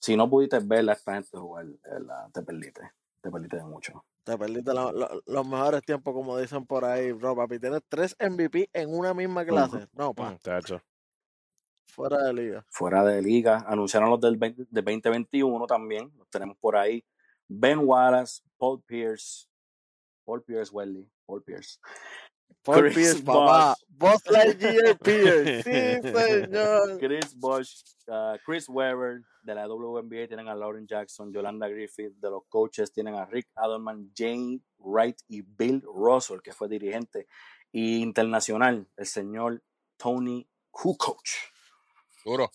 Si 0.00 0.16
no 0.16 0.28
pudiste 0.28 0.58
ver 0.58 0.88
a 0.90 0.94
esta 0.94 1.14
gente 1.14 1.38
jugar, 1.38 1.66
verdad, 1.84 2.30
te 2.32 2.42
perdiste. 2.42 2.90
Te 3.20 3.30
perdiste 3.30 3.58
de 3.58 3.64
mucho. 3.64 4.04
Te 4.24 4.36
perdiste 4.36 4.72
lo- 4.74 4.92
los 5.26 5.46
mejores 5.46 5.82
tiempos, 5.82 6.12
como 6.14 6.36
dicen 6.38 6.66
por 6.66 6.84
ahí, 6.84 7.12
bro, 7.12 7.34
papi. 7.34 7.58
Tienes 7.58 7.80
tres 7.88 8.14
MVP 8.18 8.68
en 8.72 8.94
una 8.94 9.14
misma 9.14 9.44
clase. 9.44 9.88
No, 9.92 10.14
pa, 10.14 10.36
chacho. 10.38 10.80
fuera 11.86 12.18
de 12.24 12.32
liga. 12.32 12.64
fuera 12.70 13.02
de 13.04 13.20
liga. 13.22 13.64
Anunciaron 13.66 14.10
los 14.10 14.20
del 14.20 14.36
20 14.36 14.66
de 14.70 14.82
2021 14.82 15.66
también. 15.66 16.12
Los 16.16 16.28
tenemos 16.28 16.56
por 16.58 16.76
ahí. 16.76 17.04
Ben 17.48 17.78
Wallace, 17.80 18.42
Paul 18.58 18.80
Pierce, 18.82 19.48
Paul 20.24 20.42
Pierce, 20.44 20.70
Welly, 20.72 21.10
Paul 21.26 21.42
Pierce. 21.42 21.78
Paul 22.62 22.80
Chris 22.82 22.94
Pierce, 22.94 23.22
papá. 23.22 23.74
Boss 23.88 24.22
Lightyear 24.30 24.98
Pierce. 25.02 25.62
Sí, 25.62 26.08
señor. 26.14 26.98
Chris 26.98 27.34
Bosh, 27.36 27.82
uh, 28.08 28.36
Chris 28.46 28.68
Weber 28.68 29.22
de 29.42 29.54
la 29.54 29.66
WNBA 29.68 30.26
tienen 30.28 30.48
a 30.48 30.54
Lauren 30.54 30.86
Jackson, 30.86 31.32
Yolanda 31.32 31.68
Griffith 31.68 32.14
de 32.16 32.30
los 32.30 32.42
coaches 32.48 32.92
tienen 32.92 33.14
a 33.14 33.26
Rick 33.26 33.48
Adelman, 33.56 34.10
Jane 34.16 34.60
Wright 34.78 35.18
y 35.28 35.42
Bill 35.42 35.82
Russell, 35.82 36.40
que 36.42 36.52
fue 36.52 36.68
dirigente 36.68 37.26
y 37.72 38.00
internacional, 38.02 38.88
el 38.96 39.06
señor 39.06 39.62
Tony 39.96 40.46
Kukoc. 40.70 41.20
Duro, 42.24 42.50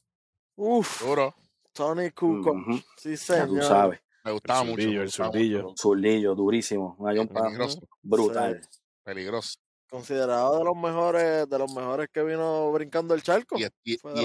Uf, 0.56 1.04
duro. 1.04 1.36
Tony 1.74 2.12
Kukoc. 2.12 2.58
Sí, 2.98 3.16
Ya 3.16 3.46
tú 3.46 3.54
señor. 3.56 3.64
sabes, 3.64 4.00
Me 4.24 4.32
gustaba 4.32 4.62
El 4.62 4.68
mucho. 4.70 5.02
el 5.02 5.12
zurdillo. 5.12 5.74
zurdillo, 5.78 6.36
durísimo, 6.36 6.96
una 7.00 7.12
Peligroso, 7.26 7.80
brutal. 8.02 8.62
peligroso. 9.04 9.60
Considerado 9.90 10.58
de 10.58 10.64
los 10.66 10.76
mejores, 10.76 11.48
de 11.50 11.60
los 11.60 11.72
mejores 11.74 12.10
que 12.12 12.24
vino 12.24 12.72
brincando 12.72 13.14
el 13.14 13.22
charco. 13.24 13.56
Y, 13.58 13.66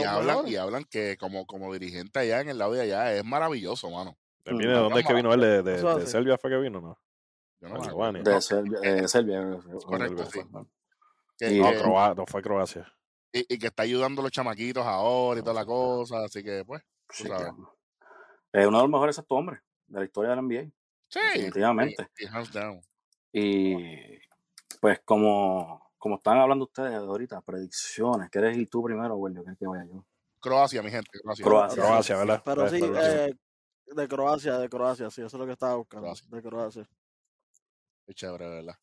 hablan, 0.02 0.26
mejores. 0.26 0.50
y 0.52 0.56
hablan 0.56 0.84
que 0.84 1.16
como, 1.18 1.46
como 1.46 1.72
dirigente 1.72 2.18
allá 2.18 2.40
en 2.40 2.48
el 2.48 2.58
lado 2.58 2.72
de 2.72 2.80
allá 2.82 3.14
es 3.14 3.24
maravilloso, 3.24 3.90
mano. 3.90 4.16
¿Él 4.44 4.54
Mm, 4.54 4.58
viene 4.58 4.72
de 4.72 4.78
dónde 4.78 5.00
es 5.00 5.06
que 5.06 5.14
vino 5.14 5.32
él? 5.34 5.40
¿De, 5.40 5.62
de. 5.62 6.06
Serbia 6.06 6.38
fue 6.38 6.50
que 6.50 6.56
vino? 6.56 6.80
No, 6.80 6.98
Yo 7.60 7.68
no 7.68 7.82
acuerdo. 7.84 8.22
De 8.22 8.40
Serbia, 8.40 8.78
eh, 8.82 9.06
Serbia, 9.06 9.58
correcto, 9.84 10.24
sí. 10.32 10.40
¿no? 10.50 10.66
Que- 11.38 11.52
Y- 11.52 11.60
no, 11.60 11.70
que- 11.70 11.78
Croa- 11.78 12.14
no 12.14 12.24
fue 12.26 12.42
Croacia. 12.42 12.90
y, 13.32 13.54
y 13.54 13.58
que 13.58 13.66
está 13.66 13.82
ayudando 13.82 14.22
a 14.22 14.24
los 14.24 14.32
chamaquitos 14.32 14.84
ahora 14.84 15.40
y 15.40 15.42
toda 15.42 15.54
la 15.54 15.66
cosa, 15.66 16.24
así 16.24 16.42
que 16.42 16.64
pues, 16.64 16.82
Sí, 17.10 17.24
tú 17.24 17.28
sabes. 17.28 17.48
claro. 17.52 17.76
Es 18.52 18.66
uno 18.66 18.78
de 18.78 18.82
los 18.84 18.90
mejores 18.90 19.14
sexto 19.16 19.34
hombres 19.34 19.60
de 19.86 19.98
la 19.98 20.04
historia 20.06 20.30
de 20.30 20.36
la 20.36 20.42
NBA. 20.42 20.70
Sí, 21.08 21.20
Definitivamente. 21.34 22.08
y- 22.18 22.24
y 22.24 22.26
hands 22.28 22.52
down. 22.52 22.80
Y 23.32 23.74
pues 24.80 25.00
como, 25.04 25.92
como 25.98 26.16
están 26.16 26.38
hablando 26.38 26.64
ustedes 26.64 26.94
ahorita, 26.94 27.40
predicciones, 27.42 28.30
¿quieres 28.30 28.56
ir 28.56 28.68
tú 28.68 28.82
primero, 28.82 29.14
o 29.16 29.28
yo? 29.28 29.42
¿Quieres 29.42 29.58
que 29.58 29.66
vaya 29.66 29.84
yo? 29.84 30.04
Croacia, 30.40 30.82
mi 30.82 30.90
gente, 30.90 31.10
Croacia. 31.22 31.44
Croacia. 31.44 31.82
Croacia, 31.82 32.16
¿verdad? 32.16 32.42
Pero 32.44 32.68
sí, 32.68 32.80
eh, 32.82 33.34
de 33.94 34.08
Croacia, 34.08 34.58
de 34.58 34.68
Croacia, 34.70 35.10
sí, 35.10 35.20
eso 35.20 35.36
es 35.36 35.40
lo 35.40 35.46
que 35.46 35.52
estaba 35.52 35.74
buscando. 35.74 36.06
Croacia. 36.06 36.26
De 36.30 36.42
Croacia. 36.42 36.88
Qué 38.06 38.14
chévere, 38.14 38.48
¿verdad? 38.48 38.76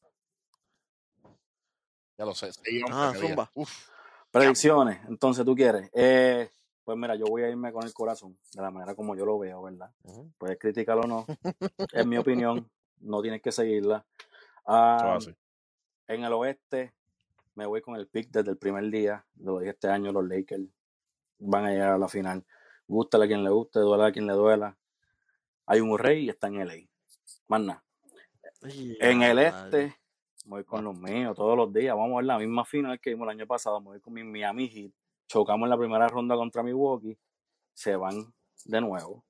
Ya 2.17 2.25
lo 2.25 2.33
sé. 2.33 2.51
había- 2.87 3.19
zumba. 3.19 3.51
Uf, 3.55 3.89
Predicciones, 4.31 4.99
entonces 5.07 5.43
tú 5.45 5.55
quieres. 5.55 5.89
Eh, 5.93 6.51
pues 6.83 6.97
mira, 6.97 7.15
yo 7.15 7.25
voy 7.25 7.43
a 7.43 7.49
irme 7.49 7.71
con 7.71 7.83
el 7.83 7.93
corazón, 7.93 8.37
de 8.53 8.61
la 8.61 8.69
manera 8.71 8.93
como 8.93 9.15
yo 9.15 9.25
lo 9.25 9.39
veo, 9.39 9.63
¿verdad? 9.63 9.91
Puedes 10.37 10.57
criticarlo 10.59 11.03
o 11.03 11.07
no, 11.07 11.25
es 11.91 12.05
mi 12.05 12.17
opinión, 12.27 12.69
no 12.99 13.21
tienes 13.21 13.41
que 13.41 13.51
seguirla. 13.51 14.05
Ah, 14.65 14.97
Croacia. 14.99 15.35
En 16.07 16.23
el 16.23 16.33
oeste 16.33 16.93
me 17.55 17.65
voy 17.65 17.81
con 17.81 17.95
el 17.95 18.07
pick 18.07 18.29
desde 18.29 18.51
el 18.51 18.57
primer 18.57 18.89
día, 18.91 19.25
lo 19.37 19.59
dije 19.59 19.71
este 19.71 19.87
año, 19.87 20.11
los 20.11 20.27
Lakers 20.27 20.63
van 21.39 21.65
a 21.65 21.71
llegar 21.71 21.93
a 21.93 21.97
la 21.97 22.07
final. 22.07 22.45
Gústale 22.87 23.25
a 23.25 23.27
quien 23.27 23.43
le 23.43 23.49
guste, 23.49 23.79
duela 23.79 24.05
a 24.05 24.11
quien 24.11 24.27
le 24.27 24.33
duela. 24.33 24.77
Hay 25.65 25.81
un 25.81 25.97
rey 25.97 26.25
y 26.25 26.29
está 26.29 26.47
en 26.47 26.65
LA. 26.65 26.75
Más 27.47 27.61
nada. 27.61 27.83
Ay, 28.61 28.95
En 28.99 29.23
el 29.23 29.35
madre. 29.35 29.47
este, 29.47 29.97
me 30.45 30.51
voy 30.51 30.63
con 30.63 30.83
los 30.83 30.95
míos 30.97 31.35
todos 31.35 31.57
los 31.57 31.73
días. 31.73 31.95
Vamos 31.95 32.13
a 32.13 32.15
ver 32.17 32.25
la 32.25 32.37
misma 32.37 32.63
final 32.63 32.99
que 32.99 33.09
vimos 33.09 33.25
el 33.25 33.31
año 33.31 33.47
pasado. 33.47 33.81
Me 33.81 33.87
voy 33.87 33.99
con 33.99 34.13
mi 34.13 34.23
Miami 34.23 34.69
Heat. 34.69 34.91
Chocamos 35.27 35.65
en 35.65 35.71
la 35.71 35.77
primera 35.77 36.07
ronda 36.07 36.35
contra 36.35 36.61
Milwaukee. 36.63 37.17
Se 37.73 37.95
van 37.95 38.33
de 38.65 38.81
nuevo. 38.81 39.25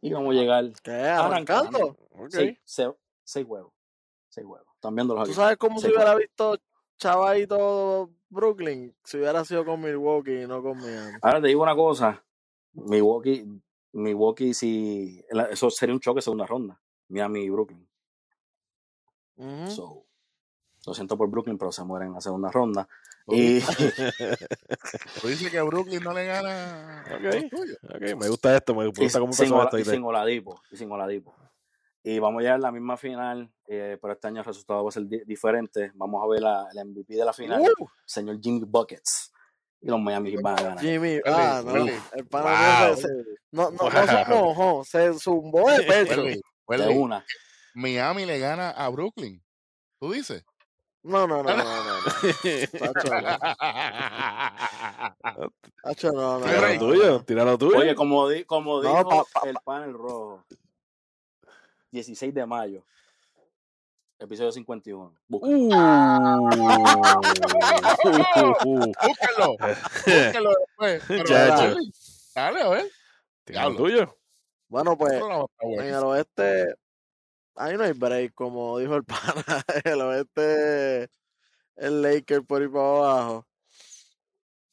Y 0.00 0.12
vamos 0.12 0.34
a 0.34 0.38
llegar 0.38 0.64
¿Qué? 0.82 0.92
¿Arrancando? 0.92 1.96
Ok. 2.10 2.30
seis, 2.30 2.58
seis, 2.64 2.88
seis 3.24 3.46
juegos. 3.46 3.72
Están 4.76 4.96
¿Tú 4.96 5.18
aquí. 5.20 5.32
sabes 5.32 5.56
cómo 5.56 5.80
se 5.80 5.88
hubiera 5.88 6.14
visto 6.14 6.58
Chavaito 6.98 8.10
Brooklyn 8.28 8.94
si 9.04 9.16
hubiera 9.18 9.44
sido 9.44 9.64
con 9.64 9.80
Milwaukee 9.80 10.42
y 10.42 10.46
no 10.46 10.62
con 10.62 10.78
Miami? 10.78 11.18
Ahora 11.22 11.40
te 11.40 11.48
digo 11.48 11.62
una 11.62 11.74
cosa. 11.74 12.22
Milwaukee, 12.72 13.44
Milwaukee 13.92 14.52
si 14.54 15.24
eso 15.50 15.70
sería 15.70 15.94
un 15.94 16.00
choque 16.00 16.20
segunda 16.22 16.46
ronda. 16.46 16.80
Miami 17.08 17.42
y 17.44 17.50
Brooklyn. 17.50 17.88
Ujú. 19.36 19.70
So, 19.70 20.06
lo 20.86 20.94
siento 20.94 21.16
por 21.16 21.28
Brooklyn, 21.28 21.58
pero 21.58 21.72
se 21.72 21.82
mueren 21.84 22.08
en 22.08 22.14
la 22.14 22.20
segunda 22.20 22.50
ronda. 22.50 22.88
Y 23.28 23.60
Tú 25.20 25.26
dices 25.28 25.50
que 25.50 25.60
Brooklyn 25.62 26.02
no 26.02 26.12
le 26.12 26.26
gana 26.26 27.02
a 27.02 27.16
Ok. 27.16 27.22
los 27.22 27.48
tuyos. 27.50 27.78
Ok, 27.82 28.02
me 28.16 28.28
gusta 28.28 28.56
esto, 28.56 28.74
me 28.74 28.84
y 28.84 28.92
gusta 28.92 29.18
cómo 29.18 29.32
sin, 29.32 29.52
Ola- 29.52 29.64
esto. 29.64 29.78
y 29.78 29.84
sin 29.84 30.04
Oladipo. 30.04 30.60
Y 30.70 30.76
sin 30.76 30.90
Oladipo. 30.92 31.34
Y 32.08 32.20
vamos 32.20 32.38
a 32.38 32.42
llegar 32.42 32.54
a 32.56 32.58
la 32.58 32.70
misma 32.70 32.96
final, 32.96 33.50
eh, 33.66 33.98
pero 34.00 34.12
este 34.12 34.28
año 34.28 34.38
el 34.38 34.44
resultado 34.46 34.84
va 34.84 34.90
a 34.90 34.92
ser 34.92 35.06
di- 35.06 35.24
diferente. 35.24 35.90
Vamos 35.94 36.22
a 36.22 36.28
ver 36.28 36.40
la- 36.40 36.68
el 36.72 36.78
MVP 36.86 37.16
de 37.16 37.24
la 37.24 37.32
final, 37.32 37.60
Uh, 37.80 37.86
señor 38.04 38.38
Jimmy 38.40 38.60
Buckets. 38.64 39.32
Y 39.80 39.88
los 39.88 39.98
Miami 40.00 40.30
Heat 40.30 40.40
van 40.40 40.56
a 40.56 40.62
ganar. 40.62 40.78
Jimmy, 40.80 41.18
ah, 41.26 41.62
no, 41.64 41.74
el 42.12 42.26
pana 42.30 42.86
mío 42.86 42.94
se- 42.96 43.02
se- 43.02 43.08
no, 43.50 43.72
no, 43.72 43.90
no 43.90 44.06
se 44.06 44.24
Wow. 44.24 44.28
mojó, 44.44 44.84
se 44.84 45.14
zumbó 45.14 45.68
de 45.68 45.82
pecho. 46.22 46.22
De 46.22 46.40
una. 46.96 47.24
Miami 47.74 48.24
le 48.24 48.38
gana 48.38 48.70
a 48.70 48.88
Brooklyn. 48.88 49.42
¿Tú 50.00 50.12
dices? 50.12 50.44
No, 51.02 51.26
no, 51.26 51.42
no, 51.42 51.56
no, 51.56 51.56
no. 51.56 51.64
no. 51.64 52.02
Tacho, 55.82 56.12
no. 56.12 56.40
Tira 56.40 56.72
lo 56.72 56.78
tuyo, 56.78 57.24
tira 57.24 57.44
lo 57.44 57.58
tuyo. 57.58 57.78
Oye, 57.78 57.94
como, 57.94 58.28
di- 58.28 58.44
como 58.44 58.82
No, 58.82 58.88
dijo 58.88 59.08
pa- 59.08 59.24
pa- 59.40 59.48
el 59.48 59.56
panel 59.64 59.92
rojo, 59.94 60.44
16 61.90 62.34
de 62.34 62.46
mayo, 62.46 62.84
episodio 64.18 64.52
51. 64.52 65.14
Busca. 65.28 65.46
Uh. 65.46 65.68
Búsquenlo. 68.04 69.56
Búsquenlo 70.06 70.50
después. 70.60 71.02
Pero 71.08 71.24
Chacho. 71.24 71.76
dale, 72.34 72.62
a 72.62 72.68
ver. 72.68 72.86
Diablo. 73.46 73.76
tuyo. 73.76 74.16
Bueno, 74.68 74.98
pues 74.98 75.12
en 75.60 75.80
el 75.94 76.02
oeste, 76.02 76.74
ahí 77.54 77.76
no 77.76 77.84
hay 77.84 77.92
break, 77.92 78.34
como 78.34 78.78
dijo 78.78 78.96
el 78.96 79.04
pana. 79.04 79.62
El 79.84 80.00
oeste, 80.00 81.08
el 81.76 82.02
Lakers 82.02 82.44
por 82.44 82.62
ir 82.62 82.72
para 82.72 82.84
abajo. 82.84 83.46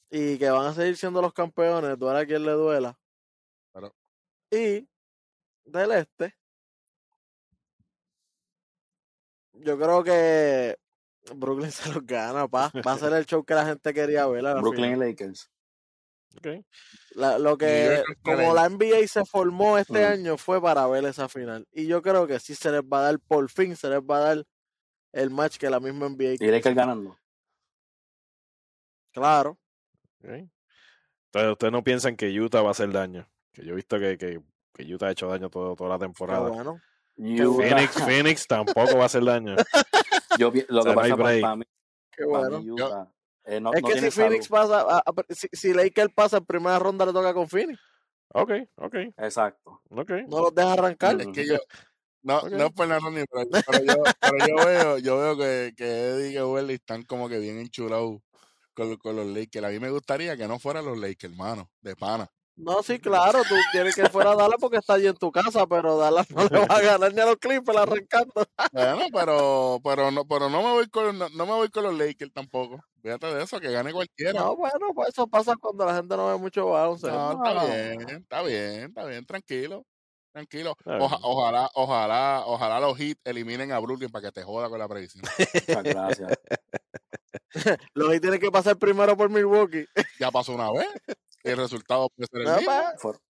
Y 0.10 0.38
que 0.38 0.50
van 0.50 0.68
a 0.68 0.74
seguir 0.74 0.98
siendo 0.98 1.22
los 1.22 1.34
campeones, 1.34 1.98
duela 1.98 2.20
a 2.20 2.26
quien 2.26 2.46
le 2.46 2.52
duela. 2.52 2.98
Y 4.52 4.88
del 5.66 5.92
este, 5.94 6.36
yo 9.64 9.78
creo 9.78 10.04
que 10.04 10.78
Brooklyn 11.36 11.72
se 11.72 11.90
los 11.94 12.06
gana, 12.06 12.48
pa. 12.48 12.72
Va 12.86 12.94
a 12.94 12.98
ser 13.00 13.14
el 13.14 13.26
show 13.26 13.44
que 13.44 13.54
la 13.56 13.66
gente 13.66 13.94
quería 13.94 14.26
ver. 14.28 14.46
a 14.46 14.54
la 14.56 14.62
Brooklyn 14.62 14.92
final. 14.94 15.08
y 15.08 15.12
Lakers. 15.12 15.50
Ok. 16.38 16.48
La- 17.12 17.38
lo 17.38 17.58
que, 17.58 18.04
como 18.24 18.54
la 18.56 18.68
NBA 18.68 19.08
se 19.08 19.24
formó 19.26 19.78
este 19.78 20.00
Mm. 20.08 20.12
año 20.14 20.38
fue 20.38 20.60
para 20.62 20.88
ver 20.88 21.06
esa 21.06 21.30
final. 21.30 21.68
Y 21.72 21.86
yo 21.88 22.02
creo 22.02 22.26
que 22.28 22.40
sí 22.40 22.56
se 22.56 22.72
les 22.72 22.82
va 22.82 23.00
a 23.00 23.04
dar, 23.04 23.20
por 23.20 23.50
fin 23.50 23.76
se 23.76 23.88
les 23.90 24.00
va 24.00 24.18
a 24.18 24.22
dar 24.36 24.44
el 25.12 25.30
match 25.30 25.58
que 25.58 25.70
la 25.70 25.80
misma 25.80 26.08
NBA. 26.08 26.34
Y 26.40 26.48
Lakers 26.52 26.76
ganando. 26.76 27.18
Claro. 29.12 29.60
ok. 30.24 30.30
Entonces, 30.30 31.52
ustedes 31.52 31.72
no 31.72 31.84
piensan 31.84 32.16
que 32.16 32.30
Utah 32.40 32.62
va 32.62 32.70
a 32.70 32.72
hacer 32.72 32.92
daño. 32.92 33.28
Que 33.52 33.64
yo 33.66 33.74
he 33.74 33.76
visto 33.76 33.98
que, 34.00 34.18
que, 34.18 34.42
que 34.74 34.94
Utah 34.94 35.08
ha 35.08 35.12
hecho 35.12 35.28
daño 35.28 35.50
todo, 35.50 35.76
toda 35.76 35.90
la 35.92 36.00
temporada. 36.00 36.50
bueno. 36.50 36.80
Phoenix, 37.18 37.94
Phoenix 38.04 38.48
tampoco 38.48 38.96
va 38.98 39.04
a 39.04 39.06
hacer 39.06 39.24
daño. 39.24 39.56
Yo 40.38 40.52
lo 40.70 40.82
O 40.82 40.84
sea, 40.84 40.92
que 40.94 41.10
no 41.10 41.18
pasa 41.18 41.18
para, 41.42 41.56
mí, 41.56 41.64
Qué 42.12 42.26
para 42.26 42.40
bueno. 42.50 42.60
mí 42.62 42.72
Utah, 42.72 43.12
eh, 43.46 43.60
no, 43.60 43.74
es 43.74 43.82
no 43.82 43.88
que 43.88 44.00
si 44.00 44.12
Phoenix 44.12 44.48
salud. 44.48 44.68
pasa, 44.68 44.82
a- 44.82 45.00
a- 45.00 45.26
si, 45.30 45.48
si 45.52 45.74
Lakers 45.74 46.14
pasa 46.14 46.38
en 46.38 46.46
primera 46.46 46.80
ronda, 46.80 47.06
le 47.06 47.14
toca 47.14 47.34
con 47.34 47.48
Phoenix. 47.48 47.80
Ok, 48.34 48.52
ok, 48.78 48.96
Exacto. 49.18 49.82
ok. 49.92 50.10
No 50.28 50.42
los 50.42 50.56
deja 50.56 50.74
arrancar. 50.74 51.22
Es 51.22 51.28
que 51.28 51.46
yo, 51.46 51.58
no, 52.24 52.38
Ok. 52.40 52.52
no 52.52 52.66
es 52.66 52.72
por 52.74 52.88
nada, 52.88 53.10
ni, 53.12 53.24
pero, 53.26 53.48
pero 53.66 53.84
yo, 53.84 54.04
pero 54.20 54.48
yo 54.48 54.66
veo, 54.66 54.98
yo 54.98 55.18
veo 55.20 55.38
que, 55.38 55.74
que 55.78 55.86
Eddie 55.86 56.30
y 56.30 56.34
que 56.34 56.44
Welly 56.44 56.74
están 56.76 57.04
como 57.04 57.30
que 57.30 57.38
bien 57.38 57.60
enchulados 57.60 58.22
con, 58.74 58.96
con 58.98 59.16
los 59.16 59.28
Lakers. 59.28 59.66
A 59.66 59.70
mí 59.70 59.80
me 59.80 59.92
gustaría 59.92 60.36
que 60.36 60.48
no 60.48 60.58
fueran 60.58 60.86
los 60.86 60.98
Lakers, 60.98 61.32
hermano, 61.34 61.70
de 61.82 61.96
pana. 61.96 62.28
No, 62.56 62.84
sí, 62.84 63.00
claro, 63.00 63.42
tú 63.50 63.56
quieres 63.72 63.96
que 63.96 64.08
fuera 64.10 64.36
Dallas 64.36 64.58
porque 64.60 64.78
está 64.78 64.94
allí 64.94 65.08
en 65.08 65.16
tu 65.16 65.32
casa, 65.32 65.66
pero 65.66 65.98
Dallas 65.98 66.30
no 66.30 66.44
le 66.46 66.60
va 66.68 66.76
a 66.76 66.82
ganar 66.82 67.12
ni 67.14 67.20
a 67.20 67.26
los 67.26 67.38
Clippers 67.38 67.78
arrancando. 67.78 68.34
Bueno, 68.72 69.06
pero, 69.12 69.80
pero 69.84 70.12
no, 70.12 70.26
pero 70.26 70.50
no 70.50 70.62
me 70.62 70.70
voy 70.72 70.88
con, 70.90 71.18
no, 71.18 71.30
no 71.30 71.46
me 71.48 71.54
voy 71.54 71.70
con 71.70 71.84
los 71.84 71.98
Lakers 71.98 72.32
tampoco. 72.32 72.80
Fíjate 73.02 73.34
de 73.34 73.44
eso, 73.44 73.60
que 73.60 73.72
gane 73.72 73.92
cualquiera. 73.92 74.34
No, 74.40 74.56
bueno, 74.56 74.94
pues 74.94 75.10
eso 75.10 75.26
pasa 75.28 75.56
cuando 75.60 75.86
la 75.86 75.96
gente 75.96 76.16
no 76.16 76.28
ve 76.28 76.38
mucho 76.38 76.68
baloncesto. 76.68 77.16
No, 77.18 77.32
está 77.44 77.54
No. 77.56 77.66
bien, 77.66 78.10
está 78.22 78.42
bien, 78.44 78.84
está 78.90 79.06
bien, 79.06 79.26
tranquilo. 79.26 79.86
Tranquilo. 80.32 80.76
Oja- 80.86 81.20
ojalá, 81.24 81.70
ojalá, 81.76 82.44
ojalá 82.46 82.80
los 82.80 83.00
hits 83.00 83.22
eliminen 83.24 83.72
a 83.72 83.80
Brooklyn 83.80 84.10
para 84.10 84.28
que 84.28 84.32
te 84.32 84.44
joda 84.44 84.70
con 84.70 84.80
la 84.80 84.88
predicción. 84.88 85.24
Muchas 85.68 85.84
gracias. 85.84 86.40
Los 87.94 88.10
Heat 88.12 88.22
tienen 88.22 88.40
que 88.40 88.52
pasar 88.52 88.78
primero 88.78 89.16
por 89.16 89.30
Milwaukee. 89.30 89.86
Ya 90.20 90.32
pasó 90.32 90.54
una 90.54 90.72
vez. 90.72 90.88
El 91.44 91.58
resultado 91.58 92.10
puede 92.10 92.28
ser 92.28 92.40
el 92.42 92.46
No, 92.48 92.56
mismo. 92.58 92.72
Fueron, 92.98 93.22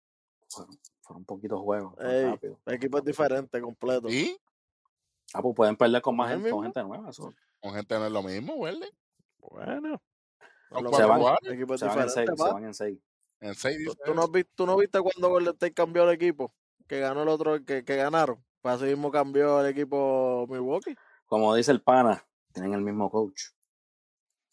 fueron, 0.48 0.78
fueron 1.00 1.24
poquitos 1.24 1.60
juegos. 1.60 1.94
Ey. 2.00 2.24
rápido. 2.26 2.60
el 2.66 2.74
equipo 2.74 2.98
es 2.98 3.04
diferente, 3.04 3.60
completo. 3.60 4.08
Y 4.08 4.36
Ah, 5.34 5.40
pues 5.40 5.54
pueden 5.54 5.76
perder 5.76 6.02
con 6.02 6.14
más 6.16 6.28
¿Es 6.30 6.32
el 6.36 6.38
gente, 6.42 6.50
con 6.50 6.60
mismo? 6.60 6.74
gente 6.74 6.88
nueva. 6.88 7.10
Eso. 7.10 7.34
con 7.60 7.72
gente 7.74 7.98
no 7.98 8.06
es 8.06 8.12
lo 8.12 8.22
mismo, 8.22 8.60
¿verdad? 8.60 8.88
Bueno, 9.38 10.02
cuatro 10.68 11.08
van- 11.08 11.36
equipo 11.54 11.74
es 11.74 11.80
Se 11.80 11.86
van 11.86 12.00
en 12.00 12.10
seis. 12.10 12.30
Se 12.36 12.42
van 12.52 12.64
en 12.64 12.74
seis. 12.74 12.98
En 13.40 13.54
seis 13.54 13.76
¿Tú, 13.78 13.82
dice 13.92 14.02
tú 14.04 14.14
no, 14.14 14.22
has 14.22 14.30
visto, 14.30 14.50
tú 14.54 14.66
no 14.66 14.76
viste 14.76 15.00
cuando 15.00 15.28
Golden 15.30 15.54
State 15.54 15.72
cambió 15.72 16.04
el 16.04 16.10
equipo? 16.14 16.54
Que 16.86 17.00
ganó 17.00 17.22
el 17.22 17.28
otro, 17.28 17.64
que, 17.64 17.82
que 17.84 17.96
ganaron. 17.96 18.44
Pues 18.60 18.74
así 18.76 18.84
mismo 18.84 19.10
cambió 19.10 19.60
el 19.60 19.66
equipo 19.68 20.46
Milwaukee. 20.50 20.94
Como 21.26 21.54
dice 21.54 21.72
el 21.72 21.80
pana, 21.82 22.24
tienen 22.52 22.74
el 22.74 22.82
mismo 22.82 23.10
coach. 23.10 23.40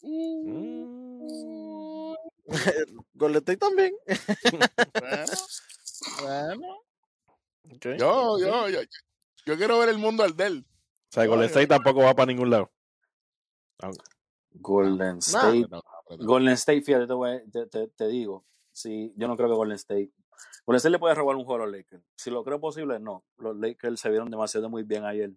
mm, 0.02 1.69
Golden 3.14 3.38
State 3.38 3.56
también. 3.58 3.94
Bueno. 6.22 6.78
Yo, 7.98 8.38
yo, 8.38 8.68
yo, 8.68 8.80
yo 9.46 9.56
quiero 9.56 9.78
ver 9.78 9.90
el 9.90 9.98
mundo 9.98 10.22
al 10.24 10.34
del. 10.36 10.60
O 10.60 11.12
sea, 11.12 11.26
Golden 11.26 11.48
State 11.48 11.66
tampoco 11.66 12.00
va 12.00 12.14
para 12.14 12.26
ningún 12.26 12.50
lado. 12.50 12.70
Golden 14.52 15.18
State. 15.18 15.66
No, 15.70 15.82
Golden 16.18 16.54
State, 16.54 16.82
fíjate, 16.82 17.06
te, 17.06 17.12
voy 17.12 17.30
a- 17.32 17.42
te, 17.50 17.66
te- 17.66 17.88
te 17.88 18.08
digo. 18.08 18.44
Sí, 18.72 19.12
yo 19.16 19.28
no 19.28 19.36
creo 19.36 19.48
que 19.48 19.54
Golden 19.54 19.76
State. 19.76 20.10
Golden 20.66 20.76
State 20.78 20.90
le 20.92 20.98
puede 20.98 21.14
robar 21.14 21.36
un 21.36 21.44
juego 21.44 21.62
a 21.62 21.66
los 21.66 21.76
Lakers. 21.76 22.02
Si 22.16 22.30
lo 22.30 22.42
creo 22.44 22.60
posible, 22.60 22.98
no. 22.98 23.24
Los 23.36 23.56
Lakers 23.56 24.00
se 24.00 24.08
vieron 24.10 24.30
demasiado 24.30 24.68
muy 24.70 24.82
bien 24.84 25.04
ayer. 25.04 25.32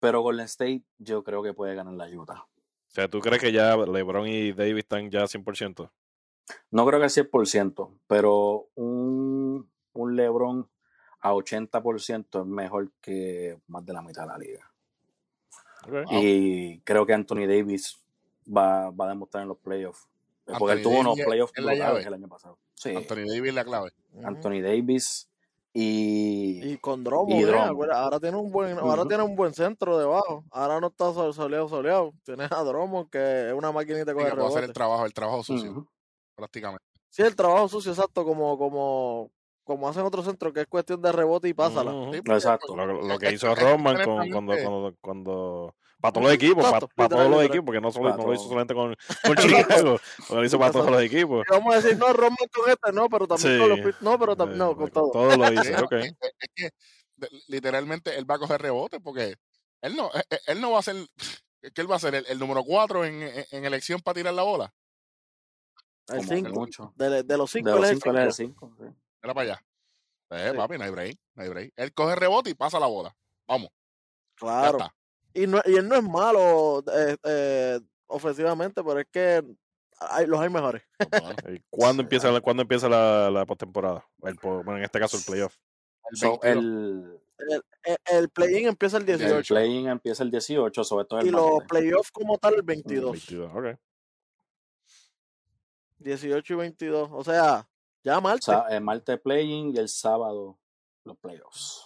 Pero 0.00 0.22
Golden 0.22 0.46
State, 0.46 0.82
yo 0.98 1.22
creo 1.22 1.42
que 1.42 1.52
puede 1.54 1.74
ganar 1.74 1.94
la 1.94 2.08
Utah. 2.08 2.46
O 2.94 2.96
sea, 2.96 3.08
¿tú 3.08 3.18
crees 3.18 3.42
que 3.42 3.50
ya 3.50 3.76
LeBron 3.76 4.28
y 4.28 4.52
Davis 4.52 4.84
están 4.84 5.10
ya 5.10 5.24
100%? 5.24 5.90
No 6.70 6.86
creo 6.86 7.00
que 7.00 7.04
al 7.06 7.10
100%, 7.10 7.90
pero 8.06 8.68
un, 8.76 9.68
un 9.94 10.16
LeBron 10.16 10.70
a 11.18 11.32
80% 11.32 12.40
es 12.42 12.46
mejor 12.46 12.92
que 13.00 13.58
más 13.66 13.84
de 13.84 13.92
la 13.94 14.00
mitad 14.00 14.22
de 14.22 14.28
la 14.28 14.38
liga. 14.38 14.70
Ok. 15.82 15.90
Wow. 15.90 16.04
Y 16.12 16.78
creo 16.84 17.04
que 17.04 17.14
Anthony 17.14 17.48
Davis 17.48 18.00
va, 18.46 18.90
va 18.90 19.06
a 19.06 19.08
demostrar 19.08 19.42
en 19.42 19.48
los 19.48 19.58
playoffs. 19.58 20.06
Porque 20.44 20.74
él 20.74 20.78
Anthony 20.78 20.82
tuvo 20.84 21.00
unos 21.00 21.16
Davis 21.16 21.26
playoffs 21.26 21.52
es 21.56 21.64
la 21.64 21.72
brutales 21.72 22.06
el 22.06 22.14
año 22.14 22.28
pasado. 22.28 22.58
Sí, 22.74 22.94
Anthony 22.94 23.26
Davis 23.26 23.48
es 23.48 23.54
la 23.54 23.64
clave. 23.64 23.90
Anthony 24.22 24.60
Davis 24.62 25.28
y, 25.76 26.60
Y 26.72 26.78
con 26.78 27.02
Dromo, 27.02 27.28
Y 27.34 27.34
mira, 27.44 27.66
ahora 27.66 28.20
tiene 28.20 28.36
un 28.36 28.50
buen, 28.52 28.78
ahora 28.78 29.04
tiene 29.06 29.24
un 29.24 29.34
buen 29.34 29.52
centro 29.52 29.98
debajo. 29.98 30.44
Ahora 30.52 30.80
no 30.80 30.86
está 30.86 31.12
sol- 31.12 31.34
soleado, 31.34 31.68
soleado. 31.68 32.12
Tienes 32.24 32.50
a 32.52 32.62
Dromo, 32.62 33.10
que 33.10 33.48
es 33.48 33.52
una 33.52 33.72
maquinita 33.72 34.14
con 34.14 34.22
que 34.22 34.28
el 34.30 34.34
puede 34.36 34.46
hacer 34.46 34.58
el 34.58 34.62
rebote. 34.68 34.72
trabajo, 34.72 35.04
el 35.04 35.12
trabajo 35.12 35.42
sucio, 35.42 35.88
prácticamente. 36.36 36.84
Sí, 37.10 37.22
el 37.22 37.34
trabajo 37.34 37.68
sucio, 37.68 37.90
exacto, 37.92 38.24
como, 38.24 38.56
como, 38.56 39.30
como 39.64 39.88
hacen 39.88 40.04
otros 40.04 40.24
centros, 40.24 40.52
que 40.52 40.60
es 40.60 40.66
cuestión 40.68 41.02
de 41.02 41.10
rebote 41.10 41.48
y 41.48 41.54
pásala. 41.54 41.90
Sí, 42.12 42.18
Exacto. 42.24 42.76
Lo, 42.76 42.86
lo 43.02 43.18
que 43.18 43.26
es- 43.26 43.32
hizo 43.34 43.50
es 43.52 43.58
Roman 43.58 43.96
con, 44.04 44.30
cuando, 44.30 44.52
cuando, 44.62 44.94
cuando- 45.00 45.74
Para 46.04 46.12
todos 46.12 46.24
los 46.26 46.34
equipos, 46.34 46.70
para, 46.94 47.08
todos 47.08 47.30
los 47.30 47.42
equipos, 47.44 47.64
porque 47.64 47.80
no, 47.80 47.90
solo, 47.90 48.14
no 48.14 48.26
lo 48.26 48.34
hizo 48.34 48.42
solamente 48.44 48.74
con, 48.74 48.94
con 49.24 49.36
Chicago, 49.38 49.98
lo 50.28 50.44
hizo 50.44 50.58
para 50.58 50.70
todos 50.70 50.90
los 50.90 51.00
equipos. 51.00 51.46
Y 51.48 51.50
vamos 51.50 51.72
a 51.74 51.80
decir, 51.80 51.96
no, 51.96 52.12
Roman 52.12 52.36
con 52.52 52.70
este, 52.70 52.92
no, 52.92 53.08
pero 53.08 53.26
también 53.26 53.58
con 53.58 53.68
los 53.70 54.02
no, 54.02 54.18
pero 54.18 54.36
también, 54.36 54.58
no, 54.58 54.72
Eh, 54.72 54.76
con 54.76 54.90
todo. 54.90 55.10
Todo 55.12 55.34
lo 55.34 55.50
hizo, 55.50 55.62
ok. 55.86 55.92
es, 55.92 56.14
es- 56.56 56.72
que 57.16 57.28
literalmente 57.48 58.18
él 58.18 58.30
va 58.30 58.34
a 58.34 58.38
coger 58.38 58.60
rebote 58.60 59.00
porque 59.00 59.36
él 59.80 59.96
no, 59.96 60.10
él, 60.46 60.60
no 60.60 60.72
va 60.72 60.80
a 60.80 60.82
ser, 60.82 60.94
¿qué 61.62 61.80
él 61.80 61.90
va 61.90 61.96
a 61.96 62.00
ser? 62.00 62.16
¿El, 62.16 62.26
el 62.26 62.38
número 62.38 62.62
4 62.64 63.06
en, 63.06 63.22
en, 63.50 63.64
elección 63.64 63.98
para 64.02 64.16
tirar 64.16 64.34
la 64.34 64.42
bola? 64.42 64.74
El 66.08 66.18
Como 66.18 66.28
que 66.28 66.36
5. 66.36 66.50
mucho. 66.50 66.92
De, 66.96 67.22
de 67.22 67.36
los 67.38 67.50
De 67.50 67.60
5 67.60 67.70
los 67.70 67.78
él 67.78 67.84
es 67.84 67.90
el 67.92 67.96
cinco, 67.96 68.10
él 68.10 68.16
es 68.18 68.24
el 68.26 68.32
cinco. 68.34 68.72
cinco. 68.76 68.84
sí. 68.90 68.94
Era 69.22 69.32
para 69.32 69.52
allá. 69.54 69.64
Eh, 70.32 70.50
Sí. 70.50 70.56
papi, 70.58 70.76
no 70.76 70.84
hay 70.84 70.90
break, 70.90 71.16
no 71.34 71.42
hay 71.44 71.48
break. 71.48 71.72
Él 71.76 71.94
coge 71.94 72.14
rebote 72.14 72.50
y 72.50 72.54
pasa 72.54 72.78
la 72.78 72.88
bola. 72.88 73.16
Vamos, 73.48 73.70
ya 73.70 74.36
Claro. 74.36 74.78
está. 74.80 74.94
Y, 75.34 75.46
no, 75.46 75.60
y 75.64 75.74
él 75.76 75.88
no 75.88 75.96
es 75.96 76.02
malo 76.04 76.78
eh, 76.92 77.16
eh, 77.24 77.80
ofensivamente, 78.06 78.82
pero 78.84 79.00
es 79.00 79.06
que 79.10 79.42
hay, 79.98 80.26
los 80.26 80.40
hay 80.40 80.48
mejores. 80.48 80.82
¿Y 81.52 81.60
¿Cuándo 81.70 82.02
empieza, 82.02 82.30
la, 82.30 82.40
¿cuándo 82.40 82.62
empieza 82.62 82.88
la, 82.88 83.30
la 83.30 83.44
postemporada? 83.44 84.06
El 84.22 84.36
po- 84.36 84.62
Bueno, 84.62 84.78
en 84.78 84.84
este 84.84 84.98
caso 85.00 85.16
el 85.16 85.24
playoff. 85.24 85.56
el 86.10 86.16
So, 86.16 86.38
22. 86.40 86.44
el, 86.64 87.20
El, 87.38 87.62
el- 87.84 87.98
el 88.16 88.28
play-in 88.30 88.68
empieza 88.68 88.96
el 88.98 89.08
el 89.08 89.18
18 89.18 89.54
play-in 89.54 89.88
empieza 89.88 90.22
el 90.22 90.30
18, 90.30 90.84
sobre 90.84 91.04
todo 91.04 91.18
el 91.20 91.26
y 91.26 91.30
los 91.30 91.50
martes. 91.50 91.68
playoffs 91.68 92.10
como 92.12 92.38
tal 92.38 92.54
el 92.54 92.62
22. 92.62 93.10
22, 93.12 93.50
ok. 93.54 93.78
18 95.98 96.52
y 96.52 96.56
22. 96.56 97.08
O 97.12 97.24
sea, 97.24 97.68
ya 98.04 98.18
O 98.18 98.20
Marte. 98.20 98.42
sea, 98.42 98.66
el 98.70 98.82
martes 98.82 99.20
play-in 99.20 99.74
y 99.74 99.78
el 99.78 99.88
sábado 99.88 100.58
los 101.04 101.16
playoffs. 101.18 101.83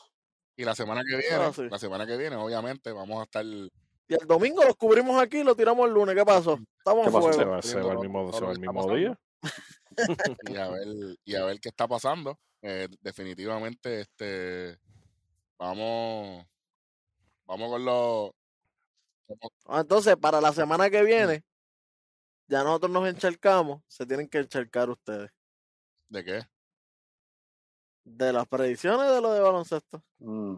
Y 0.58 0.64
la 0.64 0.74
semana 0.74 1.02
que 1.04 1.16
viene, 1.16 1.36
Ah, 1.36 1.52
sí. 1.54 1.68
la 1.70 1.78
semana 1.78 2.04
que 2.04 2.16
viene, 2.16 2.34
obviamente, 2.34 2.90
vamos 2.90 3.20
a 3.20 3.22
estar 3.22 3.44
Y 3.44 4.14
el 4.14 4.26
domingo 4.26 4.64
los 4.64 4.74
cubrimos 4.74 5.22
aquí 5.22 5.38
y 5.38 5.44
lo 5.44 5.54
tiramos 5.54 5.86
el 5.86 5.94
lunes. 5.94 6.16
¿Qué 6.16 6.24
pasó? 6.24 6.58
Estamos 6.78 7.06
¿Qué 7.06 7.12
pasó? 7.12 7.32
Se 7.32 7.44
va, 7.44 7.62
se 7.62 7.74
viendo 7.74 7.86
va 7.88 7.94
el 7.94 8.00
mismo, 8.00 8.32
se 8.32 8.44
va 8.44 8.52
el 8.52 8.98
día. 8.98 9.20
y 10.52 10.56
a 10.56 10.68
ver, 10.68 10.86
y 11.24 11.34
a 11.36 11.44
ver 11.44 11.60
qué 11.60 11.68
está 11.68 11.86
pasando. 11.86 12.40
Eh, 12.60 12.88
definitivamente, 13.00 14.00
este 14.00 14.78
vamos, 15.56 16.44
vamos 17.46 17.70
con 17.70 17.84
los 17.84 18.30
Ah, 19.66 19.80
Entonces, 19.82 20.16
para 20.16 20.40
la 20.40 20.52
semana 20.52 20.90
que 20.90 21.02
viene, 21.04 21.44
ya 22.48 22.64
nosotros 22.64 22.90
nos 22.90 23.08
encharcamos. 23.08 23.82
Se 23.86 24.04
tienen 24.06 24.28
que 24.28 24.38
encharcar 24.38 24.90
ustedes. 24.90 25.30
¿de 26.08 26.24
qué? 26.24 26.42
De 28.16 28.32
las 28.32 28.46
predicciones 28.48 29.10
de 29.10 29.20
lo 29.20 29.32
de 29.32 29.40
baloncesto. 29.40 30.02
Mm. 30.18 30.56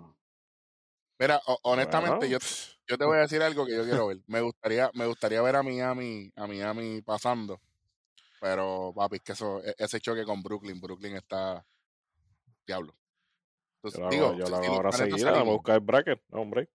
Mira, 1.18 1.40
ho- 1.46 1.58
honestamente, 1.64 2.16
Bueno, 2.26 2.32
yo, 2.32 2.38
yo 2.86 2.96
te 2.98 3.04
voy 3.04 3.18
a 3.18 3.20
decir 3.22 3.42
algo 3.42 3.66
que 3.66 3.76
yo 3.76 3.84
quiero 3.84 4.06
ver. 4.06 4.18
Me 4.26 4.40
gustaría, 4.40 4.90
me 4.94 5.06
gustaría 5.06 5.42
ver 5.42 5.56
a 5.56 5.62
Miami, 5.62 6.32
a 6.36 6.46
Miami 6.46 7.02
pasando. 7.02 7.60
Pero, 8.40 8.92
papi, 8.96 9.16
es 9.16 9.22
que 9.22 9.32
eso, 9.32 9.62
e- 9.62 9.74
ese 9.76 10.00
choque 10.00 10.24
con 10.24 10.42
Brooklyn, 10.42 10.80
Brooklyn 10.80 11.16
está 11.16 11.62
diablo. 12.66 12.94
Yo 13.82 13.88
Entonces, 13.88 14.00
la 14.00 14.08
digo, 14.08 14.34
yo 14.38 14.46
si- 14.46 14.52
la 14.52 14.62
si 14.62 14.66
ahora 14.68 14.92
seguida, 14.92 15.30
vamos 15.32 15.48
a 15.48 15.52
buscar 15.52 15.74
el 15.74 15.80
bracket. 15.80 16.22
No, 16.28 16.40
hombre. 16.40 16.68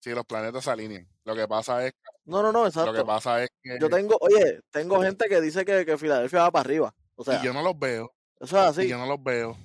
si 0.00 0.10
los 0.10 0.24
planetas 0.26 0.62
se 0.64 0.70
alinean. 0.70 1.08
Lo 1.24 1.34
que 1.34 1.48
pasa 1.48 1.86
es, 1.86 1.94
No, 2.26 2.42
no, 2.42 2.52
no, 2.52 2.60
lo 2.62 2.66
exacto. 2.68 2.92
que 2.92 3.04
pasa 3.04 3.42
es 3.42 3.50
que 3.62 3.78
Yo 3.80 3.88
tengo, 3.88 4.18
oye, 4.20 4.60
tengo 4.70 5.00
gente 5.00 5.26
que 5.30 5.40
dice 5.40 5.64
que, 5.64 5.86
que 5.86 5.96
Filadelfia 5.96 6.40
va 6.42 6.50
para 6.50 6.60
arriba. 6.66 6.94
O 7.16 7.24
sea, 7.24 7.40
y 7.40 7.44
yo 7.44 7.54
no 7.54 7.62
los 7.62 7.78
veo, 7.78 8.14
eso 8.38 8.58
es 8.58 8.64
y 8.76 8.80
así. 8.82 8.88
yo 8.88 8.98
no 8.98 9.06
los 9.06 9.22
veo. 9.22 9.56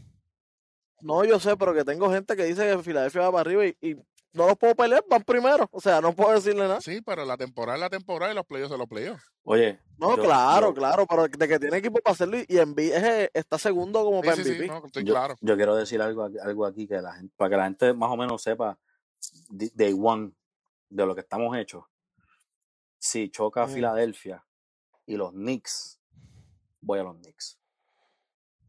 No, 1.01 1.23
yo 1.23 1.39
sé, 1.39 1.55
pero 1.57 1.73
que 1.73 1.83
tengo 1.85 2.09
gente 2.11 2.35
que 2.35 2.43
dice 2.45 2.67
que 2.75 2.83
Filadelfia 2.83 3.21
va 3.21 3.31
para 3.31 3.41
arriba 3.41 3.65
y, 3.65 3.77
y 3.81 3.95
no 4.33 4.45
los 4.47 4.57
puedo 4.57 4.75
pelear, 4.75 5.03
van 5.09 5.23
primero. 5.23 5.67
O 5.71 5.79
sea, 5.81 6.01
no 6.01 6.13
puedo 6.15 6.31
decirle 6.33 6.61
nada. 6.61 6.81
Sí, 6.81 7.01
pero 7.01 7.25
la 7.25 7.35
temporada 7.37 7.77
es 7.77 7.81
la 7.81 7.89
temporada 7.89 8.31
y 8.31 8.35
los 8.35 8.45
playoffs 8.45 8.69
son 8.69 8.79
los 8.79 8.87
playoffs. 8.87 9.23
Oye, 9.43 9.79
No, 9.97 10.15
yo- 10.15 10.23
claro, 10.23 10.67
yo- 10.67 10.73
claro, 10.75 11.05
pero 11.07 11.27
de 11.27 11.47
que 11.47 11.59
tiene 11.59 11.77
equipo 11.77 11.99
para 11.99 12.13
hacerlo 12.13 12.37
y, 12.37 12.45
y 12.47 12.57
Embiid 12.59 12.91
es- 12.93 13.29
está 13.33 13.57
segundo 13.57 14.03
como 14.03 14.21
Sí, 14.21 14.25
para 14.25 14.35
sí, 14.37 14.43
sí, 14.43 14.49
MVP. 14.51 14.67
no, 14.67 14.85
estoy 14.85 15.03
yo, 15.03 15.13
claro. 15.13 15.35
yo 15.41 15.55
quiero 15.55 15.75
decir 15.75 16.01
algo, 16.01 16.23
aquí- 16.23 16.37
algo 16.39 16.65
aquí 16.65 16.87
que 16.87 17.01
la 17.01 17.13
gente, 17.13 17.33
para 17.37 17.49
que 17.49 17.57
la 17.57 17.63
gente 17.65 17.93
más 17.93 18.11
o 18.11 18.17
menos 18.17 18.41
sepa 18.43 18.77
day 19.49 19.97
one 19.99 20.31
de 20.89 21.05
lo 21.05 21.15
que 21.15 21.21
estamos 21.21 21.57
hechos. 21.57 21.83
Si 22.99 23.29
choca 23.29 23.65
Mm. 23.65 23.69
Filadelfia 23.69 24.45
y 25.05 25.15
los 25.15 25.31
Knicks, 25.31 25.99
voy 26.81 26.99
a 26.99 27.03
los 27.03 27.15
Knicks. 27.17 27.57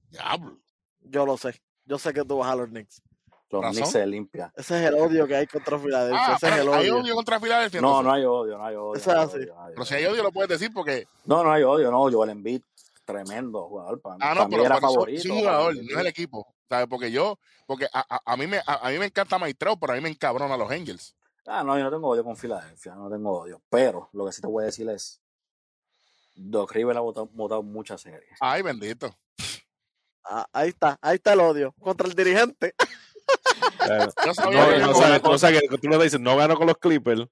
Diablo. 0.09 0.59
Yo 1.01 1.27
lo 1.27 1.37
sé. 1.37 1.61
Yo 1.91 1.99
sé 1.99 2.13
que 2.15 2.25
tú 2.25 2.39
vas 2.39 2.49
a 2.51 2.55
los 2.57 2.69
Knicks. 2.69 3.03
Los 3.51 3.63
¿Razón? 3.63 3.75
Knicks 3.75 3.91
se 3.91 4.07
limpia. 4.07 4.53
Ese 4.57 4.79
es 4.81 4.89
el 4.89 4.95
odio 4.95 5.27
que 5.27 5.35
hay 5.35 5.47
contra 5.49 5.77
Filadelfia. 5.77 6.25
Ah, 6.25 6.35
Ese 6.37 6.47
es 6.47 6.53
el 6.53 6.59
pero 6.61 6.75
hay 6.75 6.89
odio. 6.89 7.03
odio 7.03 7.15
contra 7.17 7.41
Filadelfia. 7.41 7.81
No, 7.81 8.01
no 8.03 8.13
hay 8.13 8.25
odio, 8.25 8.57
no 8.57 8.65
hay 8.65 8.77
odio. 8.77 8.95
Eso 8.95 9.13
no 9.13 9.19
hay 9.21 9.27
es 9.27 9.29
así. 9.35 9.39
odio, 9.43 9.55
no 9.57 9.63
hay 9.65 9.73
Pero 9.75 9.85
si 9.85 9.95
odio. 9.95 10.07
hay 10.07 10.13
odio 10.15 10.23
lo 10.23 10.33
puedes 10.33 10.49
decir 10.49 10.71
porque. 10.73 11.09
No, 11.25 11.43
no 11.43 11.51
hay 11.53 11.65
odio, 11.65 11.91
no. 11.91 11.99
Joel 12.11 12.31
Embiid, 12.31 12.63
tremendo 13.05 13.67
jugador. 13.69 14.01
Para, 14.01 14.15
Ah, 14.15 14.19
para 14.21 14.35
no, 14.37 14.45
mí 14.47 14.51
pero 14.53 14.65
era 14.67 14.79
favorito. 14.81 15.23
para 15.29 15.41
jugador, 15.41 15.75
mí. 15.75 15.81
no 15.87 15.95
es 15.95 15.99
el 16.01 16.07
equipo. 16.07 16.55
¿Sabes? 16.69 16.87
Porque 16.89 17.11
yo, 17.11 17.37
porque 17.67 17.87
a, 17.93 18.05
a- 18.09 18.21
a 18.25 18.37
mí 18.37 18.47
me, 18.47 18.59
a, 18.59 18.87
a 18.87 18.91
mí 18.91 18.99
me 19.01 19.07
encanta 19.07 19.37
Maitrao, 19.37 19.77
pero 19.81 19.93
a 19.95 19.97
mí 19.97 20.01
me 20.03 20.09
encabrona 20.11 20.57
los 20.57 20.71
Angels. 20.71 21.17
Ah, 21.45 21.65
no, 21.65 21.77
yo 21.77 21.83
no 21.83 21.91
tengo 21.91 22.07
odio 22.09 22.23
con 22.23 22.37
Filadelfia, 22.37 22.95
no 22.95 23.11
tengo 23.11 23.33
odio. 23.41 23.61
Pero 23.69 24.09
lo 24.13 24.27
que 24.27 24.33
sí 24.33 24.41
te 24.41 24.47
voy 24.47 24.63
a 24.63 24.67
decir 24.67 24.89
es: 24.89 25.21
Doc 26.37 26.71
River 26.73 26.97
ha 26.97 27.01
votado, 27.01 27.27
votado 27.33 27.65
muchas 27.65 28.01
series. 28.01 28.31
Ay, 28.39 28.63
bendito. 28.63 29.13
Ah, 30.33 30.47
ahí 30.53 30.69
está, 30.69 30.97
ahí 31.03 31.17
está 31.17 31.33
el 31.33 31.41
odio. 31.41 31.75
Contra 31.81 32.07
el 32.07 32.15
dirigente. 32.15 32.75
No, 33.87 34.51
no, 34.51 34.79
no- 34.79 34.91
o 34.91 34.95
sea, 34.95 35.21
o 35.23 35.39
sea, 35.39 35.53
que 35.53 35.79
tú 35.79 35.89
le 35.89 35.97
dices, 36.03 36.19
no 36.19 36.37
ganó 36.37 36.57
con 36.57 36.67
los 36.67 36.77
Clippers. 36.79 37.27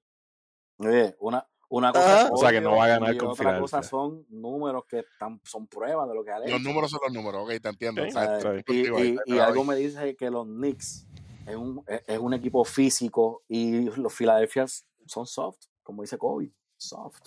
Oye, 0.77 1.15
una, 1.19 1.45
una 1.67 1.91
cosa 1.91 2.29
O 2.31 2.37
sea, 2.37 2.51
que 2.51 2.61
no 2.61 2.75
va 2.77 2.85
a 2.85 2.87
ganar 2.87 3.17
con 3.17 3.29
otra 3.29 3.59
cosa 3.59 3.83
son 3.83 4.25
números 4.29 4.85
que 4.87 4.99
están, 4.99 5.39
son 5.43 5.67
pruebas 5.67 6.07
de 6.07 6.15
lo 6.15 6.23
que 6.23 6.31
ha 6.31 6.39
los 6.39 6.47
hecho. 6.47 6.59
números 6.59 6.89
son 6.91 6.99
los 7.03 7.13
números, 7.13 7.43
ok, 7.43 7.61
te 7.61 7.69
entiendo. 7.69 8.01
Bien. 8.01 8.63
Y, 8.67 8.87
contigo 8.87 9.43
algo 9.43 9.63
me 9.65 9.75
dice 9.75 10.15
que 10.15 10.29
los 10.29 10.45
Knicks 10.45 11.05
es 11.45 11.55
un, 11.55 11.83
es, 11.85 12.01
es 12.07 12.19
un 12.19 12.33
equipo 12.33 12.63
físico 12.63 13.43
y 13.47 13.89
los 13.91 14.13
Philadelphia 14.13 14.65
son 15.05 15.27
soft, 15.27 15.59
como 15.83 16.01
dice 16.01 16.17
Kobe. 16.17 16.51
Soft. 16.77 17.21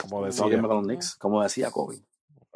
Como 0.00 0.24
decía. 0.24 0.46
irme 0.46 0.68
con 0.68 0.78
los 0.78 0.86
Knicks, 0.86 1.16
como 1.16 1.42
decía 1.42 1.70
Kobe. 1.70 2.02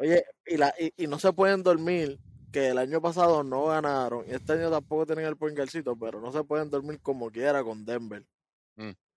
Oye, 0.01 0.25
y, 0.47 0.57
la, 0.57 0.73
y, 0.79 1.03
y 1.03 1.05
no 1.05 1.19
se 1.19 1.31
pueden 1.31 1.61
dormir, 1.61 2.17
que 2.51 2.69
el 2.69 2.79
año 2.79 2.99
pasado 2.99 3.43
no 3.43 3.65
ganaron, 3.65 4.25
y 4.27 4.31
este 4.31 4.53
año 4.53 4.71
tampoco 4.71 5.05
tienen 5.05 5.25
el 5.25 5.37
poingarcito, 5.37 5.95
pero 5.95 6.19
no 6.19 6.31
se 6.31 6.43
pueden 6.43 6.71
dormir 6.71 6.99
como 7.03 7.29
quiera 7.29 7.63
con 7.63 7.85
Denver. 7.85 8.25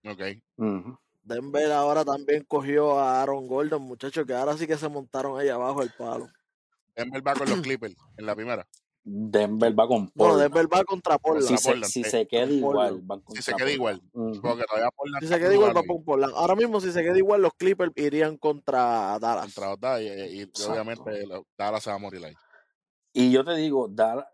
Ok. 0.06 0.20
Ujú. 0.59 0.98
Denver 1.23 1.73
ahora 1.73 2.05
también 2.05 2.44
cogió 2.47 2.98
a 2.98 3.23
Aaron 3.23 3.47
Gordon, 3.47 3.81
muchachos, 3.81 4.27
que 4.27 4.35
ahora 4.35 4.59
sí 4.59 4.66
que 4.66 4.77
se 4.77 4.90
montaron 4.90 5.40
ahí 5.40 5.48
abajo 5.48 5.82
el 5.82 5.90
palo. 5.97 6.28
Denver 6.94 7.27
va 7.27 7.32
con 7.32 7.48
los 7.48 7.62
Clippers 7.62 7.97
en 8.19 8.27
la 8.27 8.35
primera. 8.35 8.69
Denver 9.06 9.78
va 9.78 9.86
con 9.86 10.05
No, 10.05 10.10
Portland. 10.14 10.43
Denver 10.43 10.72
va 10.72 10.85
contra 10.85 11.18
Portland. 11.18 11.47
si, 11.47 11.55
Contra 11.55 11.62
se, 11.62 11.68
Portland, 11.70 11.93
si 11.93 12.05
se 12.05 12.26
queda 12.26 12.44
igual, 12.51 12.72
Portland. 12.89 13.06
van 13.06 13.18
Si 13.20 13.24
contra 13.26 13.43
se 13.43 13.51
queda 13.52 13.59
Portland. 13.59 13.74
igual. 13.74 14.40
Porque 14.40 14.64
todavía 14.64 14.90
Portland 14.97 15.22
Si 15.22 15.28
se 15.28 15.39
queda 15.39 15.55
igual, 15.55 15.76
va 15.76 15.82
con 15.85 16.05
Portland. 16.05 16.32
Ahora 16.35 16.55
mismo, 16.56 16.81
si 16.81 16.90
se 16.93 17.02
queda 17.02 17.18
igual, 17.18 17.43
los 17.43 17.52
Clippers 17.55 17.93
irían 17.97 18.36
contra 18.39 19.18
Dallas. 19.18 19.55
contra 19.55 19.76
Dallas 19.76 20.31
y, 20.31 20.40
y- 20.43 20.51
obviamente 20.68 21.24
Dallas 21.59 21.82
se 21.82 21.90
va 21.90 21.97
a 21.97 21.98
morir 21.98 22.24
ahí. 22.24 22.35
Y 23.12 23.31
yo 23.31 23.44
te 23.44 23.55
digo, 23.56 23.89
Dar- 23.89 24.26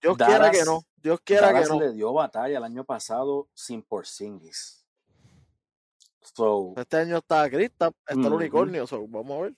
Dios 0.00 0.16
quiera 0.16 0.38
Dallas, 0.38 0.50
que 0.58 0.64
no. 0.64 0.82
Dios 0.96 1.20
quiera 1.22 1.48
Dallas 1.48 1.68
que 1.68 1.74
no. 1.74 1.80
le 1.80 1.92
dio 1.92 2.12
batalla 2.14 2.56
el 2.58 2.64
año 2.64 2.82
pasado 2.84 3.48
sin 3.52 3.82
Porzingis. 3.82 4.86
So, 6.34 6.72
Este 6.76 6.96
año 6.96 7.18
está 7.18 7.48
Krista, 7.50 7.88
está 7.88 8.14
el 8.14 8.20
Ujú. 8.26 8.36
unicornio. 8.36 8.86
so, 8.86 9.06
vamos 9.06 9.38
a 9.38 9.42
ver. 9.42 9.54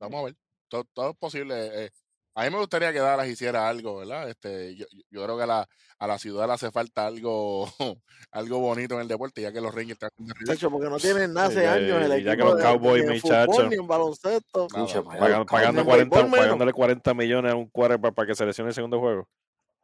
Vamos 0.00 0.20
a 0.20 0.24
ver. 0.24 0.36
Todo, 0.68 0.84
todo 0.92 1.10
es 1.10 1.16
posible. 1.16 1.84
eh, 1.84 1.90
a 2.36 2.44
mí 2.44 2.50
me 2.50 2.58
gustaría 2.58 2.92
que 2.92 3.00
Dallas 3.00 3.26
hiciera 3.26 3.68
algo, 3.68 3.96
¿verdad? 3.96 4.28
Este, 4.28 4.76
yo, 4.76 4.86
yo- 5.10 5.24
creo 5.24 5.36
que 5.36 5.42
a 5.42 5.46
la, 5.46 5.68
a 5.98 6.06
la 6.06 6.18
ciudad 6.18 6.46
le 6.46 6.52
hace 6.52 6.70
falta 6.70 7.06
algo, 7.06 7.66
algo 8.30 8.58
bonito 8.60 8.94
en 8.94 9.00
el 9.00 9.08
deporte, 9.08 9.40
ya 9.42 9.52
que 9.52 9.60
los 9.60 9.74
Rangers 9.74 9.92
están 9.94 10.10
haciendo 10.12 10.34
ridículo. 10.34 10.54
Chacho, 10.54 10.70
porque 10.70 10.88
no 10.90 10.98
tienen 10.98 11.32
nada 11.32 11.48
hace 11.48 11.66
años 11.66 12.02
el 12.02 12.20
y 12.20 12.24
ya 12.24 12.30
que 12.36 12.42
equipo 12.42 12.48
los 12.50 12.58
de- 12.58 12.62
Cowboys, 12.62 13.02
en 13.04 13.08
muchacho. 13.14 13.50
fútbol, 13.52 13.68
ni 13.70 13.74
en 13.76 13.86
baloncesto. 13.86 14.68
Nada. 14.72 15.38
los 15.38 15.46
pagando 15.46 15.80
en 15.80 15.86
40, 15.86 16.14
béisbol 16.16 16.30
menos. 16.30 16.38
pagándole 16.46 16.72
40 16.72 17.14
millones 17.14 17.52
a 17.52 17.56
un 17.56 17.68
quarterback 17.70 18.14
para 18.14 18.28
que 18.28 18.34
seleccione 18.34 18.68
el 18.68 18.74
segundo 18.74 19.00
juego. 19.00 19.28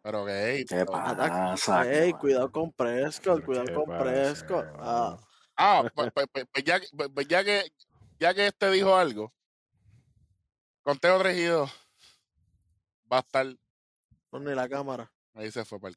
Pero 0.02 0.26
que, 0.26 0.32
hey, 0.56 0.64
¿Qué 0.68 0.74
pero- 0.76 0.92
pasa? 0.92 1.90
Ey, 1.90 2.12
cuidado 2.12 2.50
con 2.52 2.70
Prescott, 2.72 3.36
Pero 3.36 3.46
cuidado 3.46 3.74
con 3.74 3.84
pasa, 3.86 4.02
Prescott. 4.04 4.66
Ah. 4.78 5.16
Ah, 5.56 5.84
pues, 5.94 6.10
pues- 6.12 6.26
pues- 6.32 6.46
pues 6.52 6.64
ya, 6.64 6.80
que- 6.80 6.86
pues- 6.96 7.08
pues 7.14 7.28
ya 7.28 7.42
que 7.44 7.62
ya 8.20 8.34
que 8.34 8.46
este 8.48 8.70
dijo 8.70 8.94
algo, 8.96 9.32
Conteo 10.82 11.18
3 11.18 11.36
y 11.38 11.44
2 11.44 11.70
va 13.12 13.18
a 13.18 13.20
estar, 13.20 13.46
no, 14.32 14.38
ni 14.40 14.54
la 14.54 14.68
cámara. 14.68 15.12
ahí 15.34 15.50
se 15.50 15.64
fue 15.64 15.78
para. 15.78 15.94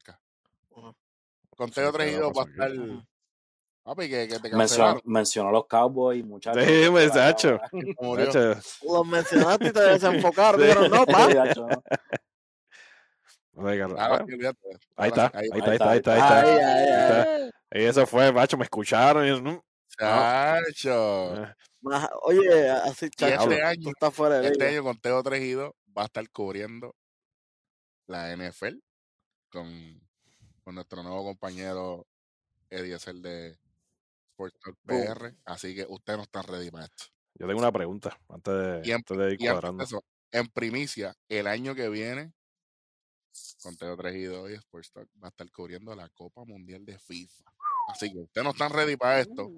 Ajá. 0.76 0.94
Conteo 1.56 1.86
Sí, 1.90 1.96
3 1.96 2.08
y 2.08 2.10
¿qué 2.14 2.20
va 2.20 2.26
a 2.26 2.28
2 2.28 2.36
va 2.36 2.42
a 2.42 2.44
pasar 2.44 2.70
estar, 2.72 2.84
aquí? 2.86 3.02
papi, 3.82 4.08
que, 4.10 4.28
que 4.28 4.38
te 4.40 4.56
Mencionó, 5.04 5.48
a 5.48 5.52
los 5.52 5.66
Cowboys, 5.66 6.24
muchachos. 6.24 6.64
Sí, 6.64 6.90
muchacho. 6.90 7.58
Murió. 8.00 8.26
Nacho, 8.26 8.60
Los 8.82 9.06
mencionaste 9.06 9.68
y 9.68 9.72
te 9.72 9.80
desenfocaron. 9.92 10.60
Dijeron, 10.60 10.90
no, 10.90 11.06
pa. 11.06 11.26
Olvídate. 13.54 14.78
Ahí 14.96 15.08
está, 15.08 15.32
ahí 15.34 15.48
está, 15.50 15.70
ahí 15.70 15.76
está, 15.76 15.90
ahí 15.90 15.96
está, 15.98 16.12
ahí 16.12 16.18
está. 16.18 16.40
Ay, 16.40 16.48
ay, 16.48 16.58
Ahí 16.60 16.88
ay. 16.88 17.48
está. 17.48 17.78
Y 17.78 17.84
eso 17.84 18.06
fue, 18.06 18.32
macho, 18.32 18.56
me 18.58 18.64
escucharon. 18.64 19.26
Y, 19.26 19.40
mm, 19.40 19.60
Chacho. 19.98 21.44
eh, 21.44 21.54
Oye, 22.22 22.68
así, 22.68 23.08
chacho, 23.10 23.50
este 23.50 23.76
tú 23.82 23.88
estás 23.90 24.12
fuera 24.12 24.40
de 24.40 24.48
Este 24.48 24.68
año 24.68 24.82
Conteo 24.82 25.22
3 25.22 25.40
y 25.42 25.52
2 25.52 25.70
va 25.96 26.02
a 26.02 26.04
estar 26.06 26.28
cubriendo 26.30 26.94
la 28.06 28.34
NFL 28.36 28.78
con, 29.50 30.00
con 30.64 30.74
nuestro 30.74 31.02
nuevo 31.02 31.24
compañero 31.24 32.06
Eddie 32.70 32.96
el 33.06 33.22
de 33.22 33.58
Sports 34.30 34.58
Talk 34.60 34.76
Boom. 34.82 35.04
PR. 35.06 35.34
Así 35.44 35.74
que 35.74 35.86
ustedes 35.88 36.16
no 36.18 36.22
están 36.24 36.44
ready 36.44 36.70
para 36.70 36.84
esto. 36.84 37.04
yo 37.34 37.46
tengo 37.46 37.60
una 37.60 37.72
pregunta 37.72 38.18
antes 38.28 38.54
de, 38.54 38.90
en- 38.90 38.94
antes 38.96 39.16
de 39.16 39.32
ir 39.32 39.38
cuadrando. 39.38 39.82
eso, 39.84 40.04
en 40.32 40.46
primicia, 40.48 41.14
el 41.28 41.46
año 41.46 41.74
que 41.74 41.88
viene 41.88 42.32
Conteo 43.62 43.96
3 43.96 44.16
y 44.16 44.22
2 44.24 44.50
y 44.50 44.54
Sports 44.54 44.92
Talk 44.92 45.08
va 45.22 45.28
a 45.28 45.30
estar 45.30 45.50
cubriendo 45.50 45.94
la 45.94 46.08
Copa 46.10 46.44
Mundial 46.44 46.84
de 46.84 46.98
FIFA. 46.98 47.44
Así 47.88 48.10
que 48.12 48.18
ustedes 48.20 48.44
no 48.44 48.50
están 48.50 48.72
ready 48.72 48.96
para 48.96 49.20
esto. 49.20 49.50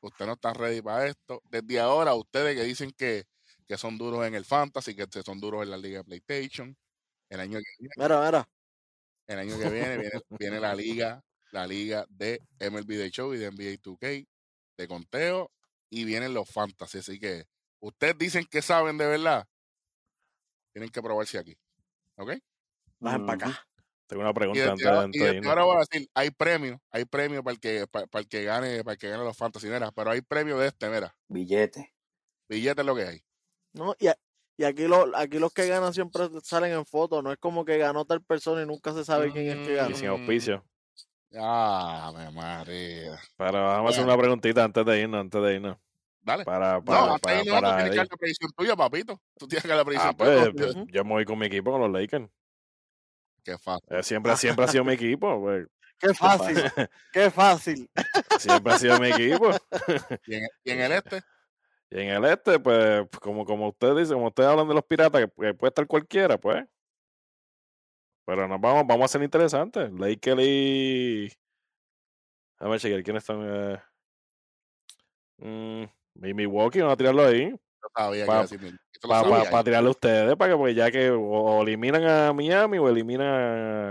Ustedes 0.00 0.26
no 0.26 0.34
están 0.34 0.54
ready 0.54 0.80
para 0.80 1.06
esto. 1.08 1.42
Desde 1.50 1.80
ahora, 1.80 2.14
ustedes 2.14 2.56
que 2.56 2.62
dicen 2.64 2.92
que, 2.92 3.24
que 3.66 3.76
son 3.76 3.98
duros 3.98 4.24
en 4.26 4.34
el 4.34 4.44
Fantasy, 4.44 4.94
que 4.94 5.06
son 5.24 5.40
duros 5.40 5.62
en 5.64 5.70
la 5.70 5.76
Liga 5.76 5.98
de 5.98 6.04
PlayStation, 6.04 6.76
el 7.28 7.40
año 7.40 7.58
que 7.58 7.64
viene, 7.78 7.94
Mira, 7.96 8.24
mira. 8.24 8.48
el 9.26 9.38
año 9.38 9.58
que 9.58 9.70
viene 9.70 9.98
viene, 9.98 10.20
viene 10.40 10.60
la 10.60 10.74
liga, 10.74 11.22
la 11.52 11.66
liga 11.66 12.06
de 12.08 12.40
MLB 12.60 12.86
The 12.88 13.10
Show 13.10 13.34
y 13.34 13.38
de 13.38 13.50
NBA 13.50 13.78
2K 13.82 14.26
de 14.78 14.88
conteo 14.88 15.50
y 15.90 16.04
vienen 16.04 16.34
los 16.34 16.48
fantasy. 16.50 16.98
Así 16.98 17.18
que 17.18 17.44
ustedes 17.80 18.16
dicen 18.18 18.44
que 18.50 18.62
saben 18.62 18.98
de 18.98 19.06
verdad. 19.06 19.46
Tienen 20.72 20.90
que 20.90 21.02
probarse 21.02 21.38
aquí. 21.38 21.56
¿Ok? 22.16 22.32
Bajen 22.98 23.26
para 23.26 23.48
acá. 23.48 23.68
Tengo 24.06 24.22
una 24.22 24.30
Y 24.30 24.34
pregunta 24.34 24.70
antes, 25.02 25.20
y 25.20 25.40
de 25.40 25.48
ahora 25.48 25.64
voy 25.64 25.76
a 25.76 25.80
decir, 25.80 26.08
hay 26.14 26.30
premio, 26.30 26.80
hay 26.92 27.04
premio 27.06 27.42
para 27.42 27.54
el 27.54 27.60
que, 27.60 27.86
para, 27.88 28.06
para 28.06 28.20
el 28.22 28.28
que 28.28 28.44
gane, 28.44 28.84
para 28.84 28.92
el 28.92 28.98
que 28.98 29.08
gane 29.08 29.24
los 29.24 29.36
fantasy, 29.36 29.66
mira, 29.66 29.90
pero 29.90 30.10
hay 30.10 30.20
premio 30.20 30.56
de 30.58 30.68
este, 30.68 30.88
mira. 30.88 31.16
Billete. 31.26 31.92
Billete 32.48 32.82
es 32.82 32.86
lo 32.86 32.94
que 32.94 33.02
hay. 33.02 33.24
¿no? 33.72 33.96
Y, 33.98 34.06
a- 34.06 34.16
y 34.56 34.64
aquí, 34.64 34.86
lo, 34.86 35.16
aquí 35.16 35.38
los 35.38 35.52
que 35.52 35.66
ganan 35.66 35.92
siempre 35.94 36.28
salen 36.42 36.72
en 36.72 36.86
fotos. 36.86 37.22
No 37.22 37.30
es 37.32 37.38
como 37.38 37.64
que 37.64 37.78
ganó 37.78 38.04
tal 38.04 38.22
persona 38.22 38.62
y 38.62 38.66
nunca 38.66 38.92
se 38.92 39.04
sabe 39.04 39.30
quién 39.32 39.46
es 39.48 39.66
que 39.66 39.74
Mm, 39.74 39.76
ganó. 39.76 39.90
Y 39.90 39.94
sin 39.94 40.08
auspicio. 40.08 40.64
Ah, 41.38 42.12
me 42.16 42.30
María. 42.30 43.18
Pero 43.36 43.64
vamos 43.64 43.90
a 43.90 43.92
hacer 43.94 44.04
una 44.04 44.16
preguntita 44.16 44.64
antes 44.64 44.84
de 44.86 45.00
irnos, 45.00 45.20
antes 45.20 45.42
de 45.42 45.54
irnos. 45.54 45.76
Dale. 46.22 46.44
Para, 46.44 46.74
No, 46.78 46.84
para, 46.84 46.98
hasta 47.14 47.18
para, 47.18 47.36
no, 47.38 47.44
tú 47.44 47.50
para 47.50 47.76
tienes 47.76 47.90
que 47.92 47.96
dar 47.98 48.08
la 48.10 48.16
predicción 48.16 48.50
tuya, 48.56 48.76
papito. 48.76 49.20
Tú 49.38 49.46
tienes 49.46 49.62
que 49.62 49.68
dar 49.68 49.76
la 49.78 49.84
predicción 49.84 50.10
Ah, 50.12 50.16
pues, 50.16 50.50
tuya. 50.54 50.72
yo, 50.72 50.84
yo 50.86 51.04
me 51.04 51.10
voy 51.10 51.24
con 51.24 51.38
mi 51.38 51.46
equipo, 51.46 51.70
con 51.70 51.80
los 51.80 51.90
Lakers. 51.90 52.28
Qué 53.44 53.58
fácil. 53.58 53.86
Eh, 53.90 54.02
siempre, 54.02 54.36
siempre 54.36 54.64
ha 54.64 54.68
sido 54.68 54.84
mi 54.84 54.94
equipo, 54.94 55.40
pues. 55.40 55.66
Qué 55.98 56.12
fácil, 56.12 56.62
qué 57.10 57.30
fácil. 57.30 57.90
Siempre 58.38 58.72
ha 58.74 58.78
sido 58.78 59.00
mi 59.00 59.08
equipo. 59.08 59.50
Y 60.26 60.34
en, 60.34 60.46
y 60.62 60.70
en 60.72 60.80
el 60.82 60.92
este, 60.92 61.22
Y 61.90 62.00
en 62.00 62.08
el 62.08 62.24
este, 62.24 62.58
pues, 62.58 63.06
como, 63.20 63.44
como 63.44 63.68
usted 63.68 63.94
dice, 63.96 64.12
como 64.14 64.26
ustedes 64.28 64.48
hablan 64.48 64.66
de 64.68 64.74
los 64.74 64.84
piratas, 64.84 65.20
que, 65.26 65.28
que 65.42 65.54
puede 65.54 65.68
estar 65.70 65.86
cualquiera, 65.86 66.38
pues. 66.38 66.64
Pero 68.26 68.48
nos 68.48 68.60
vamos, 68.60 68.84
vamos 68.86 69.04
a 69.04 69.08
ser 69.08 69.22
interesantes. 69.22 69.92
Lakers 69.92 70.40
y. 70.42 71.28
A 72.58 72.68
ver, 72.68 72.80
chequear 72.80 73.02
quiénes 73.04 73.22
están. 73.22 73.40
Eh... 73.44 73.78
Mm, 75.38 75.84
Milwaukee, 76.14 76.80
vamos 76.80 76.94
a 76.94 76.96
tirarlo 76.96 77.24
ahí. 77.24 77.50
yo 77.50 77.88
sabía 77.94 78.22
que 78.22 78.26
Pa- 78.26 78.32
iba 78.32 78.38
a 78.38 78.42
decir 78.42 78.60
mil. 78.60 78.80
Esto 78.92 79.06
lo 79.06 79.12
Para 79.14 79.28
sabía 79.28 79.50
yo. 79.50 79.64
tirarle 79.64 79.88
a 79.88 79.90
ustedes, 79.90 80.36
para 80.36 80.52
que 80.52 80.58
pues 80.58 80.74
ya 80.74 80.90
que 80.90 81.10
o, 81.10 81.20
o 81.20 81.62
eliminan 81.62 82.02
a 82.04 82.32
Miami 82.32 82.78
o 82.78 82.88
eliminan 82.88 83.26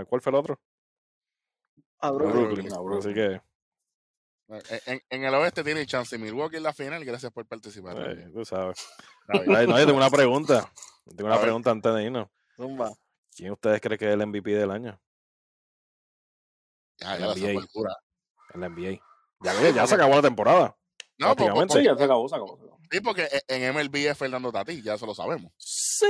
a. 0.00 0.04
¿Cuál 0.06 0.20
fue 0.20 0.30
el 0.30 0.36
otro? 0.36 0.60
A 2.00 2.08
A 2.08 2.10
Brooklyn. 2.10 2.44
Brooklyn. 2.46 2.72
a 2.74 2.78
Brooklyn. 2.80 2.98
Así 2.98 3.14
que, 3.14 3.40
En, 4.48 5.02
en- 5.10 5.24
el 5.24 5.34
oeste 5.34 5.64
tiene 5.64 5.84
chance 5.86 6.16
Milwaukee 6.18 6.56
en 6.56 6.62
la 6.62 6.72
final. 6.72 7.04
Gracias 7.04 7.32
por 7.32 7.46
participar. 7.46 7.96
eh, 7.98 8.28
tú 8.32 8.44
sabes. 8.44 8.78
Ay, 9.28 9.66
no, 9.66 9.78
yo 9.78 9.86
tengo 9.86 9.98
una 9.98 10.10
pregunta. 10.10 10.70
Tengo 11.16 11.28
una 11.30 11.40
pregunta 11.40 11.70
antes 11.70 11.92
de 11.94 12.04
irnos. 12.04 12.28
Zumba. 12.56 12.92
¿Quién 13.34 13.52
ustedes 13.52 13.80
creen 13.80 13.98
que 13.98 14.06
es 14.08 14.12
el 14.14 14.26
MVP 14.26 14.50
del 14.52 14.70
año? 14.70 15.00
Ya, 16.98 17.14
el 17.16 17.20
ya 17.20 17.26
la 17.26 17.34
NBA. 17.34 17.60
El 18.54 18.60
NBA. 18.72 19.00
Ya, 19.74 19.86
se 19.86 19.94
acabó 19.94 20.14
la 20.14 20.22
temporada. 20.22 20.76
No, 21.18 21.28
po- 21.28 21.34
po- 21.36 21.36
Prácticamente. 21.36 21.74
Sí, 21.78 21.84
ya 21.84 21.96
se 21.96 22.04
acabó, 22.04 22.28
se 22.28 22.34
acabó. 22.36 22.56
se 22.56 22.62
acabó. 22.64 22.78
sí, 22.90 23.00
porque 23.00 23.22
e- 23.24 23.42
en 23.48 23.74
MLB 23.74 23.96
es 24.10 24.16
Fernando 24.18 24.50
Tatís, 24.52 24.82
ya 24.82 24.94
eso 24.94 25.04
lo 25.06 25.14
sabemos. 25.14 25.52
Sí. 25.58 26.06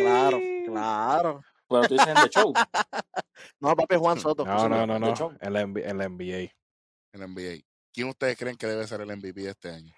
Claro, 0.00 0.38
claro. 0.66 1.40
Pero 1.68 1.82
tú 1.88 1.94
dices 1.94 2.06
en 2.08 2.14
The 2.14 2.28
Show. 2.28 2.52
No, 3.60 3.74
papi, 3.76 3.96
Juan 3.96 4.18
Soto. 4.20 4.44
No, 4.44 4.68
no, 4.68 4.86
no, 4.86 4.98
no. 4.98 5.32
En 5.40 5.52
la, 5.52 5.60
en 5.60 5.98
la 5.98 6.08
NBA. 6.08 6.50
En 7.16 7.20
la 7.20 7.26
NBA. 7.28 7.64
¿Quién 7.92 8.08
ustedes 8.08 8.36
creen 8.36 8.56
que 8.56 8.66
debe 8.66 8.86
ser 8.86 9.00
el 9.00 9.08
MVP 9.10 9.40
de 9.42 9.50
este 9.50 9.70
año? 9.70 9.94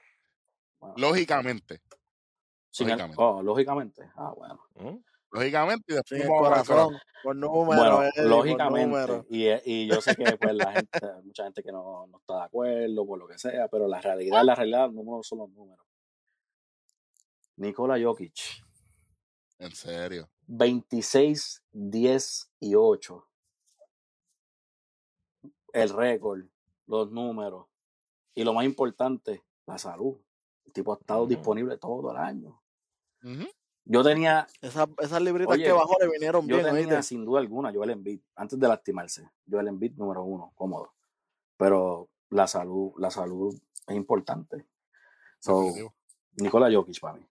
Bueno, 0.79 0.95
Lógicamente. 0.99 1.81
sin 2.71 2.87
el- 2.89 2.93
lógicamente. 2.93 3.17
oh, 3.23 3.43
lógicamente. 3.43 4.11
Ah, 4.15 4.33
bueno. 4.37 4.61
¿Mm? 4.77 5.03
Lógicamente. 5.33 5.85
Y 5.93 5.95
después 5.97 6.23
corazón. 6.29 6.97
Por 7.25 7.35
número, 7.35 7.65
Bueno, 7.67 8.03
Eddie, 8.05 8.13
por 8.15 8.25
lógicamente, 8.27 8.87
número. 8.87 9.27
y, 9.29 9.49
y 9.65 9.89
yo 9.89 10.01
sé 10.01 10.15
que 10.15 10.37
pues 10.39 10.55
la 10.55 10.73
gente, 10.87 11.01
mucha 11.25 11.43
gente 11.45 11.63
que 11.65 11.73
no, 11.73 12.07
no 12.07 12.19
está 12.19 12.37
de 12.37 12.43
acuerdo 12.45 13.05
por 13.05 13.19
lo 13.19 13.27
que 13.27 13.37
sea, 13.37 13.67
pero 13.69 13.89
la 13.89 14.01
realidad, 14.01 14.45
la 14.45 14.55
realidad, 14.55 14.87
los 14.87 14.95
números 14.95 15.27
son 15.27 15.39
los 15.41 15.51
números. 15.51 15.85
Nikola 17.57 17.99
Jokic, 18.01 18.39
En 19.59 19.73
serio. 19.75 20.31
26, 20.47 21.65
10 21.73 22.51
y 22.61 22.75
8. 22.77 23.29
El 25.73 25.89
récord, 25.91 26.45
los 26.89 27.11
números 27.13 27.67
y 28.35 28.43
lo 28.43 28.53
más 28.53 28.65
importante, 28.65 29.45
la 29.67 29.79
salud. 29.79 30.17
El 30.65 30.73
tipo 30.73 30.93
ha 30.93 30.97
estado 30.99 31.21
Ujú. 31.21 31.29
disponible 31.31 31.77
todo 31.79 32.11
el 32.11 32.17
año. 32.17 32.61
Yo 33.85 34.03
tenía, 34.03 34.47
Esas, 34.61 34.89
esas 34.99 35.23
libritas 35.23 35.55
Oye, 35.55 35.65
que 35.65 35.73
bajó 35.73 35.97
le 36.01 36.09
vinieron 36.11 36.47
yo 36.47 36.57
bien, 36.57 36.67
tenía 36.67 36.79
¿oíste? 36.81 37.03
sin 37.03 37.25
duda 37.25 37.41
alguna 37.41 37.73
Joel 37.73 37.91
Embiid, 37.91 38.21
antes 38.37 38.59
de 38.59 38.69
lastimarse, 38.69 39.31
Joel 39.51 39.69
Embiid 39.69 39.95
número 39.97 40.23
uno, 40.25 40.53
cómodo. 40.55 40.93
Pero 41.57 42.09
la 42.31 42.47
salud, 42.47 42.93
la 42.99 43.11
salud 43.11 43.59
es 43.87 43.97
importante. 43.97 44.67
So. 45.41 45.73
Nikola 46.37 46.71
Jokic 46.73 47.01
para 47.01 47.15
mí. 47.19 47.27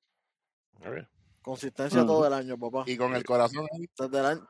Consistencia 1.42 2.06
todo 2.06 2.26
el 2.28 2.34
año, 2.34 2.58
papá. 2.58 2.84
Y 2.88 2.98
con 2.98 3.16
el 3.16 3.24
corazón 3.24 3.68
ahí. 3.72 3.88
Desde 3.98 4.20
el 4.20 4.26
año. 4.26 4.48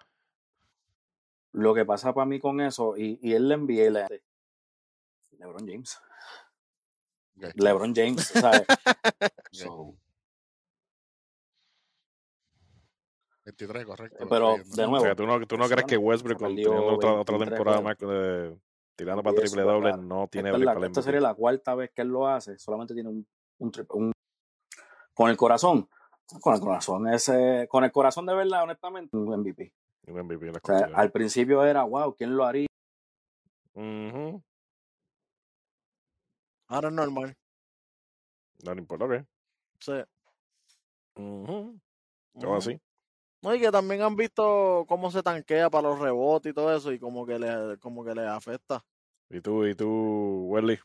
Lo 1.51 1.73
que 1.75 1.85
pasa 1.85 2.13
para 2.13 2.25
mí 2.25 2.39
con 2.39 2.61
eso, 2.61 2.95
y, 2.97 3.19
y 3.21 3.33
él 3.33 3.47
le 3.49 3.53
envié 3.55 3.89
la- 3.91 4.07
LeBron 5.37 5.67
James. 5.67 5.99
LeBron 7.55 7.93
James, 7.95 8.25
¿sabes? 8.27 8.67
So, 9.51 9.95
23, 13.45 13.85
correcto. 13.85 14.27
pero 14.27 14.57
de 14.57 14.83
O 14.83 14.87
nuevo, 14.87 15.05
sea, 15.05 15.15
¿tú 15.15 15.25
no, 15.25 15.47
tú 15.47 15.57
no 15.57 15.67
crees 15.69 15.85
que 15.85 15.97
Westbrook, 15.97 16.37
teniendo 16.37 16.85
otra, 16.85 17.13
otra 17.13 17.37
23 17.37 17.49
temporada 17.49 17.81
más 17.81 17.97
de- 17.97 18.59
tirando 18.95 19.23
para 19.23 19.35
triple 19.37 19.61
eso, 19.61 19.71
doble, 19.71 19.97
no 19.97 20.27
tiene 20.27 20.49
esta, 20.49 20.57
la- 20.57 20.85
esta 20.85 21.01
sería 21.01 21.21
la 21.21 21.33
cuarta 21.33 21.75
vez 21.75 21.91
que 21.91 22.01
él 22.01 22.09
lo 22.09 22.27
hace, 22.27 22.57
solamente 22.59 22.93
tiene 22.93 23.09
un, 23.09 23.27
un, 23.59 23.71
un- 23.91 24.11
con 25.13 25.29
el 25.29 25.37
corazón, 25.37 25.89
con 26.41 26.53
el 26.55 26.59
corazón, 26.59 27.07
ese, 27.07 27.67
con 27.69 27.85
el 27.85 27.91
corazón 27.91 28.25
de 28.25 28.35
verdad, 28.35 28.63
honestamente, 28.63 29.15
un 29.15 29.33
MVP. 29.33 29.73
Un 30.07 30.19
MVP 30.19 30.49
O 30.49 30.59
sea, 30.65 30.89
al 30.93 31.11
principio 31.11 31.63
era, 31.65 31.83
wow, 31.83 32.13
¿quién 32.15 32.35
lo 32.35 32.43
haría? 32.45 32.67
Ujú. 33.73 34.43
Ahora 36.67 36.89
es 36.89 36.93
normal. 36.93 37.35
No 38.63 38.73
le 38.73 38.81
importa, 38.81 39.05
ok. 39.05 39.25
Sí. 39.79 39.93
Ujú. 41.15 41.79
así. 42.55 42.79
No, 43.41 43.53
y 43.53 43.59
que 43.59 43.71
también 43.71 44.01
han 44.01 44.15
visto 44.15 44.85
cómo 44.87 45.11
se 45.11 45.21
tanquea 45.21 45.69
para 45.69 45.89
los 45.89 45.99
rebotes 45.99 46.51
y 46.51 46.53
todo 46.53 46.75
eso, 46.75 46.91
y 46.91 46.99
como 46.99 47.25
que 47.25 47.37
le, 47.37 47.77
como 47.79 48.03
que 48.03 48.15
le 48.15 48.25
afecta. 48.27 48.83
¿Y 49.29 49.41
tú, 49.41 49.65
y 49.65 49.75
tú, 49.75 50.47
Welly? 50.49 50.79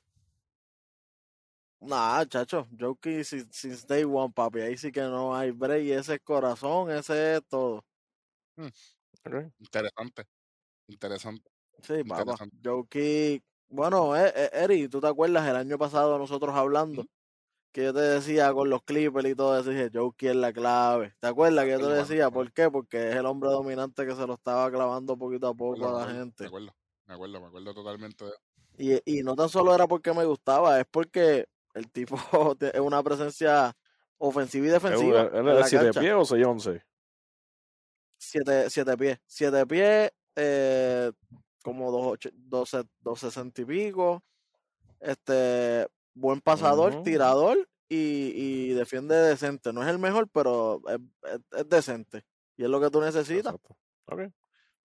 Nah, 1.80 2.24
chacho, 2.26 2.68
Jokic 2.78 3.24
sin- 3.24 3.50
since 3.52 3.84
day 3.86 4.04
one, 4.04 4.32
papi. 4.32 4.60
Ahí 4.60 4.76
sí 4.76 4.92
que 4.92 5.00
no 5.00 5.34
hay 5.34 5.50
break. 5.50 5.88
Ese 5.88 6.14
es 6.14 6.20
corazón, 6.20 6.90
ese 6.90 7.36
es 7.36 7.42
todo. 7.48 7.84
Ok. 9.24 9.52
Interesante. 9.58 10.24
Interesante. 10.88 11.50
Sí, 11.82 12.04
papá. 12.04 12.20
Interesante. 12.20 12.56
Bueno, 13.72 14.14
eh, 14.14 14.30
eh, 14.36 14.50
Eri, 14.52 14.86
¿tú 14.86 15.00
te 15.00 15.06
acuerdas 15.06 15.48
el 15.48 15.56
año 15.56 15.78
pasado 15.78 16.18
nosotros 16.18 16.54
hablando? 16.54 17.06
Que 17.72 17.84
yo 17.84 17.94
te 17.94 18.00
decía 18.00 18.52
con 18.52 18.68
los 18.68 18.82
Clippers 18.82 19.26
y 19.30 19.34
todo 19.34 19.58
eso, 19.58 19.70
dije, 19.70 19.88
Jokic 19.90 20.28
es 20.28 20.36
la 20.36 20.52
clave. 20.52 21.14
¿Te 21.20 21.28
acuerdas 21.28 21.64
que 21.64 21.70
yo 21.70 21.78
te 21.78 21.94
decía? 21.94 22.30
¿Por 22.30 22.52
qué? 22.52 22.70
Porque 22.70 23.08
es 23.08 23.16
el 23.16 23.24
hombre 23.24 23.48
dominante 23.48 24.04
que 24.04 24.14
se 24.14 24.26
lo 24.26 24.34
estaba 24.34 24.70
clavando 24.70 25.16
poquito 25.16 25.48
a 25.48 25.54
poco 25.54 25.76
acuerdo, 25.86 25.98
a 25.98 26.06
la 26.06 26.12
gente. 26.12 26.44
Me 26.44 26.48
acuerdo, 26.48 26.74
me 27.06 27.14
acuerdo, 27.14 27.40
me 27.40 27.46
acuerdo 27.46 27.74
totalmente 27.74 28.24
Y, 28.76 29.18
y 29.20 29.22
no 29.22 29.34
tan 29.34 29.48
solo 29.48 29.74
era 29.74 29.86
porque 29.86 30.12
me 30.12 30.26
gustaba, 30.26 30.78
es 30.78 30.86
porque 30.90 31.46
el 31.72 31.90
tipo 31.90 32.16
es 32.60 32.80
una 32.80 33.02
presencia 33.02 33.72
ofensiva 34.18 34.66
y 34.66 34.68
¿Él, 34.68 34.74
defensiva 34.74 35.30
la 35.32 35.66
7 35.66 35.84
cancha. 35.86 36.00
pies 36.00 36.12
o 36.12 36.24
6 36.26 36.44
11? 36.46 36.82
Siete, 38.18 38.68
siete 38.70 38.96
pies. 38.98 39.18
Siete 39.26 39.66
pies, 39.66 40.12
eh, 40.36 41.10
como 41.62 41.90
dos, 41.90 42.06
ocho- 42.06 42.30
doce, 42.34 42.82
dos 43.00 43.20
sesenta 43.20 43.62
y 43.62 43.64
pico. 43.64 44.22
Este, 45.00 45.86
buen 46.14 46.40
pasador, 46.40 46.92
tirador 47.02 47.68
y, 47.88 48.32
y 48.34 48.68
defiende 48.74 49.14
decente. 49.16 49.72
No 49.72 49.82
es 49.82 49.88
el 49.88 49.98
mejor, 49.98 50.28
pero 50.28 50.80
es, 50.88 50.98
es- 51.34 51.60
es 51.60 51.68
decente. 51.68 52.24
Y 52.56 52.64
es 52.64 52.68
lo 52.70 52.80
que 52.80 52.90
tú 52.90 53.00
necesitas. 53.00 53.54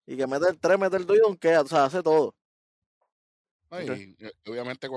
Y 0.06 0.16
que 0.16 0.26
mete 0.26 0.48
el 0.48 0.58
3, 0.58 0.78
mete 0.78 0.96
el 0.96 1.06
2 1.06 1.16
y 1.16 1.20
donkea, 1.20 1.60
o 1.60 1.66
sea, 1.66 1.84
hace 1.84 2.02
todo. 2.02 2.34
Y, 3.94 4.16
y 4.18 4.50
obviamente 4.50 4.88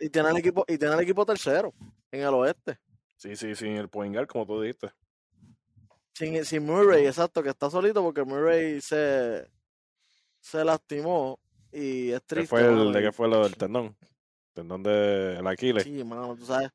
Y 0.00 0.10
tiene 0.10 0.30
el 0.30 0.36
equipo, 0.38 0.64
y 0.66 0.76
tiene 0.76 0.94
el 0.94 1.00
equipo 1.00 1.24
tercero 1.24 1.72
en 2.10 2.20
el 2.22 2.34
oeste. 2.34 2.78
Sí, 3.16 3.36
sí, 3.36 3.54
sí, 3.54 3.68
el 3.68 3.88
point 3.88 4.12
guard, 4.14 4.26
como 4.26 4.44
tú 4.44 4.60
dijiste. 4.60 4.90
Sin, 6.12 6.44
sin 6.44 6.66
Murray, 6.66 7.06
exacto, 7.06 7.42
que 7.42 7.50
está 7.50 7.70
solito 7.70 8.02
porque 8.02 8.24
Murray 8.24 8.80
se, 8.80 9.48
se 10.44 10.62
lastimó 10.62 11.40
y 11.72 12.10
es 12.10 12.20
¿Qué 12.20 12.26
triste. 12.26 12.48
fue 12.48 12.66
el, 12.66 12.92
¿De 12.92 13.00
qué 13.00 13.12
fue 13.12 13.28
lo 13.28 13.44
del 13.44 13.56
tendón? 13.56 13.96
Tendón 14.52 14.82
de 14.82 15.38
el 15.38 15.46
Aquiles. 15.46 15.84
Sí, 15.84 16.04
mano, 16.04 16.36
tú 16.36 16.44
sabes. 16.44 16.70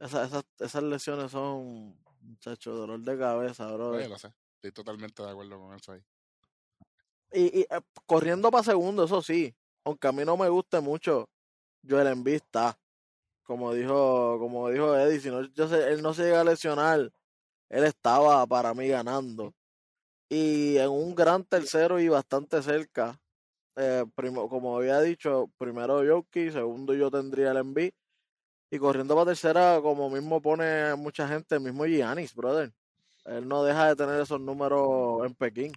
Esas, 0.00 0.28
esas, 0.28 0.44
esas 0.58 0.82
lesiones 0.82 1.30
son, 1.30 1.94
muchachos, 2.22 2.74
dolor 2.74 3.00
de 3.00 3.18
cabeza, 3.18 3.70
bro. 3.70 3.90
Oye, 3.90 4.08
lo 4.08 4.18
sé. 4.18 4.32
Estoy 4.54 4.72
totalmente 4.72 5.22
de 5.22 5.30
acuerdo 5.30 5.60
con 5.60 5.76
eso 5.76 5.92
ahí. 5.92 6.02
Y, 7.32 7.60
y 7.60 7.62
eh, 7.62 7.80
corriendo 8.06 8.50
para 8.50 8.64
segundo, 8.64 9.04
eso 9.04 9.20
sí. 9.20 9.54
Aunque 9.84 10.08
a 10.08 10.12
mí 10.12 10.24
no 10.24 10.38
me 10.38 10.48
guste 10.48 10.80
mucho, 10.80 11.28
Joel 11.86 12.06
Embiid 12.06 12.36
está. 12.36 12.78
Como 13.42 13.74
dijo, 13.74 14.38
como 14.38 14.70
dijo 14.70 14.96
Eddie, 14.96 15.20
si 15.20 15.28
no, 15.28 15.42
yo 15.52 15.68
sé, 15.68 15.92
él 15.92 16.00
no 16.00 16.14
se 16.14 16.22
llega 16.22 16.40
a 16.40 16.44
lesionar, 16.44 17.12
él 17.68 17.84
estaba 17.84 18.46
para 18.46 18.72
mí 18.72 18.88
ganando. 18.88 19.52
Y 20.34 20.78
en 20.78 20.90
un 20.90 21.14
gran 21.14 21.44
tercero 21.44 22.00
y 22.00 22.08
bastante 22.08 22.60
cerca. 22.60 23.20
eh, 23.76 24.04
primo- 24.16 24.48
como 24.48 24.76
había 24.76 25.00
dicho, 25.00 25.48
primero 25.58 26.00
Jokic, 26.04 26.52
segundo 26.52 26.92
yo 26.94 27.08
tendría 27.10 27.52
el 27.52 27.56
Embiid. 27.58 27.92
Y 28.70 28.78
corriendo 28.78 29.14
para 29.14 29.26
tercera, 29.26 29.80
como 29.80 30.10
mismo 30.10 30.40
pone 30.42 30.94
mucha 30.96 31.28
gente, 31.28 31.54
el 31.54 31.60
mismo 31.60 31.84
Giannis, 31.84 32.34
brother. 32.34 32.72
Él 33.24 33.46
no 33.46 33.62
deja 33.62 33.88
de 33.88 33.96
tener 33.96 34.20
esos 34.20 34.40
números 34.40 35.24
en 35.24 35.34
Pekín 35.34 35.72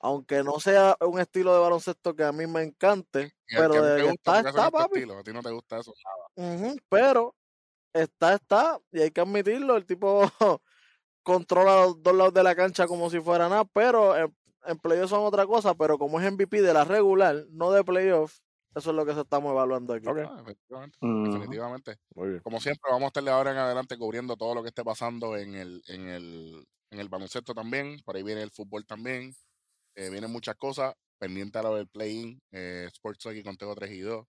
aunque 0.00 0.42
no 0.42 0.60
sea 0.60 0.96
un 1.00 1.18
estilo 1.18 1.52
de 1.54 1.60
baloncesto 1.60 2.14
que 2.14 2.24
a 2.24 2.32
mí 2.32 2.46
me 2.46 2.62
encante, 2.62 3.34
Y 3.48 3.56
pero 3.56 3.82
de 3.82 4.02
gusta, 4.02 4.38
está, 4.38 4.48
está, 4.50 4.70
papi. 4.70 5.00
estilo. 5.00 5.18
A 5.18 5.22
ti 5.22 5.32
no 5.32 5.42
te 5.42 5.50
gusta 5.50 5.80
eso. 5.80 5.94
Pero 6.88 7.34
está, 7.92 8.34
está, 8.34 8.80
y 8.92 9.00
hay 9.00 9.10
que 9.10 9.20
admitirlo, 9.20 9.76
el 9.76 9.84
tipo 9.86 10.22
controla 11.26 11.82
los 11.86 12.02
dos 12.02 12.14
lados 12.14 12.34
de 12.34 12.42
la 12.44 12.54
cancha 12.54 12.86
como 12.86 13.10
si 13.10 13.20
fuera 13.20 13.48
nada, 13.48 13.64
pero 13.64 14.16
en, 14.16 14.34
en 14.64 14.78
playoffs 14.78 15.10
son 15.10 15.24
otra 15.24 15.46
cosa, 15.46 15.74
pero 15.74 15.98
como 15.98 16.20
es 16.20 16.32
MVP 16.32 16.62
de 16.62 16.72
la 16.72 16.84
regular, 16.84 17.44
no 17.50 17.72
de 17.72 17.82
playoffs, 17.84 18.42
eso 18.74 18.90
es 18.90 18.96
lo 18.96 19.04
que 19.04 19.14
se 19.14 19.20
estamos 19.22 19.50
evaluando 19.52 19.94
aquí. 19.94 20.06
Ok. 20.06 20.18
Ah, 20.24 20.38
efectivamente. 20.42 20.98
Definitivamente. 21.00 21.96
Muy 22.14 22.28
bien. 22.28 22.40
Como 22.42 22.60
siempre, 22.60 22.90
vamos 22.90 23.04
a 23.04 23.08
estar 23.08 23.24
de 23.24 23.30
ahora 23.30 23.50
en 23.52 23.56
adelante 23.58 23.96
cubriendo 23.98 24.36
todo 24.36 24.54
lo 24.54 24.62
que 24.62 24.68
esté 24.68 24.84
pasando 24.84 25.36
en 25.36 25.54
el, 25.54 25.82
en 25.88 26.08
el, 26.08 26.66
en 26.90 27.00
el 27.00 27.08
baloncesto 27.08 27.54
también. 27.54 27.98
Por 28.04 28.16
ahí 28.16 28.22
viene 28.22 28.42
el 28.42 28.50
fútbol 28.50 28.86
también. 28.86 29.32
Eh, 29.96 30.10
vienen 30.10 30.30
muchas 30.30 30.56
cosas. 30.56 30.94
Pendiente 31.18 31.58
a 31.58 31.62
lo 31.62 31.74
del 31.74 31.88
play-in, 31.88 32.38
eh, 32.52 32.84
Sports 32.92 33.20
Talk 33.24 33.34
y 33.36 33.42
Conteo 33.42 33.74
3 33.74 33.90
y 33.92 34.00
2. 34.00 34.26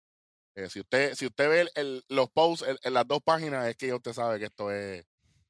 Eh, 0.55 0.69
si 0.69 0.79
usted, 0.79 1.13
si 1.15 1.25
usted 1.27 1.49
ve 1.49 1.61
el- 1.61 1.69
el- 1.75 2.03
los 2.09 2.29
posts 2.31 2.67
en, 2.67 2.77
en 2.83 2.93
las 2.93 3.07
dos 3.07 3.19
páginas, 3.23 3.67
es 3.67 3.75
que 3.77 3.87
ya 3.87 3.95
usted 3.97 4.13
sabe 4.13 4.39
que 4.39 4.45
esto 4.45 4.71
es, 4.71 5.05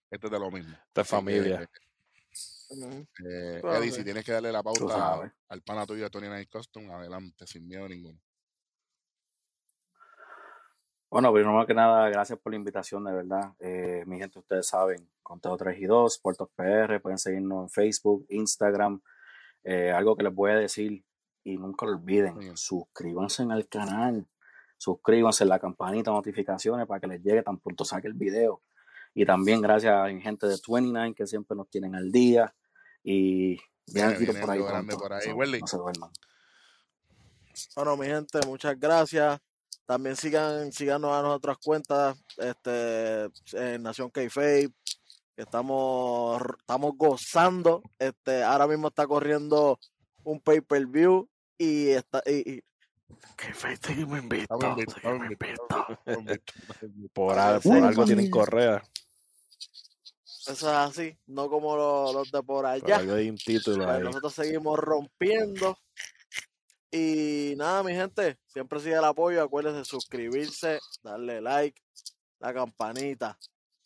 esto 0.09 0.27
es 0.27 0.31
de 0.31 0.39
lo 0.39 0.51
mismo. 0.51 0.75
Esta 0.87 1.01
es 1.01 1.13
Así 1.13 1.25
que, 1.25 1.31
familia. 1.31 1.61
Eh, 1.61 3.59
Claro, 3.61 3.81
Eddie, 3.81 3.91
si 3.91 4.03
tienes 4.03 4.25
que 4.25 4.33
darle 4.33 4.51
la 4.51 4.61
pauta 4.61 5.31
al 5.47 5.61
pana 5.61 5.85
tuyo 5.85 6.03
de 6.03 6.09
Tony 6.09 6.27
Night 6.27 6.49
Custom, 6.51 6.89
adelante, 6.91 7.47
sin 7.47 7.67
miedo 7.67 7.87
ninguno. 7.87 8.19
Bueno, 11.09 11.31
primero 11.31 11.65
que 11.65 11.73
nada, 11.73 12.09
gracias 12.09 12.37
por 12.37 12.51
la 12.51 12.57
invitación, 12.57 13.05
de 13.05 13.13
verdad. 13.13 13.53
Eh, 13.59 14.03
mi 14.05 14.19
gente, 14.19 14.39
ustedes 14.39 14.67
saben, 14.67 15.09
Conteo 15.23 15.55
3 15.55 15.79
y 15.79 15.85
2, 15.85 16.19
Puertos 16.19 16.49
PR, 16.53 16.99
pueden 16.99 17.17
seguirnos 17.17 17.63
en 17.63 17.69
Facebook, 17.69 18.25
Instagram. 18.29 19.01
Eh, 19.63 19.91
algo 19.91 20.17
que 20.17 20.23
les 20.23 20.33
voy 20.33 20.51
a 20.51 20.55
decir 20.55 21.05
y 21.45 21.57
nunca 21.57 21.85
lo 21.85 21.93
olviden, 21.93 22.37
Bien. 22.37 22.57
suscríbanse 22.57 23.43
al 23.43 23.67
canal, 23.69 24.27
suscríbanse 24.77 25.45
en 25.45 25.49
la 25.49 25.59
campanita 25.59 26.11
de 26.11 26.17
notificaciones 26.17 26.85
para 26.85 26.99
que 26.99 27.07
les 27.07 27.23
llegue 27.23 27.41
tan 27.41 27.57
pronto 27.57 27.85
saque 27.85 28.07
el 28.07 28.13
video. 28.13 28.61
Y 29.19 29.25
también 29.25 29.61
gracias 29.61 29.95
a 29.95 30.05
mi 30.13 30.21
gente 30.21 30.45
de 30.45 30.57
29 30.67 31.15
que 31.15 31.25
siempre 31.25 31.57
nos 31.57 31.67
tienen 31.71 31.95
al 31.95 32.11
día 32.11 32.53
y 33.03 33.57
viene 33.87 34.13
por 34.39 34.51
ahí 34.51 34.61
pronto, 34.61 34.97
por 34.99 35.11
ahí. 35.11 35.59
no 35.59 35.65
se 35.65 35.77
duerman. 35.77 36.11
Bueno, 37.75 37.97
mi 37.97 38.05
gente, 38.05 38.39
muchas 38.45 38.79
gracias. 38.79 39.39
También 39.87 40.15
sigan, 40.15 40.71
síganos 40.71 41.11
a 41.15 41.23
nuestras 41.23 41.57
cuentas, 41.57 42.15
este, 42.37 43.31
en 43.53 43.81
Nación 43.81 44.11
k 44.11 44.21
que 44.21 44.69
estamos, 45.35 46.39
estamos 46.59 46.91
gozando. 46.95 47.81
Este, 47.97 48.43
ahora 48.43 48.67
mismo 48.67 48.89
está 48.89 49.07
corriendo 49.07 49.79
un 50.25 50.39
pay-per-view 50.39 51.27
y 51.57 51.87
está, 51.87 52.21
y, 52.23 52.57
y 52.57 52.63
K-Fape, 53.35 53.77
seguimos 53.77 54.19
invictos, 54.19 54.59
seguimos 54.93 55.23
invictos. 55.23 55.85
Por, 57.13 57.35
por 57.63 57.83
algo 57.83 58.05
tienen 58.05 58.29
correa. 58.29 58.83
Eso 60.47 60.69
es 60.69 60.75
así, 60.75 61.17
no 61.27 61.49
como 61.49 61.75
los, 61.75 62.13
los 62.13 62.31
de 62.31 62.41
por 62.41 62.65
allá. 62.65 62.97
hay 62.99 63.29
un 63.29 63.37
título 63.37 63.83
Pues 63.83 63.97
ahí. 63.97 64.03
nosotros 64.03 64.33
seguimos 64.33 64.79
rompiendo. 64.79 65.77
Y 66.89 67.53
nada, 67.57 67.83
mi 67.83 67.93
gente, 67.93 68.37
siempre 68.47 68.79
sigue 68.79 68.95
el 68.95 69.03
apoyo. 69.03 69.43
Acuérdense 69.43 69.79
de 69.79 69.85
suscribirse, 69.85 70.79
darle 71.03 71.41
like, 71.41 71.81
la 72.39 72.53
campanita. 72.53 73.37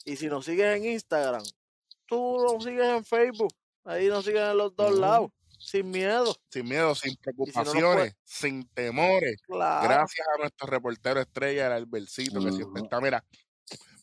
Y 0.06 0.16
si 0.18 0.28
nos 0.28 0.46
sigues 0.46 0.78
en 0.78 0.86
Instagram, 0.86 1.44
tú 2.06 2.38
nos 2.44 2.64
sigues 2.64 2.86
en 2.86 3.04
Facebook. 3.04 3.54
Ahí 3.84 4.08
nos 4.08 4.24
siguen 4.24 4.44
en 4.44 4.58
los 4.58 4.76
dos 4.76 4.94
lados, 5.00 5.32
sin 5.58 5.90
miedo. 5.90 6.36
Sin 6.52 6.68
miedo, 6.70 6.94
sin 6.94 7.12
si 7.12 7.18
no 7.18 7.34
nos 7.38 7.52
preocupaciones, 7.52 8.16
sin 8.24 8.68
temores. 8.70 9.42
Claro. 9.48 9.88
Gracias 9.90 10.28
a 10.36 10.40
nuestro 10.40 10.68
reportero 10.68 11.20
estrella, 11.20 11.68
el 11.68 11.74
Albercito, 11.74 12.40
que 12.40 12.52
siempre 12.52 12.84
está, 12.84 13.02
mira, 13.02 13.26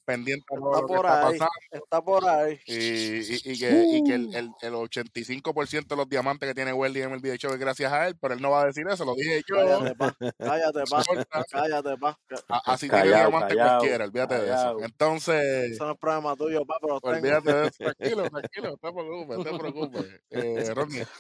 pendiente 0.08 0.46
Está 0.48 0.56
lo 0.64 0.86
que 0.86 0.86
por 0.94 1.04
está 1.06 1.28
ahí. 1.28 1.38
pasando. 1.38 1.50
Está 1.84 2.02
por 2.02 2.28
ahí. 2.28 2.60
Y, 2.66 2.74
y, 2.74 3.40
y 3.52 3.58
que, 3.58 3.84
y 3.92 4.04
que 4.04 4.14
el, 4.14 4.34
el, 4.34 4.50
el 4.62 4.72
85% 4.74 5.86
de 5.86 5.96
los 5.96 6.08
diamantes 6.08 6.48
que 6.48 6.54
tiene 6.54 6.72
Welly 6.72 7.02
en 7.02 7.12
el 7.12 7.20
video 7.20 7.36
show 7.36 7.52
es 7.52 7.58
gracias 7.58 7.92
a 7.92 8.08
él, 8.08 8.16
pero 8.20 8.32
él 8.34 8.40
no 8.40 8.50
va 8.50 8.62
a 8.62 8.66
decir 8.66 8.86
eso, 8.88 9.04
lo 9.04 9.14
dije 9.14 9.42
yo. 9.46 9.56
Cállate, 9.56 9.94
pa. 9.96 10.16
Cállate, 10.38 10.80
pa. 10.90 10.98
No. 11.14 11.44
Cállate, 11.50 11.96
pa. 11.98 12.18
Así 12.64 12.88
tiene 12.88 13.04
Callao, 13.04 13.28
diamante 13.30 13.54
callao, 13.56 13.78
cualquiera, 13.78 14.04
olvídate 14.06 14.34
de 14.36 14.44
eso. 14.46 14.54
callao. 14.54 14.80
Entonces, 14.82 15.70
Eso 15.72 15.84
no 15.86 15.92
es 15.92 15.98
problema 15.98 16.36
tuyo, 16.36 16.64
pa, 16.64 16.76
pero 16.80 16.98
olvídate 17.02 17.52
de 17.52 17.66
eso. 17.66 17.76
Tranquilo, 17.84 18.30
tranquilo, 18.30 18.70
no 18.70 18.76
te 18.78 18.92
preocupes, 18.92 19.38
no 19.38 19.44
te 19.44 19.58
preocupes. 19.58 20.06
Eh, 20.30 20.74
Ronnie, 20.74 21.04
como, 21.04 21.18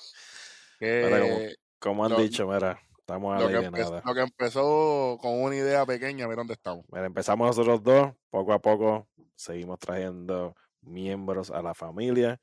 que 0.78 1.54
como 1.78 2.04
han 2.04 2.12
lo- 2.12 2.20
dicho, 2.20 2.46
mira, 2.46 2.80
estamos 3.08 3.34
a 3.34 3.38
lo 3.40 3.46
la 3.46 3.50
que, 3.52 3.58
de 3.58 3.70
empe- 3.72 3.78
nada. 3.90 4.02
lo 4.04 4.14
que 4.14 4.20
empezó 4.20 5.18
con 5.22 5.40
una 5.42 5.56
idea 5.56 5.86
pequeña, 5.86 6.26
mira 6.26 6.36
dónde 6.36 6.52
estamos. 6.52 6.84
Mira, 6.92 7.06
empezamos 7.06 7.46
nosotros 7.46 7.82
dos, 7.82 8.12
poco 8.28 8.52
a 8.52 8.58
poco 8.58 9.08
seguimos 9.34 9.78
trayendo 9.78 10.54
miembros 10.82 11.50
a 11.50 11.62
la 11.62 11.72
familia 11.72 12.38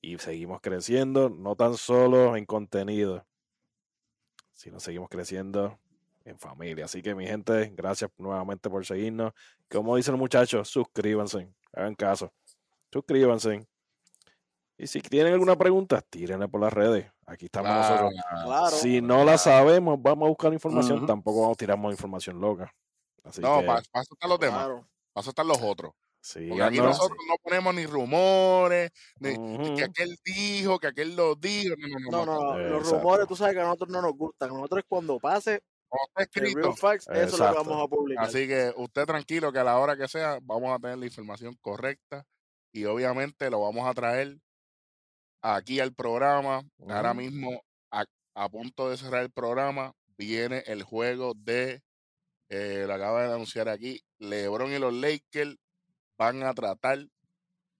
y 0.00 0.18
seguimos 0.18 0.60
creciendo, 0.60 1.30
no 1.30 1.54
tan 1.54 1.76
solo 1.76 2.36
en 2.36 2.44
contenido, 2.44 3.24
sino 4.52 4.80
seguimos 4.80 5.08
creciendo 5.08 5.78
en 6.24 6.38
familia. 6.40 6.86
Así 6.86 7.00
que 7.00 7.14
mi 7.14 7.26
gente, 7.28 7.72
gracias 7.76 8.10
nuevamente 8.18 8.68
por 8.68 8.84
seguirnos. 8.84 9.32
Como 9.70 9.96
dicen 9.96 10.12
los 10.12 10.18
muchachos, 10.20 10.68
suscríbanse, 10.68 11.52
hagan 11.72 11.94
caso, 11.94 12.32
suscríbanse. 12.92 13.64
Y 14.76 14.88
si 14.88 15.00
tienen 15.02 15.34
alguna 15.34 15.56
pregunta, 15.56 16.00
tírenla 16.00 16.48
por 16.48 16.60
las 16.60 16.72
redes. 16.72 17.12
Aquí 17.28 17.44
estamos 17.46 17.70
nosotros. 17.70 18.12
Claro. 18.44 18.70
Si 18.70 19.00
no 19.00 19.24
la 19.24 19.36
sabemos, 19.38 20.00
vamos 20.00 20.26
a 20.26 20.28
buscar 20.30 20.52
información. 20.52 21.06
Tampoco 21.06 21.42
vamos 21.42 21.54
a 21.54 21.58
tirarnos 21.58 21.92
información 21.92 22.40
loca. 22.40 22.72
Así 23.22 23.40
No, 23.42 23.60
que, 23.60 23.66
para 23.66 23.80
eso 23.80 24.14
están 24.14 24.30
los 24.30 24.40
demás, 24.40 24.64
Claro. 24.64 24.88
para 25.12 25.20
eso 25.22 25.30
están 25.30 25.48
los 25.48 25.58
otros. 25.62 25.92
sí, 26.20 26.46
Porque 26.48 26.62
aquí 26.62 26.78
no- 26.78 26.84
nosotros 26.84 27.18
no 27.28 27.34
ponemos 27.42 27.74
ni 27.74 27.84
rumores, 27.86 28.90
ni 29.20 29.76
que 29.76 29.84
aquel 29.84 30.16
dijo, 30.24 30.78
que 30.78 30.86
aquel 30.88 31.14
lo 31.14 31.34
dijo. 31.34 31.74
No, 32.10 32.24
no, 32.24 32.24
no. 32.24 32.24
No, 32.24 32.54
no, 32.54 32.58
no, 32.58 32.68
los 32.70 32.90
rumores, 32.90 33.26
tú 33.26 33.36
sabes 33.36 33.54
que 33.54 33.60
a 33.60 33.64
nosotros 33.64 33.90
no 33.90 34.00
nos 34.02 34.12
gustan. 34.14 34.50
A 34.50 34.54
nosotros 34.54 34.84
cuando 34.88 35.18
pase 35.18 35.60
No 35.92 35.98
está 36.18 36.40
el 36.40 36.46
escrito. 36.46 36.74
facts, 36.76 37.08
eso 37.08 37.20
es 37.34 37.38
lo 37.38 37.54
vamos 37.54 37.84
a 37.84 37.88
publicar. 37.88 38.24
Así 38.24 38.46
que 38.48 38.72
usted 38.76 39.04
tranquilo 39.06 39.52
que 39.52 39.58
a 39.58 39.64
la 39.64 39.78
hora 39.78 39.96
que 39.96 40.08
sea 40.08 40.38
vamos 40.42 40.74
a 40.74 40.78
tener 40.78 40.98
la 40.98 41.06
información 41.06 41.54
correcta 41.60 42.24
y 42.72 42.84
obviamente 42.86 43.48
lo 43.50 43.60
vamos 43.60 43.86
a 43.86 43.94
traer 43.94 44.38
aquí 45.42 45.80
al 45.80 45.94
programa. 45.94 46.62
Ahora 46.88 47.14
mismo, 47.14 47.62
a, 47.90 48.04
a 48.34 48.48
punto 48.48 48.90
de 48.90 48.96
cerrar 48.96 49.22
el 49.22 49.30
programa, 49.30 49.92
viene 50.16 50.62
el 50.66 50.82
juego 50.82 51.34
de, 51.34 51.82
eh, 52.48 52.84
lo 52.86 52.94
acaba 52.94 53.22
de 53.26 53.34
anunciar 53.34 53.68
aquí, 53.68 54.02
LeBron 54.18 54.72
y 54.72 54.78
los 54.78 54.92
Lakers 54.92 55.56
van 56.18 56.42
a 56.42 56.52
tratar 56.54 57.06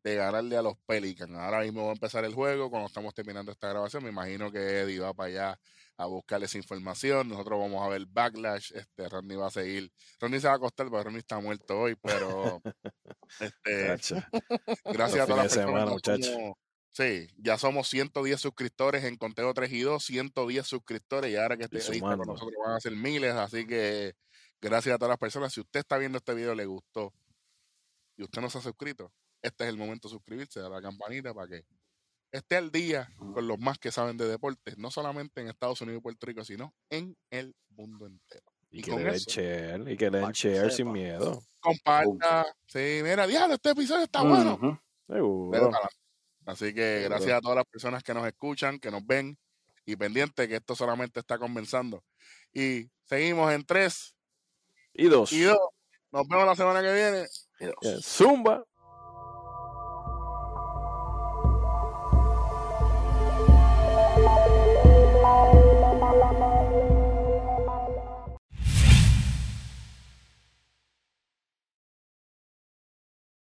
de 0.05 0.15
ganarle 0.15 0.57
a 0.57 0.63
los 0.63 0.79
Pelicans. 0.87 1.35
Ahora 1.35 1.61
mismo 1.61 1.83
va 1.83 1.91
a 1.91 1.93
empezar 1.93 2.25
el 2.25 2.35
juego. 2.35 2.71
Cuando 2.71 2.87
estamos 2.87 3.13
terminando 3.15 3.53
esta 3.53 3.69
grabación, 3.69 4.05
me 4.05 4.11
imagino 4.11 4.51
que 4.51 4.81
Eddie 4.81 5.01
va 5.01 5.13
para 5.13 5.29
allá 5.29 5.61
a 5.97 6.07
buscar 6.07 6.43
esa 6.43 6.57
información. 6.57 7.29
Nosotros 7.29 7.59
vamos 7.59 7.85
a 7.85 7.89
ver 7.89 8.07
backlash. 8.07 8.73
Este 8.75 9.09
Randy 9.09 9.35
va 9.35 9.49
a 9.49 9.51
seguir. 9.51 9.91
Randy 10.21 10.41
se 10.41 10.47
va 10.47 10.55
a 10.55 10.57
acostar, 10.57 10.89
porque 10.89 11.05
Randy 11.05 11.19
está 11.19 11.41
muerto 11.41 11.81
hoy, 11.81 11.97
pero 12.01 12.63
este, 13.41 13.97
gracias 14.85 15.21
a 15.21 15.27
todas 15.27 15.45
las 15.45 15.53
semana, 15.53 15.91
personas. 15.91 16.55
Sí, 16.99 17.29
ya 17.37 17.57
somos 17.59 17.87
110 17.91 18.41
suscriptores 18.41 19.05
en 19.05 19.15
Conteo 19.15 19.55
3 19.55 19.73
y 19.73 19.83
2, 19.83 20.03
110 20.03 20.67
suscriptores 20.67 21.31
y 21.31 21.37
ahora 21.37 21.57
que 21.57 21.63
este 21.63 21.79
Eddie 21.79 21.99
está 21.99 22.17
con 22.17 22.27
nosotros 22.27 22.57
van 22.61 22.75
a 22.75 22.81
ser 22.81 22.97
miles, 22.97 23.35
así 23.35 23.69
que 23.69 24.15
gracias 24.61 24.97
a 24.97 24.99
todas 24.99 25.11
las 25.11 25.19
personas. 25.19 25.53
Si 25.53 25.61
usted 25.61 25.79
está 25.79 25.97
viendo 25.97 26.19
este 26.19 26.35
video, 26.35 26.57
le 26.57 26.67
gustó 26.67 27.15
y 28.17 28.25
usted 28.25 28.43
no 28.43 28.51
se 28.51 28.59
ha 28.59 28.63
suscrito, 28.63 29.13
este 29.43 29.63
es 29.63 29.71
el 29.71 29.77
momento 29.77 30.09
de 30.09 30.15
suscribirse, 30.15 30.59
a 30.59 30.69
la 30.69 30.83
campanita 30.83 31.33
para 31.33 31.47
que 31.47 31.67
esté 32.33 32.57
al 32.57 32.73
día 32.73 33.09
con 33.33 33.47
los 33.47 33.61
más 33.61 33.79
que 33.79 33.93
saben 33.93 34.17
de 34.17 34.27
deportes, 34.27 34.77
no 34.77 34.91
solamente 34.91 35.41
en 35.41 35.47
Estados 35.47 35.81
Unidos 35.81 36.01
y 36.01 36.03
Puerto 36.03 36.27
Rico, 36.27 36.45
sino 36.45 36.75
en 36.91 37.17
el 37.31 37.55
mundo 37.77 38.09
entero. 38.09 38.47
Y, 38.71 38.81
Y 38.81 38.83
que 38.83 38.91
le 38.91 39.05
den 39.05 39.15
share, 39.15 39.89
y 39.89 39.97
que 39.97 40.11
le 40.11 40.19
den 40.19 40.33
share 40.33 40.73
sin 40.73 40.91
miedo. 40.91 41.45
Comparta, 41.61 42.45
sí, 42.67 43.03
mira, 43.05 43.25
diablo, 43.29 43.55
este 43.55 43.71
episodio 43.71 44.03
está 44.03 44.25
bueno. 44.25 44.83
Seguro. 45.07 45.71
Así 46.49 46.73
que 46.73 47.03
gracias 47.05 47.33
a 47.37 47.41
todas 47.43 47.57
las 47.57 47.67
personas 47.67 48.03
que 48.03 48.15
nos 48.15 48.27
escuchan, 48.27 48.79
que 48.79 48.91
nos 48.91 49.07
ven 49.07 49.37
y 49.85 49.97
pendientes 49.97 50.49
que 50.49 50.57
esto 50.57 50.75
solamente 50.75 51.21
está 51.21 51.39
comenzando. 51.39 52.03
Y 52.55 52.89
seguimos 53.05 53.53
en 53.53 53.67
3 53.67 54.17
Y 54.95 55.09
dos. 55.09 55.31
y 55.31 55.43
2. 55.43 55.57
Nos 56.11 56.27
vemos 56.27 56.47
la 56.47 56.57
semana 56.57 56.81
que 56.81 56.91
viene. 56.95 57.27
Y 57.61 57.67
dos. 57.67 57.75
Eh, 57.83 57.99
Zumba. 58.03 58.65